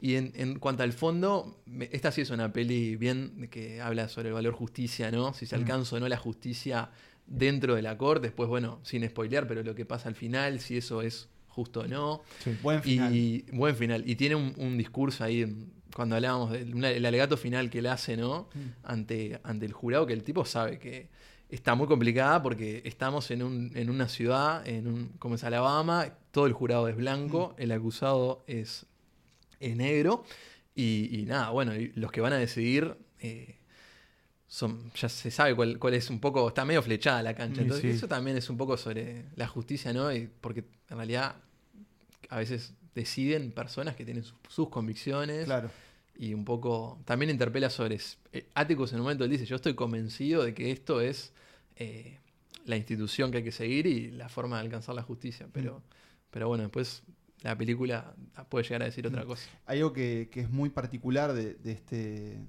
Y 0.00 0.16
en, 0.16 0.32
en 0.34 0.58
cuanto 0.58 0.82
al 0.82 0.92
fondo, 0.92 1.60
me- 1.66 1.88
esta 1.92 2.10
sí 2.10 2.22
es 2.22 2.30
una 2.30 2.52
peli 2.52 2.96
bien 2.96 3.48
que 3.50 3.80
habla 3.80 4.08
sobre 4.08 4.28
el 4.28 4.34
valor 4.34 4.52
justicia, 4.54 5.10
¿no? 5.12 5.32
Si 5.32 5.46
se 5.46 5.56
Mm. 5.56 5.60
alcanza 5.60 5.96
o 5.96 6.00
no 6.00 6.08
la 6.08 6.16
justicia 6.16 6.90
dentro 7.26 7.76
de 7.76 7.82
la 7.82 7.96
corte, 7.96 8.26
después, 8.26 8.48
bueno, 8.48 8.80
sin 8.82 9.08
spoilear, 9.08 9.46
pero 9.46 9.62
lo 9.62 9.74
que 9.76 9.84
pasa 9.84 10.08
al 10.08 10.16
final, 10.16 10.58
si 10.58 10.76
eso 10.76 11.02
es 11.02 11.28
justo 11.54 11.86
no. 11.86 12.22
Buen 12.62 12.82
final. 12.82 13.14
Y 13.14 13.44
buen 13.52 13.76
final. 13.76 14.02
Y 14.08 14.16
tiene 14.16 14.34
un, 14.34 14.54
un 14.56 14.76
discurso 14.78 15.22
ahí, 15.24 15.44
cuando 15.94 16.16
hablábamos 16.16 16.50
del 16.50 16.82
el 16.84 17.04
alegato 17.04 17.36
final 17.36 17.68
que 17.70 17.78
él 17.80 17.86
hace, 17.86 18.16
¿no? 18.16 18.48
Mm. 18.54 18.58
Ante, 18.84 19.40
ante 19.44 19.66
el 19.66 19.72
jurado, 19.72 20.06
que 20.06 20.14
el 20.14 20.22
tipo 20.24 20.44
sabe 20.44 20.78
que 20.78 21.10
está 21.50 21.74
muy 21.74 21.86
complicada 21.86 22.42
porque 22.42 22.80
estamos 22.86 23.30
en, 23.30 23.42
un, 23.42 23.70
en 23.74 23.90
una 23.90 24.08
ciudad, 24.08 24.66
en 24.66 24.86
un, 24.88 25.08
como 25.18 25.34
es 25.34 25.44
Alabama, 25.44 26.06
todo 26.30 26.46
el 26.46 26.54
jurado 26.54 26.88
es 26.88 26.96
blanco, 26.96 27.54
Mm. 27.58 27.62
el 27.62 27.72
acusado 27.72 28.42
es, 28.46 28.86
es 29.60 29.76
negro. 29.76 30.24
Y, 30.74 31.10
y 31.20 31.26
nada, 31.26 31.50
bueno, 31.50 31.74
y 31.76 31.92
los 31.94 32.10
que 32.10 32.22
van 32.22 32.32
a 32.32 32.38
decidir. 32.38 32.96
eh, 33.20 33.58
son, 34.46 34.90
ya 34.94 35.08
se 35.08 35.30
sabe 35.30 35.54
cuál, 35.56 35.78
cuál 35.78 35.94
es 35.94 36.10
un 36.10 36.20
poco, 36.20 36.46
está 36.48 36.64
medio 36.66 36.82
flechada 36.82 37.22
la 37.22 37.34
cancha. 37.34 37.62
Entonces, 37.62 37.90
sí. 37.90 37.96
eso 37.96 38.06
también 38.06 38.36
es 38.36 38.50
un 38.50 38.58
poco 38.58 38.76
sobre 38.76 39.24
la 39.36 39.46
justicia, 39.48 39.94
¿no? 39.94 40.12
Y 40.12 40.28
porque 40.42 40.62
en 40.92 40.98
realidad 40.98 41.34
a 42.28 42.38
veces 42.38 42.74
deciden 42.94 43.52
personas 43.52 43.96
que 43.96 44.04
tienen 44.04 44.24
sus, 44.24 44.36
sus 44.48 44.68
convicciones. 44.68 45.44
Claro. 45.46 45.70
Y 46.16 46.34
un 46.34 46.44
poco 46.44 47.00
también 47.04 47.30
interpela 47.30 47.70
sobre. 47.70 47.98
eh, 48.32 48.46
Atticus 48.54 48.92
en 48.92 48.98
un 48.98 49.04
momento 49.04 49.24
él 49.24 49.30
dice: 49.30 49.46
Yo 49.46 49.56
estoy 49.56 49.74
convencido 49.74 50.44
de 50.44 50.54
que 50.54 50.70
esto 50.70 51.00
es 51.00 51.32
eh, 51.76 52.18
la 52.66 52.76
institución 52.76 53.30
que 53.30 53.38
hay 53.38 53.44
que 53.44 53.52
seguir 53.52 53.86
y 53.86 54.10
la 54.10 54.28
forma 54.28 54.56
de 54.56 54.62
alcanzar 54.62 54.94
la 54.94 55.02
justicia. 55.02 55.48
Pero, 55.52 55.78
Mm. 55.78 55.82
pero 56.30 56.48
bueno, 56.48 56.62
después 56.64 57.02
la 57.40 57.56
película 57.58 58.14
puede 58.50 58.62
llegar 58.64 58.82
a 58.82 58.84
decir 58.84 59.04
otra 59.06 59.24
cosa. 59.24 59.48
Hay 59.66 59.78
algo 59.78 59.92
que, 59.92 60.28
que 60.30 60.40
es 60.42 60.50
muy 60.50 60.68
particular 60.70 61.32
de, 61.32 61.54
de 61.54 61.72
este, 61.72 61.96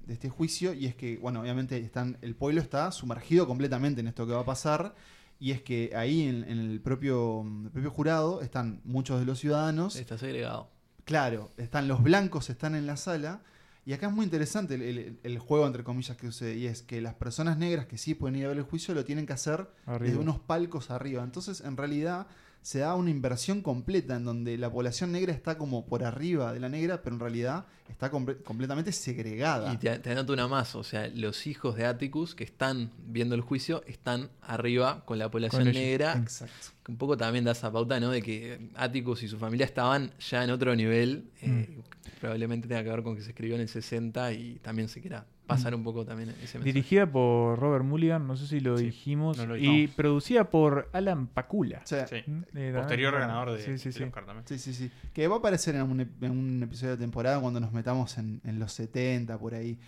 de 0.06 0.12
este 0.12 0.28
juicio 0.28 0.72
y 0.72 0.86
es 0.86 0.94
que, 0.94 1.16
bueno, 1.16 1.40
obviamente 1.40 1.76
están, 1.78 2.16
el 2.22 2.36
pueblo 2.36 2.60
está 2.60 2.92
sumergido 2.92 3.46
completamente 3.48 4.02
en 4.02 4.06
esto 4.06 4.24
que 4.24 4.34
va 4.34 4.40
a 4.42 4.44
pasar 4.44 4.94
y 5.40 5.50
es 5.50 5.62
que 5.62 5.92
ahí 5.96 6.22
en, 6.22 6.44
en 6.44 6.58
el, 6.58 6.80
propio, 6.80 7.42
el 7.64 7.70
propio 7.70 7.90
jurado 7.90 8.40
están 8.42 8.80
muchos 8.84 9.20
de 9.20 9.26
los 9.26 9.38
ciudadanos. 9.40 9.96
Está 9.96 10.16
segregado. 10.18 10.70
Claro, 11.04 11.50
están 11.56 11.86
los 11.88 12.02
blancos, 12.02 12.48
están 12.50 12.74
en 12.74 12.86
la 12.86 12.96
sala. 12.96 13.42
Y 13.86 13.92
acá 13.92 14.06
es 14.06 14.14
muy 14.14 14.24
interesante 14.24 14.76
el, 14.76 14.82
el- 14.82 15.20
el 15.22 15.38
juego, 15.38 15.66
entre 15.66 15.84
comillas, 15.84 16.16
que 16.16 16.26
sucede. 16.28 16.56
Y 16.56 16.66
es 16.66 16.80
que 16.82 17.02
las 17.02 17.14
personas 17.14 17.58
negras 17.58 17.84
que 17.84 17.98
sí 17.98 18.14
pueden 18.14 18.36
ir 18.36 18.46
a 18.46 18.48
ver 18.48 18.56
el 18.56 18.62
juicio 18.62 18.94
lo 18.94 19.04
tienen 19.04 19.26
que 19.26 19.34
hacer 19.34 19.68
Arriba. 19.84 19.98
desde 20.06 20.18
unos 20.18 20.38
palcos 20.38 20.90
arriba. 20.90 21.22
Entonces, 21.22 21.60
en 21.60 21.76
realidad, 21.76 22.26
se 22.64 22.78
da 22.78 22.94
una 22.94 23.10
inversión 23.10 23.60
completa 23.60 24.16
en 24.16 24.24
donde 24.24 24.56
la 24.56 24.70
población 24.72 25.12
negra 25.12 25.32
está 25.34 25.58
como 25.58 25.84
por 25.84 26.02
arriba 26.02 26.54
de 26.54 26.60
la 26.60 26.70
negra, 26.70 27.02
pero 27.02 27.14
en 27.14 27.20
realidad 27.20 27.66
está 27.90 28.10
comple- 28.10 28.42
completamente 28.42 28.90
segregada. 28.90 29.70
Y 29.70 29.76
te, 29.76 29.98
te 29.98 30.12
anoto 30.12 30.32
una 30.32 30.48
más, 30.48 30.74
o 30.74 30.82
sea, 30.82 31.08
los 31.08 31.46
hijos 31.46 31.76
de 31.76 31.84
Atticus 31.84 32.34
que 32.34 32.42
están 32.44 32.90
viendo 33.06 33.34
el 33.34 33.42
juicio 33.42 33.84
están 33.86 34.30
arriba 34.40 35.04
con 35.04 35.18
la 35.18 35.30
población 35.30 35.64
Con 35.64 35.72
negra. 35.74 36.14
Exacto. 36.16 36.68
Que 36.84 36.92
un 36.92 36.98
poco 36.98 37.16
también 37.16 37.44
da 37.44 37.52
esa 37.52 37.72
pauta, 37.72 37.98
¿no? 37.98 38.10
De 38.10 38.20
que 38.20 38.68
Atticus 38.74 39.22
y 39.22 39.28
su 39.28 39.38
familia 39.38 39.64
estaban 39.64 40.10
ya 40.18 40.44
en 40.44 40.50
otro 40.50 40.76
nivel. 40.76 41.30
eh, 41.40 41.48
Mm. 41.48 41.80
Probablemente 42.20 42.68
tenga 42.68 42.82
que 42.84 42.90
ver 42.90 43.02
con 43.02 43.16
que 43.16 43.22
se 43.22 43.30
escribió 43.30 43.54
en 43.54 43.62
el 43.62 43.68
60 43.68 44.32
y 44.32 44.58
también 44.62 44.88
se 44.88 45.00
quiera 45.00 45.26
pasar 45.46 45.74
un 45.74 45.82
poco 45.84 46.04
también 46.06 46.30
ese 46.30 46.38
mensaje. 46.58 46.64
Dirigida 46.64 47.10
por 47.10 47.58
Robert 47.58 47.84
Mulligan, 47.84 48.26
no 48.26 48.34
sé 48.36 48.46
si 48.46 48.60
lo 48.60 48.78
dijimos, 48.78 49.36
no 49.36 49.46
lo 49.46 49.56
y 49.58 49.88
producida 49.88 50.48
por 50.48 50.88
Alan 50.94 51.26
Pakula. 51.26 51.82
Sí. 51.84 51.96
Sí. 52.08 52.16
Mm, 52.30 52.42
eh, 52.54 52.72
Posterior 52.76 53.12
ganador 53.18 53.52
de, 53.52 53.58
sí, 53.58 53.76
sí, 53.78 53.84
del 53.84 53.92
sí. 53.92 54.02
Oscar 54.04 54.24
también. 54.26 54.46
Sí, 54.46 54.58
sí, 54.58 54.72
sí. 54.72 54.90
Que 55.12 55.26
va 55.28 55.36
a 55.36 55.38
aparecer 55.38 55.74
en 55.74 55.82
un, 55.82 56.00
ep- 56.00 56.22
en 56.24 56.30
un 56.30 56.62
episodio 56.62 56.92
de 56.92 56.98
temporada 56.98 57.40
cuando 57.40 57.60
nos 57.60 57.72
metamos 57.72 58.16
en, 58.18 58.40
en 58.44 58.58
los 58.58 58.72
70, 58.72 59.38
por 59.38 59.54
ahí. 59.54 59.78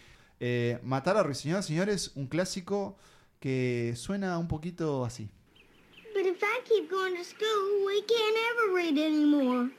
Eh, 0.40 0.78
Matar 0.82 1.16
a 1.16 1.22
Ruiseñor, 1.22 1.62
señores, 1.62 2.12
un 2.16 2.26
clásico 2.26 2.99
que 3.40 3.94
suena 3.97 4.36
un 4.38 4.49
poquito 4.49 5.05
así. 5.07 5.30
But 6.39 6.47
I 6.49 6.61
keep 6.66 6.91
going 6.91 7.16
to 7.16 7.24
school, 7.24 7.87
we 7.87 8.03
can't 8.03 8.37
ever 8.51 8.74
read 8.74 8.99
anymore. 8.99 9.70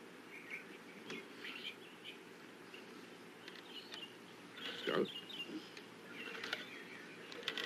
Scout. 4.84 5.08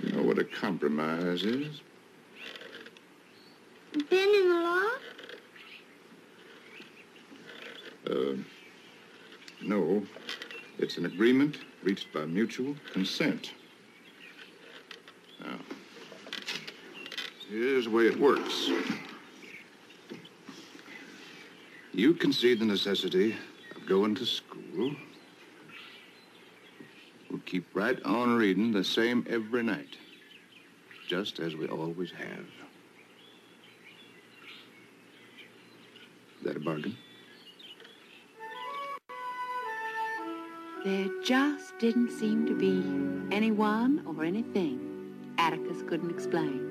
You 0.03 0.11
know 0.11 0.23
what 0.23 0.39
a 0.39 0.43
compromise 0.43 1.43
is? 1.43 1.79
Bending 4.09 4.49
the 4.49 4.55
law? 4.55 4.89
Uh, 8.09 8.35
no. 9.61 10.03
It's 10.79 10.97
an 10.97 11.05
agreement 11.05 11.59
reached 11.83 12.11
by 12.11 12.25
mutual 12.25 12.75
consent. 12.91 13.51
Now, 15.39 15.59
here's 17.51 17.85
the 17.85 17.91
way 17.91 18.07
it 18.07 18.17
works. 18.19 18.71
You 21.93 22.13
concede 22.13 22.59
the 22.59 22.65
necessity 22.65 23.35
of 23.75 23.85
going 23.85 24.15
to 24.15 24.25
school. 24.25 24.95
We'll 27.29 27.41
keep 27.45 27.65
right 27.73 28.01
on 28.03 28.35
reading 28.35 28.71
the 28.71 28.83
same 28.83 29.25
every 29.29 29.63
night, 29.63 29.97
just 31.07 31.39
as 31.39 31.55
we 31.55 31.67
always 31.67 32.11
have. 32.11 32.45
Is 36.39 36.45
that 36.45 36.55
a 36.55 36.59
bargain? 36.59 36.97
There 40.85 41.09
just 41.23 41.77
didn't 41.77 42.09
seem 42.09 42.47
to 42.47 42.55
be 42.55 43.35
anyone 43.35 44.01
or 44.07 44.23
anything 44.23 44.87
Atticus 45.37 45.83
couldn't 45.87 46.09
explain. 46.09 46.70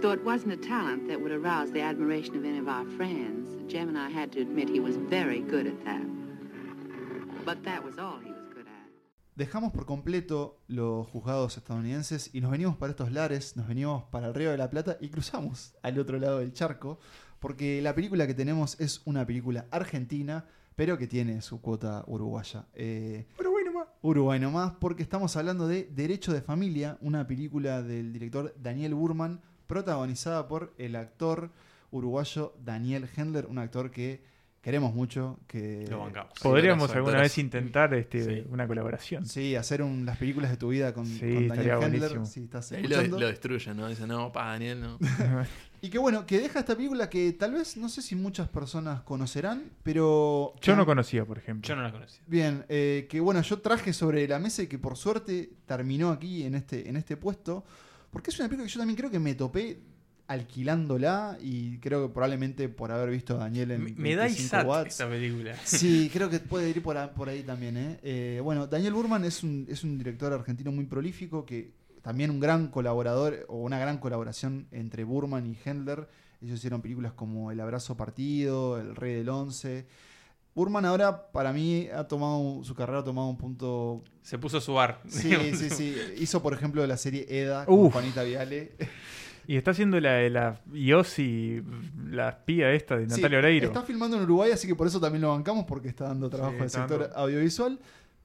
Though 0.00 0.12
it 0.12 0.24
wasn't 0.24 0.54
a 0.54 0.56
talent 0.56 1.08
that 1.08 1.20
would 1.20 1.30
arouse 1.30 1.70
the 1.72 1.82
admiration 1.82 2.34
of 2.34 2.44
any 2.46 2.58
of 2.58 2.68
our 2.68 2.86
friends, 2.96 3.50
Jem 3.70 3.90
and 3.90 3.98
I 3.98 4.08
had 4.08 4.30
to 4.32 4.40
admit 4.40 4.70
he 4.70 4.80
was 4.80 4.96
very 4.96 5.40
good 5.40 5.66
at 5.66 5.84
that. 5.84 6.00
But 7.44 7.62
that 7.64 7.84
was 7.84 7.98
all 7.98 8.18
he 8.18 8.30
was 8.30 8.48
good 8.54 8.66
at. 8.66 8.88
Dejamos 9.36 9.72
por 9.72 9.84
completo 9.84 10.58
los 10.68 11.06
juzgados 11.06 11.58
estadounidenses 11.58 12.30
y 12.32 12.40
nos 12.40 12.50
venimos 12.50 12.78
para 12.78 12.92
estos 12.92 13.12
lares, 13.12 13.58
nos 13.58 13.68
venimos 13.68 14.04
para 14.04 14.28
el 14.28 14.34
Río 14.34 14.50
de 14.50 14.56
la 14.56 14.70
Plata 14.70 14.96
y 15.02 15.10
cruzamos 15.10 15.74
al 15.82 15.98
otro 15.98 16.18
lado 16.18 16.38
del 16.38 16.54
charco, 16.54 16.98
porque 17.38 17.82
la 17.82 17.94
película 17.94 18.26
que 18.26 18.32
tenemos 18.32 18.80
es 18.80 19.02
una 19.04 19.26
película 19.26 19.66
argentina, 19.70 20.46
pero 20.76 20.96
que 20.96 21.08
tiene 21.08 21.42
su 21.42 21.60
cuota 21.60 22.04
uruguaya. 22.06 22.64
Eh, 22.72 23.26
Uruguay 23.38 23.64
nomás. 23.66 23.88
Uruguay 24.00 24.40
nomás, 24.40 24.72
porque 24.80 25.02
estamos 25.02 25.36
hablando 25.36 25.68
de 25.68 25.90
Derecho 25.92 26.32
de 26.32 26.40
Familia, 26.40 26.96
una 27.02 27.26
película 27.26 27.82
del 27.82 28.14
director 28.14 28.54
Daniel 28.58 28.94
Burman, 28.94 29.42
protagonizada 29.70 30.48
por 30.48 30.74
el 30.78 30.96
actor 30.96 31.50
uruguayo 31.92 32.54
Daniel 32.64 33.08
Hendler, 33.16 33.46
un 33.46 33.58
actor 33.58 33.92
que 33.92 34.20
queremos 34.60 34.92
mucho. 34.92 35.38
Que 35.46 35.86
Lo 35.88 36.00
bancamos. 36.00 36.32
Podríamos 36.42 36.90
alguna 36.90 37.20
vez 37.20 37.38
intentar 37.38 37.94
este, 37.94 38.24
Sí. 38.42 38.46
una 38.50 38.66
colaboración. 38.66 39.24
Sí, 39.26 39.54
hacer 39.54 39.80
un- 39.82 40.04
las 40.04 40.18
películas 40.18 40.50
de 40.50 40.56
tu 40.56 40.68
vida 40.70 40.92
con, 40.92 41.06
Sí, 41.06 41.20
con 41.20 41.48
Daniel 41.48 41.76
buenísimo. 41.76 42.26
Si 42.26 42.40
estás 42.44 42.72
Ahí 42.72 42.82
lo, 42.82 42.88
escuchando. 42.90 43.20
lo 43.20 43.26
destruyen, 43.28 43.76
¿no? 43.76 43.88
Dicen, 43.88 44.08
no, 44.08 44.32
pa, 44.32 44.46
Daniel, 44.48 44.80
no. 44.80 44.98
Y 45.82 45.88
que 45.88 45.98
bueno, 45.98 46.26
que 46.26 46.38
deja 46.40 46.58
esta 46.58 46.76
película 46.76 47.08
que 47.08 47.32
tal 47.32 47.54
vez, 47.54 47.76
no 47.78 47.88
sé 47.88 48.02
si 48.02 48.14
muchas 48.14 48.48
personas 48.48 49.00
conocerán, 49.02 49.70
pero... 49.82 50.52
Yo 50.60 50.76
no 50.76 50.84
conocía, 50.84 51.24
por 51.24 51.38
ejemplo. 51.38 51.66
Yo 51.66 51.74
no 51.74 51.82
la 51.82 51.90
conocía. 51.90 52.20
Bien, 52.26 52.66
eh, 52.68 53.06
que 53.08 53.18
bueno, 53.20 53.40
yo 53.40 53.60
traje 53.60 53.94
sobre 53.94 54.28
la 54.28 54.38
mesa 54.38 54.62
y 54.62 54.66
que 54.66 54.78
por 54.78 54.96
suerte 54.98 55.48
terminó 55.64 56.10
aquí 56.10 56.42
en 56.42 56.54
este, 56.56 56.86
en 56.86 56.96
este 56.96 57.16
puesto, 57.16 57.64
porque 58.10 58.30
es 58.30 58.38
una 58.38 58.48
película 58.48 58.66
que 58.66 58.72
yo 58.72 58.78
también 58.80 58.96
creo 58.96 59.10
que 59.10 59.18
me 59.18 59.34
topé 59.34 59.78
alquilándola 60.26 61.38
y 61.42 61.78
creo 61.78 62.06
que 62.06 62.12
probablemente 62.14 62.68
por 62.68 62.92
haber 62.92 63.10
visto 63.10 63.34
a 63.34 63.38
Daniel 63.38 63.72
en 63.72 63.84
Me, 63.84 63.92
me 63.96 64.14
da 64.14 64.22
25 64.24 64.46
Isat 64.46 64.66
watts. 64.66 64.88
esta 64.92 65.08
película. 65.08 65.56
Sí, 65.64 66.08
creo 66.12 66.30
que 66.30 66.38
puede 66.40 66.70
ir 66.70 66.82
por, 66.82 66.96
a- 66.96 67.12
por 67.12 67.28
ahí 67.28 67.42
también. 67.42 67.76
¿eh? 67.76 67.98
Eh, 68.02 68.40
bueno, 68.42 68.66
Daniel 68.66 68.92
Burman 68.94 69.24
es 69.24 69.42
un, 69.42 69.66
es 69.68 69.82
un 69.84 69.98
director 69.98 70.32
argentino 70.32 70.70
muy 70.72 70.86
prolífico, 70.86 71.44
que 71.44 71.72
también 72.02 72.30
un 72.30 72.40
gran 72.40 72.68
colaborador 72.68 73.44
o 73.48 73.58
una 73.62 73.78
gran 73.78 73.98
colaboración 73.98 74.66
entre 74.70 75.04
Burman 75.04 75.46
y 75.46 75.56
Hendler. 75.64 76.08
Ellos 76.40 76.58
hicieron 76.58 76.80
películas 76.80 77.12
como 77.12 77.50
El 77.50 77.60
Abrazo 77.60 77.96
Partido, 77.96 78.80
El 78.80 78.96
Rey 78.96 79.14
del 79.16 79.28
Once. 79.28 79.86
Burman 80.54 80.84
ahora, 80.84 81.30
para 81.32 81.52
mí, 81.52 81.88
ha 81.94 82.04
tomado 82.08 82.62
su 82.64 82.74
carrera 82.74 82.98
ha 83.00 83.04
tomado 83.04 83.28
un 83.28 83.36
punto... 83.36 84.02
Se 84.22 84.38
puso 84.38 84.60
su 84.60 84.74
bar. 84.74 85.00
Sí, 85.08 85.30
sí, 85.54 85.70
sí. 85.70 85.94
Hizo, 86.18 86.42
por 86.42 86.52
ejemplo, 86.52 86.86
la 86.86 86.96
serie 86.96 87.26
Eda 87.28 87.64
con 87.66 87.78
Uf. 87.78 87.92
Juanita 87.92 88.22
Viale. 88.24 88.72
Y 89.46 89.56
está 89.56 89.70
haciendo 89.72 89.98
la 90.00 90.12
de 90.14 90.30
la 90.30 90.60
Yossi, 90.72 91.62
la 92.10 92.28
espía 92.30 92.72
esta 92.72 92.96
de 92.96 93.08
Sí, 93.08 93.16
Natalia 93.16 93.38
Oreiro. 93.38 93.66
Está 93.68 93.82
filmando 93.82 94.16
en 94.16 94.24
Uruguay, 94.24 94.52
así 94.52 94.66
que 94.68 94.74
por 94.74 94.86
eso 94.86 95.00
también 95.00 95.22
lo 95.22 95.30
bancamos, 95.30 95.64
porque 95.66 95.88
está 95.88 96.04
dando 96.04 96.28
trabajo 96.28 96.52
Sí, 96.56 96.60
al 96.60 96.66
está 96.66 96.78
sector 96.80 97.00
dando- 97.00 97.16
audiovisual. 97.16 97.78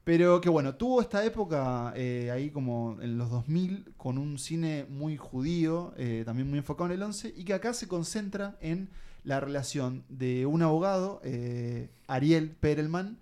Pero 0.03 0.39
que 0.39 0.49
bueno, 0.49 0.75
tuvo 0.75 1.01
esta 1.01 1.25
época 1.25 1.91
eh, 1.95 2.29
ahí 2.31 2.51
como 2.51 2.97
en 3.01 3.17
los 3.17 3.31
2000 3.31 3.93
con 3.97 4.19
un 4.19 4.37
cine 4.37 4.85
muy 4.87 5.17
judío, 5.17 5.93
eh, 5.97 6.21
también 6.25 6.47
muy 6.47 6.59
enfocado 6.59 6.87
en 6.87 6.91
el 6.91 7.01
11, 7.01 7.33
y 7.35 7.43
que 7.43 7.55
acá 7.55 7.73
se 7.73 7.87
concentra 7.87 8.55
en 8.61 8.89
la 9.25 9.39
relación 9.41 10.03
de 10.07 10.45
un 10.45 10.61
abogado, 10.61 11.19
eh, 11.25 11.89
Ariel 12.07 12.51
Perelman, 12.51 13.17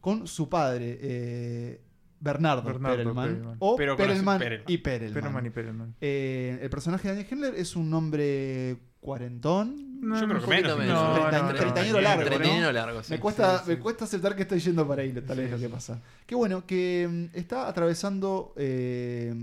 con 0.00 0.28
su 0.28 0.48
padre, 0.48 0.98
eh, 1.00 1.80
Bernardo, 2.20 2.62
Bernardo 2.62 2.96
Perelman, 2.98 3.28
Perelman. 3.28 3.56
o 3.58 3.76
Pero 3.76 3.96
Perelman, 3.96 4.38
Perelman. 4.38 4.64
y 4.70 4.78
Perelman. 4.78 5.14
Perelman 5.14 5.46
y 5.46 5.50
Perelman. 5.50 5.94
Eh, 6.00 6.58
el 6.62 6.70
personaje 6.70 7.08
de 7.08 7.14
Daniel 7.14 7.28
Hendler 7.32 7.54
es 7.54 7.74
un 7.76 7.92
hombre 7.94 8.76
cuarentón. 9.00 10.00
No, 10.00 10.20
Yo 10.20 10.28
creo 10.28 10.40
que 10.40 10.46
menos. 10.48 10.78
menos. 10.78 10.94
No, 10.94 11.14
Treinta- 11.14 11.38
no, 11.42 11.48
no, 11.48 11.54
treintañero 11.54 12.00
largo, 12.00 12.72
largo, 12.72 13.02
sí. 13.02 13.12
Me 13.12 13.20
cuesta, 13.20 13.58
Sí, 13.58 13.64
sí. 13.66 13.70
me 13.72 13.78
cuesta 13.78 14.04
aceptar 14.04 14.36
que 14.36 14.42
estoy 14.42 14.60
yendo 14.60 14.86
para 14.86 15.02
ahí, 15.02 15.12
tal 15.12 15.38
vez 15.38 15.50
lo 15.50 15.58
que 15.58 15.68
pasa. 15.68 16.00
Que 16.26 16.34
bueno, 16.34 16.66
que 16.66 17.08
mm, 17.32 17.36
está 17.36 17.68
atravesando 17.68 18.52
eh, 18.56 19.34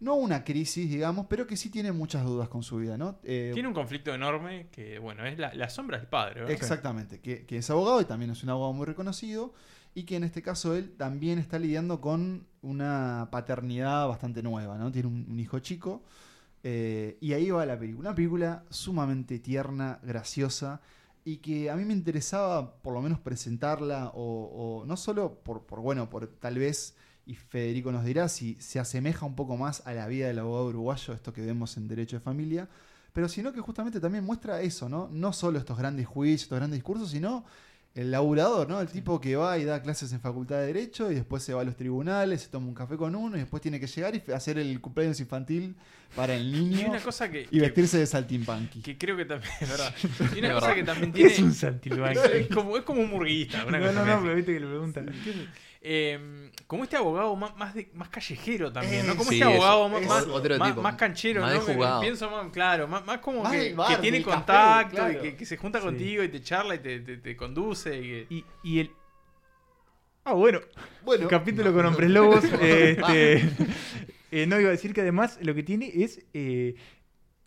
no 0.00 0.14
una 0.14 0.44
crisis, 0.44 0.88
digamos, 0.90 1.26
pero 1.28 1.46
que 1.46 1.56
sí 1.56 1.70
tiene 1.70 1.92
muchas 1.92 2.24
dudas 2.24 2.48
con 2.48 2.62
su 2.62 2.78
vida, 2.78 2.96
¿no? 2.96 3.18
Eh, 3.22 3.50
Tiene 3.54 3.68
un 3.68 3.74
conflicto 3.74 4.12
enorme 4.14 4.68
que, 4.72 4.98
bueno, 4.98 5.24
es 5.26 5.38
la, 5.38 5.54
la 5.54 5.68
sombra 5.68 5.98
del 5.98 6.06
padre. 6.08 6.40
¿verdad? 6.40 6.50
Exactamente, 6.50 7.20
que, 7.20 7.44
que 7.46 7.58
es 7.58 7.70
abogado 7.70 8.00
y 8.00 8.04
también 8.06 8.30
es 8.30 8.42
un 8.42 8.50
abogado 8.50 8.72
muy 8.72 8.86
reconocido 8.86 9.52
y 9.94 10.04
que 10.04 10.16
en 10.16 10.24
este 10.24 10.40
caso 10.42 10.74
él 10.74 10.92
también 10.96 11.38
está 11.38 11.58
lidiando 11.58 12.00
con 12.00 12.46
una 12.62 13.28
paternidad 13.30 14.08
bastante 14.08 14.42
nueva, 14.42 14.78
¿no? 14.78 14.90
Tiene 14.90 15.08
un, 15.08 15.26
un 15.28 15.38
hijo 15.38 15.58
chico 15.58 16.02
eh, 16.62 17.16
y 17.20 17.32
ahí 17.32 17.50
va 17.50 17.64
la 17.66 17.78
película, 17.78 18.10
una 18.10 18.14
película 18.14 18.64
sumamente 18.70 19.38
tierna, 19.38 19.98
graciosa 20.02 20.80
y 21.24 21.38
que 21.38 21.70
a 21.70 21.76
mí 21.76 21.84
me 21.84 21.92
interesaba 21.92 22.76
por 22.82 22.94
lo 22.94 23.02
menos 23.02 23.18
presentarla 23.20 24.10
o, 24.14 24.80
o 24.82 24.86
no 24.86 24.96
solo 24.96 25.34
por, 25.42 25.66
por, 25.66 25.80
bueno, 25.80 26.08
por 26.08 26.26
tal 26.26 26.58
vez, 26.58 26.96
y 27.26 27.34
Federico 27.36 27.92
nos 27.92 28.04
dirá 28.04 28.28
si 28.28 28.56
se 28.60 28.78
asemeja 28.80 29.26
un 29.26 29.36
poco 29.36 29.56
más 29.56 29.86
a 29.86 29.92
la 29.94 30.06
vida 30.08 30.26
del 30.28 30.38
abogado 30.40 30.66
uruguayo, 30.66 31.14
esto 31.14 31.32
que 31.32 31.42
vemos 31.42 31.76
en 31.76 31.88
Derecho 31.88 32.16
de 32.16 32.20
Familia, 32.20 32.68
pero 33.12 33.28
sino 33.28 33.52
que 33.52 33.60
justamente 33.60 34.00
también 34.00 34.24
muestra 34.24 34.60
eso, 34.62 34.88
¿no? 34.88 35.08
No 35.12 35.32
solo 35.32 35.58
estos 35.58 35.76
grandes 35.78 36.06
juicios, 36.06 36.42
estos 36.42 36.58
grandes 36.58 36.78
discursos, 36.78 37.10
sino 37.10 37.44
el 37.96 38.12
laburador, 38.12 38.68
¿no? 38.68 38.80
El 38.80 38.86
tipo 38.86 39.20
que 39.20 39.34
va 39.34 39.58
y 39.58 39.64
da 39.64 39.82
clases 39.82 40.12
en 40.12 40.20
facultad 40.20 40.58
de 40.60 40.66
Derecho 40.66 41.10
y 41.10 41.16
después 41.16 41.42
se 41.42 41.52
va 41.52 41.62
a 41.62 41.64
los 41.64 41.74
tribunales, 41.76 42.42
se 42.42 42.48
toma 42.48 42.68
un 42.68 42.74
café 42.74 42.96
con 42.96 43.16
uno 43.16 43.36
y 43.36 43.40
después 43.40 43.60
tiene 43.60 43.80
que 43.80 43.88
llegar 43.88 44.14
y 44.14 44.30
hacer 44.32 44.58
el 44.58 44.80
cumpleaños 44.80 45.18
infantil 45.18 45.74
para 46.14 46.36
el 46.36 46.54
Y 46.54 46.60
niño 46.76 46.88
una 46.90 47.00
cosa 47.00 47.28
que, 47.28 47.48
y 47.50 47.58
vestirse 47.58 47.98
de 47.98 48.06
saltimbanqui. 48.06 48.80
que 48.80 48.96
creo 48.96 49.16
que 49.16 49.24
también 49.24 49.50
es 49.60 49.68
verdad. 49.68 49.92
Y 50.36 50.38
una 50.38 50.54
cosa 50.54 50.74
que 50.76 50.84
también 50.84 51.10
¿Qué 51.12 51.16
tiene. 51.18 51.32
es 51.32 51.38
un 51.40 51.52
saltimbanqui? 51.52 52.20
Es 52.32 52.46
como, 52.54 52.76
es 52.76 52.84
como 52.84 53.00
un 53.00 53.10
murguista. 53.10 53.64
Una 53.66 53.78
No, 53.80 53.86
cosa 53.88 54.04
no, 54.04 54.16
no, 54.16 54.22
pero 54.22 54.34
viste 54.36 54.52
que 54.54 54.60
le 54.60 54.66
preguntan. 54.68 55.10
Eh, 55.82 56.50
como 56.66 56.84
este 56.84 56.96
abogado 56.98 57.34
más, 57.36 57.56
más, 57.56 57.74
de- 57.74 57.90
más 57.94 58.10
callejero 58.10 58.70
también, 58.70 59.06
¿no? 59.06 59.16
Como 59.16 59.30
Sí, 59.30 59.36
este 59.40 59.44
abogado 59.54 59.86
eso, 59.98 60.80
más, 60.82 60.94
canchero, 60.96 61.40
¿no? 61.40 61.64
Que-. 61.64 61.74
Pienso 62.02 62.30
más, 62.30 62.52
claro, 62.52 62.86
más, 62.86 63.18
como 63.20 63.48
que, 63.50 63.56
del 63.56 63.74
bar, 63.74 63.96
que 63.96 64.02
tiene 64.02 64.18
café, 64.22 64.30
contacto 64.36 64.96
claro. 64.96 65.12
y 65.12 65.22
que, 65.22 65.36
que 65.36 65.46
se 65.46 65.56
junta 65.56 65.78
Sí. 65.78 65.86
contigo 65.86 66.22
y 66.22 66.28
te 66.28 66.42
charla 66.42 66.74
y 66.74 66.80
te, 66.80 67.00
te, 67.00 67.16
te 67.16 67.34
conduce. 67.36 67.96
Y 67.96 68.02
que- 68.02 68.26
Y, 68.28 68.44
y 68.62 68.80
el. 68.80 68.90
Ah, 70.24 70.34
bueno. 70.34 70.60
Bueno, 71.02 71.28
Capítulo 71.28 71.72
con 71.72 71.86
hombres 71.86 72.10
lobos. 72.10 72.44
este, 72.60 73.48
eh, 74.32 74.46
no 74.46 74.60
iba 74.60 74.68
a 74.68 74.72
decir 74.72 74.92
que 74.92 75.00
además 75.00 75.38
lo 75.40 75.54
que 75.54 75.62
tiene 75.62 75.90
es 75.94 76.20
eh, 76.34 76.74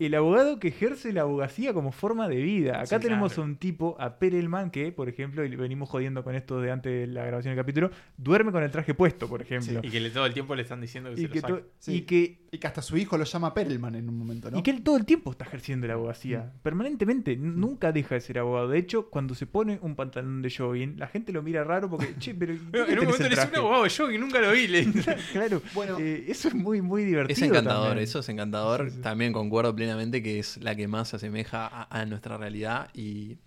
el 0.05 0.15
abogado 0.15 0.59
que 0.59 0.69
ejerce 0.69 1.13
la 1.13 1.21
abogacía 1.21 1.73
como 1.73 1.91
forma 1.91 2.27
de 2.27 2.37
vida. 2.37 2.79
Acá 2.81 2.97
Sí, 2.97 3.03
tenemos 3.07 3.33
claro. 3.33 3.43
a 3.43 3.45
un 3.51 3.55
tipo, 3.57 3.95
a 3.99 4.17
Perelman, 4.19 4.71
que, 4.71 4.91
por 4.91 5.09
ejemplo, 5.09 5.43
y 5.45 5.55
venimos 5.55 5.89
jodiendo 5.89 6.23
con 6.23 6.35
esto 6.35 6.59
de 6.61 6.71
antes 6.71 6.91
de 6.91 7.07
la 7.13 7.25
grabación 7.25 7.55
del 7.55 7.63
capítulo, 7.63 7.91
duerme 8.17 8.51
con 8.51 8.63
el 8.63 8.71
traje 8.71 8.93
puesto, 8.93 9.27
por 9.27 9.41
ejemplo. 9.41 9.79
y 9.83 9.89
que 9.89 9.99
le, 9.99 10.09
todo 10.09 10.25
el 10.25 10.33
tiempo 10.33 10.55
le 10.55 10.61
están 10.63 10.81
diciendo 10.81 11.09
que 11.13 11.21
Y 11.21 11.23
se 11.25 11.29
que, 11.29 11.41
lo 11.41 11.47
to- 11.47 11.55
saque. 11.55 11.67
Sí. 11.79 11.93
y 11.95 12.01
que 12.01 12.39
Y 12.51 12.57
que 12.59 12.67
hasta 12.67 12.81
su 12.81 12.97
hijo 12.97 13.17
lo 13.17 13.23
llama 13.23 13.53
Perelman 13.53 13.95
en 13.95 14.09
un 14.09 14.17
momento, 14.17 14.51
¿no? 14.51 14.59
Y 14.59 14.61
que 14.63 14.71
él 14.71 14.83
todo 14.83 14.97
el 14.97 15.05
tiempo 15.05 15.31
está 15.31 15.45
ejerciendo 15.45 15.87
la 15.87 15.93
abogacía. 15.93 16.51
Mm. 16.55 16.59
Permanentemente. 16.61 17.35
Nunca 17.37 17.91
deja 17.91 18.15
de 18.15 18.21
ser 18.21 18.39
abogado. 18.39 18.67
De 18.69 18.77
hecho, 18.77 19.09
cuando 19.09 19.33
se 19.35 19.45
pone 19.47 19.79
un 19.81 19.95
pantalón 19.95 20.41
de 20.41 20.51
jogging, 20.55 20.97
la 20.99 21.07
gente 21.07 21.31
lo 21.31 21.41
mira 21.41 21.63
raro 21.63 21.89
porque, 21.89 22.13
che, 22.19 22.33
pero. 22.35 22.53
¿por 22.55 22.63
Pero 22.71 22.85
qué 22.85 22.91
en 22.93 22.99
un 22.99 23.05
momento 23.05 23.27
le 23.27 23.33
hice 23.33 23.47
un 23.47 23.55
abogado 23.55 23.87
yo 23.87 24.07
que 24.09 24.17
nunca 24.19 24.39
lo 24.39 24.51
vi. 24.51 24.67
Le... 24.67 24.85
claro. 25.31 25.61
Bueno, 25.73 25.97
Eh, 25.99 26.25
eso 26.27 26.47
es 26.49 26.53
muy, 26.55 26.81
muy 26.81 27.03
divertido. 27.05 27.35
Es 27.37 27.41
encantador, 27.41 27.87
también. 27.89 28.03
eso 28.03 28.19
es 28.19 28.29
encantador. 28.29 28.89
Sí, 28.89 28.95
sí. 28.97 29.01
También 29.01 29.33
concuerdo 29.33 29.75
plenamente 29.75 29.92
obviamente, 29.95 30.21
que 30.23 30.39
es 30.39 30.57
la 30.57 30.75
que 30.75 30.87
más 30.87 31.09
se 31.09 31.15
asemeja 31.17 31.67
a, 31.67 31.99
a 32.01 32.05
nuestra 32.05 32.37
realidad 32.37 32.89
y, 32.93 33.37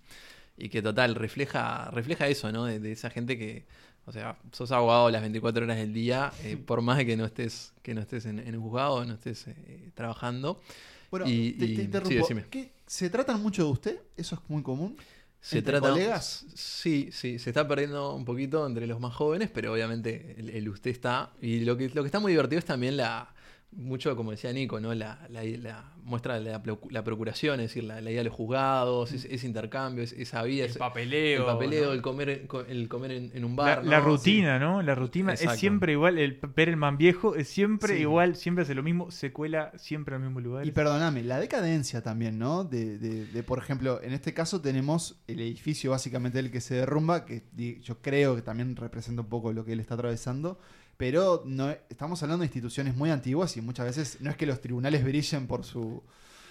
y 0.56 0.68
que 0.68 0.82
total 0.82 1.14
refleja, 1.14 1.90
refleja 1.92 2.28
eso, 2.28 2.50
¿no? 2.52 2.64
De, 2.64 2.80
de 2.80 2.92
esa 2.92 3.10
gente 3.10 3.36
que, 3.38 3.66
o 4.06 4.12
sea, 4.12 4.38
sos 4.52 4.70
abogado 4.72 5.10
las 5.10 5.20
24 5.22 5.64
horas 5.64 5.76
del 5.76 5.92
día, 5.92 6.32
eh, 6.44 6.56
por 6.56 6.80
más 6.82 6.96
de 6.98 7.06
que 7.06 7.16
no 7.16 7.24
estés, 7.24 7.72
que 7.82 7.94
no 7.94 8.00
estés 8.00 8.26
en, 8.26 8.38
en 8.38 8.56
un 8.56 8.62
juzgado, 8.62 9.04
no 9.04 9.14
estés 9.14 9.48
eh, 9.48 9.90
trabajando. 9.94 10.60
Bueno, 11.10 11.26
Y- 11.28 11.52
te, 11.52 11.66
sí, 11.66 11.82
interrumpo. 11.82 12.28
¿Qué- 12.50 12.72
¿Se 12.86 13.10
tratan 13.10 13.42
mucho 13.42 13.64
de 13.64 13.70
usted? 13.70 14.00
¿Eso 14.16 14.36
es 14.36 14.40
muy 14.48 14.62
común? 14.62 14.96
Se 15.40 15.58
¿Entre 15.58 15.72
trata. 15.74 15.90
colegas? 15.90 16.44
Sí, 16.54 17.10
sí, 17.12 17.38
se 17.38 17.50
está 17.50 17.66
perdiendo 17.68 18.14
un 18.14 18.24
poquito 18.24 18.66
entre 18.66 18.86
los 18.86 18.98
más 19.00 19.14
jóvenes, 19.14 19.48
pero 19.52 19.72
obviamente 19.72 20.34
el, 20.38 20.50
el 20.50 20.68
usted 20.68 20.90
está. 20.90 21.32
Y 21.40 21.60
lo 21.60 21.76
que, 21.76 21.88
lo 21.90 22.02
que 22.02 22.06
está 22.06 22.18
muy 22.20 22.32
divertido 22.32 22.58
es 22.58 22.64
también 22.64 22.96
la. 22.96 23.32
Mucho, 23.72 24.16
como 24.16 24.30
decía 24.30 24.52
Nico, 24.54 24.80
¿no? 24.80 24.94
La, 24.94 25.26
la, 25.28 25.42
la 25.44 25.92
muestra 26.02 26.40
de 26.40 26.50
la, 26.50 26.62
la 26.90 27.04
procuración, 27.04 27.60
es 27.60 27.66
decir, 27.68 27.84
la, 27.84 28.00
la 28.00 28.10
ida 28.10 28.22
a 28.22 28.24
los 28.24 28.32
juzgados, 28.32 29.12
ese, 29.12 29.34
ese 29.34 29.46
intercambio, 29.46 30.02
es- 30.02 30.12
esa 30.12 30.42
vida. 30.44 30.64
El 30.64 30.70
ese- 30.70 30.78
papeleo, 30.78 31.40
El 31.40 31.46
papeleo, 31.46 31.86
¿no? 31.86 31.92
el 31.92 32.00
comer, 32.00 32.46
el 32.68 32.88
comer 32.88 33.10
en, 33.10 33.30
en 33.34 33.44
un 33.44 33.54
bar. 33.54 33.84
la 33.84 33.98
¿no? 33.98 34.04
rutina, 34.06 34.56
Sí. 34.56 34.60
¿no? 34.64 34.80
La 34.82 34.94
rutina 34.94 35.32
Exacto. 35.32 35.52
es 35.54 35.60
siempre 35.60 35.92
igual. 35.92 36.16
El 36.16 36.36
Perelman 36.36 36.96
viejo 36.96 37.34
es 37.34 37.48
siempre 37.48 37.96
Sí. 37.96 38.00
igual, 38.02 38.36
siempre 38.36 38.62
hace 38.62 38.74
lo 38.74 38.82
mismo, 38.82 39.10
se 39.10 39.32
cuela 39.32 39.72
siempre 39.76 40.14
al 40.14 40.22
mismo 40.22 40.40
lugar. 40.40 40.64
Y 40.66 40.70
perdóname, 40.70 41.22
la 41.24 41.38
decadencia 41.38 42.02
también, 42.02 42.38
¿no? 42.38 42.64
De, 42.64 42.98
de- 42.98 43.26
de, 43.26 43.42
por 43.42 43.58
ejemplo, 43.58 44.00
en 44.02 44.14
este 44.14 44.32
caso 44.32 44.62
tenemos 44.62 45.20
el 45.26 45.40
edificio 45.40 45.90
básicamente 45.90 46.38
el 46.38 46.50
que 46.50 46.62
se 46.62 46.76
derrumba, 46.76 47.26
que 47.26 47.42
yo 47.82 48.00
creo 48.00 48.36
que 48.36 48.42
también 48.42 48.74
representa 48.76 49.20
un 49.22 49.28
poco 49.28 49.52
lo 49.52 49.64
que 49.66 49.72
él 49.74 49.80
está 49.80 49.94
atravesando, 49.94 50.58
pero 50.96 51.42
no 51.44 51.70
estamos 51.88 52.22
hablando 52.22 52.42
de 52.42 52.46
instituciones 52.46 52.94
muy 52.96 53.10
antiguas 53.10 53.56
y 53.56 53.60
muchas 53.60 53.86
veces 53.86 54.18
no 54.20 54.30
es 54.30 54.36
que 54.36 54.46
los 54.46 54.60
tribunales 54.60 55.04
brillen 55.04 55.46
por 55.46 55.64
su, 55.64 56.02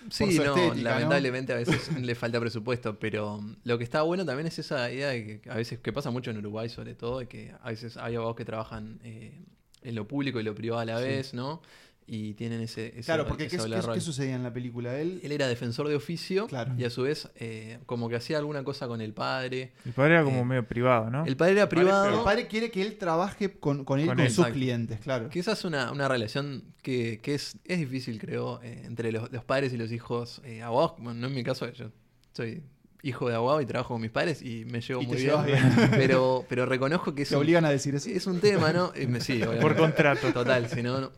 por 0.03 0.11
Sí, 0.11 0.35
su 0.35 0.43
no, 0.43 0.55
estética, 0.55 0.75
¿no? 0.75 0.89
lamentablemente 0.99 1.53
a 1.53 1.55
veces 1.55 1.89
le 1.99 2.13
falta 2.15 2.39
presupuesto, 2.39 2.99
pero 2.99 3.41
mm, 3.41 3.55
lo 3.63 3.77
que 3.77 3.83
está 3.83 4.03
bueno 4.03 4.25
también 4.25 4.47
es 4.47 4.59
esa 4.59 4.91
idea 4.91 5.09
de 5.09 5.41
que 5.41 5.49
a 5.49 5.55
veces, 5.55 5.79
que 5.79 5.91
pasa 5.91 6.11
mucho 6.11 6.31
en 6.31 6.37
Uruguay 6.37 6.69
sobre 6.69 6.93
todo, 6.95 7.19
de 7.19 7.27
que 7.27 7.53
a 7.61 7.69
veces 7.69 7.97
hay 7.97 8.15
abogados 8.15 8.35
que 8.35 8.45
trabajan 8.45 8.99
eh, 9.03 9.41
en 9.81 9.95
lo 9.95 10.07
público 10.07 10.39
y 10.39 10.43
lo 10.43 10.53
privado 10.55 10.79
a 10.81 10.85
la 10.85 10.97
Sí. 10.99 11.03
vez, 11.05 11.33
¿no? 11.33 11.61
Y 12.08 12.36
tienen 12.36 12.62
ese, 12.62 12.89
ese 12.89 13.01
Claro, 13.01 13.26
porque 13.26 13.45
ese 13.45 13.58
¿qué, 13.58 13.64
qué- 13.93 13.99
sucedía 13.99 14.36
en 14.36 14.43
la 14.43 14.53
película? 14.53 14.99
Él, 14.99 15.20
Él 15.24 15.32
era 15.32 15.47
defensor 15.47 15.88
de 15.88 15.95
oficio 15.95 16.47
y 16.78 16.84
a 16.84 16.89
su 16.91 17.01
vez 17.01 17.30
eh, 17.36 17.80
como 17.88 18.10
que 18.10 18.16
hacía 18.16 18.38
alguna 18.38 18.64
cosa 18.64 18.88
con 18.88 19.01
el 19.01 19.12
padre. 19.12 19.74
El 19.86 19.93
padre 19.93 20.14
era 20.14 20.24
como 20.24 20.41
Eh, 20.41 20.45
medio 20.45 20.68
privado, 20.68 21.10
¿no? 21.10 21.26
El 21.26 21.36
padre 21.36 21.53
era 21.53 21.68
privado. 21.68 22.20
el 22.20 22.24
padre 22.24 22.45
quiere 22.45 22.70
que 22.70 22.84
él 22.84 22.97
trabaje 22.99 23.53
con, 23.58 23.84
con 23.86 23.99
él, 23.99 24.06
Con 24.06 24.18
con, 24.18 24.24
él. 24.26 24.30
sus 24.30 24.38
Exacto. 24.39 24.53
clientes, 24.53 24.99
claro. 24.99 25.30
Que 25.30 25.39
esa 25.39 25.53
es 25.53 25.66
una, 25.66 25.91
una 25.91 26.08
relación 26.08 26.64
que, 26.84 27.20
que 27.24 27.34
es, 27.34 27.58
es 27.66 27.80
difícil, 27.80 28.20
creo, 28.20 28.62
eh, 28.62 28.84
entre 28.86 29.12
los, 29.12 29.32
los 29.32 29.43
padres 29.43 29.74
y 29.74 29.78
los 29.78 29.91
hijos 29.91 30.41
eh, 30.45 30.62
abogados. 30.62 30.93
Bueno, 30.99 31.22
no 31.22 31.28
en 31.28 31.34
mi 31.34 31.43
caso, 31.43 31.68
yo 31.72 31.89
soy 32.34 32.62
hijo 33.01 33.30
de 33.30 33.36
abogado 33.36 33.62
y 33.62 33.66
trabajo 33.66 33.95
con 33.95 34.01
mis 34.01 34.12
padres 34.12 34.43
y 34.43 34.64
me 34.66 34.80
llevo 34.82 35.01
Y 35.01 35.08
muy 35.08 35.18
bien. 35.18 35.34
Pero, 35.91 36.45
pero 36.49 36.66
reconozco 36.68 37.16
que 37.16 37.24
es 37.24 37.30
Te 37.30 37.36
un- 37.36 37.41
obligan 37.41 37.66
a 37.66 37.70
decir 37.72 37.95
eso. 37.95 38.10
Es 38.10 38.28
un 38.28 38.39
tema, 38.39 38.72
¿no? 38.74 38.91
Eh, 38.95 39.08
me- 39.08 39.22
sí, 39.22 39.34
obviamente. 39.38 39.62
Por 39.62 39.76
contrato. 39.76 40.32
Total, 40.32 40.68
si 40.70 40.84
no, 40.84 41.01
no. 41.01 41.12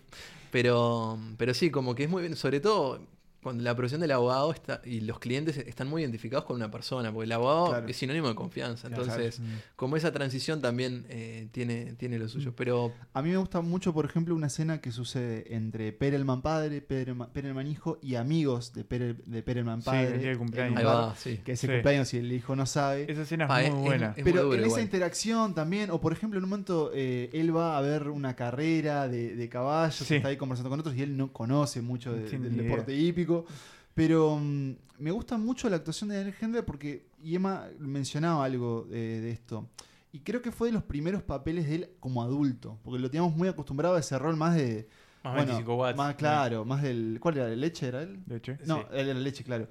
Pero, 0.52 1.20
pero 1.38 1.54
sí, 1.54 1.72
como 1.72 1.96
que 1.96 2.04
es 2.06 2.10
muy 2.10 2.22
bien, 2.24 2.36
sobre 2.36 2.60
todo 2.60 3.02
cuando 3.42 3.64
la 3.64 3.76
profesión 3.76 4.02
del 4.02 4.12
abogado 4.12 4.52
está, 4.52 4.82
y 4.84 5.02
los 5.02 5.20
clientes 5.20 5.58
están 5.58 5.88
muy 5.88 6.02
identificados 6.02 6.44
con 6.46 6.56
una 6.56 6.70
persona, 6.70 7.12
porque 7.14 7.26
el 7.26 7.32
abogado 7.32 7.68
Claro. 7.70 7.88
es 7.88 7.96
sinónimo 7.96 8.28
de 8.28 8.36
confianza. 8.36 8.88
Entonces, 8.88 9.40
Mm. 9.40 9.44
como 9.76 9.96
esa 9.96 10.12
transición 10.12 10.62
también 10.62 11.06
eh, 11.10 11.48
tiene, 11.52 11.94
tiene 11.94 12.20
lo 12.20 12.28
suyo. 12.28 12.54
Pero 12.56 12.92
A 13.14 13.22
mí 13.22 13.30
me 13.30 13.38
gusta 13.38 13.62
mucho, 13.62 13.94
por 13.94 14.06
ejemplo, 14.06 14.36
una 14.36 14.48
escena 14.48 14.80
que 14.82 14.92
sucede 14.92 15.56
entre 15.56 15.92
Perelman 15.94 16.42
padre, 16.42 16.82
Perelman, 16.82 17.30
Perelman 17.32 17.68
hijo 17.68 17.98
y 18.02 18.16
amigos 18.16 18.74
de, 18.74 18.88
Perel- 18.88 19.24
de 19.26 19.42
Perelman 19.44 19.82
Sí, 19.82 19.86
padre. 19.86 20.14
el 20.14 20.20
día 20.20 20.30
del 20.30 20.38
cumpleaños. 20.38 20.84
va, 20.86 21.16
sí. 21.16 21.40
Que 21.44 21.54
es 21.54 21.64
el 21.64 21.70
Sí. 21.70 21.74
cumpleaños 21.76 22.14
y 22.14 22.18
el 22.18 22.32
hijo 22.32 22.56
no 22.56 22.66
sabe. 22.66 23.12
Esa 23.12 23.22
escena 23.24 23.46
es 23.46 23.50
Ah, 23.52 23.56
muy 23.56 23.66
es- 23.66 23.74
buena. 23.88 24.14
es- 24.18 24.24
Pero 24.24 24.44
muy 24.44 24.58
duro 24.58 24.64
en 24.66 24.72
esa 24.72 24.82
interacción 24.82 25.54
también, 25.56 25.90
o 25.92 26.00
por 26.02 26.12
ejemplo, 26.14 26.38
en 26.38 26.44
un 26.44 26.50
momento 26.50 26.92
eh, 26.94 27.30
él 27.34 27.56
va 27.56 27.78
a 27.78 27.82
ver 27.82 28.10
una 28.10 28.36
carrera 28.36 29.08
de, 29.08 29.36
de 29.36 29.50
caballos, 29.50 29.96
Sí. 30.08 30.16
está 30.16 30.28
ahí 30.30 30.38
conversando 30.38 30.70
con 30.70 30.80
otros 30.80 30.96
y 30.96 31.02
él 31.02 31.16
no 31.18 31.32
conoce 31.34 31.82
mucho 31.82 32.14
de- 32.14 32.22
del 32.30 32.54
idea. 32.54 32.64
deporte 32.64 32.94
hípico. 32.96 33.27
Pero 33.94 34.38
mm, 34.42 34.72
me 35.00 35.12
gusta 35.12 35.38
mucho 35.38 35.70
la 35.70 35.78
actuación 35.78 36.10
de 36.10 36.18
Daniel 36.18 36.36
Hendler 36.40 36.66
porque, 36.66 37.08
y 37.24 37.36
Emma 37.36 37.68
mencionaba 37.80 38.46
algo 38.46 38.88
eh, 38.92 39.20
de 39.22 39.32
esto, 39.32 39.68
y 40.12 40.20
creo 40.20 40.42
que 40.42 40.52
fue 40.52 40.70
de 40.70 40.74
los 40.74 40.84
primeros 40.84 41.24
papeles 41.24 41.68
de 41.68 41.76
él 41.76 41.90
como 42.00 42.24
adulto, 42.24 42.80
porque 42.84 43.00
lo 43.00 43.10
teníamos 43.10 43.36
muy 43.36 43.48
acostumbrado 43.48 43.96
a 43.96 44.00
ese 44.00 44.18
rol 44.18 44.36
más 44.38 44.56
de... 44.56 44.88
Más 45.24 45.34
bueno, 45.34 45.48
25 45.48 45.76
watts. 45.76 45.98
Más 45.98 46.16
claro, 46.16 46.64
más 46.64 46.82
del... 46.82 47.18
¿Cuál 47.20 47.38
era? 47.38 47.48
¿De 47.48 47.56
leche 47.58 47.88
era 47.88 48.04
él? 48.04 48.20
Leche. 48.28 48.58
No, 48.66 48.78
Sí. 48.78 48.84
él 48.94 49.10
era 49.10 49.20
leche, 49.20 49.44
claro. 49.44 49.68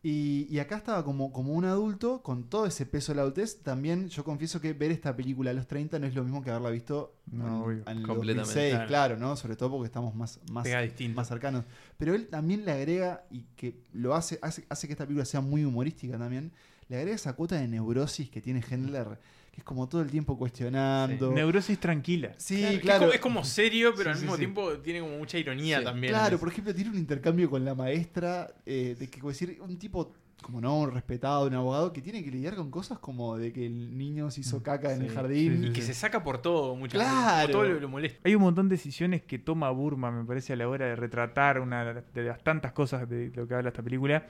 Y, 0.00 0.46
y 0.48 0.60
acá 0.60 0.76
estaba 0.76 1.04
como, 1.04 1.32
como 1.32 1.54
un 1.54 1.64
adulto 1.64 2.22
con 2.22 2.44
todo 2.48 2.66
ese 2.66 2.86
peso 2.86 3.10
de 3.12 3.16
la 3.16 3.22
adultez. 3.22 3.62
También 3.62 4.08
yo 4.08 4.22
confieso 4.22 4.60
que 4.60 4.72
ver 4.72 4.92
esta 4.92 5.16
película 5.16 5.50
a 5.50 5.54
los 5.54 5.66
30 5.66 5.98
no 5.98 6.06
es 6.06 6.14
lo 6.14 6.22
mismo 6.22 6.40
que 6.42 6.50
haberla 6.50 6.70
visto 6.70 7.16
No, 7.32 7.70
en, 7.72 7.82
en 7.86 7.98
el 7.98 8.06
Completamente. 8.06 8.40
2006, 8.42 8.70
Claro. 8.74 8.86
claro, 8.88 9.16
¿no? 9.16 9.34
Sobre 9.36 9.56
todo 9.56 9.70
porque 9.70 9.86
estamos 9.86 10.14
más, 10.14 10.38
más, 10.52 10.66
más 11.14 11.28
cercanos. 11.28 11.64
Pero 11.96 12.14
él 12.14 12.28
también 12.28 12.64
le 12.64 12.70
agrega, 12.72 13.24
y 13.30 13.42
que 13.56 13.82
lo 13.92 14.14
hace, 14.14 14.38
hace, 14.40 14.64
hace 14.68 14.86
que 14.86 14.92
esta 14.92 15.04
película 15.04 15.24
sea 15.24 15.40
muy 15.40 15.64
humorística 15.64 16.16
también, 16.16 16.52
le 16.88 16.96
agrega 16.96 17.16
esa 17.16 17.32
cuota 17.34 17.56
de 17.56 17.66
neurosis 17.66 18.30
que 18.30 18.40
tiene 18.40 18.62
Hendler, 18.70 19.18
es 19.58 19.64
como 19.64 19.88
todo 19.88 20.00
el 20.02 20.10
tiempo 20.10 20.38
cuestionando. 20.38 21.32
Neurosis 21.32 21.78
tranquila. 21.78 22.32
Sí, 22.36 22.78
Claro. 22.80 22.96
Es 22.96 22.98
como, 23.00 23.12
es 23.14 23.20
como 23.20 23.44
serio, 23.44 23.92
pero 23.96 24.04
Sí, 24.04 24.08
al 24.10 24.14
sí, 24.16 24.20
mismo 24.22 24.34
sí. 24.36 24.38
tiempo 24.40 24.72
tiene 24.78 25.00
como 25.00 25.18
mucha 25.18 25.36
ironía 25.38 25.78
Sí. 25.80 25.84
también. 25.84 26.12
Claro, 26.12 26.38
por 26.38 26.48
ejemplo, 26.48 26.74
tiene 26.74 26.90
un 26.90 26.96
intercambio 26.98 27.50
con 27.50 27.64
la 27.64 27.74
maestra 27.74 28.48
eh, 28.64 28.96
de 28.98 29.08
que, 29.08 29.18
como 29.20 29.30
decir, 29.30 29.58
un 29.60 29.78
tipo 29.78 30.12
como 30.40 30.60
no 30.60 30.78
un 30.78 30.92
respetado, 30.92 31.48
un 31.48 31.54
abogado 31.54 31.92
que 31.92 32.00
tiene 32.00 32.22
que 32.22 32.30
lidiar 32.30 32.54
con 32.54 32.70
cosas 32.70 33.00
como 33.00 33.36
de 33.36 33.52
que 33.52 33.66
el 33.66 33.98
niño 33.98 34.30
se 34.30 34.42
hizo 34.42 34.62
caca 34.62 34.94
en 34.94 35.02
el 35.02 35.10
jardín. 35.10 35.56
sí, 35.56 35.62
sí, 35.64 35.66
Y 35.66 35.72
que 35.72 35.82
se 35.82 35.92
saca 35.94 36.22
por 36.22 36.40
todo 36.40 36.76
muchas 36.76 37.00
Claro. 37.02 37.26
veces. 37.38 37.42
Por 37.46 37.50
todo 37.50 37.64
lo, 37.64 37.80
lo 37.80 37.88
molesta. 37.88 38.20
Hay 38.24 38.36
un 38.36 38.42
montón 38.42 38.68
de 38.68 38.76
decisiones 38.76 39.22
que 39.22 39.40
toma 39.40 39.68
Burma, 39.70 40.12
me 40.12 40.24
parece, 40.24 40.52
a 40.52 40.56
la 40.56 40.68
hora 40.68 40.86
de 40.86 40.94
retratar 40.94 41.58
una 41.58 41.92
de 42.14 42.22
las 42.22 42.40
tantas 42.44 42.70
cosas 42.70 43.08
de 43.08 43.32
lo 43.34 43.48
que 43.48 43.54
habla 43.54 43.70
esta 43.70 43.82
película. 43.82 44.26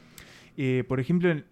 Eh, 0.56 0.82
por 0.88 0.98
ejemplo, 0.98 1.30
en- 1.30 1.44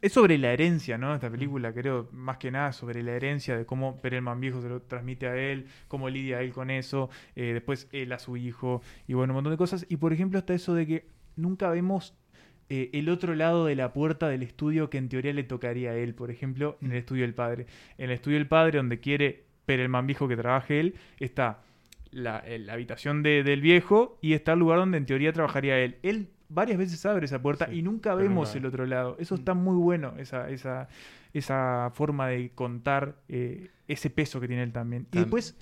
es 0.00 0.12
sobre 0.12 0.38
la 0.38 0.52
herencia, 0.52 0.98
¿no? 0.98 1.14
Esta 1.14 1.30
película, 1.30 1.72
creo, 1.72 2.08
más 2.12 2.38
que 2.38 2.50
nada 2.50 2.72
sobre 2.72 3.02
la 3.02 3.12
herencia, 3.12 3.56
de 3.56 3.64
cómo 3.66 4.00
Perelman 4.00 4.40
viejo 4.40 4.60
se 4.60 4.68
lo 4.68 4.82
transmite 4.82 5.26
a 5.28 5.36
él, 5.36 5.66
cómo 5.88 6.08
lidia 6.08 6.40
él 6.40 6.52
con 6.52 6.70
eso, 6.70 7.08
eh, 7.36 7.52
después 7.52 7.88
él 7.92 8.12
a 8.12 8.18
su 8.18 8.36
hijo, 8.36 8.82
y 9.06 9.14
bueno, 9.14 9.32
un 9.32 9.36
montón 9.36 9.52
de 9.52 9.56
cosas. 9.58 9.86
Y 9.88 9.96
por 9.96 10.12
ejemplo, 10.12 10.38
hasta 10.38 10.54
eso 10.54 10.74
de 10.74 10.86
que 10.86 11.06
nunca 11.36 11.70
vemos 11.70 12.14
eh, 12.68 12.90
el 12.94 13.08
otro 13.08 13.34
lado 13.34 13.66
de 13.66 13.74
la 13.76 13.92
puerta 13.92 14.28
del 14.28 14.42
estudio 14.42 14.88
que 14.90 14.98
en 14.98 15.08
teoría 15.08 15.32
le 15.32 15.44
tocaría 15.44 15.90
a 15.90 15.96
él, 15.96 16.14
por 16.14 16.30
ejemplo, 16.30 16.78
en 16.80 16.92
el 16.92 16.98
estudio 16.98 17.22
del 17.22 17.34
padre. 17.34 17.66
En 17.98 18.06
el 18.06 18.12
estudio 18.12 18.38
del 18.38 18.48
padre, 18.48 18.78
donde 18.78 18.98
quiere 19.00 19.44
Perelman 19.66 20.06
viejo 20.06 20.26
que 20.28 20.36
trabaje 20.36 20.80
él, 20.80 20.94
está 21.18 21.62
la, 22.10 22.38
el- 22.40 22.66
la 22.66 22.74
habitación 22.74 23.22
de- 23.22 23.42
del 23.42 23.60
viejo 23.60 24.18
y 24.20 24.32
está 24.34 24.52
el 24.54 24.58
lugar 24.60 24.78
donde 24.78 24.98
en 24.98 25.06
teoría 25.06 25.32
trabajaría 25.32 25.78
él. 25.78 25.96
Él 26.02 26.28
varias 26.52 26.78
veces 26.78 27.04
abre 27.06 27.24
esa 27.26 27.40
puerta 27.40 27.72
y 27.72 27.82
nunca 27.82 28.14
vemos 28.14 28.48
nunca 28.48 28.58
el 28.58 28.66
otro 28.66 28.86
lado. 28.86 29.16
Eso 29.18 29.34
está 29.34 29.54
muy 29.54 29.76
bueno, 29.76 30.14
esa, 30.18 30.48
esa, 30.50 30.88
esa 31.32 31.90
forma 31.94 32.28
de 32.28 32.50
contar 32.54 33.16
eh, 33.28 33.70
ese 33.88 34.10
peso 34.10 34.40
que 34.40 34.46
tiene 34.48 34.62
él 34.62 34.72
también. 34.72 35.06
Y 35.12 35.18
después, 35.18 35.56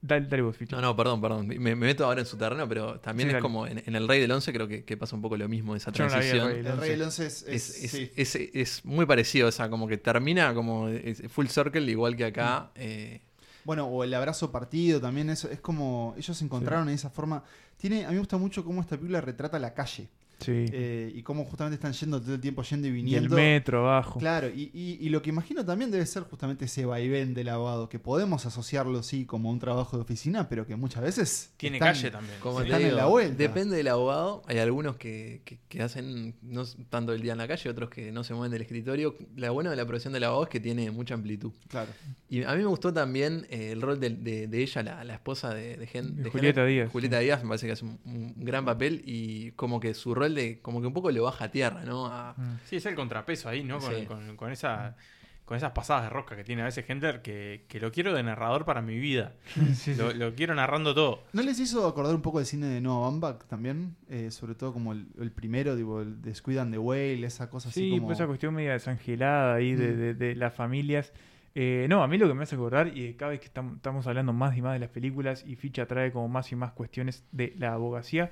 dale, 0.00 0.26
dale 0.26 0.42
vos, 0.42 0.56
Ficho. 0.56 0.74
No, 0.76 0.82
no, 0.82 0.96
perdón, 0.96 1.20
perdón. 1.20 1.46
Me, 1.46 1.58
me 1.58 1.74
meto 1.76 2.04
ahora 2.04 2.20
en 2.20 2.26
su 2.26 2.36
terreno, 2.36 2.68
pero 2.68 2.98
también 3.00 3.28
Sí, 3.28 3.30
es 3.30 3.34
dale. 3.34 3.42
como 3.42 3.66
en, 3.66 3.82
en 3.86 3.94
El 3.96 4.08
Rey 4.08 4.20
del 4.20 4.30
Once 4.32 4.52
creo 4.52 4.66
que, 4.68 4.84
que 4.84 4.96
pasa 4.96 5.14
un 5.16 5.22
poco 5.22 5.36
lo 5.36 5.48
mismo, 5.48 5.76
esa 5.76 5.92
Yo 5.92 6.04
no 6.04 6.10
la 6.10 6.18
vi, 6.18 6.26
El 6.26 6.30
transición. 6.30 6.48
Rey 6.52 6.62
del 6.62 6.72
El 6.72 6.78
Rey 6.80 6.90
del 6.90 7.02
Once. 7.02 7.26
Es, 7.26 7.42
es- 7.48 7.84
es, 7.84 7.90
sí. 7.90 8.10
es- 8.16 8.34
es- 8.36 8.50
es 8.54 8.84
muy 8.84 9.06
parecido, 9.06 9.48
o 9.48 9.52
sea, 9.52 9.68
como 9.70 9.86
que 9.86 9.98
termina 9.98 10.52
como 10.54 10.88
full 11.28 11.46
circle, 11.46 11.90
igual 11.90 12.16
que 12.16 12.24
acá. 12.24 12.70
Mm. 12.74 12.78
eh, 12.80 13.20
Bueno, 13.64 13.86
o 13.86 14.04
el 14.04 14.12
abrazo 14.14 14.50
partido 14.50 15.00
también, 15.00 15.30
eso 15.30 15.48
es 15.48 15.60
como 15.60 16.14
ellos 16.16 16.36
se 16.36 16.44
encontraron 16.44 16.88
en 16.88 16.94
esa 16.94 17.10
forma. 17.10 17.44
Tiene, 17.76 18.04
a 18.04 18.08
mí 18.08 18.14
me 18.14 18.20
gusta 18.20 18.36
mucho 18.36 18.64
cómo 18.64 18.80
esta 18.80 18.96
película 18.96 19.20
retrata 19.20 19.58
la 19.58 19.74
calle 19.74 20.08
Sí. 20.42 20.66
eh, 20.72 21.12
y 21.14 21.22
cómo 21.22 21.44
justamente 21.44 21.74
están 21.74 21.92
yendo 21.92 22.20
todo 22.20 22.34
el 22.34 22.40
tiempo 22.40 22.62
yendo 22.62 22.86
y 22.86 22.90
y 22.90 22.92
el 22.92 22.96
viniendo. 22.96 23.36
metro 23.36 23.88
abajo. 23.88 24.18
Claro, 24.18 24.48
y, 24.48 24.70
y- 24.74 24.98
y 25.00 25.08
lo 25.08 25.22
que 25.22 25.30
imagino 25.30 25.64
también 25.64 25.90
debe 25.90 26.04
ser 26.06 26.24
justamente 26.24 26.64
ese 26.66 26.84
vaivén 26.84 27.34
del 27.34 27.48
abogado, 27.48 27.88
que 27.88 27.98
podemos 27.98 28.44
asociarlo, 28.46 29.02
sí, 29.02 29.24
como 29.26 29.50
un 29.50 29.58
trabajo 29.58 29.96
de 29.96 30.02
oficina, 30.02 30.48
pero 30.48 30.66
que 30.66 30.76
muchas 30.76 31.02
veces... 31.02 31.52
Tiene 31.56 31.76
están- 31.76 31.94
calle 31.94 32.10
también. 32.10 32.38
como 32.40 32.58
Sí. 32.60 32.64
te 32.66 32.72
Están 32.72 32.88
en 32.88 32.96
la 32.96 33.06
vuelta. 33.06 33.36
Depende 33.36 33.76
del 33.76 33.88
abogado. 33.88 34.42
Hay 34.46 34.58
algunos 34.58 34.96
que, 34.96 35.42
que- 35.44 35.58
que 35.68 35.82
hacen 35.82 36.34
no 36.42 36.64
tanto 36.90 37.12
el 37.12 37.22
día 37.22 37.32
en 37.32 37.38
la 37.38 37.48
calle, 37.48 37.68
otros 37.70 37.88
que 37.90 38.12
no 38.12 38.24
se 38.24 38.34
mueven 38.34 38.50
del 38.52 38.62
escritorio. 38.62 39.16
Lo 39.36 39.52
bueno 39.52 39.70
de 39.70 39.76
la 39.76 39.86
profesión 39.86 40.12
del 40.12 40.24
abogado 40.24 40.44
es 40.44 40.50
que 40.50 40.60
tiene 40.60 40.90
mucha 40.90 41.14
amplitud. 41.14 41.52
Claro. 41.68 41.90
Y 42.28 42.42
a 42.44 42.52
mí 42.52 42.58
me 42.58 42.66
gustó 42.66 42.92
también 42.92 43.46
eh, 43.50 43.72
el 43.72 43.82
rol 43.82 44.00
de, 44.00 44.10
de- 44.10 44.46
de 44.46 44.62
ella, 44.62 44.82
la, 44.82 45.04
la 45.04 45.14
esposa 45.14 45.52
de, 45.54 45.76
de, 45.76 45.86
Gen- 45.86 46.22
De 46.22 46.30
Julieta. 46.30 46.64
Díaz, 46.64 46.90
Julieta 46.90 47.18
Díaz 47.18 47.42
me 47.42 47.48
parece 47.48 47.66
que 47.66 47.72
hace 47.72 47.84
un, 47.84 47.98
un 48.04 48.34
gran 48.44 48.64
papel 48.64 49.02
y 49.04 49.50
como 49.52 49.80
que 49.80 49.94
su 49.94 50.14
rol 50.14 50.31
de, 50.34 50.60
como 50.60 50.80
que 50.80 50.86
un 50.86 50.92
poco 50.92 51.10
lo 51.10 51.24
baja 51.24 51.46
a 51.46 51.50
tierra, 51.50 51.84
¿no? 51.84 52.06
A- 52.06 52.34
Mm. 52.36 52.58
Sí, 52.64 52.76
es 52.76 52.86
el 52.86 52.94
contrapeso 52.94 53.48
ahí, 53.48 53.62
¿no? 53.64 53.78
Con, 53.78 53.94
Sí. 53.94 54.06
con- 54.06 54.36
con 54.36 54.50
esa, 54.52 54.96
con 55.44 55.56
esas 55.56 55.72
pasadas 55.72 56.04
de 56.04 56.10
rosca 56.10 56.34
que 56.36 56.44
tiene 56.44 56.62
a 56.62 56.66
veces 56.66 56.84
Hendler, 56.88 57.20
que, 57.20 57.64
que 57.68 57.78
lo 57.80 57.90
quiero 57.92 58.14
de 58.14 58.22
narrador 58.22 58.64
para 58.64 58.80
mi 58.80 58.96
vida. 58.98 59.34
Sí, 59.74 59.94
lo, 59.96 60.12
sí. 60.12 60.16
lo 60.18 60.34
quiero 60.34 60.54
narrando 60.54 60.94
todo. 60.94 61.24
¿No 61.32 61.42
les 61.42 61.58
hizo 61.58 61.86
acordar 61.86 62.14
un 62.14 62.22
poco 62.22 62.38
del 62.38 62.46
cine 62.46 62.66
de 62.66 62.80
Noah 62.80 63.00
Baumbach 63.08 63.44
también? 63.46 63.96
Eh, 64.08 64.30
sobre 64.30 64.54
todo 64.54 64.72
como 64.72 64.92
el, 64.92 65.06
el 65.20 65.30
primero, 65.32 65.76
tipo, 65.76 66.00
el 66.00 66.22
de 66.22 66.34
Squid 66.34 66.58
and 66.58 66.72
the 66.72 66.78
Whale, 66.78 67.26
esa 67.26 67.50
cosa 67.50 67.68
así 67.68 67.80
Sí, 67.80 67.90
como... 67.90 68.06
pues 68.06 68.18
esa 68.18 68.26
cuestión 68.26 68.54
media 68.54 68.72
desangelada 68.72 69.54
ahí 69.54 69.74
de, 69.74 69.88
Mm. 69.92 69.96
de- 69.98 70.14
de 70.14 70.34
las 70.36 70.54
familias. 70.54 71.12
Eh, 71.54 71.84
no, 71.90 72.02
a 72.02 72.08
mí 72.08 72.16
lo 72.16 72.26
que 72.28 72.32
me 72.34 72.44
hace 72.44 72.54
acordar, 72.54 72.96
y 72.96 73.12
cada 73.12 73.32
vez 73.32 73.40
que 73.40 73.52
estam- 73.52 73.76
estamos 73.76 74.06
hablando 74.06 74.32
más 74.32 74.56
y 74.56 74.62
más 74.62 74.72
de 74.72 74.78
las 74.78 74.88
películas, 74.88 75.44
y 75.46 75.56
Ficha 75.56 75.84
trae 75.86 76.10
como 76.10 76.26
más 76.28 76.50
y 76.50 76.56
más 76.56 76.72
cuestiones 76.72 77.24
de 77.30 77.52
la 77.58 77.74
abogacía, 77.74 78.30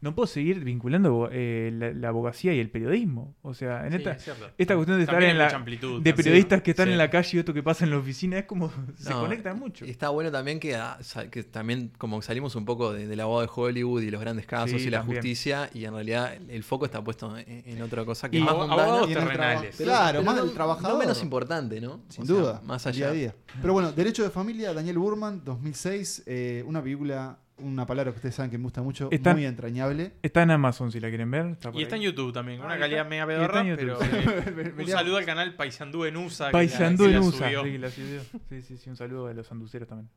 no 0.00 0.14
puedo 0.14 0.26
seguir 0.26 0.62
vinculando 0.64 1.28
eh, 1.32 1.70
la, 1.72 1.92
la 1.92 2.08
abogacía 2.08 2.54
y 2.54 2.60
el 2.60 2.70
periodismo. 2.70 3.36
O 3.42 3.54
sea, 3.54 3.84
en 3.86 3.92
Sí, 3.92 3.98
esta, 3.98 4.12
es 4.12 4.22
cierto. 4.24 4.50
esta 4.56 4.74
cuestión 4.76 4.98
de 4.98 5.04
estar 5.04 5.22
en 5.22 5.38
la. 5.38 5.44
de 5.46 5.50
también. 5.50 5.80
periodistas 6.16 6.62
que 6.62 6.70
están 6.70 6.86
Sí. 6.86 6.92
en 6.92 6.98
la 6.98 7.10
calle 7.10 7.36
y 7.36 7.40
otro 7.40 7.52
que 7.54 7.62
pasa 7.62 7.84
en 7.84 7.90
la 7.90 7.98
oficina, 7.98 8.38
es 8.38 8.44
como. 8.46 8.70
se 8.96 9.10
No, 9.10 9.20
conectan 9.20 9.58
mucho. 9.58 9.84
Está 9.84 10.08
bueno 10.10 10.30
también 10.30 10.60
que, 10.60 10.76
ah, 10.76 10.98
que 11.30 11.42
también 11.44 11.92
como 11.98 12.20
salimos 12.22 12.54
un 12.56 12.64
poco 12.64 12.92
de- 12.92 13.06
del 13.06 13.20
abogado 13.20 13.42
de 13.42 13.50
Hollywood 13.54 14.02
y 14.02 14.10
los 14.10 14.20
grandes 14.20 14.46
casos 14.46 14.80
Sí, 14.80 14.88
y 14.88 14.90
la 14.90 14.98
también. 14.98 15.18
justicia 15.18 15.70
y 15.74 15.84
en 15.84 15.94
realidad 15.94 16.34
el, 16.48 16.62
foco 16.62 16.84
está 16.84 17.02
puesto 17.02 17.36
en, 17.36 17.62
en 17.66 17.82
otra 17.82 18.04
cosa 18.04 18.30
que 18.30 18.36
Y 18.36 18.40
es 18.40 18.46
más 18.46 18.54
mundana. 18.56 18.82
abogados 18.82 19.08
Y 19.08 19.12
en 19.12 19.18
el 19.18 19.24
terrenales. 19.24 19.76
traba- 19.76 19.98
Claro, 19.98 20.22
más 20.22 20.36
no- 20.36 20.44
del 20.44 20.54
trabajador. 20.54 20.92
No 20.92 20.98
menos 20.98 21.22
importante, 21.22 21.80
¿no? 21.80 22.00
Sin 22.08 22.24
O 22.24 22.26
sea, 22.26 22.36
duda, 22.36 22.62
más 22.64 22.84
día 22.84 22.90
allá. 22.92 23.08
a 23.08 23.12
día. 23.12 23.34
Pero 23.60 23.72
bueno, 23.72 23.92
Derecho 23.92 24.22
de 24.22 24.30
Familia, 24.30 24.72
Daniel 24.72 24.98
Burman, 24.98 25.42
2006, 25.44 26.22
eh, 26.26 26.62
una 26.66 26.82
película, 26.82 27.38
una 27.60 27.86
palabra 27.86 28.12
que 28.12 28.16
ustedes 28.16 28.34
saben 28.34 28.50
que 28.50 28.58
me 28.58 28.64
gusta 28.64 28.82
mucho, 28.82 29.08
Está- 29.10 29.32
muy 29.34 29.44
entrañable. 29.44 30.12
Está 30.22 30.42
en 30.42 30.50
Amazon 30.52 30.92
si 30.92 31.00
la 31.00 31.08
quieren 31.08 31.30
ver. 31.30 31.46
Está 31.46 31.70
Y 31.74 31.82
está 31.82 31.96
en. 31.96 32.02
YouTube 32.02 32.32
también, 32.32 32.58
con 32.58 32.66
Ah, 32.70 32.74
una 32.74 32.76
y 32.76 32.80
calidad 32.80 33.00
está- 33.00 33.08
media 33.10 33.26
pedorra, 33.26 33.64
pero 33.76 33.98
eh, 34.02 34.74
un 34.78 34.86
saludo 34.86 35.16
al 35.16 35.24
canal 35.24 35.54
Paisandú 35.54 36.04
en 36.04 36.16
USA. 36.16 36.50
Paisandú 36.50 37.04
en 37.06 37.18
USA. 37.18 37.46
subió. 37.46 37.64
Sí, 37.64 37.78
la 37.78 37.90
subió. 37.90 38.20
Sí, 38.48 38.62
sí, 38.62 38.76
sí, 38.76 38.90
un 38.90 38.96
saludo 38.96 39.26
a 39.26 39.34
los 39.34 39.50
anduceros 39.50 39.88
también. 39.88 40.08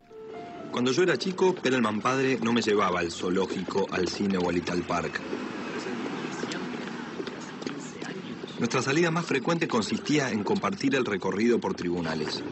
Cuando 0.71 0.91
yo 0.91 1.03
era 1.03 1.17
chico, 1.17 1.53
Perelman 1.55 1.99
padre 1.99 2.37
no 2.41 2.53
me 2.53 2.61
llevaba 2.61 2.99
al 2.99 3.11
zoológico, 3.11 3.87
al 3.91 4.07
cine 4.07 4.37
o 4.37 4.49
al 4.49 4.57
Ital 4.57 4.81
Park. 4.83 5.19
Nuestra 8.59 8.81
salida 8.83 9.09
más 9.09 9.25
frecuente 9.25 9.67
consistía 9.67 10.29
en 10.29 10.43
compartir 10.43 10.93
el 10.95 11.03
recorrido 11.03 11.59
por 11.59 11.73
tribunales, 11.73 12.43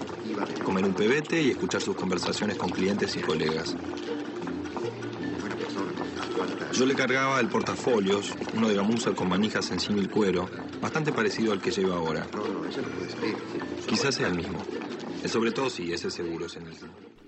comer 0.65 0.83
un 0.83 0.93
pebete 0.95 1.39
y 1.41 1.51
escuchar 1.51 1.81
sus 1.81 1.95
conversaciones 1.95 2.57
con 2.57 2.71
clientes 2.71 3.15
y 3.15 3.21
colegas. 3.21 3.75
Yo 6.73 6.85
le 6.85 6.95
cargaba 6.95 7.39
el 7.39 7.47
portafolios, 7.47 8.33
uno 8.53 8.69
de 8.69 8.75
gamuza 8.75 9.11
con 9.11 9.29
manijas 9.29 9.71
en 9.71 9.79
símil 9.79 10.09
cuero, 10.09 10.49
bastante 10.81 11.11
parecido 11.11 11.51
al 11.51 11.61
que 11.61 11.71
lleva 11.71 11.95
ahora. 11.95 12.25
Quizás 13.87 14.15
sea 14.15 14.27
el 14.27 14.35
mismo. 14.35 14.59
Sobre 15.25 15.51
todo 15.51 15.69
sí, 15.69 15.91
ese 15.91 16.09
seguro 16.09 16.45
es 16.45 16.55
en 16.55 16.67
el 16.67 16.73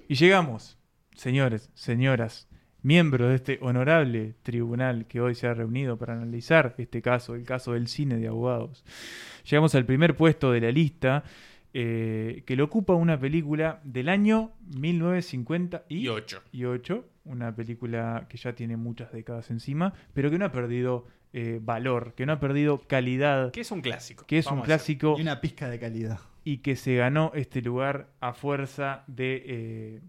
Y 0.08 0.16
llegamos, 0.16 0.78
señores, 1.16 1.70
señoras, 1.74 2.48
miembros 2.84 3.30
de 3.30 3.36
este 3.36 3.60
honorable 3.62 4.36
tribunal 4.44 5.06
que 5.08 5.22
hoy 5.22 5.36
se 5.36 5.48
ha 5.48 5.54
reunido 5.54 5.98
para 5.98 6.14
analizar 6.14 6.76
este 6.78 7.02
caso, 7.02 7.36
el 7.36 7.44
caso 7.44 7.74
del 7.74 7.88
cine 7.88 8.18
de 8.18 8.28
abogados. 8.28 8.84
Llegamos 9.50 9.76
al 9.76 9.86
primer 9.86 10.16
puesto 10.16 10.52
de 10.52 10.62
la 10.62 10.72
lista, 10.72 11.24
eh, 11.74 12.44
que 12.46 12.56
lo 12.56 12.66
ocupa 12.66 12.94
una 12.94 13.20
película 13.20 13.82
del 13.84 14.10
año 14.10 14.52
1958, 14.78 16.44
Y 16.52 16.66
ocho. 16.66 17.06
Una 17.24 17.56
película 17.56 18.26
que 18.30 18.38
ya 18.38 18.54
tiene 18.54 18.78
muchas 18.78 19.12
décadas 19.12 19.50
encima, 19.52 19.94
pero 20.14 20.30
que 20.32 20.38
no 20.40 20.46
ha 20.46 20.52
perdido 20.52 21.06
eh, 21.34 21.60
valor, 21.62 22.14
que 22.16 22.26
no 22.26 22.34
ha 22.34 22.40
perdido 22.40 22.82
calidad, 22.82 23.52
Que 23.52 23.62
es 23.62 23.72
un 23.72 23.82
clásico. 23.82 24.26
que 24.26 24.38
es 24.40 24.46
un 24.48 24.54
vamos 24.54 24.66
clásico 24.66 25.16
Y 25.18 25.22
una 25.22 25.40
pizca 25.40 25.70
de 25.70 25.80
calidad. 25.80 26.20
y 26.44 26.58
que 26.58 26.76
se 26.76 26.96
ganó 26.96 27.32
este 27.36 27.62
lugar 27.62 28.10
a 28.20 28.34
fuerza 28.34 29.04
de, 29.08 29.44
eh, 29.46 30.02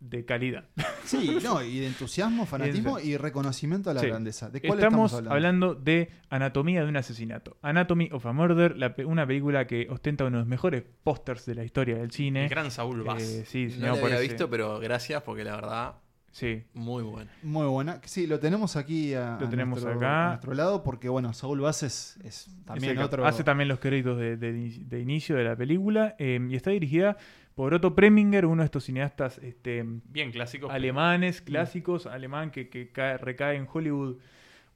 de 0.00 0.24
calidad. 0.26 0.68
Sí, 1.04 1.38
no, 1.42 1.62
y 1.62 1.78
de 1.80 1.86
entusiasmo, 1.86 2.44
fanatismo 2.46 3.00
Y 3.00 3.16
reconocimiento 3.16 3.88
a 3.90 3.94
la 3.94 4.00
Sí. 4.00 4.08
grandeza. 4.08 4.50
¿De 4.50 4.60
cuál 4.60 4.78
estamos, 4.78 5.12
estamos, 5.12 5.32
hablando? 5.32 5.74
de 5.74 6.10
Anatomía 6.28 6.82
de 6.82 6.88
un 6.88 6.96
asesinato. 6.98 7.56
Anatomy 7.62 8.10
of 8.12 8.26
a 8.26 8.32
Murder, 8.32 8.76
la 8.76 8.94
una 9.06 9.26
película 9.26 9.66
que 9.66 9.86
ostenta 9.90 10.24
uno 10.24 10.36
de 10.36 10.40
los 10.42 10.48
mejores 10.48 10.82
pósters 11.02 11.46
de 11.46 11.54
la 11.54 11.64
historia 11.64 11.96
del 11.96 12.10
cine. 12.10 12.42
El 12.44 12.50
gran 12.50 12.70
Saúl 12.70 13.02
Bass. 13.04 13.22
Eh, 13.22 13.44
sí, 13.46 13.74
No 13.78 13.96
lo 13.96 14.04
había 14.04 14.18
visto, 14.20 14.50
pero 14.50 14.78
gracias 14.80 15.22
porque 15.22 15.44
la 15.44 15.54
verdad, 15.56 15.94
Sí. 16.38 16.62
muy 16.74 17.02
bueno. 17.02 17.28
Muy 17.42 17.66
buena. 17.66 18.00
Sí, 18.04 18.26
lo 18.28 18.38
tenemos 18.38 18.76
aquí 18.76 19.12
a, 19.14 19.38
Lo 19.40 19.46
a 19.46 19.50
tenemos 19.50 19.82
nuestro, 19.82 19.98
acá. 19.98 20.26
a 20.26 20.28
nuestro 20.28 20.54
lado 20.54 20.84
porque, 20.84 21.08
bueno, 21.08 21.32
Saúl 21.32 21.60
Bass 21.60 21.82
es, 21.82 22.16
es 22.22 22.48
también 22.64 22.96
Es 22.96 23.04
otro... 23.04 23.26
Hace 23.26 23.42
también 23.42 23.66
los 23.68 23.80
créditos 23.80 24.16
de, 24.18 24.36
de 24.36 24.52
ini- 24.52 24.84
de 24.86 25.00
inicio 25.00 25.34
de 25.36 25.44
la 25.44 25.56
película 25.56 26.14
eh, 26.18 26.38
y 26.48 26.54
está 26.54 26.70
dirigida 26.70 27.16
por 27.56 27.74
Otto 27.74 27.96
Preminger, 27.96 28.46
uno 28.46 28.62
de 28.62 28.66
estos 28.66 28.84
cineastas 28.84 29.38
este, 29.38 29.84
Bien 30.04 30.30
clásico. 30.30 30.70
alemanes, 30.70 31.40
clásicos, 31.42 32.06
alemán 32.06 32.52
que, 32.52 32.68
que 32.68 32.92
cae- 32.92 33.18
recae 33.18 33.56
en 33.56 33.66
Hollywood 33.72 34.18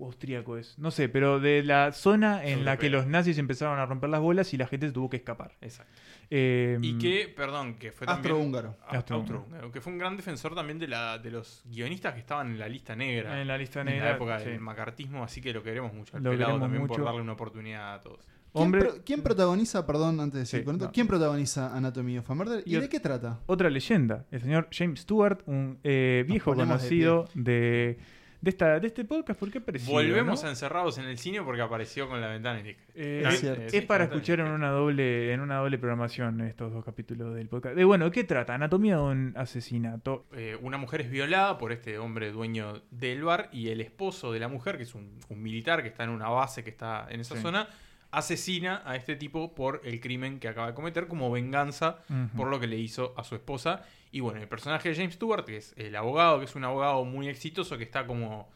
o 0.02 0.06
austríaco 0.06 0.56
es, 0.56 0.78
no 0.78 0.90
sé, 0.90 1.08
pero 1.08 1.40
de 1.40 1.62
la 1.62 1.92
zona 1.92 2.44
en 2.44 2.64
la 2.64 2.76
que 2.76 2.90
los 2.90 3.06
nazis 3.06 3.38
empezaron 3.38 3.78
a 3.78 3.86
romper 3.86 4.10
las 4.10 4.20
bolas 4.20 4.52
y 4.54 4.56
la 4.56 4.66
gente 4.66 4.86
se 4.86 4.92
tuvo 4.92 5.08
que 5.10 5.16
escapar. 5.18 5.56
Exacto. 5.60 5.92
Eh, 6.30 6.78
Y 6.80 6.98
que, 6.98 7.32
perdón, 7.34 7.74
que 7.74 7.92
fue 7.92 8.06
también... 8.06 8.24
Astrohúngaro. 8.32 8.76
Astrohúngaro. 8.88 9.70
Que 9.70 9.80
fue 9.80 9.92
un 9.92 9.98
gran 9.98 10.16
defensor 10.16 10.54
también 10.54 10.78
de, 10.78 10.88
la, 10.88 11.18
de 11.18 11.30
los 11.30 11.62
guionistas 11.66 12.14
que 12.14 12.20
estaban 12.20 12.48
en 12.50 12.58
la 12.58 12.68
lista 12.68 12.96
negra. 12.96 13.40
En 13.40 13.46
la 13.48 13.58
lista 13.58 13.80
En 13.80 13.86
negra, 13.86 14.04
la 14.10 14.16
época 14.16 14.38
sí. 14.40 14.46
del 14.50 14.60
macartismo, 14.60 15.24
así 15.24 15.40
que 15.40 15.52
lo 15.52 15.62
queremos 15.62 15.92
mucho. 15.92 16.16
Al 16.16 16.22
Lo 16.22 16.30
pelado 16.30 16.48
queremos 16.52 16.60
también 16.64 16.82
mucho. 16.82 16.94
por 16.94 17.04
darle 17.04 17.20
una 17.20 17.32
oportunidad 17.32 17.94
a 17.94 18.00
todos. 18.00 18.20
¿Quién, 18.54 18.64
hombre, 18.64 18.80
pro- 18.82 18.94
quién 19.04 19.22
protagoniza, 19.22 19.86
perdón, 19.86 20.20
antes 20.20 20.40
de 20.40 20.44
seguir 20.46 20.62
Sí, 20.62 20.66
con 20.66 20.74
esto, 20.76 20.84
no. 20.86 20.92
quién 20.92 21.06
protagoniza 21.06 21.74
Anatomy 21.74 22.18
of 22.18 22.30
a 22.30 22.34
Murder 22.34 22.62
y, 22.66 22.76
Y 22.76 22.80
de 22.80 22.88
qué 22.88 23.00
trata? 23.00 23.40
otra 23.46 23.70
leyenda, 23.70 24.26
el 24.30 24.42
señor 24.42 24.68
James 24.70 25.00
Stewart, 25.00 25.38
un 25.46 25.78
eh, 25.84 26.24
viejo 26.28 26.50
de 26.54 26.56
conocido 26.58 27.28
de, 27.34 27.98
de, 28.42 28.50
esta, 28.50 28.78
de 28.78 28.88
este 28.88 29.04
podcast, 29.06 29.40
porque 29.40 29.60
parecido, 29.60 29.92
Volvemos 29.92 30.42
¿no? 30.42 30.46
a 30.48 30.50
encerrados 30.50 30.98
en 30.98 31.04
el 31.06 31.16
cine 31.16 31.40
porque 31.42 31.62
apareció 31.62 32.08
con 32.08 32.20
la 32.20 32.26
ventana 32.28 32.60
en 32.60 32.66
Eh, 32.94 33.22
Es 33.26 33.42
es, 33.72 33.84
para 33.86 34.04
escuchar 34.04 34.40
en 34.40 34.48
una 34.48 34.68
doble 34.70 35.32
en 35.32 35.40
una 35.40 35.56
doble 35.58 35.78
programación 35.78 36.40
estos 36.42 36.72
dos 36.72 36.84
capítulos 36.84 37.34
del 37.34 37.48
podcast. 37.48 37.74
De 37.76 37.84
bueno, 37.84 38.10
¿qué 38.10 38.24
trata? 38.24 38.54
Anatomía 38.54 38.96
de 38.96 39.02
un 39.02 39.32
asesinato. 39.36 40.26
Eh, 40.32 40.58
una 40.60 40.76
mujer 40.76 41.00
es 41.02 41.10
violada 41.10 41.56
por 41.56 41.72
este 41.72 41.98
hombre 41.98 42.32
dueño 42.32 42.82
del 42.90 43.22
bar 43.24 43.48
y 43.52 43.68
el 43.70 43.80
esposo 43.80 44.32
de 44.32 44.40
la 44.40 44.48
mujer, 44.48 44.76
que 44.76 44.82
es 44.82 44.94
un, 44.94 45.18
un 45.28 45.40
militar 45.42 45.82
que 45.82 45.88
está 45.88 46.04
en 46.04 46.10
una 46.10 46.28
base 46.28 46.62
que 46.64 46.70
está 46.70 47.06
en 47.08 47.20
esa 47.20 47.36
Sí. 47.36 47.42
zona, 47.42 47.68
asesina 48.10 48.82
a 48.84 48.96
este 48.96 49.16
tipo 49.16 49.54
por 49.54 49.80
el 49.84 50.00
crimen 50.00 50.38
que 50.38 50.48
acaba 50.48 50.66
de 50.66 50.74
cometer 50.74 51.06
como 51.06 51.30
venganza 51.30 51.98
por 52.36 52.48
lo 52.48 52.60
que 52.60 52.66
le 52.66 52.76
hizo 52.76 53.14
a 53.16 53.24
su 53.24 53.34
esposa. 53.34 53.82
Y 54.12 54.20
bueno, 54.20 54.40
el 54.40 54.46
personaje 54.48 54.90
de 54.90 54.94
James 54.94 55.14
Stewart, 55.14 55.44
que 55.44 55.56
es 55.56 55.72
el 55.76 55.96
abogado, 55.96 56.38
que 56.38 56.44
es 56.44 56.54
un 56.54 56.64
abogado 56.64 57.04
muy 57.04 57.28
exitoso, 57.28 57.76
que 57.78 57.84
está 57.84 58.06
como... 58.06 58.48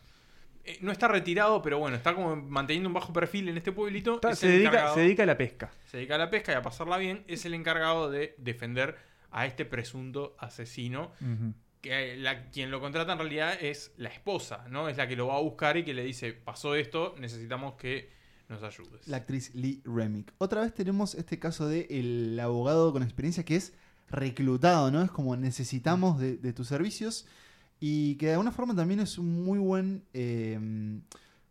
eh, 0.64 0.78
no 0.82 0.92
está 0.92 1.08
retirado, 1.08 1.62
pero 1.62 1.78
bueno, 1.78 1.96
está 1.96 2.14
como 2.14 2.36
manteniendo 2.36 2.88
un 2.88 2.92
bajo 2.94 3.12
perfil 3.12 3.48
en 3.48 3.56
este 3.56 3.72
pueblito. 3.72 4.16
Está- 4.16 4.30
es 4.32 4.38
se, 4.38 4.48
dedica, 4.48 4.92
se 4.94 5.00
dedica 5.00 5.22
a 5.22 5.26
la 5.26 5.38
pesca. 5.38 5.72
se 5.86 5.96
dedica 5.96 6.14
a 6.16 6.18
la 6.18 6.30
pesca 6.30 6.52
y 6.52 6.54
a 6.56 6.62
pasarla 6.62 6.98
bien. 6.98 7.24
Es 7.26 7.44
el 7.46 7.54
encargado 7.54 8.10
de 8.10 8.34
defender 8.38 8.96
a 9.30 9.46
este 9.46 9.64
presunto 9.64 10.36
asesino 10.38 11.12
que 11.82 12.16
la, 12.16 12.50
quien 12.50 12.70
lo 12.70 12.80
contrata 12.80 13.12
en 13.12 13.18
realidad 13.18 13.56
es 13.62 13.92
la 13.96 14.08
esposa, 14.08 14.66
¿no? 14.70 14.88
Es 14.88 14.96
la 14.96 15.06
que 15.08 15.14
lo 15.16 15.28
va 15.28 15.36
a 15.36 15.40
buscar 15.40 15.76
y 15.76 15.84
que 15.84 15.94
le 15.94 16.02
dice, 16.04 16.32
pasó 16.32 16.74
esto, 16.74 17.14
necesitamos 17.18 17.74
que 17.76 18.10
nos 18.48 18.62
ayudes. 18.62 19.06
La 19.08 19.18
actriz 19.18 19.54
Lee 19.54 19.82
Remick. 19.84 20.32
Otra 20.38 20.60
vez 20.62 20.74
tenemos 20.74 21.14
este 21.14 21.38
caso 21.38 21.68
de 21.68 21.86
el 21.90 22.38
abogado 22.40 22.92
con 22.92 23.02
experiencia 23.02 23.44
que 23.44 23.56
es 23.56 23.72
reclutado, 24.10 24.90
¿no? 24.90 25.02
Es 25.02 25.10
como 25.10 25.36
necesitamos 25.36 26.18
de, 26.18 26.36
de 26.36 26.52
tus 26.52 26.68
servicios 26.68 27.26
y 27.80 28.14
que 28.16 28.26
de 28.26 28.32
alguna 28.32 28.52
forma 28.52 28.74
también 28.74 29.00
es 29.00 29.18
un 29.18 29.44
muy 29.44 29.58
buen... 29.58 30.04
eh, 30.14 31.00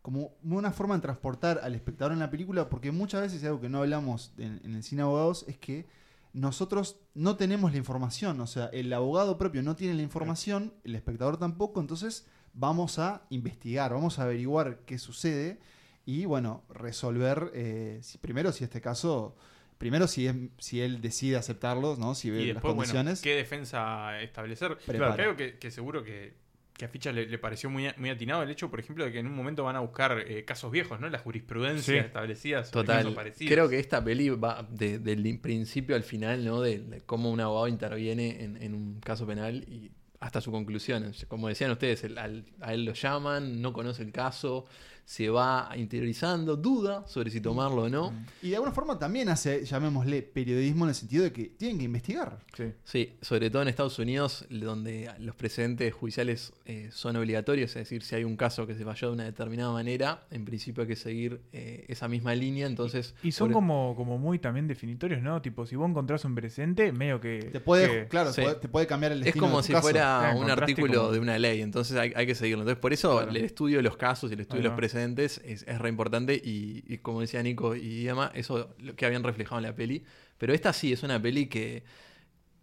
como 0.02 0.30
buena 0.42 0.70
forma 0.70 0.94
de 0.94 1.00
transportar 1.02 1.58
al 1.64 1.74
espectador 1.74 2.12
en 2.12 2.20
la 2.20 2.30
película, 2.30 2.68
porque 2.68 2.92
muchas 2.92 3.22
veces 3.22 3.42
algo 3.42 3.60
que 3.60 3.68
no 3.68 3.78
hablamos 3.78 4.32
en, 4.38 4.60
en 4.62 4.76
el 4.76 4.84
cine 4.84 5.02
abogados 5.02 5.44
es 5.48 5.58
que 5.58 5.84
nosotros 6.32 6.98
no 7.14 7.34
tenemos 7.36 7.72
la 7.72 7.78
información, 7.78 8.40
o 8.40 8.46
sea, 8.46 8.66
el 8.66 8.92
abogado 8.92 9.36
propio 9.36 9.64
no 9.64 9.74
tiene 9.74 9.94
la 9.94 10.02
información, 10.02 10.74
el 10.84 10.94
espectador 10.94 11.38
tampoco, 11.38 11.80
entonces 11.80 12.24
vamos 12.54 13.00
a 13.00 13.22
investigar, 13.30 13.92
vamos 13.92 14.20
a 14.20 14.22
averiguar 14.22 14.78
qué 14.86 14.96
sucede 14.98 15.58
y 16.04 16.24
bueno, 16.24 16.62
resolver 16.68 17.50
eh, 17.52 17.98
si- 18.02 18.18
primero 18.18 18.52
si 18.52 18.62
este 18.62 18.80
caso, 18.80 19.34
primero 19.78 20.06
si, 20.06 20.26
es, 20.26 20.34
si 20.58 20.80
él 20.80 21.00
decide 21.00 21.36
aceptarlos, 21.36 21.98
¿no? 21.98 22.14
si 22.14 22.30
ve 22.30 22.42
y 22.42 22.46
las 22.46 22.54
después, 22.56 22.74
bueno, 22.74 22.92
condiciones. 22.92 23.20
qué 23.22 23.34
defensa 23.36 24.20
establecer. 24.22 24.76
Prepara. 24.86 25.14
Creo 25.14 25.36
que, 25.36 25.58
que 25.58 25.70
seguro 25.70 26.02
que, 26.02 26.34
que 26.72 26.84
a 26.84 26.88
Ficha 26.88 27.10
le, 27.12 27.26
le 27.26 27.38
pareció 27.38 27.70
muy, 27.70 27.88
muy 27.96 28.10
atinado 28.10 28.42
el 28.42 28.50
hecho, 28.50 28.70
por 28.70 28.80
ejemplo, 28.80 29.04
de 29.04 29.12
que 29.12 29.18
en 29.18 29.26
un 29.26 29.34
momento 29.34 29.64
van 29.64 29.76
a 29.76 29.80
buscar 29.80 30.18
eh, 30.26 30.44
casos 30.44 30.70
viejos, 30.70 31.00
¿no? 31.00 31.08
La 31.08 31.18
jurisprudencia 31.18 31.94
Sí. 31.94 31.98
establecida 31.98 32.64
sobre 32.64 32.72
Total. 32.84 32.96
casos 32.98 33.14
parecidos. 33.14 33.52
Creo 33.52 33.68
que 33.68 33.78
esta 33.78 34.04
peli 34.04 34.28
va 34.30 34.66
de- 34.70 34.98
del 34.98 35.38
principio 35.40 35.96
al 35.96 36.02
final, 36.02 36.44
¿no? 36.44 36.60
De, 36.60 36.78
de 36.80 37.00
cómo 37.00 37.30
un 37.30 37.40
abogado 37.40 37.68
interviene 37.68 38.42
en, 38.44 38.62
en 38.62 38.74
un 38.74 39.00
caso 39.00 39.26
penal 39.26 39.64
y 39.68 39.90
hasta 40.20 40.40
su 40.40 40.50
conclusión. 40.50 41.12
Como 41.28 41.48
decían 41.48 41.70
ustedes, 41.70 42.04
el- 42.04 42.18
al- 42.18 42.44
a 42.60 42.72
él 42.74 42.84
lo 42.84 42.92
llaman, 42.94 43.60
no 43.62 43.72
conoce 43.72 44.02
el 44.02 44.12
caso, 44.12 44.64
se 45.08 45.30
va 45.30 45.70
interiorizando, 45.76 46.56
duda 46.56 47.06
sobre 47.06 47.30
si 47.30 47.40
tomarlo 47.40 47.84
o 47.84 47.88
no. 47.88 48.12
Y 48.42 48.50
de 48.50 48.56
alguna 48.56 48.72
forma 48.72 48.98
también 48.98 49.28
hace, 49.28 49.64
llamémosle, 49.64 50.20
periodismo 50.22 50.84
en 50.84 50.88
el 50.88 50.94
sentido 50.96 51.22
de 51.22 51.32
que 51.32 51.44
tienen 51.44 51.78
que 51.78 51.84
investigar. 51.84 52.40
Sí, 52.82 53.14
sobre 53.22 53.48
todo 53.48 53.62
en 53.62 53.68
Estados 53.68 53.98
Unidos, 54.00 54.44
donde 54.50 55.08
los 55.20 55.36
precedentes 55.36 55.94
judiciales 55.94 56.52
eh, 56.64 56.88
son 56.92 57.14
obligatorios, 57.14 57.70
es 57.70 57.74
decir, 57.76 58.02
si 58.02 58.16
hay 58.16 58.24
un 58.24 58.36
caso 58.36 58.66
que 58.66 58.74
se 58.74 58.84
falló 58.84 59.08
de 59.08 59.14
una 59.14 59.24
determinada 59.24 59.72
manera, 59.72 60.26
en 60.32 60.44
principio 60.44 60.82
hay 60.82 60.88
que 60.88 60.96
seguir 60.96 61.40
eh, 61.52 61.84
esa 61.86 62.08
misma 62.08 62.34
línea, 62.34 62.66
entonces... 62.66 63.14
Y 63.22 63.30
son 63.30 63.48
por- 63.48 63.54
como, 63.54 63.94
como 63.96 64.18
muy 64.18 64.40
también 64.40 64.66
definitorios, 64.66 65.22
¿no? 65.22 65.40
Tipo, 65.40 65.66
si 65.66 65.76
vos 65.76 65.88
encontrás 65.88 66.24
un 66.24 66.34
presente, 66.34 66.90
medio 66.90 67.20
que. 67.20 67.48
Te 67.52 67.60
puede, 67.60 67.88
que- 67.88 68.08
claro, 68.08 68.32
Sí. 68.32 68.42
te 68.60 68.68
puede- 68.68 68.88
cambiar 68.88 69.12
el 69.12 69.18
Es 69.20 69.26
destino 69.26 69.46
como 69.46 69.58
de 69.58 69.62
tu 69.62 69.66
si 69.68 69.72
caso. 69.72 69.82
fuera 69.82 70.18
Claro, 70.20 70.38
un 70.40 70.50
artículo 70.50 70.94
como- 71.02 71.12
de 71.12 71.18
una 71.20 71.38
ley, 71.38 71.62
entonces 71.62 71.96
hay, 71.96 72.12
hay 72.16 72.26
que 72.26 72.34
seguirlo. 72.34 72.62
Entonces, 72.62 72.80
por 72.80 72.92
eso 72.92 73.16
Claro. 73.18 73.30
el 73.30 73.36
estudio 73.38 73.76
de 73.76 73.82
los 73.84 73.96
casos 73.96 74.30
y 74.30 74.34
el 74.34 74.40
estudio 74.40 74.62
de 74.62 74.68
los 74.68 74.72
va. 74.72 74.76
Es, 74.96 75.38
es 75.44 75.78
re 75.78 75.88
importante 75.88 76.34
y, 76.34 76.82
y 76.86 76.98
como 76.98 77.20
decía 77.20 77.42
Nico 77.42 77.74
y 77.76 78.08
Emma, 78.08 78.30
eso 78.34 78.74
lo 78.80 78.94
que 78.96 79.06
habían 79.06 79.22
reflejado 79.24 79.58
en 79.58 79.64
la 79.64 79.74
peli. 79.74 80.02
Pero 80.38 80.52
esta 80.54 80.72
sí 80.72 80.92
es 80.92 81.02
una 81.02 81.20
peli 81.20 81.46
que, 81.46 81.82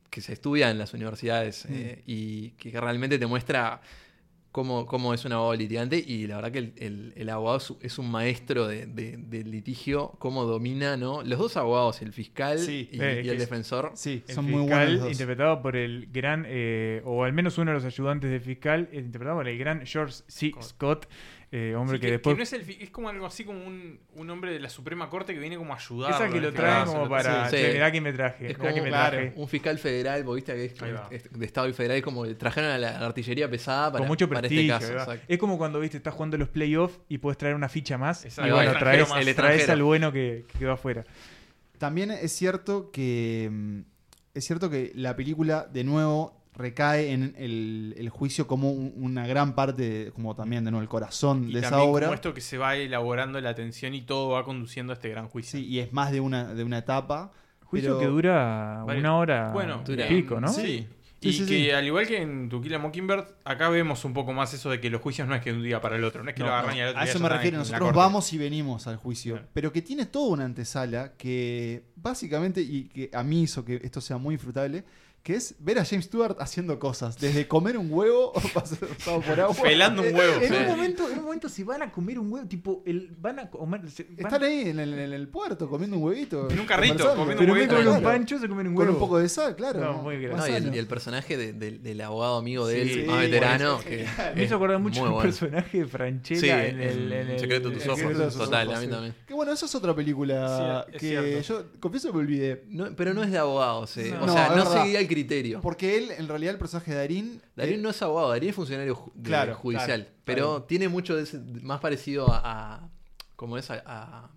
que 0.10 0.22
se 0.22 0.34
estudia 0.34 0.69
en 0.69 0.77
las 0.77 0.93
universidades 0.93 1.65
Mm. 1.68 1.73
eh, 1.73 2.03
y 2.05 2.49
que 2.51 2.80
realmente 2.80 3.18
te 3.18 3.26
muestra 3.26 3.81
cómo, 4.51 4.85
cómo 4.85 5.15
es 5.15 5.26
un 5.26 5.31
abogado 5.34 5.55
litigante 5.55 5.97
y 5.97 6.27
la 6.27 6.35
verdad 6.35 6.51
que 6.51 6.60
el, 6.60 6.73
el- 6.77 7.14
el 7.15 7.30
abogado 7.30 7.57
es, 7.57 7.73
es 7.81 7.97
un 7.97 8.11
maestro 8.11 8.68
de, 8.68 8.85
de- 8.85 9.18
del 9.18 9.49
litigio, 9.49 10.11
cómo 10.19 10.43
domina, 10.45 10.95
¿no? 10.95 11.23
Los 11.23 11.39
dos 11.39 11.57
abogados, 11.57 12.03
el 12.03 12.14
fiscal 12.14 12.60
Sí. 12.60 12.88
y, 12.91 13.01
Eh, 13.01 13.23
y 13.26 13.30
el 13.30 13.34
es- 13.35 13.39
defensor. 13.39 13.93
Sí, 13.95 14.23
El 14.27 14.35
son 14.35 14.45
muy 14.51 14.61
buenos 14.69 15.11
interpretado 15.11 15.60
por 15.64 15.76
el 15.76 16.07
gran, 16.14 16.45
eh, 16.47 17.01
o 17.03 17.23
al 17.23 17.34
menos 17.34 17.57
uno 17.57 17.72
de 17.72 17.77
los 17.77 17.85
ayudantes 17.85 18.30
del 18.30 18.41
fiscal, 18.41 18.89
interpretado 18.93 19.38
por 19.38 19.47
el 19.47 19.57
gran 19.57 19.84
George 19.88 20.22
C. 20.27 20.51
Scott, 20.61 21.07
eh, 21.55 21.75
hombre 21.75 21.97
Sí, 21.97 22.01
que, 22.01 22.07
que, 22.07 22.11
después. 22.13 22.34
que 22.34 22.38
no 22.38 22.43
es, 22.43 22.53
el, 22.53 22.67
es 22.81 22.89
como 22.89 23.09
algo 23.09 23.27
así 23.27 23.45
como 23.45 23.63
un, 23.63 23.99
un 24.15 24.30
hombre 24.31 24.51
de 24.53 24.59
la 24.59 24.69
Suprema 24.69 25.07
Corte 25.07 25.35
que 25.35 25.39
viene 25.39 25.55
como 25.55 25.71
a 25.73 25.77
ayudar. 25.77 26.11
Esa 26.11 26.27
que 26.27 26.41
lo 26.41 26.51
traen 26.51 26.85
como 26.85 27.07
para. 27.07 27.47
Sí. 27.49 27.57
"Che, 27.57 27.73
mirá 27.73 27.91
que 27.91 28.01
me 28.01 28.11
traje. 28.11 28.51
Es 28.51 28.57
como 28.57 28.73
que 28.73 28.81
me 28.81 28.88
claro, 28.89 29.17
traje". 29.17 29.34
un 29.35 29.47
fiscal 29.47 29.77
federal, 29.77 30.23
vos 30.23 30.35
viste 30.35 30.53
que 30.55 30.65
es, 30.65 30.73
es 31.11 31.31
de 31.31 31.45
Estado 31.45 31.69
y 31.69 31.73
federal, 31.73 32.01
como 32.01 32.25
le 32.25 32.34
trajeron 32.34 32.71
a 32.71 32.77
la 32.80 32.97
artillería 33.05 33.47
pesada 33.49 33.91
para, 33.91 33.99
Con 33.99 34.07
mucho 34.07 34.27
para 34.27 34.39
prestigio. 34.41 34.75
este 34.77 34.93
caso. 34.95 35.13
Es 35.27 35.38
como 35.38 35.59
cuando 35.59 35.80
viste, 35.80 35.97
estás 35.97 36.15
jugando 36.15 36.38
los 36.39 36.49
playoffs 36.49 36.99
y 37.07 37.19
puedes 37.19 37.38
traer 37.38 37.53
una 37.53 37.69
ficha 37.69 37.99
más. 37.99 38.25
Exacto. 38.25 38.49
Y 38.49 38.51
bueno, 38.51 38.71
El 38.71 38.80
traes, 38.80 39.09
más. 39.09 39.27
El 39.27 39.35
traes 39.35 39.69
al 39.69 39.84
bueno 39.84 40.11
que, 40.11 40.45
que 40.51 40.57
quedó 40.57 40.71
afuera. 40.71 41.03
También 41.77 42.11
es 42.11 42.31
cierto 42.31 42.89
que 42.91 43.49
mm, 43.51 43.80
es 44.34 44.43
cierto 44.45 44.69
que 44.69 44.91
la 44.95 45.15
película 45.15 45.67
de 45.71 45.84
nuevo 45.84 46.43
recae 46.55 47.11
en 47.11 47.34
el, 47.38 47.95
el 47.97 48.09
juicio 48.09 48.45
como 48.47 48.71
un- 48.71 48.93
una 48.97 49.25
gran 49.27 49.55
parte, 49.55 49.81
de- 50.05 50.11
como 50.11 50.35
también 50.35 50.63
de 50.63 50.71
nuevo 50.71 50.81
el 50.84 50.89
corazón 50.89 51.49
Y 51.49 51.53
de 51.53 51.59
esa 51.61 51.81
obra. 51.81 52.07
como 52.07 52.15
esto 52.15 52.34
que 52.34 52.41
se 52.41 52.57
va 52.57 52.75
elaborando 52.75 53.39
la 53.41 53.49
atención 53.49 53.93
y 53.95 54.01
todo 54.01 54.30
va 54.30 54.43
conduciendo 54.45 54.93
a 54.93 54.95
este 54.95 55.09
gran 55.09 55.27
juicio. 55.27 55.59
Sí, 55.59 55.65
y 55.65 55.80
es 55.80 55.91
más 55.93 56.11
de 56.11 56.19
una, 56.19 56.53
de 56.53 56.63
una 56.63 56.77
etapa. 56.80 57.31
Juicio 57.65 57.97
pero- 57.97 57.99
que 57.99 58.05
dura 58.05 58.84
Vale. 58.85 58.99
una 58.99 59.17
hora 59.17 59.51
Bueno, 59.51 59.81
y 59.84 59.91
dura- 59.91 60.07
pico, 60.07 60.39
¿no? 60.39 60.47
Sí. 60.47 60.88
Y 61.21 61.31
sí, 61.31 61.39
que 61.45 61.45
sí. 61.45 61.71
al 61.71 61.85
igual 61.85 62.05
que 62.05 62.21
en 62.21 62.49
Tu 62.49 62.61
Kill 62.61 62.73
a 62.75 62.80
Mockingbird, 62.80 63.23
acá 63.45 63.69
vemos 63.69 64.03
un 64.03 64.13
poco 64.13 64.34
más 64.34 64.53
eso 64.53 64.69
de 64.69 64.81
que 64.81 64.89
los 64.89 65.01
juicios 65.01 65.25
no 65.25 65.34
es 65.34 65.41
que 65.41 65.51
de 65.53 65.57
un 65.57 65.63
día 65.63 65.80
para 65.80 65.95
el 65.95 66.03
otro, 66.03 66.21
no 66.21 66.30
es 66.30 66.35
que 66.35 66.41
No, 66.41 66.47
lo 66.47 66.51
agarran 66.53 66.71
no. 66.71 66.77
y 66.77 66.81
al 66.81 66.89
otro 66.89 66.99
A 66.99 67.03
día 67.05 67.11
eso 67.13 67.19
me 67.23 67.30
refiero, 67.30 67.57
nosotros 67.59 67.93
vamos 67.93 68.34
y 68.34 68.38
venimos 68.38 68.88
al 68.88 68.97
juicio, 68.97 69.35
Claro. 69.35 69.47
pero 69.53 69.71
que 69.71 69.81
tiene 69.81 70.05
toda 70.05 70.27
una 70.34 70.43
antesala 70.43 71.13
que 71.17 71.85
básicamente, 71.95 72.59
y 72.61 72.89
que 72.89 73.09
a 73.13 73.23
mí 73.23 73.43
hizo 73.43 73.63
que 73.63 73.80
esto 73.85 74.01
sea 74.01 74.17
muy 74.17 74.35
disfrutable, 74.35 74.84
que 75.24 75.36
es 75.36 75.56
ver 75.60 75.80
a 75.80 75.86
James 75.86 76.04
Stewart 76.04 76.36
haciendo 76.40 76.78
cosas, 76.80 77.18
desde 77.18 77.48
comer 77.48 77.78
un 77.78 77.88
huevo, 77.90 78.34
pasado 78.54 79.22
por 79.22 79.40
agua. 79.40 79.56
Pelando 79.64 80.02
un 80.02 80.14
huevo, 80.14 80.41
En, 80.41 80.50
sí. 80.50 80.54
un 80.54 80.68
momento, 80.68 81.10
en 81.10 81.18
un 81.20 81.24
momento 81.24 81.48
se 81.48 81.64
van 81.64 81.82
a 81.82 81.91
comer 81.94 82.20
un 82.20 82.30
huevo, 82.30 82.45
tipo, 82.45 82.84
el, 82.86 83.10
van 83.22 83.40
a 83.40 83.50
comer. 83.50 83.90
se- 83.90 84.04
van- 84.04 84.18
Están 84.34 84.44
ahí 84.44 84.68
en 84.68 84.80
el, 84.80 84.94
en 85.00 85.14
el 85.14 85.30
puerto 85.30 85.70
comiendo 85.70 85.95
un 85.95 86.04
huevito. 86.04 86.50
En 86.50 86.60
un 86.60 86.66
carrito, 86.66 87.16
comiendo 87.16 87.38
pero 87.40 87.54
un 87.54 87.58
huevito. 87.58 87.76
comer 87.76 87.88
un 87.90 88.04
pancho, 88.04 88.38
se 88.38 88.50
comen 88.50 88.68
un 88.68 88.76
Con 88.76 88.84
huevo. 88.86 88.94
un 88.95 89.00
poco 89.00 89.18
de 89.20 89.30
sal, 89.30 89.56
claro. 89.56 89.80
No, 89.80 89.94
muy 90.04 90.16
No, 90.18 90.22
y, 90.22 90.26
el, 90.52 90.64
sano. 90.64 90.76
y 90.76 90.78
el 90.78 90.88
personaje 90.88 91.38
de- 91.38 91.54
de- 91.54 91.80
del 91.80 92.02
abogado 92.02 92.36
amigo 92.38 92.68
de 92.68 92.82
él, 92.82 92.90
Sí, 92.94 93.04
más 93.08 93.22
veterano, 93.22 93.76
bueno, 93.82 93.90
que 93.90 94.06
Me 94.36 94.44
hizo 94.44 94.56
acordar 94.58 94.80
mucho 94.80 95.00
muy 95.00 95.08
el 95.08 95.14
bueno. 95.14 95.30
personaje 95.30 95.78
de 95.80 95.86
Franchella 95.88 96.41
Sí, 96.41 96.50
en 96.50 96.82
el, 96.82 97.14
en 97.14 97.20
en 97.22 97.30
el- 97.30 97.40
Secreto 97.40 97.70
de 97.70 97.76
tus 97.76 97.86
ojos. 97.86 98.00
Secreto 98.00 98.20
de 98.20 98.26
tus 98.26 98.38
Total, 98.38 98.68
ojos, 98.68 98.78
a 98.78 98.82
mí 98.82 98.88
también. 98.88 99.16
Que 99.26 99.34
bueno, 99.34 99.54
eso 99.54 99.66
es 99.68 99.74
otra 99.74 99.95
película 99.95 100.86
Sí, 100.90 100.95
es 100.95 101.02
que 101.02 101.08
cierto. 101.44 101.64
yo 101.72 101.80
confieso 101.80 102.10
que 102.12 102.18
me 102.18 102.24
olvidé. 102.26 102.64
No, 102.68 102.94
pero 102.98 103.14
no 103.14 103.24
es 103.24 103.32
de 103.32 103.38
abogados, 103.38 103.95
eh. 103.95 104.14
No, 104.20 104.26
o 104.26 104.30
sea, 104.30 104.50
no 104.54 104.66
seguía 104.66 105.00
el 105.00 105.08
criterio. 105.14 105.61
Porque 105.61 105.98
él, 105.98 106.11
en 106.18 106.27
realidad, 106.27 106.53
el 106.53 106.60
personaje 106.60 106.91
de 106.91 106.98
Darín. 106.98 107.41
Darín 107.56 107.76
eh, 107.80 107.81
no 107.81 107.90
es 107.90 108.02
abogado, 108.02 108.30
Darín 108.30 108.49
es 108.49 108.56
funcionario 108.56 108.95
ju- 108.95 109.11
de- 109.14 109.23
Claro, 109.30 109.56
judicial, 109.56 110.02
claro, 110.06 110.15
pero 110.26 110.45
claro. 110.49 110.64
tiene 110.64 110.90
mucho 110.90 111.15
de 111.15 111.23
ese- 111.23 111.40
más 111.61 111.80
parecido 111.80 112.31
a, 112.31 112.41
a- 112.76 112.90
como 113.35 113.57
es 113.57 113.69
a, 113.72 113.81
a 113.85 114.30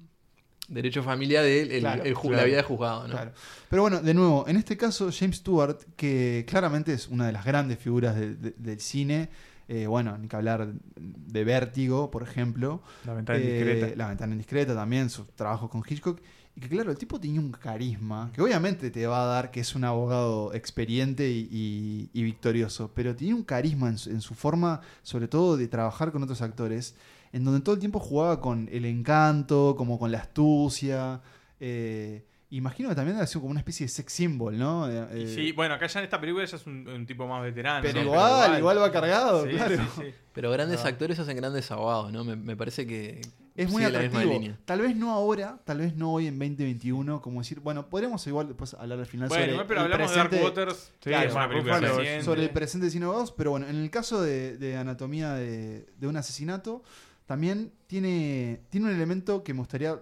derecho 0.68 1.02
familiar 1.02 1.44
de 1.44 1.62
él, 1.62 1.70
el- 1.72 1.80
Claro, 1.80 2.02
el 2.04 2.14
ju- 2.14 2.20
claro. 2.22 2.36
la 2.36 2.44
vida 2.44 2.56
de 2.56 2.62
juzgado, 2.62 3.06
¿no? 3.06 3.12
Claro. 3.14 3.32
Pero 3.70 3.82
bueno, 3.82 4.00
de 4.00 4.14
nuevo, 4.14 4.44
en 4.48 4.56
este 4.56 4.76
caso, 4.76 5.10
James 5.16 5.36
Stewart, 5.36 5.78
que 5.96 6.44
claramente 6.48 6.92
es 6.92 7.06
una 7.08 7.26
de 7.26 7.32
las 7.32 7.44
grandes 7.44 7.78
figuras 7.78 8.14
de- 8.16 8.34
de- 8.34 8.54
del 8.56 8.80
cine. 8.80 9.28
eh, 9.68 9.88
bueno, 9.88 10.16
ni 10.16 10.28
que 10.28 10.36
hablar 10.36 10.68
de 10.94 11.42
Vértigo, 11.42 12.08
por 12.08 12.22
ejemplo. 12.22 12.82
La 13.04 13.14
ventana 13.14 13.40
Eh, 13.40 13.42
indiscreta. 13.42 13.96
La 13.96 14.06
ventana 14.10 14.32
indiscreta 14.32 14.74
también, 14.76 15.10
sus 15.10 15.26
trabajos 15.34 15.68
con 15.68 15.82
Hitchcock. 15.84 16.20
Y 16.56 16.60
que 16.60 16.68
claro, 16.70 16.90
el 16.90 16.96
tipo 16.96 17.20
tenía 17.20 17.38
un 17.38 17.52
carisma 17.52 18.30
que 18.32 18.40
obviamente 18.40 18.90
te 18.90 19.06
va 19.06 19.22
a 19.22 19.26
dar 19.26 19.50
que 19.50 19.60
es 19.60 19.74
un 19.74 19.84
abogado 19.84 20.54
experiente 20.54 21.28
y, 21.28 22.08
victorioso, 22.14 22.90
pero 22.94 23.14
tenía 23.14 23.34
un 23.34 23.42
carisma 23.42 23.88
en 23.88 23.98
su, 23.98 24.08
en 24.08 24.22
su 24.22 24.34
forma, 24.34 24.80
sobre 25.02 25.28
todo 25.28 25.58
de 25.58 25.68
trabajar 25.68 26.12
con 26.12 26.22
otros 26.22 26.40
actores, 26.40 26.94
en 27.32 27.44
donde 27.44 27.60
todo 27.60 27.74
el 27.74 27.80
tiempo 27.80 28.00
jugaba 28.00 28.40
con 28.40 28.70
el 28.72 28.86
encanto, 28.86 29.74
como 29.76 29.98
con 29.98 30.10
la 30.10 30.18
astucia. 30.20 31.20
eh, 31.60 32.24
imagino 32.50 32.88
que 32.88 32.94
también 32.94 33.18
ha 33.18 33.26
sido 33.26 33.40
como 33.42 33.50
una 33.50 33.60
especie 33.60 33.86
de 33.86 33.88
sex 33.90 34.12
symbol, 34.12 34.56
¿no? 34.56 34.88
Eh, 34.88 35.32
sí, 35.34 35.52
bueno, 35.52 35.74
acá 35.74 35.86
ya 35.88 36.00
en 36.00 36.04
esta 36.04 36.20
película 36.20 36.44
ya 36.44 36.56
es 36.56 36.66
un, 36.66 36.86
un 36.88 37.04
tipo 37.06 37.26
más 37.26 37.42
veterano. 37.42 37.82
Pero 37.82 38.00
¿no? 38.00 38.04
igual, 38.04 38.58
igual 38.58 38.78
va 38.80 38.92
cargado, 38.92 39.44
Sí, 39.44 39.50
claro. 39.50 39.76
sí, 39.76 39.82
sí. 39.96 40.14
Pero 40.32 40.50
grandes 40.50 40.84
Ah. 40.84 40.88
actores 40.88 41.18
hacen 41.18 41.36
grandes 41.36 41.70
abogados, 41.70 42.12
¿no? 42.12 42.22
Me, 42.24 42.36
me 42.36 42.56
parece 42.56 42.86
que 42.86 43.20
Es 43.56 43.70
muy 43.70 43.82
atractivo. 43.84 44.22
línea. 44.34 44.58
Tal 44.64 44.80
vez 44.82 44.94
no 44.94 45.10
ahora, 45.12 45.58
tal 45.64 45.78
vez 45.78 45.96
no 45.96 46.12
hoy 46.12 46.26
en 46.28 46.38
2021, 46.38 47.20
como 47.22 47.40
decir, 47.40 47.58
bueno, 47.60 47.88
podremos 47.88 48.24
igual 48.26 48.46
después 48.48 48.74
hablar 48.74 48.98
al 49.00 49.06
final 49.06 49.28
Bueno, 49.28 49.42
sobre 49.42 49.52
igual, 49.52 49.66
pero 49.66 49.80
el 49.80 49.92
hablamos 49.92 50.10
de 50.10 50.14
presente, 50.20 50.36
Dark 50.36 50.56
Waters, 50.58 50.92
Sí, 51.00 51.10
que 51.10 51.24
es 51.24 51.32
una 51.32 51.48
película 51.48 52.22
sobre 52.22 52.42
el 52.44 52.50
presente 52.50 52.84
de 52.84 52.90
Cine 52.92 53.04
Abogados, 53.06 53.32
pero 53.32 53.50
bueno, 53.52 53.66
en 53.66 53.76
el 53.76 53.90
caso 53.90 54.20
de, 54.22 54.56
de 54.58 54.76
Anatomía 54.76 55.32
de, 55.34 55.86
de 55.98 56.06
un 56.06 56.16
asesinato, 56.16 56.82
también 57.24 57.72
tiene, 57.88 58.60
tiene 58.70 58.86
un 58.88 58.94
elemento 58.94 59.42
que 59.42 59.52
me 59.54 59.58
gustaría, 59.60 59.98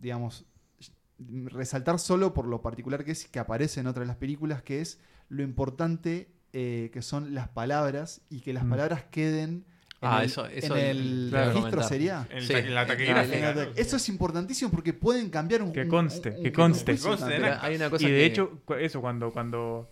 digamos, 0.00 0.44
resaltar 1.18 1.98
solo 1.98 2.34
por 2.34 2.46
lo 2.46 2.60
particular 2.62 3.04
que 3.04 3.12
es 3.12 3.26
que 3.26 3.38
aparece 3.38 3.80
en 3.80 3.86
otras 3.86 4.02
de 4.04 4.08
las 4.08 4.16
películas, 4.16 4.62
que 4.62 4.80
es 4.80 5.00
lo 5.28 5.42
importante 5.42 6.28
eh, 6.52 6.90
que 6.92 7.02
son 7.02 7.34
las 7.34 7.48
palabras 7.48 8.22
y 8.30 8.40
que 8.40 8.52
las 8.54 8.64
Mm. 8.64 8.70
palabras 8.70 9.04
queden 9.10 9.50
en 9.50 10.08
Ah, 10.08 10.20
el, 10.20 10.26
eso- 10.26 10.46
eso 10.46 10.76
en 10.76 10.84
el 10.86 11.26
claro, 11.30 11.46
registro 11.48 11.70
comentar. 11.70 11.88
sería. 11.88 12.28
En, 12.30 12.42
Sí. 12.42 12.52
ta- 12.52 12.58
en 12.60 12.74
la 12.74 12.80
Ah, 12.82 12.92
el- 12.92 13.72
Eso 13.76 13.96
es 13.96 14.08
importantísimo 14.08 14.70
porque 14.70 14.92
pueden 14.94 15.28
cambiar 15.30 15.62
un 15.62 15.72
Que 15.72 15.86
conste, 15.88 16.30
un- 16.30 16.42
que 16.42 16.52
conste. 16.52 16.92
un 16.92 16.96
juicio 16.98 17.10
Conste, 17.10 17.22
también. 17.30 17.42
¿no? 17.42 17.48
Pero 17.48 17.62
hay 17.62 17.76
una 17.76 17.90
cosa 17.90 18.06
Y 18.08 18.10
de 18.10 18.16
que- 18.18 18.24
hecho, 18.26 18.62
eso, 18.78 19.00
cuando, 19.00 19.32
cuando 19.32 19.90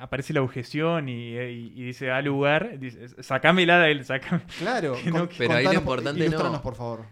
aparece 0.00 0.32
la 0.32 0.42
objeción 0.42 1.08
y, 1.08 1.36
y- 1.36 1.72
y 1.76 1.82
dice 1.84 2.10
al 2.10 2.24
lugar, 2.24 2.78
dice, 2.80 3.08
sacámela 3.22 3.78
de 3.80 3.92
él, 3.92 4.04
sacame. 4.04 4.42
Claro, 4.58 4.94
Que 5.04 5.10
no- 5.10 5.18
con- 5.28 5.28
Pero 5.38 5.54
ahí 5.54 5.64
lo 5.64 5.72
importante 5.74 6.28
no. 6.30 6.62
por 6.62 6.74
favor. 6.74 7.04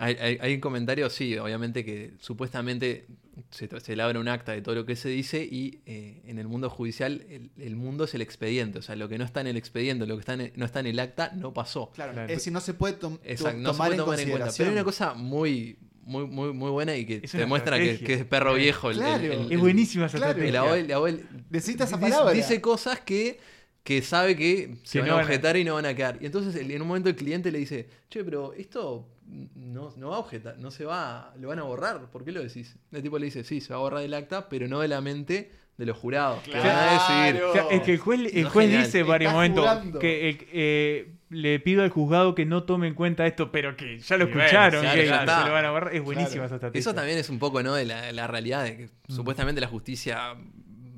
Hay, 0.00 0.14
hay- 0.20 0.38
hay 0.40 0.54
un 0.54 0.60
comentario, 0.60 1.10
sí, 1.10 1.36
obviamente 1.38 1.84
que 1.84 2.12
supuestamente 2.20 3.06
se, 3.50 3.68
se 3.80 3.92
elabora 3.94 4.20
un 4.20 4.28
acta 4.28 4.52
de 4.52 4.62
todo 4.62 4.76
lo 4.76 4.86
que 4.86 4.94
se 4.94 5.08
dice 5.08 5.42
y 5.42 5.80
eh, 5.86 6.22
en 6.26 6.38
el 6.38 6.46
mundo 6.46 6.70
judicial 6.70 7.24
el, 7.28 7.50
el 7.58 7.74
mundo 7.74 8.04
es 8.04 8.14
el 8.14 8.22
expediente, 8.22 8.78
o 8.78 8.82
sea, 8.82 8.94
lo 8.94 9.08
que 9.08 9.18
no 9.18 9.24
está 9.24 9.40
en 9.40 9.48
el 9.48 9.56
expediente, 9.56 10.06
lo 10.06 10.14
que 10.14 10.20
está 10.20 10.34
en- 10.34 10.52
no 10.54 10.64
está 10.64 10.78
en 10.80 10.86
el 10.86 11.00
acta, 11.00 11.32
no 11.34 11.52
pasó. 11.52 11.90
Claro, 11.96 12.12
Claro. 12.12 12.28
es 12.30 12.38
decir, 12.38 12.52
no 12.52 12.60
se 12.60 12.74
puede 12.74 12.94
tom- 12.94 13.18
Exacto, 13.24 13.56
to- 13.56 13.62
no 13.62 13.70
se 13.70 13.74
tomar, 13.74 13.88
puede 13.88 13.94
en 13.98 14.04
tomar 14.04 14.20
en 14.20 14.28
cuenta. 14.28 14.44
consideración. 14.46 14.64
Pero 14.64 14.70
hay 14.70 14.76
una 14.76 14.84
cosa 14.84 15.14
muy, 15.14 15.76
muy, 16.02 16.26
muy, 16.26 16.52
muy 16.52 16.70
buena 16.70 16.94
y 16.96 17.04
que 17.04 17.20
te 17.20 17.26
una 17.36 17.40
demuestra 17.40 17.76
que, 17.78 18.14
es 18.14 18.24
perro 18.24 18.54
viejo. 18.54 18.90
el- 18.92 18.98
el- 18.98 19.02
Claro. 19.02 19.24
el- 19.24 19.52
Es 19.52 19.58
buenísima 19.60 20.06
esa 20.06 20.18
claro. 20.18 20.38
El 20.40 20.46
estrategia. 20.46 20.76
el 20.84 20.92
abogado 20.92 21.18
Necesita 21.50 21.84
esa 21.84 21.96
dice- 21.96 22.10
palabra. 22.10 22.32
Dice 22.34 22.60
cosas 22.60 23.00
que, 23.00 23.40
que 23.82 24.00
sabe 24.02 24.36
que 24.36 24.76
se 24.84 25.00
van 25.00 25.08
no 25.08 25.14
a 25.14 25.16
van 25.16 25.24
a- 25.24 25.26
objetar 25.26 25.56
y 25.56 25.64
no 25.64 25.74
van 25.74 25.86
a 25.86 25.94
quedar. 25.94 26.18
Y 26.20 26.26
entonces 26.26 26.54
en 26.54 26.80
un 26.82 26.86
momento 26.86 27.08
el 27.08 27.16
cliente 27.16 27.50
le 27.50 27.58
dice, 27.58 27.88
che, 28.08 28.22
pero 28.24 28.52
esto 28.52 29.08
no, 29.54 29.92
no 29.96 30.08
va 30.10 30.16
a 30.16 30.18
objetar, 30.20 30.58
no 30.58 30.70
se 30.70 30.84
va, 30.84 31.32
lo 31.38 31.48
van 31.48 31.58
a 31.58 31.62
borrar. 31.62 32.10
¿Por 32.10 32.24
qué 32.24 32.32
lo 32.32 32.42
decís? 32.42 32.76
El 32.92 33.02
tipo 33.02 33.18
le 33.18 33.26
dice, 33.26 33.44
sí, 33.44 33.60
se 33.60 33.72
va 33.72 33.78
a 33.78 33.82
borrar 33.82 34.00
del 34.00 34.14
acta, 34.14 34.48
pero 34.48 34.68
no 34.68 34.80
de 34.80 34.88
la 34.88 35.00
mente 35.00 35.50
de 35.76 35.86
los 35.86 35.96
jurados. 35.96 36.40
Que 36.42 36.52
van 36.52 36.66
a 36.66 36.92
decidir. 37.24 37.42
O 37.44 37.52
sea, 37.52 37.66
es 37.70 37.82
que 37.82 37.92
el 37.92 37.98
juez, 37.98 38.34
el 38.34 38.44
No, 38.44 38.50
juez 38.50 38.70
dice 38.70 39.00
en 39.00 39.06
varios 39.06 39.32
momentos 39.32 39.64
jugando. 39.68 39.98
que 39.98 40.38
eh, 40.52 41.14
le 41.28 41.60
pido 41.60 41.82
al 41.84 41.90
juzgado 41.90 42.34
que 42.34 42.46
no 42.46 42.64
tome 42.64 42.88
en 42.88 42.94
cuenta 42.94 43.26
esto, 43.26 43.52
pero 43.52 43.76
que 43.76 43.98
ya 44.00 44.16
lo 44.16 44.24
Y 44.24 44.26
bueno, 44.28 44.40
escucharon, 44.42 44.80
claro, 44.80 44.96
que 45.00 45.06
se 45.06 45.46
lo 45.48 45.52
van 45.52 45.64
a 45.66 45.70
borrar. 45.70 45.94
Es 45.94 46.02
buenísima 46.02 46.30
Claro. 46.32 46.46
esa 46.46 46.54
estrategia. 46.56 46.80
Eso 46.80 46.94
también 46.94 47.18
es 47.18 47.28
un 47.28 47.38
poco, 47.38 47.62
¿no? 47.62 47.74
De 47.74 47.84
la, 47.84 48.10
la 48.12 48.26
realidad 48.26 48.64
de 48.64 48.76
que 48.76 48.90
supuestamente 49.08 49.60
la 49.60 49.68
justicia 49.68 50.34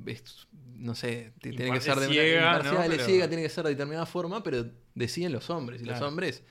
es, 0.07 0.47
no 0.77 0.95
sé, 0.95 1.33
tiene 1.41 1.71
que 1.71 1.81
ser 1.81 1.97
de 1.99 2.07
ciega, 2.07 2.39
imparcial, 2.39 2.73
¿no? 2.75 2.89
Pero- 2.95 3.05
ciega, 3.05 3.27
tiene 3.27 3.43
que 3.43 3.49
ser 3.49 3.65
de 3.65 3.69
determinada 3.71 4.05
forma, 4.07 4.41
pero 4.41 4.65
deciden 4.95 5.31
los 5.31 5.49
hombres. 5.51 5.81
Y 5.81 5.85
los 5.85 5.93
Claro. 5.97 6.07
hombres 6.07 6.43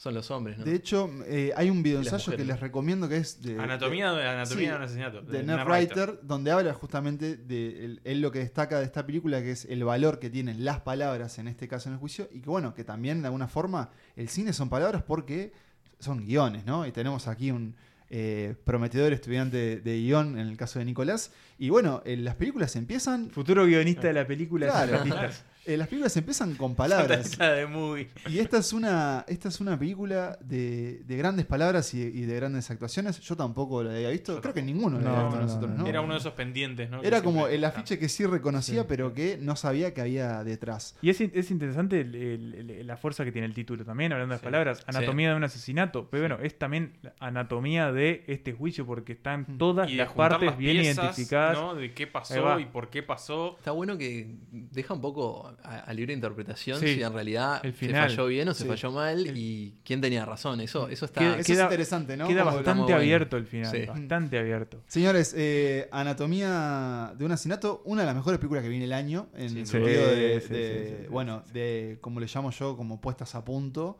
son 0.00 0.14
los 0.14 0.30
hombres, 0.30 0.56
¿no? 0.56 0.64
De 0.64 0.74
hecho, 0.74 1.10
eh, 1.26 1.52
hay 1.54 1.68
un 1.68 1.82
video 1.82 2.00
Y 2.00 2.04
las 2.04 2.14
ensayo 2.14 2.34
que 2.34 2.42
les 2.46 2.58
recomiendo 2.58 3.06
que 3.06 3.18
es 3.18 3.42
de. 3.42 3.58
Anatomía 3.60 4.10
de- 4.14 4.26
anatomía 4.26 4.64
sí, 4.64 4.70
de 4.70 4.76
un 4.76 4.82
asesinato, 4.82 5.20
De 5.20 5.38
de 5.38 5.44
Ned 5.44 5.56
Writer, 5.66 6.08
Writer. 6.08 6.20
donde 6.22 6.50
habla 6.52 6.72
justamente 6.72 7.36
de 7.36 7.84
el- 7.84 8.00
él 8.04 8.22
lo 8.22 8.32
que 8.32 8.38
destaca 8.38 8.78
de 8.78 8.86
esta 8.86 9.04
película, 9.04 9.42
que 9.42 9.50
es 9.50 9.66
el 9.66 9.84
valor 9.84 10.18
que 10.18 10.30
tienen 10.30 10.64
las 10.64 10.80
palabras, 10.80 11.38
en 11.38 11.48
este 11.48 11.68
caso 11.68 11.90
en 11.90 11.96
el 11.96 11.98
juicio, 12.00 12.30
y 12.32 12.40
que 12.40 12.48
bueno, 12.48 12.72
que 12.72 12.82
también 12.82 13.20
de 13.20 13.26
alguna 13.26 13.46
forma 13.46 13.90
el 14.16 14.30
cine 14.30 14.54
son 14.54 14.70
palabras 14.70 15.02
porque 15.02 15.52
son 15.98 16.24
guiones, 16.24 16.64
¿no? 16.64 16.86
Y 16.86 16.92
tenemos 16.92 17.28
aquí 17.28 17.50
un 17.50 17.76
eh, 18.08 18.54
prometedor 18.64 19.12
estudiante 19.12 19.56
de, 19.58 19.80
de 19.82 19.98
guion 20.00 20.38
en 20.38 20.48
el 20.48 20.56
caso 20.56 20.78
de 20.78 20.86
Nicolás. 20.86 21.30
Y 21.58 21.68
bueno, 21.68 22.00
eh, 22.06 22.16
las 22.16 22.36
películas 22.36 22.74
empiezan. 22.74 23.28
Futuro 23.30 23.66
guionista 23.66 24.06
de 24.08 24.14
la 24.14 24.26
película 24.26 24.64
de 24.66 24.72
Claro. 24.72 25.30
Eh, 25.66 25.76
las 25.76 25.88
películas 25.88 26.16
empiezan 26.16 26.54
con 26.54 26.74
palabras. 26.76 27.36
De 27.38 27.66
movie. 27.66 28.08
Y 28.28 28.38
esta 28.38 28.58
es 28.58 28.72
una, 28.72 29.24
esta 29.28 29.48
es 29.48 29.60
una 29.60 29.78
película 29.78 30.38
de, 30.40 31.02
de 31.04 31.16
grandes 31.16 31.46
palabras 31.46 31.92
y, 31.94 32.00
y 32.00 32.22
de 32.22 32.34
grandes 32.36 32.70
actuaciones. 32.70 33.20
Yo 33.20 33.36
tampoco 33.36 33.82
la 33.82 33.92
había 33.94 34.10
visto. 34.10 34.40
Creo 34.40 34.54
que 34.54 34.62
ninguno 34.62 34.98
la 34.98 35.04
No, 35.10 35.16
había 35.16 35.22
visto 35.26 35.36
no, 35.38 35.46
nosotros, 35.46 35.70
¿no? 35.78 35.86
Era 35.86 36.00
uno 36.00 36.14
de 36.14 36.20
esos 36.20 36.32
pendientes, 36.32 36.90
¿no? 36.90 37.02
Era 37.02 37.18
Que 37.18 37.24
como 37.24 37.40
siempre- 37.40 37.56
el 37.56 37.64
afiche 37.64 37.98
que 37.98 38.08
sí 38.08 38.24
reconocía, 38.26 38.86
pero 38.86 39.12
que 39.12 39.38
no 39.40 39.54
sabía 39.56 39.92
que 39.94 40.00
había 40.00 40.42
detrás. 40.44 40.96
Y 41.02 41.10
es, 41.10 41.20
es 41.20 41.50
interesante 41.50 42.00
el- 42.00 42.14
el- 42.14 42.70
el- 42.70 42.86
la 42.86 42.96
fuerza 42.96 43.24
que 43.24 43.32
tiene 43.32 43.46
el 43.46 43.54
título 43.54 43.84
también, 43.84 44.12
hablando 44.12 44.32
de 44.32 44.36
las 44.36 44.42
palabras. 44.42 44.82
Anatomía 44.86 45.30
de 45.30 45.36
un 45.36 45.44
asesinato. 45.44 46.08
Pero 46.10 46.22
bueno, 46.22 46.38
es 46.42 46.58
también 46.58 46.94
la 47.02 47.14
anatomía 47.20 47.92
de 47.92 48.24
este 48.26 48.52
juicio 48.52 48.86
porque 48.86 49.12
están 49.12 49.58
todas 49.58 49.88
Y 49.88 49.92
de 49.92 49.98
las 50.04 50.12
partes 50.12 50.48
las 50.50 50.58
bien 50.58 50.78
piezas, 50.78 51.04
identificadas. 51.04 51.56
¿no? 51.58 51.74
De 51.74 51.92
qué 51.92 52.06
pasó 52.06 52.58
y 52.58 52.64
por 52.66 52.88
qué 52.90 53.02
pasó. 53.02 53.56
Está 53.58 53.70
bueno 53.72 53.98
que 53.98 54.36
deja 54.52 54.94
un 54.94 55.00
poco 55.00 55.49
a, 55.62 55.80
a 55.80 55.92
libre 55.92 56.12
interpretación 56.14 56.78
Sí. 56.80 56.94
si 56.94 57.02
en 57.02 57.12
realidad 57.12 57.60
El 57.64 57.72
se 57.72 57.78
final. 57.78 58.08
falló 58.10 58.26
bien 58.26 58.48
o 58.48 58.54
se 58.54 58.62
Sí. 58.64 58.68
falló 58.68 58.92
mal 58.92 59.36
y 59.36 59.74
quién 59.84 60.00
tenía 60.00 60.24
razón. 60.24 60.60
Eso, 60.60 60.88
eso 60.88 61.04
está 61.04 61.20
Queda- 61.20 61.38
Eso 61.38 61.46
queda- 61.52 61.62
es 61.62 61.66
interesante, 61.66 62.16
¿no? 62.16 62.28
Queda 62.28 62.44
bastante 62.44 62.80
bueno. 62.82 62.96
abierto 62.96 63.36
el 63.36 63.46
final. 63.46 63.70
Sí. 63.70 63.86
Bastante 63.86 64.38
abierto. 64.38 64.82
Señores, 64.86 65.34
eh, 65.36 65.88
Anatomía 65.92 67.12
de 67.16 67.24
un 67.24 67.32
asesinato, 67.32 67.82
una 67.84 68.02
de 68.02 68.06
las 68.06 68.14
mejores 68.16 68.38
películas 68.38 68.62
que 68.62 68.68
viene 68.70 68.84
el 68.84 68.92
año, 68.92 69.28
en 69.34 69.50
Sí, 69.50 69.58
el 69.60 69.66
sí. 69.66 69.72
sentido 69.72 70.06
de, 70.06 70.16
de- 70.16 70.40
sí, 70.40 70.48
sí, 70.48 70.96
sí. 71.02 71.06
bueno, 71.10 71.42
de 71.52 71.98
como 72.00 72.20
le 72.20 72.26
llamo 72.26 72.50
yo, 72.50 72.76
como 72.76 73.00
puestas 73.00 73.34
a 73.34 73.44
punto. 73.44 73.98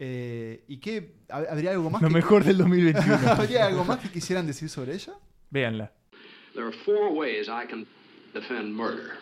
Eh, 0.00 0.62
¿Y 0.68 0.78
qué? 0.78 1.14
¿hab- 1.28 1.48
¿Habría 1.50 1.72
algo 1.72 1.90
más? 1.90 2.00
Lo 2.02 2.08
que- 2.08 2.14
mejor 2.14 2.44
del 2.44 2.56
2021. 2.58 3.18
¿Habría 3.32 3.66
algo 3.66 3.84
más 3.84 3.98
que 3.98 4.08
quisieran 4.10 4.46
decir 4.46 4.68
sobre 4.68 4.94
ella? 4.94 5.14
Véanla. 5.50 5.92
There 6.54 6.66
are 6.66 6.76
four 6.84 7.12
ways 7.12 7.48
I 7.48 7.66
can 7.68 7.86
defend 8.34 8.72
murder. 8.74 9.12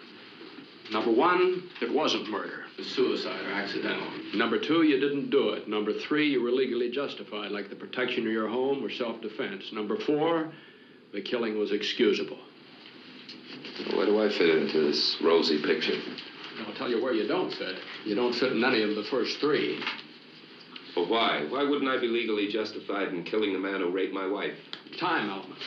Number 0.93 1.11
one, 1.11 1.69
it 1.83 1.93
wasn't 1.93 2.31
murder. 2.31 2.65
It's 2.79 2.95
suicide 2.95 3.45
or 3.45 3.53
accidental. 3.53 4.07
Number 4.35 4.59
two, 4.59 4.83
you 4.83 5.01
didn't 5.01 5.31
do 5.31 5.51
it. 5.51 5.69
Number 5.69 5.93
three, 5.93 6.31
you 6.31 6.43
were 6.43 6.53
legally 6.53 6.91
justified, 6.91 7.51
like 7.51 7.71
the 7.71 7.77
protection 7.77 8.27
of 8.27 8.33
your 8.33 8.49
home 8.49 8.85
or 8.85 8.91
self-defense. 8.91 9.73
Number 9.73 9.99
four, 10.01 10.53
the 11.13 11.23
killing 11.23 11.59
was 11.59 11.73
excusable. 11.73 12.39
Where 13.95 14.07
do 14.07 14.23
I 14.23 14.29
fit 14.29 14.49
into 14.49 14.81
this 14.83 15.17
rosy 15.23 15.61
picture? 15.63 15.99
I'll 16.67 16.75
tell 16.75 16.89
you 16.89 17.03
where 17.03 17.13
you 17.13 17.27
don't 17.27 17.53
fit. 17.53 17.77
You 18.05 18.15
don't 18.15 18.35
fit 18.35 18.53
in 18.53 18.65
any 18.65 18.83
of 18.83 18.95
the 18.95 19.05
first 19.11 19.39
three. 19.41 19.83
Well, 20.97 21.09
why? 21.09 21.45
Why 21.49 21.63
wouldn't 21.63 21.91
I 21.91 21.99
be 21.99 22.09
legally 22.09 22.49
justified 22.49 23.09
in 23.09 23.25
killing 23.25 23.53
the 23.53 23.59
man 23.59 23.81
who 23.81 23.91
raped 23.91 24.15
my 24.15 24.27
wife? 24.27 24.57
Time 24.99 25.29
element. 25.29 25.61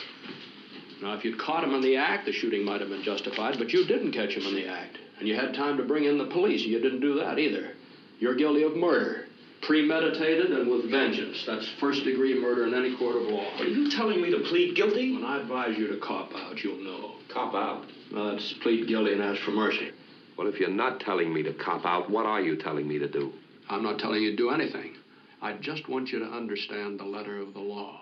Now, 1.02 1.14
if 1.14 1.24
you'd 1.24 1.38
caught 1.38 1.62
him 1.62 1.74
in 1.74 1.82
the 1.82 1.96
act, 1.96 2.26
the 2.26 2.32
shooting 2.32 2.64
might 2.64 2.80
have 2.80 2.90
been 2.90 3.02
justified, 3.02 3.58
but 3.58 3.72
you 3.72 3.86
didn't 3.86 4.12
catch 4.12 4.34
him 4.34 4.44
in 4.44 4.54
the 4.54 4.66
act. 4.66 4.98
And 5.20 5.28
you 5.28 5.36
had 5.36 5.54
time 5.54 5.76
to 5.76 5.84
bring 5.84 6.04
in 6.04 6.18
the 6.18 6.26
police, 6.26 6.62
and 6.62 6.72
you 6.72 6.80
didn't 6.80 7.00
do 7.00 7.14
that 7.20 7.38
either. 7.38 7.74
You're 8.18 8.34
guilty 8.34 8.62
of 8.62 8.74
murder. 8.74 9.26
Premeditated 9.62 10.50
and 10.50 10.70
with 10.70 10.90
vengeance. 10.90 11.44
That's 11.46 11.68
first 11.78 12.04
degree 12.04 12.40
murder 12.40 12.66
in 12.66 12.74
any 12.74 12.96
court 12.96 13.16
of 13.16 13.22
law. 13.24 13.46
Are 13.58 13.66
you 13.66 13.90
telling 13.90 14.22
me 14.22 14.30
to 14.30 14.40
plead 14.48 14.74
guilty? 14.74 15.12
When 15.12 15.24
I 15.24 15.42
advise 15.42 15.76
you 15.76 15.88
to 15.88 15.98
cop 15.98 16.30
out, 16.34 16.64
you'll 16.64 16.82
know. 16.82 17.16
Cop 17.28 17.54
out? 17.54 17.84
Well, 18.12 18.32
that's 18.32 18.54
plead 18.62 18.88
guilty 18.88 19.12
and 19.12 19.20
ask 19.20 19.42
for 19.42 19.50
mercy. 19.50 19.90
Well, 20.38 20.48
if 20.48 20.58
you're 20.58 20.70
not 20.70 21.00
telling 21.00 21.32
me 21.34 21.42
to 21.42 21.52
cop 21.52 21.84
out, 21.84 22.10
what 22.10 22.24
are 22.24 22.40
you 22.40 22.56
telling 22.56 22.88
me 22.88 22.98
to 22.98 23.08
do? 23.08 23.30
I'm 23.68 23.82
not 23.82 23.98
telling 23.98 24.22
you 24.22 24.30
to 24.30 24.36
do 24.36 24.50
anything. 24.50 24.96
I 25.42 25.52
just 25.54 25.86
want 25.86 26.08
you 26.08 26.18
to 26.20 26.26
understand 26.26 26.98
the 26.98 27.04
letter 27.04 27.38
of 27.38 27.52
the 27.52 27.60
law. 27.60 27.99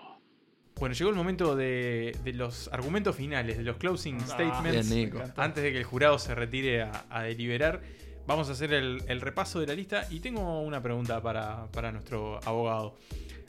Bueno, 0.79 0.95
llegó 0.95 1.09
el 1.09 1.15
momento 1.15 1.55
de, 1.55 2.15
de 2.23 2.33
los 2.33 2.69
argumentos 2.71 3.15
finales, 3.15 3.57
de 3.57 3.63
los 3.63 3.77
closing 3.77 4.19
statements. 4.21 4.89
bien, 4.89 5.05
Nico. 5.05 5.21
Antes 5.35 5.63
de 5.63 5.71
que 5.71 5.77
el 5.77 5.83
jurado 5.83 6.17
se 6.19 6.33
retire 6.35 6.83
a, 6.83 7.05
a 7.09 7.23
deliberar, 7.23 7.81
vamos 8.25 8.47
a 8.49 8.53
hacer 8.53 8.73
el, 8.73 9.03
el 9.07 9.21
repaso 9.21 9.59
de 9.59 9.67
la 9.67 9.73
lista. 9.73 10.07
Y 10.09 10.19
tengo 10.21 10.61
una 10.61 10.81
pregunta 10.81 11.21
para, 11.21 11.67
para 11.71 11.91
nuestro 11.91 12.39
abogado. 12.45 12.95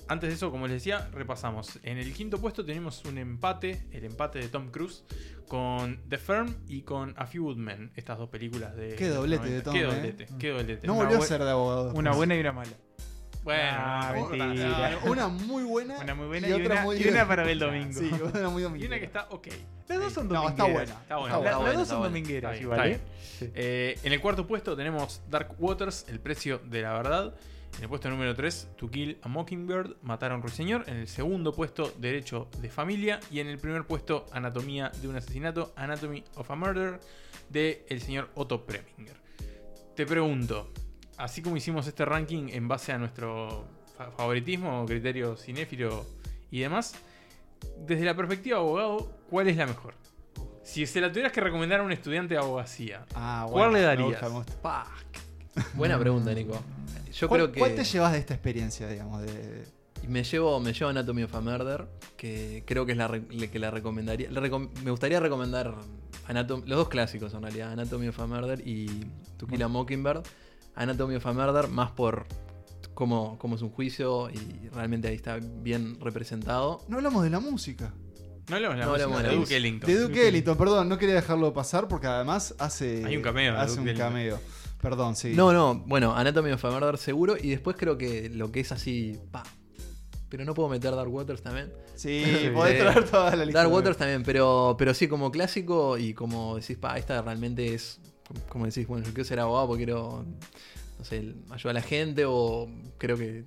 Antes 0.09 0.29
de 0.31 0.35
eso, 0.35 0.51
como 0.51 0.67
les 0.67 0.75
decía, 0.75 1.09
repasamos. 1.13 1.79
En 1.85 1.97
el 1.99 2.13
quinto 2.13 2.41
puesto 2.41 2.65
tenemos 2.65 3.05
un 3.05 3.17
empate, 3.17 3.87
el 3.93 4.05
empate 4.05 4.41
de 4.41 4.49
Tom 4.49 4.73
Cruise, 4.73 5.05
con 5.47 6.01
The 6.09 6.19
Firm 6.19 6.53
y 6.67 6.83
con 6.83 7.15
A 7.17 7.27
Few 7.27 7.45
Good 7.45 7.59
Men, 7.59 7.93
estas 7.95 8.19
dos 8.19 8.29
películas 8.29 8.75
de. 8.75 8.97
Qué 8.97 9.09
doblete 9.09 9.49
de 9.49 9.63
90. 9.63 9.63
Tom, 9.63 9.73
Qué 9.75 9.81
eh. 9.81 9.85
doblete, 9.85 10.29
qué 10.37 10.49
doblete. 10.49 10.87
No 10.89 10.95
Una 10.95 11.05
volvió 11.05 11.23
a 11.23 11.27
ser 11.27 11.45
de 11.45 11.51
abogado. 11.51 11.93
Una 11.95 12.11
buena 12.11 12.35
y 12.35 12.41
una 12.41 12.51
mala. 12.51 12.73
Bueno, 13.43 13.63
Ah, 13.73 14.13
mentira. 14.15 14.99
Ah, 15.03 15.09
Una 15.09 15.29
muy 15.29 15.63
buena. 15.65 15.99
Una 15.99 16.15
muy 16.15 16.27
buena 16.27 16.47
y, 16.49 16.51
y 16.51 16.53
otra 16.55 16.75
una- 16.75 16.83
muy 16.83 16.97
y 16.97 17.09
una 17.09 17.27
para 17.27 17.43
ver 17.43 17.53
el 17.53 17.59
domingo. 17.59 17.93
Sí, 18.01 18.11
una 18.35 18.49
muy 18.51 18.63
Y 18.63 18.87
una 18.87 18.99
que 18.99 19.05
está 19.07 19.27
ok. 19.31 19.49
Las 19.89 19.99
dos 19.99 20.13
son 20.13 20.29
No, 20.29 20.35
domingueras. 20.43 20.51
está 20.53 20.65
buena. 20.65 21.01
Está 21.03 21.17
bueno. 21.17 21.37
Está 21.37 21.51
La- 21.51 21.57
buena. 21.57 21.69
las 21.69 21.75
dos 21.79 21.83
está 21.83 21.95
son 21.95 22.03
domingueras, 22.05 22.53
Está 22.53 22.63
igual, 22.63 22.81
bien, 22.83 22.93
¿eh? 22.93 22.95
está 23.03 23.45
bien. 23.47 23.53
Eh, 23.57 23.99
en 24.03 24.13
el 24.13 24.21
cuarto 24.21 24.47
puesto 24.47 24.77
tenemos 24.77 25.23
Dark 25.29 25.55
Waters, 25.59 26.05
el 26.09 26.21
precio 26.21 26.59
de 26.65 26.83
la 26.83 26.93
verdad. 26.93 27.35
En 27.77 27.85
el 27.85 27.89
puesto 27.89 28.11
número 28.11 28.35
3, 28.35 28.69
To 28.77 28.91
Kill 28.91 29.19
a 29.23 29.29
Mockingbird, 29.29 29.97
Matar 30.03 30.33
a 30.33 30.35
un 30.35 30.43
ruiseñor. 30.43 30.85
En 30.89 30.97
el 30.97 31.09
segundo 31.09 31.53
puesto, 31.55 31.93
Derecho 31.99 32.49
de 32.61 32.69
Familia. 32.69 33.21
Y 33.31 33.41
en 33.41 33.47
el 33.47 33.59
primer 33.59 33.85
puesto, 33.87 34.27
Anatomía 34.33 34.91
de 35.01 35.09
un 35.09 35.17
asesinato, 35.17 35.73
Anatomy 35.77 36.25
of 36.35 36.51
a 36.51 36.57
Murder, 36.57 37.01
de 37.49 37.87
el 37.89 38.01
señor 38.03 38.29
Otto 38.35 38.67
Preminger. 38.67 39.17
Te 39.97 40.05
pregunto, 40.05 40.73
así 41.23 41.43
como 41.43 41.57
hicimos 41.57 41.87
este 41.87 42.05
ranking 42.05 42.49
en 42.51 42.69
base 42.69 42.93
a 42.93 42.99
nuestro 42.99 43.67
fa- 43.97 44.11
favoritismo, 44.11 44.85
criterio 44.87 45.37
cinéfilo 45.37 46.05
y 46.51 46.61
demás, 46.61 46.95
desde 47.87 48.05
la 48.05 48.15
perspectiva 48.17 48.57
de 48.59 48.63
abogado, 48.65 49.13
¿cuál 49.29 49.49
es 49.49 49.57
la 49.57 49.67
mejor? 49.67 49.95
Si 50.63 50.87
se 50.87 51.01
la 51.01 51.09
tuvieras 51.11 51.33
que 51.33 51.41
recomendar 51.41 51.81
a 51.81 51.83
un 51.83 51.93
estudiante 51.93 52.35
de 52.35 52.41
abogacía, 52.41 53.05
Ah, 53.15 53.47
¿cuál 53.51 53.71
bueno, 53.71 53.73
le 53.73 53.79
me 53.81 53.85
darías? 53.85 54.09
gusta, 54.11 54.29
me 54.29 54.35
gusta. 54.37 54.53
Pa. 54.63 54.87
Buena 55.75 55.99
pregunta, 55.99 56.33
Nico. 56.33 56.59
Yo 57.13 57.29
¿Cuál, 57.29 57.41
creo 57.41 57.53
que. 57.53 57.59
cuál 57.59 57.75
te 57.75 57.85
llevas 57.85 58.13
de 58.13 58.19
esta 58.19 58.35
experiencia, 58.35 58.87
digamos? 58.89 59.23
De... 59.23 59.65
Me 60.07 60.23
llevo, 60.23 60.61
me 60.61 60.73
llevo 60.73 60.91
Anatomy 60.91 61.25
of 61.25 61.35
a 61.35 61.41
Murder, 61.41 61.87
que 62.17 62.63
creo 62.67 62.87
que 62.87 62.93
es 62.93 62.99
la 62.99 63.11
que 63.51 63.59
la 63.59 63.71
recomendaría. 63.71 64.31
recom- 64.31 64.71
me 64.83 64.91
gustaría 64.91 65.19
recomendar 65.21 65.75
Anatom- 66.29 66.65
los 66.65 66.79
dos 66.79 66.89
clásicos 66.89 67.35
en 67.35 67.43
realidad, 67.43 67.73
Anatomy 67.73 68.09
of 68.09 68.21
a 68.21 68.27
Murder 68.27 68.63
y 68.67 68.87
To 69.39 69.47
Kill 69.47 69.63
a 69.63 69.69
Mockingbird. 69.69 70.23
Anatomy 70.75 71.17
of 71.17 71.27
a 71.27 71.33
Murder 71.33 71.69
más 71.69 71.91
por 71.91 72.27
cómo, 72.95 73.39
cómo 73.39 73.57
es 73.57 73.63
un 73.63 73.71
juicio 73.71 74.31
y 74.31 74.69
realmente 74.69 75.09
ahí 75.09 75.15
está 75.17 75.39
bien 75.41 75.99
representado. 76.01 76.83
No 76.89 76.97
hablamos 76.97 77.23
de 77.25 77.31
la 77.31 77.41
música. 77.41 77.93
No 78.49 78.57
hablamos 78.57 78.77
de 78.77 78.81
la 78.81 78.87
No 78.87 78.93
música, 78.93 79.05
hablamos 79.05 79.17
de 79.19 79.23
de 79.23 79.23
la 79.23 79.29
Duke 79.29 79.41
música. 79.41 79.57
Ellington. 79.57 79.91
De 79.91 80.01
Duke 80.01 80.29
Ellington, 80.29 80.57
perdón, 80.59 80.89
no 80.89 80.99
quería 80.99 81.15
dejarlo 81.15 81.53
pasar 81.53 81.89
porque 81.89 82.07
además 82.07 82.55
hace. 82.59 83.05
Hay 83.05 83.17
un 83.17 83.23
cameo 83.23 83.53
de 83.55 83.59
Hace 83.59 83.71
Duke 83.77 83.83
un 83.83 83.89
Ellington. 83.89 84.09
cameo. 84.09 84.39
Perdón, 84.81 85.15
sí. 85.15 85.35
No, 85.35 85.53
no, 85.53 85.75
bueno, 85.87 86.15
Anatomy 86.17 86.53
of 86.53 86.65
a 86.65 86.71
Murder 86.71 86.97
seguro 86.97 87.37
y 87.41 87.51
después 87.51 87.77
creo 87.79 87.99
que 87.99 88.31
lo 88.31 88.51
que 88.51 88.61
es 88.61 88.73
así, 88.73 89.19
pa. 89.31 89.43
Pero 90.31 90.45
no 90.45 90.55
puedo 90.55 90.69
meter 90.69 90.95
Dark 90.95 91.13
Waters 91.13 91.43
también. 91.43 91.73
Sí, 91.97 92.25
podés 92.55 92.79
traer 92.79 93.05
toda 93.11 93.35
la 93.37 93.45
lista. 93.45 93.61
Dark 93.61 93.73
Waters 93.73 93.97
también, 93.99 94.23
pero, 94.23 94.77
pero 94.79 94.95
sí, 94.95 95.07
como 95.07 95.31
clásico 95.31 95.99
y 95.99 96.15
como 96.15 96.57
decís, 96.57 96.79
pa, 96.79 96.97
esta 96.97 97.21
realmente 97.21 97.75
es. 97.75 98.01
Como 98.49 98.67
decís, 98.67 98.87
bueno, 98.87 99.05
yo 99.05 99.13
quiero 99.13 99.25
ser 99.29 99.41
abogado 99.41 99.69
porque 99.69 99.85
quiero. 99.85 100.25
No 100.99 101.05
sé, 101.07 101.35
ayudar 101.49 101.71
a 101.71 101.81
la 101.81 101.83
gente 101.83 102.25
o 102.27 102.69
creo 102.99 103.17
que 103.17 103.45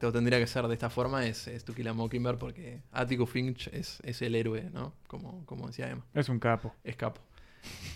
lo 0.00 0.12
tendría 0.12 0.38
que 0.38 0.46
ser 0.46 0.66
de 0.66 0.72
esta 0.72 0.88
forma. 0.88 1.26
Es, 1.26 1.46
es 1.46 1.62
To 1.64 1.74
Kill 1.74 1.86
a 1.88 1.92
Mockingbird 1.92 2.38
porque 2.38 2.80
Atticus 2.92 3.28
Finch 3.28 3.68
es, 3.68 3.98
es 4.02 4.22
el 4.22 4.34
héroe, 4.34 4.70
¿no? 4.72 4.94
Como, 5.06 5.44
como 5.44 5.66
decía 5.66 5.90
Emma. 5.90 6.06
Es 6.14 6.30
un 6.30 6.38
capo. 6.38 6.74
Es 6.82 6.96
capo. 6.96 7.20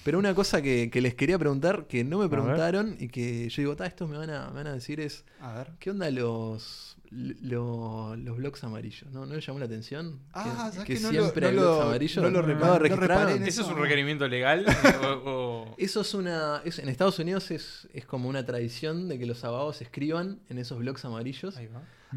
Pero 0.04 0.18
una 0.18 0.34
cosa 0.34 0.60
que, 0.60 0.90
que 0.90 1.00
les 1.00 1.14
quería 1.14 1.38
preguntar, 1.38 1.86
que 1.86 2.04
no 2.04 2.18
me 2.18 2.28
preguntaron 2.28 2.94
y 3.00 3.08
que 3.08 3.48
yo 3.48 3.62
digo, 3.62 3.74
"Ta, 3.74 3.86
estos 3.86 4.10
me 4.10 4.18
van, 4.18 4.28
a, 4.28 4.48
me 4.48 4.56
van 4.56 4.66
a 4.66 4.74
decir 4.74 5.00
es. 5.00 5.24
A 5.40 5.54
ver. 5.54 5.70
¿Qué 5.78 5.90
onda 5.90 6.10
los, 6.10 6.98
lo- 7.14 8.16
los 8.16 8.36
blogs 8.36 8.64
amarillos, 8.64 9.10
¿no? 9.12 9.24
¿No 9.26 9.34
le 9.34 9.40
llamó 9.40 9.58
la 9.58 9.66
atención? 9.66 10.20
Ah, 10.32 10.42
que, 10.44 10.50
¿sabes 10.50 10.84
que 10.86 10.94
que 10.94 11.00
no 11.00 11.10
siempre 11.10 11.52
lo- 11.52 11.60
no 11.60 11.60
blogs 11.62 11.76
lo- 11.78 11.82
amarillos. 11.84 12.24
no 12.24 12.30
lo 12.30 12.42
reparé- 12.42 13.38
no 13.38 13.46
¿Eso 13.46 13.62
es 13.62 13.68
un 13.68 13.78
requerimiento 13.78 14.26
legal? 14.28 14.64
o, 15.02 15.30
o- 15.30 15.74
Eso 15.78 16.00
es 16.00 16.14
una. 16.14 16.60
es- 16.64 16.78
en 16.78 16.88
Estados 16.88 17.18
Unidos 17.18 17.50
es, 17.50 17.88
es 17.92 18.04
como 18.06 18.28
una 18.28 18.44
tradición 18.44 19.08
de 19.08 19.18
que 19.18 19.26
los 19.26 19.44
abogados 19.44 19.80
escriban 19.82 20.40
en 20.48 20.58
esos 20.58 20.78
blogs 20.78 21.04
amarillos. 21.04 21.56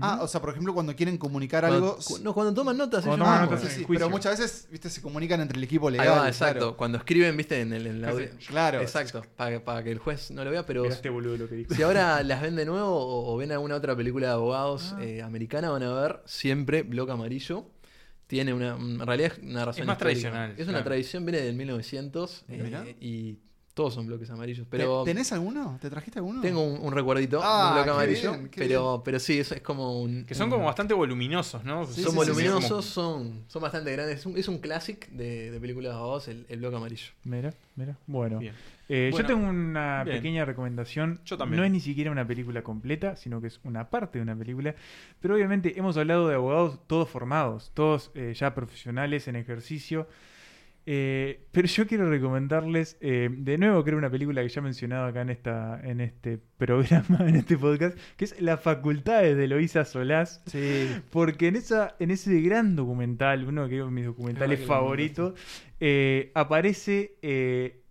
Ah, 0.01 0.19
o 0.21 0.27
sea, 0.27 0.39
por 0.41 0.49
ejemplo, 0.51 0.73
cuando 0.73 0.95
quieren 0.95 1.17
comunicar 1.17 1.63
Cuando- 1.65 1.93
algo. 1.93 1.97
cu- 2.03 2.19
no, 2.23 2.33
cuando 2.33 2.53
toman 2.53 2.77
notas, 2.77 3.03
Cuando 3.05 3.25
ellos 3.25 3.33
toman 3.35 3.41
mismos. 3.41 3.59
notas, 3.59 3.69
Sí, 3.73 3.79
sí, 3.79 3.85
sí, 3.87 3.93
pero 3.93 4.09
muchas 4.09 4.39
veces, 4.39 4.67
viste, 4.71 4.89
se 4.89 5.01
comunican 5.01 5.41
entre 5.41 5.57
el 5.57 5.63
equipo 5.63 5.87
Ahí 5.87 5.93
legal. 5.97 6.19
va, 6.19 6.27
exacto. 6.27 6.59
claro. 6.59 6.77
Cuando 6.77 6.97
escriben, 6.97 7.35
viste, 7.37 7.61
en 7.61 7.73
el, 7.73 7.87
en 7.87 8.01
la- 8.01 8.13
Claro. 8.47 8.81
Exacto. 8.81 9.23
Para, 9.35 9.63
para 9.63 9.83
que 9.83 9.91
el 9.91 9.99
juez 9.99 10.31
no 10.31 10.43
lo 10.43 10.51
vea, 10.51 10.65
pero. 10.65 10.83
Mirá 10.83 10.95
este 10.95 11.09
boludo 11.09 11.37
lo 11.37 11.47
que 11.49 11.55
dijo. 11.55 11.73
Si 11.73 11.81
ahora 11.83 12.21
las 12.23 12.41
ven 12.41 12.55
de 12.55 12.65
nuevo 12.65 12.87
o, 12.89 13.33
o 13.33 13.37
ven 13.37 13.51
alguna 13.51 13.75
otra 13.75 13.95
película 13.95 14.27
de 14.27 14.33
abogados 14.33 14.93
Ah. 14.97 15.03
eh, 15.03 15.21
americana, 15.21 15.69
van 15.69 15.83
a 15.83 15.93
ver 15.93 16.21
siempre 16.25 16.83
bloque 16.83 17.11
amarillo. 17.11 17.65
Tiene 18.27 18.53
una. 18.53 18.75
En 18.75 18.99
realidad 18.99 19.31
es 19.37 19.43
una 19.43 19.63
razón. 19.65 19.81
Es 19.81 19.87
más 19.87 19.95
histórica. 19.95 19.97
tradicional, 20.29 20.51
Es 20.57 20.63
una 20.63 20.71
claro. 20.73 20.83
tradición, 20.85 21.25
viene 21.25 21.39
del 21.41 21.55
1900 21.55 22.43
eh, 22.49 22.61
Mirá. 22.61 22.85
y 22.99 23.39
todos 23.77 23.93
son 23.93 24.07
bloques 24.07 24.29
amarillos. 24.29 24.67
Pero 24.69 25.03
¿Te- 25.03 25.11
¿Tenés 25.11 25.31
alguno? 25.31 25.77
¿Te 25.79 25.89
trajiste 25.89 26.19
alguno? 26.19 26.41
tengo 26.41 26.61
un, 26.61 26.81
un 26.85 26.91
recuerdito, 26.93 27.39
Ah, 27.41 27.67
un 27.69 27.73
bloque 27.75 27.89
amarillo. 27.91 28.31
bien, 28.33 28.49
pero, 28.53 29.01
pero 29.05 29.19
sí, 29.19 29.39
es, 29.39 29.51
es 29.53 29.61
como 29.61 30.01
un. 30.01 30.25
que 30.25 30.35
son 30.35 30.45
un- 30.45 30.51
como 30.51 30.65
bastante 30.65 30.93
voluminosos, 30.93 31.63
¿no? 31.63 31.85
son 31.85 31.93
Sí, 31.93 32.03
voluminosos, 32.15 32.83
sí, 32.85 32.91
son, 32.91 33.43
son 33.47 33.61
bastante 33.61 33.91
grandes. 33.93 34.19
Es 34.19 34.25
un, 34.25 34.37
es 34.37 34.47
un 34.47 34.57
classic 34.57 35.07
de, 35.11 35.51
de 35.51 35.59
películas 35.61 35.93
de 35.93 35.97
abogados, 35.99 36.27
el, 36.27 36.45
el 36.49 36.59
bloque 36.59 36.75
amarillo. 36.75 37.11
Mira, 37.23 37.53
mira. 37.75 37.95
Bueno, 38.07 38.39
Bien. 38.39 38.53
Eh, 38.89 39.09
Bueno, 39.11 39.27
yo 39.27 39.35
tengo 39.35 39.49
una 39.49 40.03
bien. 40.05 40.17
pequeña 40.17 40.45
recomendación. 40.45 41.19
Yo 41.25 41.37
también. 41.37 41.59
No 41.59 41.65
es 41.65 41.71
ni 41.71 41.79
siquiera 41.81 42.09
una 42.09 42.25
película 42.25 42.61
completa, 42.63 43.15
sino 43.17 43.39
que 43.41 43.47
es 43.47 43.59
una 43.63 43.89
parte 43.89 44.17
de 44.17 44.23
una 44.23 44.35
película. 44.35 44.75
Pero 45.21 45.35
obviamente 45.35 45.77
hemos 45.77 45.97
hablado 45.97 46.27
de 46.29 46.35
abogados 46.35 46.79
todos 46.87 47.09
formados, 47.09 47.69
todos 47.73 48.11
eh, 48.15 48.33
ya 48.35 48.55
profesionales 48.55 49.27
en 49.27 49.35
ejercicio. 49.35 50.07
Eh, 50.89 51.41
pero 51.51 51.67
yo 51.67 51.85
quiero 51.85 52.09
recomendarles, 52.09 52.95
eh, 53.01 53.27
de 53.29 53.57
nuevo, 53.57 53.83
creo 53.83 53.97
una 53.97 54.09
película 54.09 54.41
que 54.41 54.47
ya 54.47 54.61
he 54.61 54.63
mencionado 54.63 55.05
acá 55.05 55.19
en, 55.19 55.29
esta, 55.29 55.81
en 55.83 55.99
este 55.99 56.37
programa, 56.57 57.27
en 57.27 57.35
este 57.35 57.57
podcast, 57.57 57.99
que 58.15 58.23
es 58.23 58.39
La 58.39 58.55
Facultades 58.55 59.35
de 59.35 59.43
Eloísa 59.43 59.83
Solás. 59.83 60.41
Sí. 60.45 60.87
Porque 61.11 61.49
en, 61.49 61.57
esa, 61.57 61.97
en 61.99 62.09
ese 62.09 62.39
gran 62.39 62.77
documental, 62.77 63.43
uno 63.43 63.67
de 63.67 63.83
mis 63.83 64.05
documentales 64.05 64.61
que 64.61 64.65
favoritos, 64.65 65.37
eh, 65.81 66.31
aparece 66.35 67.17
eh, 67.21 67.81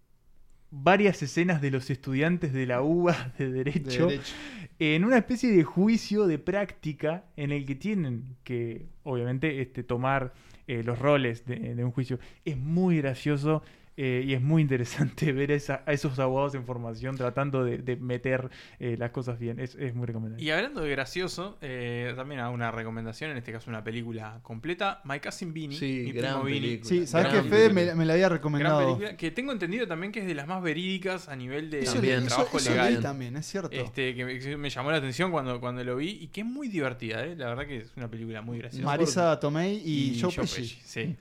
varias 0.71 1.23
escenas 1.23 1.61
de 1.61 1.73
los 1.73 1.91
estudiantes 1.91 2.55
de 2.55 2.65
la 2.65 2.81
UBA 2.81 3.35
de 3.39 3.53
Derecho, 3.53 4.07
derecho. 4.07 4.33
en 4.79 5.05
una 5.05 5.19
especie 5.19 5.53
de 5.53 5.65
juicio 5.65 6.27
de 6.27 6.39
práctica 6.39 7.27
en 7.37 7.53
el 7.53 7.67
que 7.67 7.75
tienen 7.75 8.37
que, 8.43 8.87
obviamente, 9.03 9.61
este, 9.61 9.83
tomar 9.83 10.33
eh, 10.67 10.83
los 10.83 10.99
roles 10.99 11.45
de, 11.47 11.75
de 11.75 11.85
un 11.85 11.91
juicio. 11.93 12.19
Es 12.45 12.57
muy 12.57 12.99
gracioso. 12.99 13.63
Eh, 13.97 14.23
y 14.27 14.35
es 14.35 14.43
muy 14.43 14.63
interesante 14.63 15.33
ver 15.33 15.51
esa- 15.51 15.83
a 15.87 15.93
esos 15.93 16.19
abogados 16.19 16.55
en 16.55 16.65
formación 16.65 17.17
tratando 17.17 17.65
de, 17.65 17.79
de 17.79 17.97
meter 17.97 18.51
eh, 18.79 18.97
las 18.99 19.11
cosas 19.11 19.39
bien. 19.39 19.59
Es, 19.61 19.75
es 19.77 19.95
muy 19.95 20.07
recomendable. 20.07 20.45
Y 20.45 20.51
hablando 20.51 20.83
de 20.83 20.91
gracioso, 20.91 21.59
eh, 21.63 22.13
también 22.17 22.41
hago 22.41 22.55
una 22.55 22.71
recomendación, 22.71 23.31
en 23.31 23.39
este 23.39 23.53
caso 23.53 23.71
una 23.71 23.83
película 23.85 24.41
completa, 24.43 25.01
My 25.05 25.21
Cousin 25.21 25.53
Vinny. 25.55 25.77
Sí, 25.77 26.03
mi 26.07 26.13
gran 26.13 26.43
primo 26.43 26.45
Vinny. 26.45 26.81
Sí, 26.85 27.07
¿sabes 27.07 27.33
Gran 27.33 27.45
que 27.45 27.49
Fede 27.51 27.69
película. 27.71 27.95
me, 27.95 27.99
me 28.01 28.05
la 28.07 28.13
había 28.15 28.27
Gran 28.29 28.39
recomendado? 28.39 28.85
película, 28.97 29.17
que 29.17 29.31
tengo 29.31 29.53
entendido 29.53 29.87
también 29.87 30.13
que 30.13 30.21
es 30.21 30.27
de 30.27 30.35
las 30.35 30.47
más 30.47 30.63
verídicas 30.63 31.29
a 31.29 31.37
nivel 31.37 31.71
de, 31.71 31.81
Eso, 31.81 31.95
También. 31.95 32.21
de 32.21 32.27
eso- 32.27 32.35
trabajo 32.37 32.59
eso 32.59 32.71
legal. 32.71 32.93
leí 32.95 33.03
también, 33.03 33.37
es 33.37 33.47
cierto. 33.47 33.71
Este, 33.73 34.15
que 34.15 34.57
me, 34.57 34.71
llamó 34.71 34.91
la 34.91 34.99
atención 34.99 35.31
cuando, 35.31 35.59
cuando 35.61 35.83
lo 35.85 35.97
vi 35.97 36.11
y 36.21 36.27
que 36.29 36.43
es 36.43 36.47
muy 36.47 36.69
divertida, 36.69 37.25
¿eh? 37.25 37.35
la 37.37 37.47
verdad 37.49 37.67
que 37.67 37.79
es 37.79 37.93
una 37.97 38.09
película 38.11 38.43
muy 38.43 38.59
graciosa. 38.59 38.85
Marisa 38.85 39.41
Tomei 39.41 39.81
y, 39.85 40.19
Joe 40.21 40.31
Joe 40.31 40.43
Pesci. 40.43 40.61
Pesci, 40.63 40.79
sí. 40.85 41.17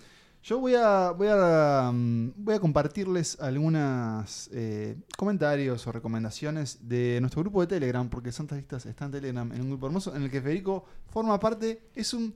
Yo 0.45 0.59
voy 0.59 0.75
a, 0.75 1.09
voy 1.09 1.27
a, 1.31 1.89
mm, 1.91 2.33
voy 2.37 2.53
a 2.53 2.59
compartirles 2.59 3.35
algunos 3.41 4.47
comentarios 5.17 5.87
o 5.87 5.91
recomendaciones 5.91 6.87
de 6.87 7.17
nuestro 7.19 7.41
grupo 7.41 7.61
de 7.61 7.67
Telegram, 7.67 8.07
porque 8.07 8.31
Santas 8.31 8.59
Listas 8.59 8.85
está 8.85 9.05
en 9.05 9.11
Telegram, 9.11 9.51
en 9.51 9.61
un 9.61 9.69
grupo 9.69 9.87
hermoso, 9.87 10.15
en 10.15 10.21
el 10.21 10.29
que 10.29 10.43
Federico 10.43 10.85
forma 11.09 11.39
parte, 11.39 11.89
es 11.95 12.13
un, 12.13 12.31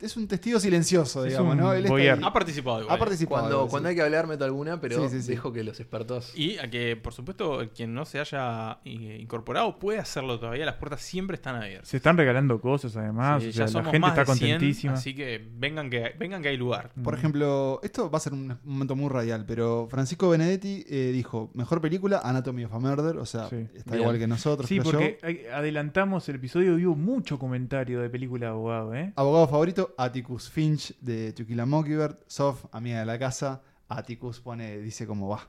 es 0.00 0.16
un 0.16 0.28
testigo 0.28 0.60
silencioso, 0.60 1.24
Es 1.24 1.32
digamos, 1.32 1.54
un 1.54 1.60
¿no? 1.60 1.72
Él 1.72 1.86
está. 1.86 2.26
Ha 2.26 2.32
participado 2.32 2.82
igual. 2.82 2.94
Ha 2.94 2.98
participado. 2.98 3.40
Cuando, 3.42 3.64
sí. 3.64 3.70
cuando 3.70 3.88
hay 3.88 3.94
que 3.96 4.02
hablar, 4.02 4.26
meto 4.26 4.44
alguna, 4.44 4.80
pero 4.80 5.02
Sí, 5.08 5.16
sí, 5.16 5.22
sí. 5.22 5.30
dejo 5.30 5.52
que 5.52 5.64
los 5.64 5.80
expertos. 5.80 6.32
Y 6.36 6.58
a 6.58 6.70
que, 6.70 6.96
por 6.96 7.12
supuesto, 7.12 7.60
quien 7.74 7.94
no 7.94 8.04
se 8.04 8.20
haya 8.20 8.78
eh, 8.84 9.18
incorporado 9.20 9.78
puede 9.78 9.98
hacerlo 9.98 10.38
todavía, 10.38 10.64
las 10.66 10.76
puertas 10.76 11.00
siempre 11.00 11.34
están 11.34 11.56
abiertas. 11.56 11.88
Se 11.88 11.96
están 11.96 12.16
regalando 12.16 12.60
cosas 12.60 12.96
además. 12.96 13.42
Sí, 13.42 13.48
o 13.48 13.52
sea, 13.52 13.58
ya 13.60 13.64
la 13.66 13.68
somos 13.72 13.86
gente 13.92 13.98
más 14.00 14.18
está 14.18 14.32
de 14.32 14.38
100, 14.38 14.50
contentísima. 14.52 14.92
así 14.94 15.14
que 15.14 15.44
vengan 15.56 15.90
que, 15.90 16.14
vengan 16.18 16.42
que 16.42 16.48
hay 16.48 16.56
lugar. 16.56 16.90
Por 17.02 17.14
ejemplo, 17.14 17.80
esto 17.82 18.10
va 18.10 18.18
a 18.18 18.20
ser 18.20 18.32
un 18.34 18.56
momento 18.64 18.94
muy 18.94 19.08
radial, 19.08 19.44
pero 19.46 19.88
Francisco 19.90 20.28
Benedetti 20.28 20.84
eh, 20.88 21.10
dijo, 21.12 21.50
mejor 21.54 21.80
película, 21.80 22.20
Anatomy 22.22 22.64
of 22.64 22.72
a 22.74 22.78
Murder, 22.78 23.16
o 23.18 23.26
sea, 23.26 23.48
Sí. 23.48 23.66
está 23.74 23.92
Bien. 23.92 24.02
igual 24.02 24.18
que 24.18 24.26
nosotros. 24.26 24.68
Sí, 24.68 24.80
porque 24.80 25.18
yo. 25.22 25.54
adelantamos 25.56 26.28
el 26.28 26.36
episodio 26.36 26.78
y 26.78 26.86
hubo 26.86 26.94
mucho 26.96 27.38
comentario 27.38 28.00
de 28.00 28.08
película 28.10 28.46
de 28.46 28.52
abogado, 28.52 28.94
¿eh? 28.94 29.12
Abogado 29.16 29.48
favorito, 29.48 29.87
Atticus 29.96 30.50
Finch 30.50 30.94
de 31.00 31.32
To 31.32 31.46
Kill 31.46 31.60
a 31.60 31.66
Mockingbird. 31.66 32.16
Sof, 32.26 32.64
amiga 32.72 33.00
de 33.00 33.06
la 33.06 33.18
casa. 33.18 33.62
Atticus 33.90 34.38
pone, 34.40 34.78
dice 34.80 35.06
cómo 35.06 35.28
va. 35.28 35.48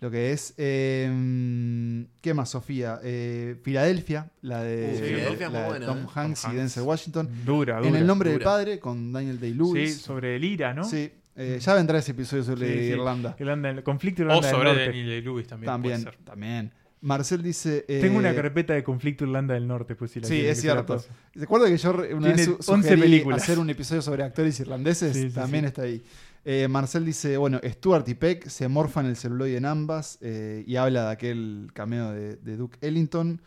Lo 0.00 0.10
que 0.12 0.30
es. 0.32 0.54
eh, 0.58 2.06
¿Qué 2.20 2.34
más, 2.34 2.50
Sofía? 2.50 3.00
Eh, 3.02 3.56
Filadelfia, 3.62 4.30
la 4.42 4.62
de, 4.62 4.92
Uh, 4.94 5.04
Filadelfia 5.04 5.48
la 5.48 5.72
de 5.72 5.86
Tom 5.86 5.98
¿eh? 5.98 6.06
Hanks 6.14 6.42
Tom 6.42 6.52
y. 6.52 6.56
Denzel 6.56 6.82
Washington. 6.84 7.28
Dura, 7.44 7.78
dura. 7.78 7.88
en 7.88 7.96
el 7.96 8.06
nombre 8.06 8.30
del 8.30 8.40
padre 8.40 8.78
con 8.78 9.12
Daniel 9.12 9.36
Sí, 9.36 9.40
Day-Lewis. 9.40 9.96
sobre 10.00 10.36
el 10.36 10.44
IRA, 10.44 10.72
¿no? 10.72 10.84
Sí, 10.84 11.10
eh, 11.34 11.58
ya 11.60 11.74
vendrá 11.74 11.98
ese 11.98 12.12
episodio 12.12 12.44
sobre 12.44 12.68
Sí, 12.72 12.78
sí. 12.78 12.84
Irlanda. 12.92 13.34
Irlanda, 13.40 13.70
el 13.70 13.82
conflicto 13.82 14.22
O 14.22 14.24
Irlanda 14.26 14.46
del 14.46 14.54
sobre 14.56 14.68
Norte. 14.68 14.86
Daniel 14.86 15.06
de 15.08 15.22
Lewis 15.22 15.46
también. 15.48 15.66
También, 15.72 16.02
puede 16.04 16.16
ser. 16.16 16.24
también. 16.24 16.72
Marcel 17.02 17.42
dice. 17.42 17.84
eh, 17.88 18.00
Tengo 18.00 18.18
una 18.18 18.34
carpeta 18.34 18.74
de 18.74 18.82
conflicto 18.84 19.24
Irlanda 19.24 19.54
del 19.54 19.66
Norte, 19.66 19.94
pues 19.96 20.10
si 20.10 20.20
la 20.20 20.28
Sí, 20.28 20.40
es 20.44 20.56
se 20.56 20.62
cierto. 20.62 20.96
pase. 20.96 21.08
Recuerdo 21.34 21.66
que 21.66 21.76
yo 21.78 21.90
una 21.92 22.06
Tiene 22.08 22.32
vez 22.34 22.44
su- 22.44 22.52
11 22.52 22.64
sugerí 22.88 23.00
películas. 23.00 23.42
hacer 23.42 23.58
un 23.58 23.70
episodio 23.70 24.02
sobre 24.02 24.22
actores 24.22 24.58
irlandeses. 24.60 25.16
Sí, 25.16 25.28
sí, 25.28 25.34
también 25.34 25.64
sí. 25.64 25.68
está 25.68 25.82
ahí. 25.82 26.02
Eh, 26.44 26.68
Marcel 26.68 27.04
dice, 27.04 27.36
bueno, 27.36 27.60
Stuart 27.64 28.08
y 28.08 28.14
Peck 28.14 28.48
se 28.48 28.66
morfan 28.68 29.06
el 29.06 29.16
celuloide 29.16 29.56
en 29.58 29.66
ambas 29.66 30.18
eh, 30.22 30.64
y 30.66 30.76
habla 30.76 31.06
de 31.06 31.10
aquel 31.12 31.70
cameo 31.74 32.12
de, 32.12 32.36
de 32.36 32.56
Duke 32.56 32.78
Ellington. 32.80 33.40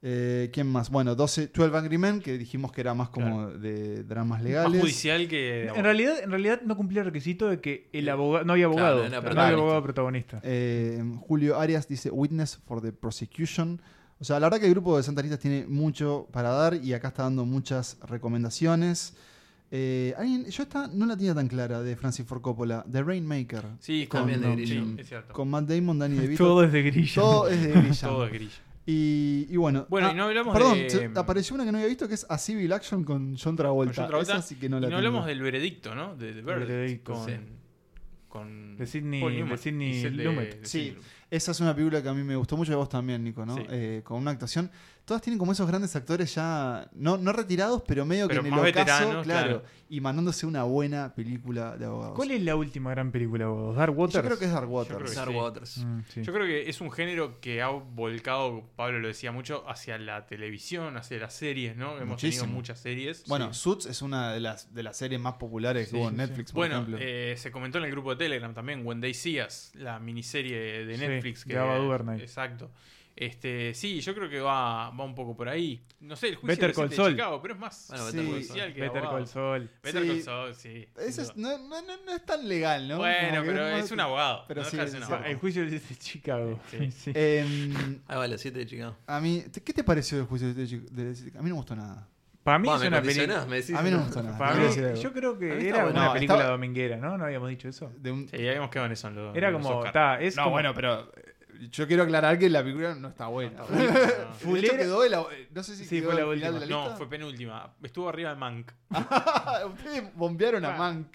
Eh, 0.00 0.50
¿Quién 0.52 0.68
más? 0.68 0.90
Bueno, 0.90 1.14
12, 1.16 1.48
12 1.48 1.76
Angry 1.76 1.98
Men, 1.98 2.20
que 2.20 2.38
dijimos 2.38 2.70
que 2.70 2.80
era 2.80 2.94
más 2.94 3.08
como 3.08 3.48
de 3.50 4.04
dramas 4.04 4.42
legales. 4.42 4.70
Más 4.72 4.80
judicial 4.80 5.26
que. 5.26 5.66
En 5.74 5.82
realidad, 5.82 6.22
en 6.22 6.30
realidad 6.30 6.60
no 6.64 6.76
cumplía 6.76 7.00
el 7.00 7.06
requisito 7.06 7.48
de 7.48 7.60
que 7.60 7.88
el 7.92 8.08
abogado, 8.08 8.44
no 8.44 8.52
había 8.52 8.66
abogado. 8.66 9.00
no 9.00 9.06
era 9.06 9.20
no 9.20 9.40
había 9.40 9.56
abogado 9.56 9.82
protagonista. 9.82 10.40
Eh, 10.44 11.02
Julio 11.20 11.58
Arias 11.58 11.88
dice 11.88 12.10
Witness 12.10 12.58
for 12.58 12.80
the 12.80 12.92
Prosecution. 12.92 13.80
O 14.20 14.24
sea, 14.24 14.38
la 14.40 14.46
verdad 14.46 14.60
que 14.60 14.66
el 14.66 14.72
grupo 14.72 14.96
de 14.96 15.02
Santanistas 15.02 15.38
tiene 15.40 15.66
mucho 15.66 16.28
para 16.32 16.50
dar 16.50 16.74
y 16.74 16.92
acá 16.92 17.08
está 17.08 17.24
dando 17.24 17.44
muchas 17.44 17.98
recomendaciones. 18.08 19.16
Eh, 19.70 20.14
alguien- 20.16 20.46
yo 20.46 20.62
esta 20.62 20.86
no 20.88 21.04
la 21.06 21.16
tenía 21.16 21.34
tan 21.34 21.46
clara 21.46 21.82
de 21.82 21.94
Francis 21.94 22.24
Ford 22.26 22.40
Coppola, 22.40 22.84
The 22.90 23.02
Rainmaker. 23.02 23.64
Sí, 23.80 24.06
con, 24.06 24.20
también 24.20 24.40
de 24.40 24.46
no, 24.48 24.56
Grisham. 24.56 24.94
Sí, 24.94 25.00
es 25.02 25.08
cierto. 25.08 25.32
con 25.34 25.50
Matt 25.50 25.68
Damon, 25.68 25.98
Danny 25.98 26.16
DeVito. 26.20 26.44
Todo 26.44 26.64
es 26.64 26.72
de 26.72 26.82
grilla. 26.82 27.14
Todo 27.14 27.48
es 27.48 27.62
de 27.62 27.72
Grisham. 27.72 28.10
Todo 28.14 28.26
es 28.26 28.32
grilla. 28.32 28.52
Y, 28.90 29.46
y 29.50 29.56
bueno, 29.58 29.86
Bueno, 29.90 30.08
ah, 30.08 30.12
y 30.12 30.14
no 30.14 30.24
hablamos 30.24 30.56
perdón, 30.56 30.78
de- 30.78 30.88
se- 30.88 31.10
apareció 31.14 31.54
una 31.54 31.66
que 31.66 31.72
no 31.72 31.76
había 31.76 31.88
visto 31.88 32.08
que 32.08 32.14
es 32.14 32.24
A 32.30 32.38
Civil 32.38 32.72
Action 32.72 33.04
con 33.04 33.36
John 33.36 33.54
Travolta. 33.54 33.92
Con 33.92 34.02
John 34.04 34.08
Travolta. 34.08 34.32
Esa 34.38 34.42
sí 34.42 34.54
que 34.54 34.70
no 34.70 34.78
y 34.78 34.80
la 34.80 34.86
no 34.86 34.96
tengo. 34.96 34.96
hablamos 35.08 35.26
del 35.26 35.42
veredicto, 35.42 35.94
¿no? 35.94 36.16
De, 36.16 36.32
de 36.32 36.40
Verdict, 36.40 36.68
Veredicto, 36.70 37.12
con, 37.12 37.58
con 38.28 38.76
De 38.78 38.86
Sidney- 38.86 39.20
Newman. 39.20 39.50
de 39.50 39.56
Sidney 39.58 39.90
Y 39.94 40.08
Lumet. 40.10 40.60
de 40.60 40.64
Sí, 40.66 40.70
Sidney 40.78 40.90
Lumet. 40.94 41.06
esa 41.30 41.50
es 41.50 41.60
una 41.60 41.74
película 41.74 42.02
que 42.02 42.08
a 42.08 42.14
mí 42.14 42.22
me 42.22 42.34
gustó 42.36 42.56
mucho 42.56 42.72
y 42.72 42.74
a 42.74 42.78
vos 42.78 42.88
también, 42.88 43.22
Nico, 43.22 43.44
¿no? 43.44 43.56
Sí. 43.56 43.62
Eh, 43.68 44.00
con 44.04 44.22
una 44.22 44.30
actuación. 44.30 44.70
Todas 45.08 45.22
tienen 45.22 45.38
como 45.38 45.52
esos 45.52 45.66
grandes 45.66 45.96
actores 45.96 46.34
ya, 46.34 46.86
no, 46.92 47.16
no 47.16 47.32
retirados, 47.32 47.82
pero 47.86 48.04
medio 48.04 48.28
Pero 48.28 48.42
que 48.42 48.48
en 48.48 48.52
el 48.54 48.58
ocaso, 48.60 48.74
veteranos, 48.78 49.24
claro, 49.24 49.48
claro. 49.62 49.62
y 49.88 50.00
mandándose 50.02 50.44
una 50.44 50.64
buena 50.64 51.14
película 51.14 51.78
de 51.78 51.86
abogados. 51.86 52.14
¿Cuál 52.14 52.30
es 52.32 52.42
la 52.42 52.54
última 52.56 52.90
gran 52.90 53.10
película 53.10 53.38
de 53.46 53.50
abogados? 53.50 53.76
¿Dark 53.76 53.98
Waters? 53.98 54.14
Yo 54.16 54.22
creo 54.22 54.38
que 54.38 54.44
es 54.44 54.52
Dark 54.52 54.68
Yo 54.68 54.84
creo 54.84 54.98
Waters. 54.98 55.10
que 55.10 55.16
Dark 55.16 55.30
sí. 55.30 55.36
Waters. 55.38 55.76
Mm, 55.78 56.00
sí. 56.10 56.22
Yo 56.24 56.32
creo 56.34 56.46
que 56.46 56.68
es 56.68 56.80
un 56.82 56.92
género 56.92 57.40
que 57.40 57.62
ha 57.62 57.68
volcado, 57.68 58.68
Pablo 58.76 58.98
lo 58.98 59.08
decía 59.08 59.32
mucho, 59.32 59.64
hacia 59.66 59.96
la 59.96 60.26
televisión, 60.26 60.98
hacia 60.98 61.18
las 61.18 61.32
series, 61.34 61.74
¿no? 61.74 61.96
Hemos 61.96 62.08
Muchísimo. 62.10 62.42
tenido 62.42 62.56
muchas 62.58 62.78
series. 62.78 63.24
Bueno, 63.26 63.54
Sí. 63.54 63.60
Suits 63.60 63.86
es 63.86 64.02
una 64.02 64.34
de 64.34 64.40
las, 64.40 64.74
de 64.74 64.82
las 64.82 64.96
series 64.98 65.18
más 65.20 65.34
populares 65.36 65.88
Sí, 65.88 65.94
que 65.94 66.00
hubo 66.00 66.08
en 66.10 66.14
sí, 66.16 66.20
Netflix, 66.20 66.52
por 66.52 66.56
bueno, 66.60 66.74
ejemplo. 66.76 66.98
eh, 67.00 67.34
se 67.38 67.50
comentó 67.50 67.78
en 67.78 67.84
el 67.84 67.90
grupo 67.90 68.10
de 68.10 68.16
Telegram 68.16 68.52
también, 68.52 68.86
When 68.86 69.00
They 69.00 69.14
See 69.14 69.40
Us, 69.42 69.70
la 69.74 69.98
miniserie 69.98 70.84
de 70.84 70.94
Sí, 70.98 71.00
Netflix. 71.06 71.46
de 71.46 71.56
Ava 71.58 71.78
DuVernay. 71.78 72.20
Exacto. 72.20 72.70
Este, 73.20 73.74
sí, 73.74 74.00
yo 74.00 74.14
creo 74.14 74.28
que 74.30 74.38
va, 74.40 74.90
va 74.90 75.04
un 75.04 75.14
poco 75.16 75.36
por 75.36 75.48
ahí. 75.48 75.82
No 76.00 76.14
sé, 76.14 76.28
el 76.28 76.36
juicio 76.36 76.46
Better 76.48 76.72
Call 76.72 76.88
de. 76.88 76.96
Chicago, 76.96 77.42
pero 77.42 77.54
es 77.54 77.60
más 77.60 77.86
Bueno, 77.88 78.10
Sí. 78.10 78.16
Call 78.16 78.26
judicial 78.26 78.72
que 78.74 78.80
Better 78.80 78.96
abogado. 78.98 79.16
Call 79.18 79.26
Saul. 79.26 79.70
Better 79.82 80.02
Sí. 80.02 80.08
Call 80.08 80.22
Saul, 80.22 80.54
sí. 80.54 80.88
Sin 81.10 81.24
es- 81.24 81.36
no, 81.36 81.58
no, 81.58 81.82
no, 81.82 81.96
no 82.06 82.12
es 82.14 82.24
tan 82.24 82.48
legal, 82.48 82.86
¿no? 82.86 82.98
Bueno, 82.98 83.42
pero 83.44 83.62
más- 83.72 83.84
es 83.84 83.90
un 83.90 83.98
abogado. 84.00 84.44
Pero 84.46 84.62
no 84.62 84.68
sí, 84.70 84.78
es 84.78 84.94
un 84.94 85.02
abogado. 85.02 85.24
El 85.24 85.36
juicio 85.36 85.68
de 85.68 85.80
Chicago. 85.98 86.60
Sí. 86.70 86.90
Sí. 86.92 87.12
Em, 87.14 87.74
Ahí 88.06 88.16
va, 88.18 88.28
las 88.28 88.40
7 88.40 88.56
de 88.60 88.66
Chicago. 88.66 88.96
a 89.08 89.20
mí, 89.20 89.42
¿qué 89.64 89.72
te 89.72 89.82
pareció 89.82 90.18
el 90.18 90.24
juicio 90.26 90.54
de 90.54 90.66
Chicago? 90.68 90.86
A 90.94 91.42
mí 91.42 91.48
no 91.48 91.54
me 91.56 91.60
gustó 91.60 91.74
nada. 91.74 92.06
Para 92.44 92.60
mí 92.60 92.68
Va, 92.68 92.76
es 92.76 92.82
¿me 92.82 92.88
una 92.88 93.02
película. 93.02 93.44
¿Me 93.46 93.56
decís? 93.56 93.74
A 93.74 93.82
mí 93.82 93.90
no 93.90 93.98
me 93.98 94.04
gustó 94.04 94.22
nada. 94.22 94.38
Para 94.38 94.54
mí- 94.54 95.00
yo 95.02 95.12
creo 95.12 95.36
que 95.38 95.68
era 95.68 95.82
bueno. 95.82 95.98
una 95.98 96.06
No, 96.06 96.12
película 96.14 96.38
estaba- 96.38 96.52
dominguera, 96.52 96.96
¿no? 96.96 97.18
¿No 97.18 97.24
habíamos 97.24 97.50
dicho 97.50 97.68
eso? 97.68 97.92
De 97.98 98.10
un- 98.12 98.26
Sí, 98.28 98.36
habíamos 98.36 98.70
quedado 98.70 98.86
en 98.86 98.92
eso. 98.92 99.08
en 99.08 99.14
los- 99.16 99.36
Era 99.36 99.52
como, 99.52 99.84
está, 99.84 100.20
es 100.20 100.36
no, 100.36 100.44
como- 100.44 100.52
bueno, 100.54 100.72
pero 100.72 101.12
eh, 101.14 101.27
yo 101.70 101.86
quiero 101.86 102.02
aclarar 102.04 102.38
que 102.38 102.48
la 102.48 102.62
película 102.62 102.94
no 102.94 103.08
está 103.08 103.26
buena. 103.26 103.62
De 103.66 103.84
hecho, 103.84 104.28
Fulera- 104.40 104.76
quedó 104.76 105.08
la- 105.08 105.26
no 105.52 105.62
sé 105.62 105.76
si 105.76 105.84
Sí, 105.84 106.00
quedó 106.00 106.10
fue 106.12 106.20
la 106.20 106.26
última. 106.26 106.50
de 106.52 106.60
la 106.60 106.66
No, 106.66 106.96
fue 106.96 107.08
penúltima. 107.08 107.74
Estuvo 107.82 108.08
arriba 108.08 108.30
de 108.30 108.36
Mank. 108.36 108.72
Ustedes 109.74 110.14
bombearon 110.14 110.64
a 110.64 110.70
Mank. 110.76 111.08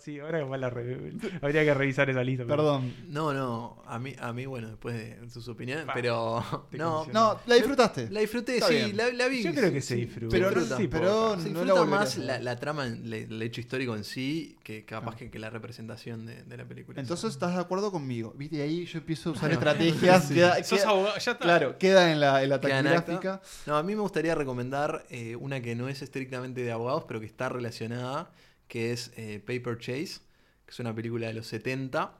Sí, 0.00 0.20
ahora 0.20 0.38
que 0.46 0.56
la 0.56 0.70
re- 0.70 1.12
habría 1.42 1.64
que 1.64 1.74
revisar 1.74 2.08
esa 2.10 2.22
lista. 2.22 2.44
pero- 2.44 2.56
Perdón. 2.56 2.94
No, 3.08 3.32
no, 3.32 3.82
a 3.86 3.98
mí, 3.98 4.14
a 4.20 4.32
mí 4.32 4.46
bueno, 4.46 4.68
después 4.68 4.94
de 4.94 5.28
sus 5.30 5.48
opiniones, 5.48 5.84
Pa, 5.84 5.94
pero 5.94 6.44
no. 6.72 7.06
No, 7.12 7.40
la 7.46 7.54
disfrutaste. 7.56 8.08
la 8.10 8.20
disfruté, 8.20 8.56
Está 8.56 8.68
sí, 8.68 8.92
la, 8.92 9.10
la 9.12 9.26
vi. 9.26 9.42
Yo 9.42 9.52
creo 9.52 9.72
que 9.72 9.80
se 9.80 9.96
disfruta. 9.96 10.28
Pero, 10.30 10.50
disfruta. 10.50 10.76
sí, 10.76 10.88
pero 10.88 11.36
no 11.36 11.42
Se 11.42 11.50
la 11.50 11.60
disfruta 11.64 11.84
más 11.86 12.18
la, 12.18 12.38
la 12.38 12.56
trama, 12.56 12.86
el, 12.86 13.12
el 13.12 13.42
hecho 13.42 13.60
histórico 13.60 13.96
en 13.96 14.04
sí, 14.04 14.56
que 14.62 14.84
capaz 14.84 15.16
que, 15.16 15.28
que 15.30 15.38
la 15.40 15.50
representación 15.50 16.24
de, 16.26 16.44
de 16.44 16.56
la 16.56 16.64
película. 16.64 17.00
Entonces 17.00 17.30
estás 17.32 17.54
de 17.54 17.60
acuerdo 17.60 17.90
conmigo. 17.90 18.32
Viste, 18.36 18.56
y 18.56 18.60
ahí 18.60 18.84
yo 18.86 18.98
empiezo 18.98 19.30
a 19.30 19.32
usar 19.32 19.50
estrategias. 19.72 20.26
Queda, 20.30 20.62
Sos 20.64 20.80
queda- 20.80 20.88
abogado, 20.90 21.14
ya 21.18 21.32
está. 21.32 21.44
claro, 21.44 21.78
queda 21.78 22.12
en 22.12 22.20
la, 22.20 22.42
en 22.42 22.48
la 22.50 22.60
taquigráfica. 22.60 23.40
No, 23.66 23.76
a 23.76 23.82
mí 23.82 23.94
me 23.94 24.00
gustaría 24.02 24.34
recomendar 24.34 25.04
eh, 25.10 25.36
una 25.36 25.60
que 25.60 25.74
no 25.74 25.88
es 25.88 26.02
estrictamente 26.02 26.62
de 26.62 26.72
abogados, 26.72 27.04
pero 27.06 27.20
que 27.20 27.26
está 27.26 27.48
relacionada, 27.48 28.30
que 28.68 28.92
es 28.92 29.12
eh, 29.16 29.40
Paper 29.46 29.78
Chase, 29.78 30.20
que 30.66 30.70
es 30.72 30.78
una 30.80 30.94
película 30.94 31.26
de 31.28 31.34
los 31.34 31.46
70, 31.46 32.12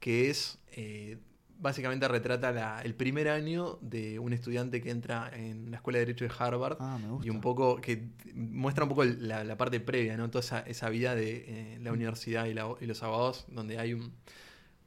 que 0.00 0.30
es 0.30 0.58
eh, 0.72 1.18
básicamente 1.58 2.08
retrata 2.08 2.50
la- 2.50 2.82
el 2.82 2.94
primer 2.94 3.28
año 3.28 3.78
de 3.82 4.18
un 4.18 4.32
estudiante 4.32 4.80
que 4.80 4.90
entra 4.90 5.30
en 5.32 5.70
la 5.70 5.76
Escuela 5.76 6.00
de 6.00 6.06
Derecho 6.06 6.24
de 6.24 6.32
Harvard 6.36 6.76
Ah, 6.80 6.98
me 7.00 7.08
gusta. 7.08 7.26
y 7.26 7.30
un 7.30 7.40
poco 7.40 7.76
que 7.80 8.08
muestra 8.34 8.82
un 8.82 8.88
poco 8.88 9.04
la, 9.04 9.44
la 9.44 9.56
parte 9.56 9.78
previa, 9.78 10.16
¿no? 10.16 10.28
Toda 10.28 10.40
esa, 10.44 10.58
esa 10.60 10.88
vida 10.88 11.14
de 11.14 11.44
eh, 11.46 11.78
la 11.80 11.92
universidad 11.92 12.46
y, 12.46 12.54
la- 12.54 12.74
y 12.80 12.86
los 12.86 13.00
abogados, 13.04 13.44
donde 13.46 13.78
hay 13.78 13.94
un, 13.94 14.12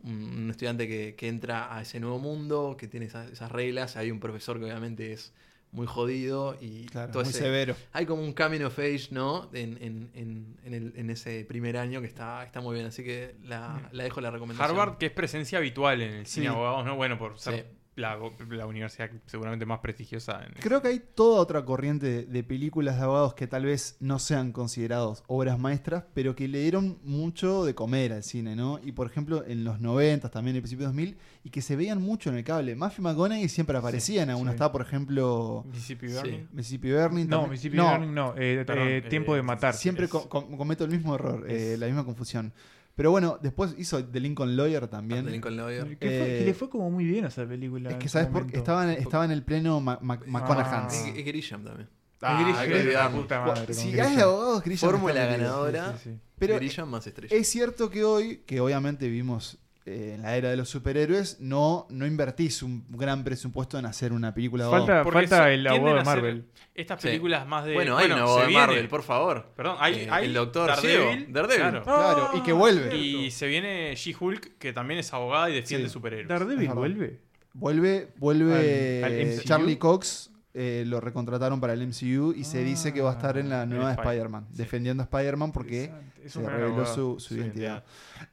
un- 0.06 0.50
estudiante 0.50 0.88
que, 0.88 1.16
que 1.16 1.28
entra 1.28 1.76
a 1.76 1.82
ese 1.82 2.00
nuevo 2.00 2.20
mundo, 2.20 2.76
que 2.78 2.88
tiene 2.88 3.06
esas, 3.08 3.30
esas 3.32 3.52
reglas, 3.52 3.98
hay 3.98 4.12
un 4.12 4.20
profesor 4.20 4.58
que 4.60 4.66
obviamente 4.66 5.12
es 5.14 5.34
muy 5.72 5.88
jodido 5.88 6.58
y 6.62 6.86
Claro, 6.86 7.12
todo 7.12 7.24
muy 7.24 7.32
ese- 7.32 7.40
severo. 7.40 7.76
hay 7.92 8.06
como 8.06 8.24
un 8.24 8.32
coming 8.32 8.62
of 8.62 8.80
age, 8.80 9.08
¿no? 9.12 9.50
En, 9.54 9.78
en- 9.82 10.10
en- 10.14 10.56
en 10.64 10.74
el- 10.74 10.94
en 10.96 11.10
ese 11.10 11.44
primer 11.44 11.76
año 11.76 12.00
que 12.00 12.08
está, 12.08 12.44
está 12.46 12.62
muy 12.62 12.76
bien, 12.76 12.86
así 12.86 13.04
que 13.04 13.36
la, 13.44 13.90
la 13.92 14.04
dejo 14.06 14.22
la 14.22 14.32
recomendación. 14.32 14.70
Harvard, 14.78 14.98
que 14.98 15.08
es 15.08 15.12
presencia 15.12 15.58
habitual 15.58 16.02
en 16.02 16.14
el 16.14 16.26
cine 16.28 16.46
Sí. 16.46 16.52
abogados, 16.54 16.86
¿no? 16.86 16.96
Bueno, 16.96 17.18
por 17.18 17.38
ser 17.38 17.56
Sí. 17.56 17.78
La, 17.96 18.18
la 18.50 18.66
universidad 18.66 19.10
seguramente 19.26 19.66
más 19.66 19.80
prestigiosa. 19.80 20.44
En 20.46 20.54
Creo 20.62 20.82
que 20.82 20.90
hay 20.90 21.02
toda 21.16 21.40
otra 21.40 21.64
corriente 21.64 22.06
de, 22.08 22.26
de 22.26 22.44
películas 22.44 22.98
de 22.98 23.04
abogados 23.04 23.34
que 23.36 23.48
tal 23.48 23.66
vez 23.66 23.96
no 24.02 24.20
sean 24.20 24.52
considerados 24.52 25.24
obras 25.28 25.58
maestras, 25.60 26.04
pero 26.14 26.36
que 26.36 26.48
le 26.50 26.60
dieron 26.62 27.00
mucho 27.04 27.64
de 27.64 27.74
comer 27.74 28.12
al 28.12 28.24
cine, 28.24 28.56
¿no? 28.56 28.80
Y 28.84 28.92
por 28.92 29.08
ejemplo, 29.08 29.46
en 29.48 29.64
los 29.64 29.80
90, 29.80 30.30
también 30.30 30.56
en 30.56 30.58
el 30.58 30.62
principio 30.64 30.84
de 30.88 30.88
2000, 30.94 31.18
y 31.46 31.50
que 31.52 31.62
se 31.62 31.76
veían 31.78 32.02
mucho 32.02 32.30
en 32.30 32.36
el 32.38 32.44
cable. 32.44 32.76
Matthew 32.76 33.04
McConaughey 33.04 33.48
siempre 33.48 33.78
aparecía 33.78 34.24
en 34.24 34.30
alguna. 34.32 34.52
sí. 34.52 34.56
Está, 34.56 34.72
por 34.72 34.82
ejemplo, 34.82 35.64
Mississippi 35.68 36.08
Burning. 36.08 36.48
Mississippi 36.52 36.92
Burning. 36.92 37.28
No, 37.30 37.48
Mississippi 37.48 37.78
Burning 37.78 38.14
no, 38.14 38.34
eh, 38.38 38.64
Perdón, 38.68 38.88
eh, 38.90 38.98
eh, 38.98 39.02
Tiempo 39.04 39.36
de 39.36 39.42
Matar. 39.42 39.74
Siempre 39.74 40.06
Es- 40.06 40.12
co- 40.12 40.28
co- 40.28 40.48
cometo 40.58 40.84
el 40.84 40.92
mismo 40.92 41.16
error, 41.16 41.46
eh, 41.50 41.74
Es- 41.74 41.80
la 41.80 41.86
misma 41.86 42.04
confusión. 42.04 42.52
Pero 42.96 43.12
bueno, 43.12 43.38
después 43.42 43.76
hizo 43.78 44.04
The 44.06 44.20
Lincoln 44.22 44.56
Lawyer 44.56 44.88
también. 44.88 45.26
The 45.26 45.32
Lincoln 45.32 45.58
Lawyer. 45.58 45.98
Que, 45.98 46.08
fue- 46.08 46.36
Eh, 46.36 46.40
que 46.40 46.46
le 46.46 46.54
fue 46.54 46.70
como 46.70 46.90
muy 46.90 47.04
bien 47.06 47.26
a 47.26 47.28
esa 47.28 47.46
película. 47.46 47.90
Es 47.92 47.98
que, 47.98 48.08
¿sabes 48.10 48.28
por 48.28 48.42
momento. 48.44 48.58
Estaba 48.58 48.84
en, 48.94 49.00
estaba 49.02 49.26
en 49.26 49.32
el 49.32 49.44
pleno 49.44 49.82
Ma- 49.82 50.00
Ma- 50.02 50.20
McConaughey. 50.26 50.72
Ah. 50.74 50.88
Es, 50.90 51.18
es 51.18 51.26
Grisham 51.26 51.64
también. 51.64 51.90
Ah, 52.22 52.42
Grisham, 52.42 52.64
que 52.64 52.70
la 52.74 52.80
olvidarlo. 52.80 53.22
puta 53.22 53.42
madre, 53.46 53.74
Si 53.74 53.92
con 53.92 54.00
hay 54.00 54.06
Grisham. 54.08 54.24
abogados, 54.30 54.64
Grisham 54.64 54.90
Fórmula 54.92 55.26
ganadora, 55.26 55.92
Sí, 55.98 56.00
sí, 56.06 56.10
sí. 56.12 56.20
Pero 56.40 56.56
Grisham 56.56 56.90
más 56.90 57.06
estrella. 57.06 57.36
Es 57.36 57.48
cierto 57.50 57.90
que 57.90 58.04
hoy, 58.06 58.38
que 58.46 58.60
obviamente 58.62 59.06
vivimos 59.08 59.58
eh, 59.86 60.14
en 60.16 60.24
la 60.24 60.36
era 60.36 60.50
de 60.50 60.58
los 60.58 60.68
superhéroes, 60.70 61.38
no, 61.40 61.86
no 61.90 62.06
invertís 62.08 62.64
un 62.64 62.86
gran 62.90 63.24
presupuesto 63.24 63.78
en 63.78 63.86
hacer 63.86 64.14
una 64.14 64.34
película 64.34 64.66
de 64.66 64.72
Falta-. 64.72 65.04
Porque 65.04 65.20
falta 65.28 65.52
el 65.52 65.66
abogado 65.68 65.98
de 65.98 66.04
Marvel. 66.04 66.46
Estas 66.74 67.02
Sí. 67.02 67.08
películas 67.08 67.48
más 67.48 67.66
de. 67.66 67.74
Bueno, 67.74 67.96
hay 67.98 68.08
un 68.08 68.12
abogado 68.14 68.40
de 68.42 68.48
viene- 68.48 68.66
Marvel, 68.68 68.88
por 68.90 69.04
favor. 69.04 69.52
Perdón, 69.56 69.78
hay, 69.80 69.94
Eh, 69.96 70.08
hay 70.12 70.26
el 70.26 70.34
doctor 70.34 70.68
Daredevil. 70.70 71.32
Daredevil. 71.32 71.62
claro. 71.62 71.84
Claro, 71.84 72.30
y 72.34 72.42
que 72.42 72.52
vuelve. 72.52 72.98
Y 72.98 73.32
se 73.32 73.48
viene 73.48 73.94
She-Hulk, 73.96 74.58
que 74.58 74.74
también 74.74 75.00
es 75.00 75.14
abogada 75.14 75.50
y 75.50 75.54
defiende 75.56 75.88
Sí. 75.88 75.94
superhéroes. 75.94 76.28
Daredevil 76.28 76.70
vuelve. 76.70 77.20
Vuelve, 77.54 78.10
vuelve 78.18 79.04
Al- 79.04 79.12
al 79.14 79.20
eh. 79.20 79.40
Charlie 79.46 79.78
Cox, 79.78 80.32
eh, 80.54 80.84
lo 80.86 81.00
recontrataron 81.00 81.62
para 81.62 81.72
el 81.74 81.82
MCU 81.82 82.34
y 82.36 82.44
se 82.44 82.64
dice 82.64 82.92
que 82.94 83.02
va 83.02 83.12
a 83.12 83.14
estar 83.14 83.38
en 83.38 83.50
la 83.50 83.64
en 83.64 83.70
nueva 83.70 83.92
Spider- 83.92 84.08
Spider-Man, 84.10 84.48
sí. 84.52 84.58
defendiendo 84.58 85.04
a 85.04 85.06
Spider-Man 85.06 85.52
porque. 85.54 85.92
Es 86.26 86.34
se 86.34 86.42
reveló 86.42 86.86
su, 86.86 87.20
su 87.20 87.20
Su 87.20 87.36
identidad. 87.36 87.84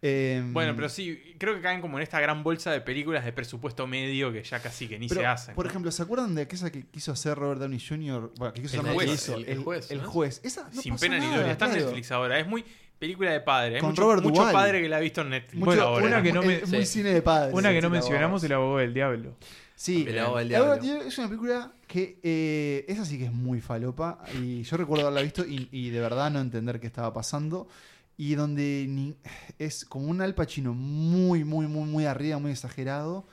Eh, 0.01 0.43
Bueno, 0.47 0.74
pero 0.74 0.89
sí, 0.89 1.35
creo 1.39 1.55
que 1.55 1.60
caen 1.60 1.81
como 1.81 1.98
en 1.98 2.02
esta 2.02 2.19
gran 2.20 2.43
bolsa 2.43 2.70
de 2.73 2.81
películas 2.81 3.24
de 3.24 3.32
presupuesto 3.32 3.86
medio 3.86 4.32
que 4.32 4.43
ya 4.43 4.60
casi 4.60 4.89
que 4.89 4.98
ni 4.98 5.09
pero, 5.09 5.20
se 5.20 5.27
hacen. 5.27 5.55
Por 5.55 5.66
¿no? 5.66 5.70
ejemplo, 5.70 5.90
¿se 5.90 6.02
acuerdan 6.02 6.35
de 6.35 6.43
aquella 6.43 6.70
que 6.70 6.86
quiso 6.86 7.12
hacer 7.12 7.36
Robert 7.36 7.60
Downey 7.60 7.78
Jr.? 7.81 8.32
Bueno, 8.39 8.55
que 8.55 8.62
quiso 8.62 8.81
El 8.81 8.86
juez, 8.94 9.10
hizo, 9.12 9.35
el- 9.36 9.44
el 9.48 9.59
juez, 9.59 9.90
el 9.90 10.02
¿no? 10.02 10.10
juez. 10.10 10.40
Esa 10.43 10.69
no 10.73 10.81
Sin 10.81 10.93
pasó 10.94 11.02
pena 11.02 11.19
ni 11.19 11.27
gloria. 11.27 11.52
Está 11.52 11.66
en 11.66 11.70
claro. 11.73 11.86
Netflix 11.86 12.10
ahora. 12.12 12.39
Es 12.39 12.47
muy 12.47 12.64
película 12.98 13.32
de 13.32 13.40
padre. 13.40 13.74
Hay 13.74 13.81
Con 13.81 13.90
mucho, 13.90 14.02
Robert 14.02 14.23
mucho 14.23 14.43
padre 14.52 14.81
que 14.81 14.89
la 14.89 14.97
ha 14.97 15.01
visto 15.01 15.20
en 15.23 15.31
Netflix. 15.31 15.55
Mucho- 15.59 15.66
Bueno, 15.66 15.82
ahora 15.82 16.06
una 16.06 16.23
que 16.23 16.32
no 16.32 16.43
me- 16.43 16.56
es 16.56 16.69
muy 16.70 16.86
Sí. 16.86 16.98
cine 16.98 17.10
de 17.12 17.20
padres. 17.23 17.55
Una 17.55 17.70
que 17.73 17.81
no 17.82 17.90
mencionamos, 17.90 18.43
abogada. 18.43 18.47
el 18.47 18.52
abogado 18.52 18.78
del 18.78 18.94
diablo. 18.94 19.36
Sí, 19.74 20.04
El 20.08 20.14
diablo. 20.14 20.76
diablo 20.82 21.02
es 21.04 21.18
una 21.18 21.28
película 21.28 21.72
que 21.86 22.18
eh, 22.22 22.84
esa 22.88 23.04
sí 23.04 23.18
que 23.18 23.26
es 23.26 23.32
muy 23.32 23.60
falopa 23.60 24.22
y 24.40 24.62
yo 24.62 24.76
recuerdo 24.76 25.06
haberla 25.06 25.22
visto 25.22 25.44
y, 25.44 25.68
y 25.72 25.90
de 25.90 26.00
verdad 26.00 26.30
no 26.30 26.40
entender 26.40 26.78
qué 26.80 26.86
estaba 26.86 27.12
pasando 27.12 27.68
y 28.16 28.34
donde 28.34 28.86
ni- 28.88 29.16
es 29.58 29.84
como 29.84 30.06
un 30.06 30.20
Al 30.20 30.34
Pacino 30.34 30.72
muy, 30.74 31.44
muy, 31.44 31.66
muy, 31.66 31.84
muy 31.88 32.04
arriba, 32.06 32.38
muy 32.38 32.52
exagerado. 32.52 33.26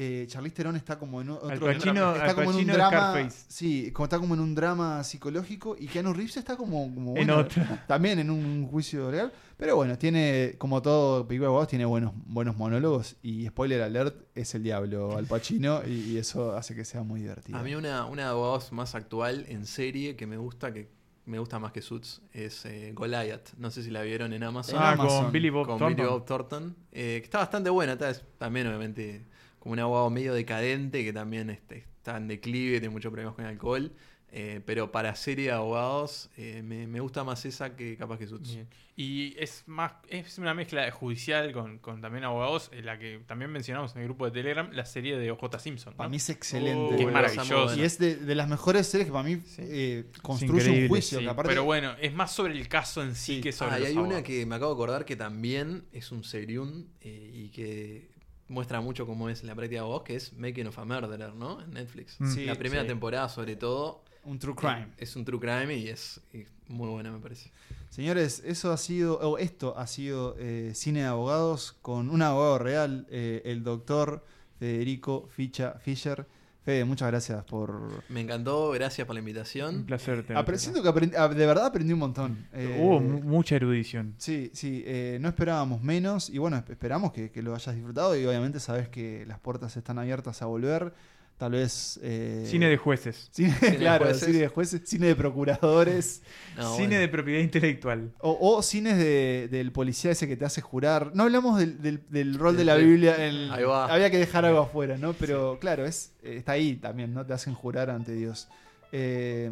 Eh, 0.00 0.26
Charlize 0.28 0.54
Theron 0.54 0.76
está 0.76 0.96
como 0.96 1.20
en 1.20 1.30
otro 1.30 1.48
Al 1.50 1.58
Pacino- 1.58 2.12
está 2.14 2.24
Al 2.26 2.34
como 2.36 2.50
en 2.52 2.56
un 2.58 2.66
drama, 2.68 2.90
Scarface. 3.10 3.44
sí, 3.48 3.90
como 3.90 4.04
está 4.04 4.18
como 4.20 4.34
en 4.34 4.40
un 4.40 4.54
drama 4.54 5.02
psicológico 5.02 5.74
y 5.76 5.88
Keanu 5.88 6.12
Reeves 6.12 6.36
está 6.36 6.56
como, 6.56 6.94
como 6.94 7.16
En 7.16 7.28
otra. 7.30 7.84
también 7.88 8.20
en 8.20 8.30
un 8.30 8.68
juicio 8.68 9.10
legal, 9.10 9.32
pero 9.56 9.74
bueno, 9.74 9.98
tiene 9.98 10.54
como 10.56 10.80
todo 10.82 11.26
película 11.26 11.50
de 11.60 11.66
tiene 11.66 11.84
buenos 11.84 12.12
buenos 12.26 12.56
monólogos 12.56 13.16
y 13.22 13.48
spoiler 13.48 13.82
alert 13.82 14.14
es 14.36 14.54
el 14.54 14.62
diablo 14.62 15.16
Al 15.18 15.26
Pacino 15.26 15.80
y, 15.84 15.90
y 16.12 16.16
eso 16.18 16.56
hace 16.56 16.76
que 16.76 16.84
sea 16.84 17.02
muy 17.02 17.22
divertido. 17.22 17.58
A 17.58 17.64
mí 17.64 17.74
una, 17.74 18.04
una 18.06 18.22
de 18.22 18.28
abogados 18.28 18.70
más 18.70 18.94
actual 18.94 19.46
en 19.48 19.66
serie 19.66 20.14
que 20.14 20.28
me 20.28 20.36
gusta, 20.36 20.72
que 20.72 20.88
me 21.26 21.40
gusta 21.40 21.58
más 21.58 21.72
que 21.72 21.82
Suits, 21.82 22.22
es 22.32 22.64
eh, 22.66 22.92
Goliath. 22.94 23.50
No 23.58 23.72
sé 23.72 23.82
si 23.82 23.90
la 23.90 24.02
vieron 24.02 24.32
en 24.32 24.44
Amazon. 24.44 24.76
Ah, 24.78 24.92
Amazon. 24.92 25.24
con 25.24 25.32
Billy 25.32 25.50
Bob 25.50 25.66
con 25.66 25.78
Thornton. 25.78 25.96
Billy 25.96 26.08
Bob 26.08 26.24
Thornton. 26.24 26.76
eh, 26.92 27.16
que 27.18 27.24
está 27.24 27.38
bastante 27.38 27.68
buena. 27.68 27.94
está- 27.94 28.10
es 28.10 28.22
también, 28.38 28.66
obviamente, 28.68 29.26
como 29.58 29.72
un 29.72 29.78
abogado 29.80 30.10
medio 30.10 30.34
decadente 30.34 31.04
que 31.04 31.12
también 31.12 31.50
este, 31.50 31.78
está 31.78 32.16
en 32.16 32.28
declive, 32.28 32.78
tiene 32.80 32.90
muchos 32.90 33.10
problemas 33.10 33.34
con 33.34 33.44
el 33.44 33.50
alcohol. 33.52 33.92
eh, 34.30 34.60
pero 34.66 34.92
para 34.92 35.14
serie 35.14 35.46
de 35.46 35.52
abogados, 35.52 36.28
eh, 36.36 36.60
me, 36.62 36.86
me 36.86 37.00
gusta 37.00 37.24
más 37.24 37.46
esa 37.46 37.74
que 37.76 37.96
capaz 37.96 38.18
que 38.18 38.26
Suits. 38.26 38.54
Bien. 38.54 38.68
Y 38.94 39.34
es 39.38 39.62
más, 39.66 39.92
es 40.10 40.36
una 40.38 40.52
mezcla 40.52 40.82
de 40.84 40.90
judicial 40.90 41.50
con, 41.52 41.78
con 41.78 42.02
también 42.02 42.24
abogados, 42.24 42.68
en 42.74 42.84
la 42.84 42.98
que 42.98 43.20
también 43.26 43.50
mencionamos 43.50 43.94
en 43.94 44.02
el 44.02 44.08
grupo 44.08 44.26
de 44.26 44.32
Telegram, 44.32 44.68
la 44.72 44.84
serie 44.84 45.16
de 45.16 45.30
OJ 45.30 45.58
Simpson. 45.58 45.92
¿no? 45.94 45.96
Para 45.96 46.10
mí 46.10 46.16
es 46.18 46.28
excelente. 46.28 46.96
Que 46.96 47.04
es 47.04 47.10
maravilloso. 47.12 47.74
Y 47.74 47.82
es 47.82 47.98
de, 47.98 48.16
de 48.16 48.34
las 48.34 48.48
mejores 48.48 48.86
series 48.86 49.06
que 49.06 49.12
para 49.12 49.24
mí 49.24 49.40
eh, 49.58 50.04
construye 50.20 50.82
un 50.82 50.88
juicio. 50.88 51.20
Sí, 51.20 51.24
que 51.24 51.30
aparte- 51.30 51.48
pero 51.48 51.64
bueno, 51.64 51.94
es 51.98 52.12
más 52.12 52.30
sobre 52.30 52.52
el 52.52 52.68
caso 52.68 53.02
en 53.02 53.14
sí, 53.14 53.36
Sí. 53.36 53.40
que 53.40 53.52
sobre 53.52 53.72
Ah, 53.72 53.78
y 53.78 53.80
los 53.80 53.88
hay 53.88 53.96
una 53.96 54.22
que 54.22 54.44
me 54.44 54.56
acabo 54.56 54.72
de 54.72 54.76
acordar 54.76 55.04
que 55.06 55.16
también 55.16 55.84
es 55.92 56.12
un 56.12 56.22
serium 56.22 56.84
eh, 57.00 57.30
y 57.32 57.48
que 57.48 58.10
muestra 58.48 58.80
mucho 58.80 59.06
cómo 59.06 59.28
es 59.28 59.44
la 59.44 59.54
práctica 59.54 59.76
de 59.76 59.80
abogados, 59.80 60.04
que 60.04 60.16
es 60.16 60.32
Making 60.32 60.68
of 60.68 60.78
a 60.78 60.84
Murderer, 60.84 61.34
¿no? 61.34 61.60
En 61.60 61.70
Netflix. 61.72 62.16
Mm. 62.18 62.34
Sí, 62.34 62.44
la 62.44 62.54
primera 62.54 62.82
sí. 62.82 62.88
temporada, 62.88 63.28
sobre 63.28 63.56
todo. 63.56 64.02
un 64.24 64.38
true 64.38 64.54
crime. 64.54 64.88
Es 64.96 65.16
un 65.16 65.24
true 65.24 65.38
crime 65.38 65.74
y 65.76 65.88
es 65.88 66.20
y 66.32 66.44
muy 66.68 66.88
buena, 66.88 67.10
me 67.10 67.18
parece. 67.18 67.50
Señores, 67.90 68.42
eso 68.44 68.72
ha 68.72 68.76
sido, 68.76 69.18
o 69.18 69.38
esto 69.38 69.76
ha 69.78 69.86
sido 69.86 70.36
eh, 70.38 70.72
cine 70.74 71.00
de 71.00 71.06
abogados 71.06 71.76
con 71.80 72.10
un 72.10 72.22
abogado 72.22 72.58
real, 72.58 73.06
eh, 73.10 73.42
el 73.44 73.62
doctor 73.62 74.24
Federico 74.58 75.26
Ficha 75.28 75.78
Fischer. 75.78 76.26
Fede, 76.68 76.84
muchas 76.84 77.08
gracias 77.08 77.42
por. 77.44 78.02
Me 78.10 78.20
encantó, 78.20 78.72
gracias 78.72 79.06
por 79.06 79.14
la 79.14 79.22
Un 79.22 79.26
invitación. 79.26 79.84
placer. 79.86 80.16
tenerte 80.22 80.34
Apre- 80.34 80.48
acá. 80.56 80.58
siento 80.58 80.82
que 80.82 80.88
aprendí- 80.90 81.14
ah, 81.16 81.26
de 81.28 81.46
verdad 81.46 81.64
aprendí 81.64 81.94
un 81.94 81.98
montón. 81.98 82.46
Eh, 82.52 82.78
Hubo 82.78 83.00
mu- 83.00 83.22
mucha 83.22 83.56
erudición. 83.56 84.12
Sí, 84.18 84.50
sí, 84.52 84.82
eh, 84.84 85.16
no 85.18 85.28
esperábamos 85.28 85.82
menos 85.82 86.28
y 86.28 86.36
bueno, 86.36 86.58
esp- 86.58 86.68
esperamos 86.70 87.12
que, 87.12 87.30
que 87.30 87.40
lo 87.40 87.54
hayas 87.54 87.74
disfrutado 87.74 88.14
y 88.18 88.26
obviamente 88.26 88.60
sabes 88.60 88.90
que 88.90 89.24
las 89.24 89.38
puertas 89.40 89.78
están 89.78 89.98
abiertas 89.98 90.42
a 90.42 90.44
volver. 90.44 90.92
Tal 91.38 91.52
vez... 91.52 92.00
eh, 92.02 92.44
Cine 92.46 92.68
de 92.68 92.76
jueces. 92.76 93.28
Cine, 93.32 93.54
claro, 93.78 94.06
jueces. 94.06 94.24
cine 94.26 94.38
de 94.38 94.48
jueces, 94.48 94.80
cine 94.84 95.06
de 95.06 95.14
procuradores. 95.16 96.22
No, 96.58 96.74
Cine 96.74 96.88
bueno. 96.88 97.00
de 97.02 97.08
propiedad 97.08 97.40
intelectual. 97.40 98.12
O, 98.18 98.36
o 98.56 98.62
cines 98.62 98.98
de- 98.98 99.46
del 99.48 99.70
policía 99.70 100.10
ese 100.10 100.26
que 100.26 100.36
te 100.36 100.44
hace 100.44 100.60
jurar. 100.60 101.12
No 101.14 101.22
hablamos 101.22 101.56
del, 101.60 101.80
del- 101.80 102.02
del 102.10 102.36
rol 102.36 102.56
de 102.56 102.64
la 102.64 102.74
Biblia. 102.74 103.14
en- 103.24 103.52
Ahí 103.52 103.62
va. 103.62 103.86
había 103.86 104.10
que 104.10 104.18
dejar 104.18 104.44
algo 104.44 104.58
afuera, 104.62 104.98
¿no? 104.98 105.12
Pero 105.12 105.58
claro, 105.60 105.86
es, 105.86 106.10
está 106.20 106.52
ahí 106.52 106.74
también, 106.74 107.14
¿no? 107.14 107.24
Te 107.24 107.32
hacen 107.34 107.54
jurar 107.54 107.90
ante 107.90 108.12
Dios. 108.12 108.48
Eh, 108.90 109.48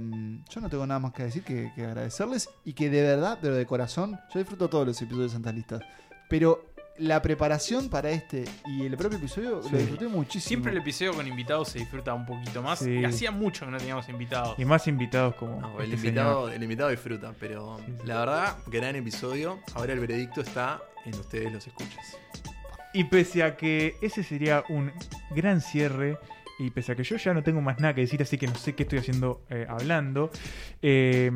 yo 0.51 0.61
no 0.61 0.69
tengo 0.69 0.85
nada 0.87 0.99
más 0.99 1.13
que 1.13 1.23
decir 1.23 1.43
que, 1.45 1.71
que 1.77 1.85
agradecerles 1.85 2.49
y 2.65 2.73
que 2.73 2.91
de 2.91 3.03
verdad, 3.03 3.39
pero 3.41 3.55
de 3.55 3.67
corazón, 3.67 4.19
yo 4.35 4.41
disfruto 4.41 4.69
todos 4.69 4.85
los 4.87 5.01
episodios 5.01 5.31
de 5.31 5.35
Santas 5.37 5.55
Listas. 5.55 5.83
Pero 6.29 6.65
la 6.98 7.20
preparación 7.23 7.89
para 7.89 8.10
este 8.10 8.44
y 8.66 8.86
el 8.86 8.97
propio 8.97 9.18
episodio 9.18 9.62
Sí. 9.62 9.68
lo 9.73 9.78
disfruté 9.78 10.09
muchísimo. 10.09 10.48
Siempre 10.48 10.73
el 10.73 10.78
episodio 10.78 11.14
con 11.14 11.27
invitados 11.27 11.68
se 11.68 11.78
disfruta 11.78 12.14
un 12.14 12.24
poquito 12.27 12.62
más. 12.62 12.78
Sí. 12.78 12.90
Y 12.90 13.05
hacía 13.05 13.31
mucho 13.31 13.64
que 13.64 13.70
no 13.73 13.78
teníamos 13.78 14.09
invitados. 14.09 14.59
Y 14.59 14.64
más 14.64 14.86
invitados 14.89 15.35
como. 15.35 15.60
No, 15.60 15.78
el, 15.81 15.93
este 15.93 16.06
invitado, 16.09 16.44
señor. 16.47 16.56
el 16.56 16.62
invitado 16.62 16.90
disfruta, 16.90 17.32
pero 17.39 17.81
la 18.05 18.18
verdad, 18.20 18.56
gran 18.66 18.97
episodio. 18.97 19.60
Ahora 19.74 19.93
el 19.93 20.01
veredicto 20.01 20.40
está 20.40 20.81
en 21.05 21.14
ustedes 21.14 21.52
los 21.52 21.66
escuchas. 21.66 22.16
Y 22.93 23.05
pese 23.05 23.43
a 23.43 23.56
que 23.56 23.97
ese 24.01 24.23
sería 24.23 24.64
un 24.70 24.90
gran 25.31 25.60
cierre, 25.60 26.18
y 26.59 26.70
pese 26.70 26.93
a 26.93 26.97
que 26.97 27.05
yo 27.05 27.16
ya 27.16 27.35
no 27.35 27.43
tengo 27.43 27.60
más 27.60 27.78
nada 27.78 27.94
que 27.94 28.01
decir, 28.01 28.23
así 28.23 28.39
que 28.39 28.47
no 28.47 28.55
sé 28.55 28.74
qué 28.74 28.85
estoy 28.85 29.01
haciendo 29.01 29.43
eh, 29.51 29.66
hablando, 29.68 30.31
eh, 30.81 31.31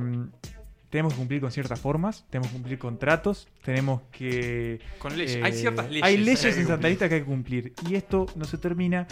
tenemos 0.91 1.13
que 1.15 1.19
cumplir 1.19 1.41
con 1.41 1.51
ciertas 1.53 1.81
formas, 1.81 2.25
tenemos 2.31 2.49
que 2.49 2.55
cumplir 2.55 2.79
con 2.79 2.99
tratos, 2.99 3.49
tenemos 3.65 4.03
que... 4.11 4.75
eh, 4.75 4.81
Con 4.99 5.17
leyes. 5.17 5.43
Hay 5.43 5.53
ciertas 5.53 5.89
leyes 5.89 6.03
Hay 6.05 6.17
leyes 6.19 6.45
en 6.45 6.67
Santa. 6.67 6.89
Lista 6.89 7.09
que 7.09 7.15
hay 7.17 7.21
que 7.21 7.27
cumplir. 7.27 7.73
Y 7.89 7.95
esto 7.95 8.27
no 8.35 8.45
se 8.45 8.59
termina 8.59 9.07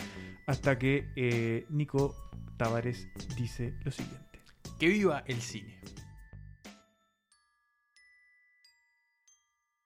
hasta 0.46 0.78
que 0.78 1.06
eh, 1.16 1.66
Nico 1.70 2.14
Tavares 2.56 3.06
dice 3.36 3.74
lo 3.84 3.92
siguiente. 3.92 4.40
Que 4.78 4.88
viva 4.88 5.22
el 5.26 5.40
cine. 5.40 5.78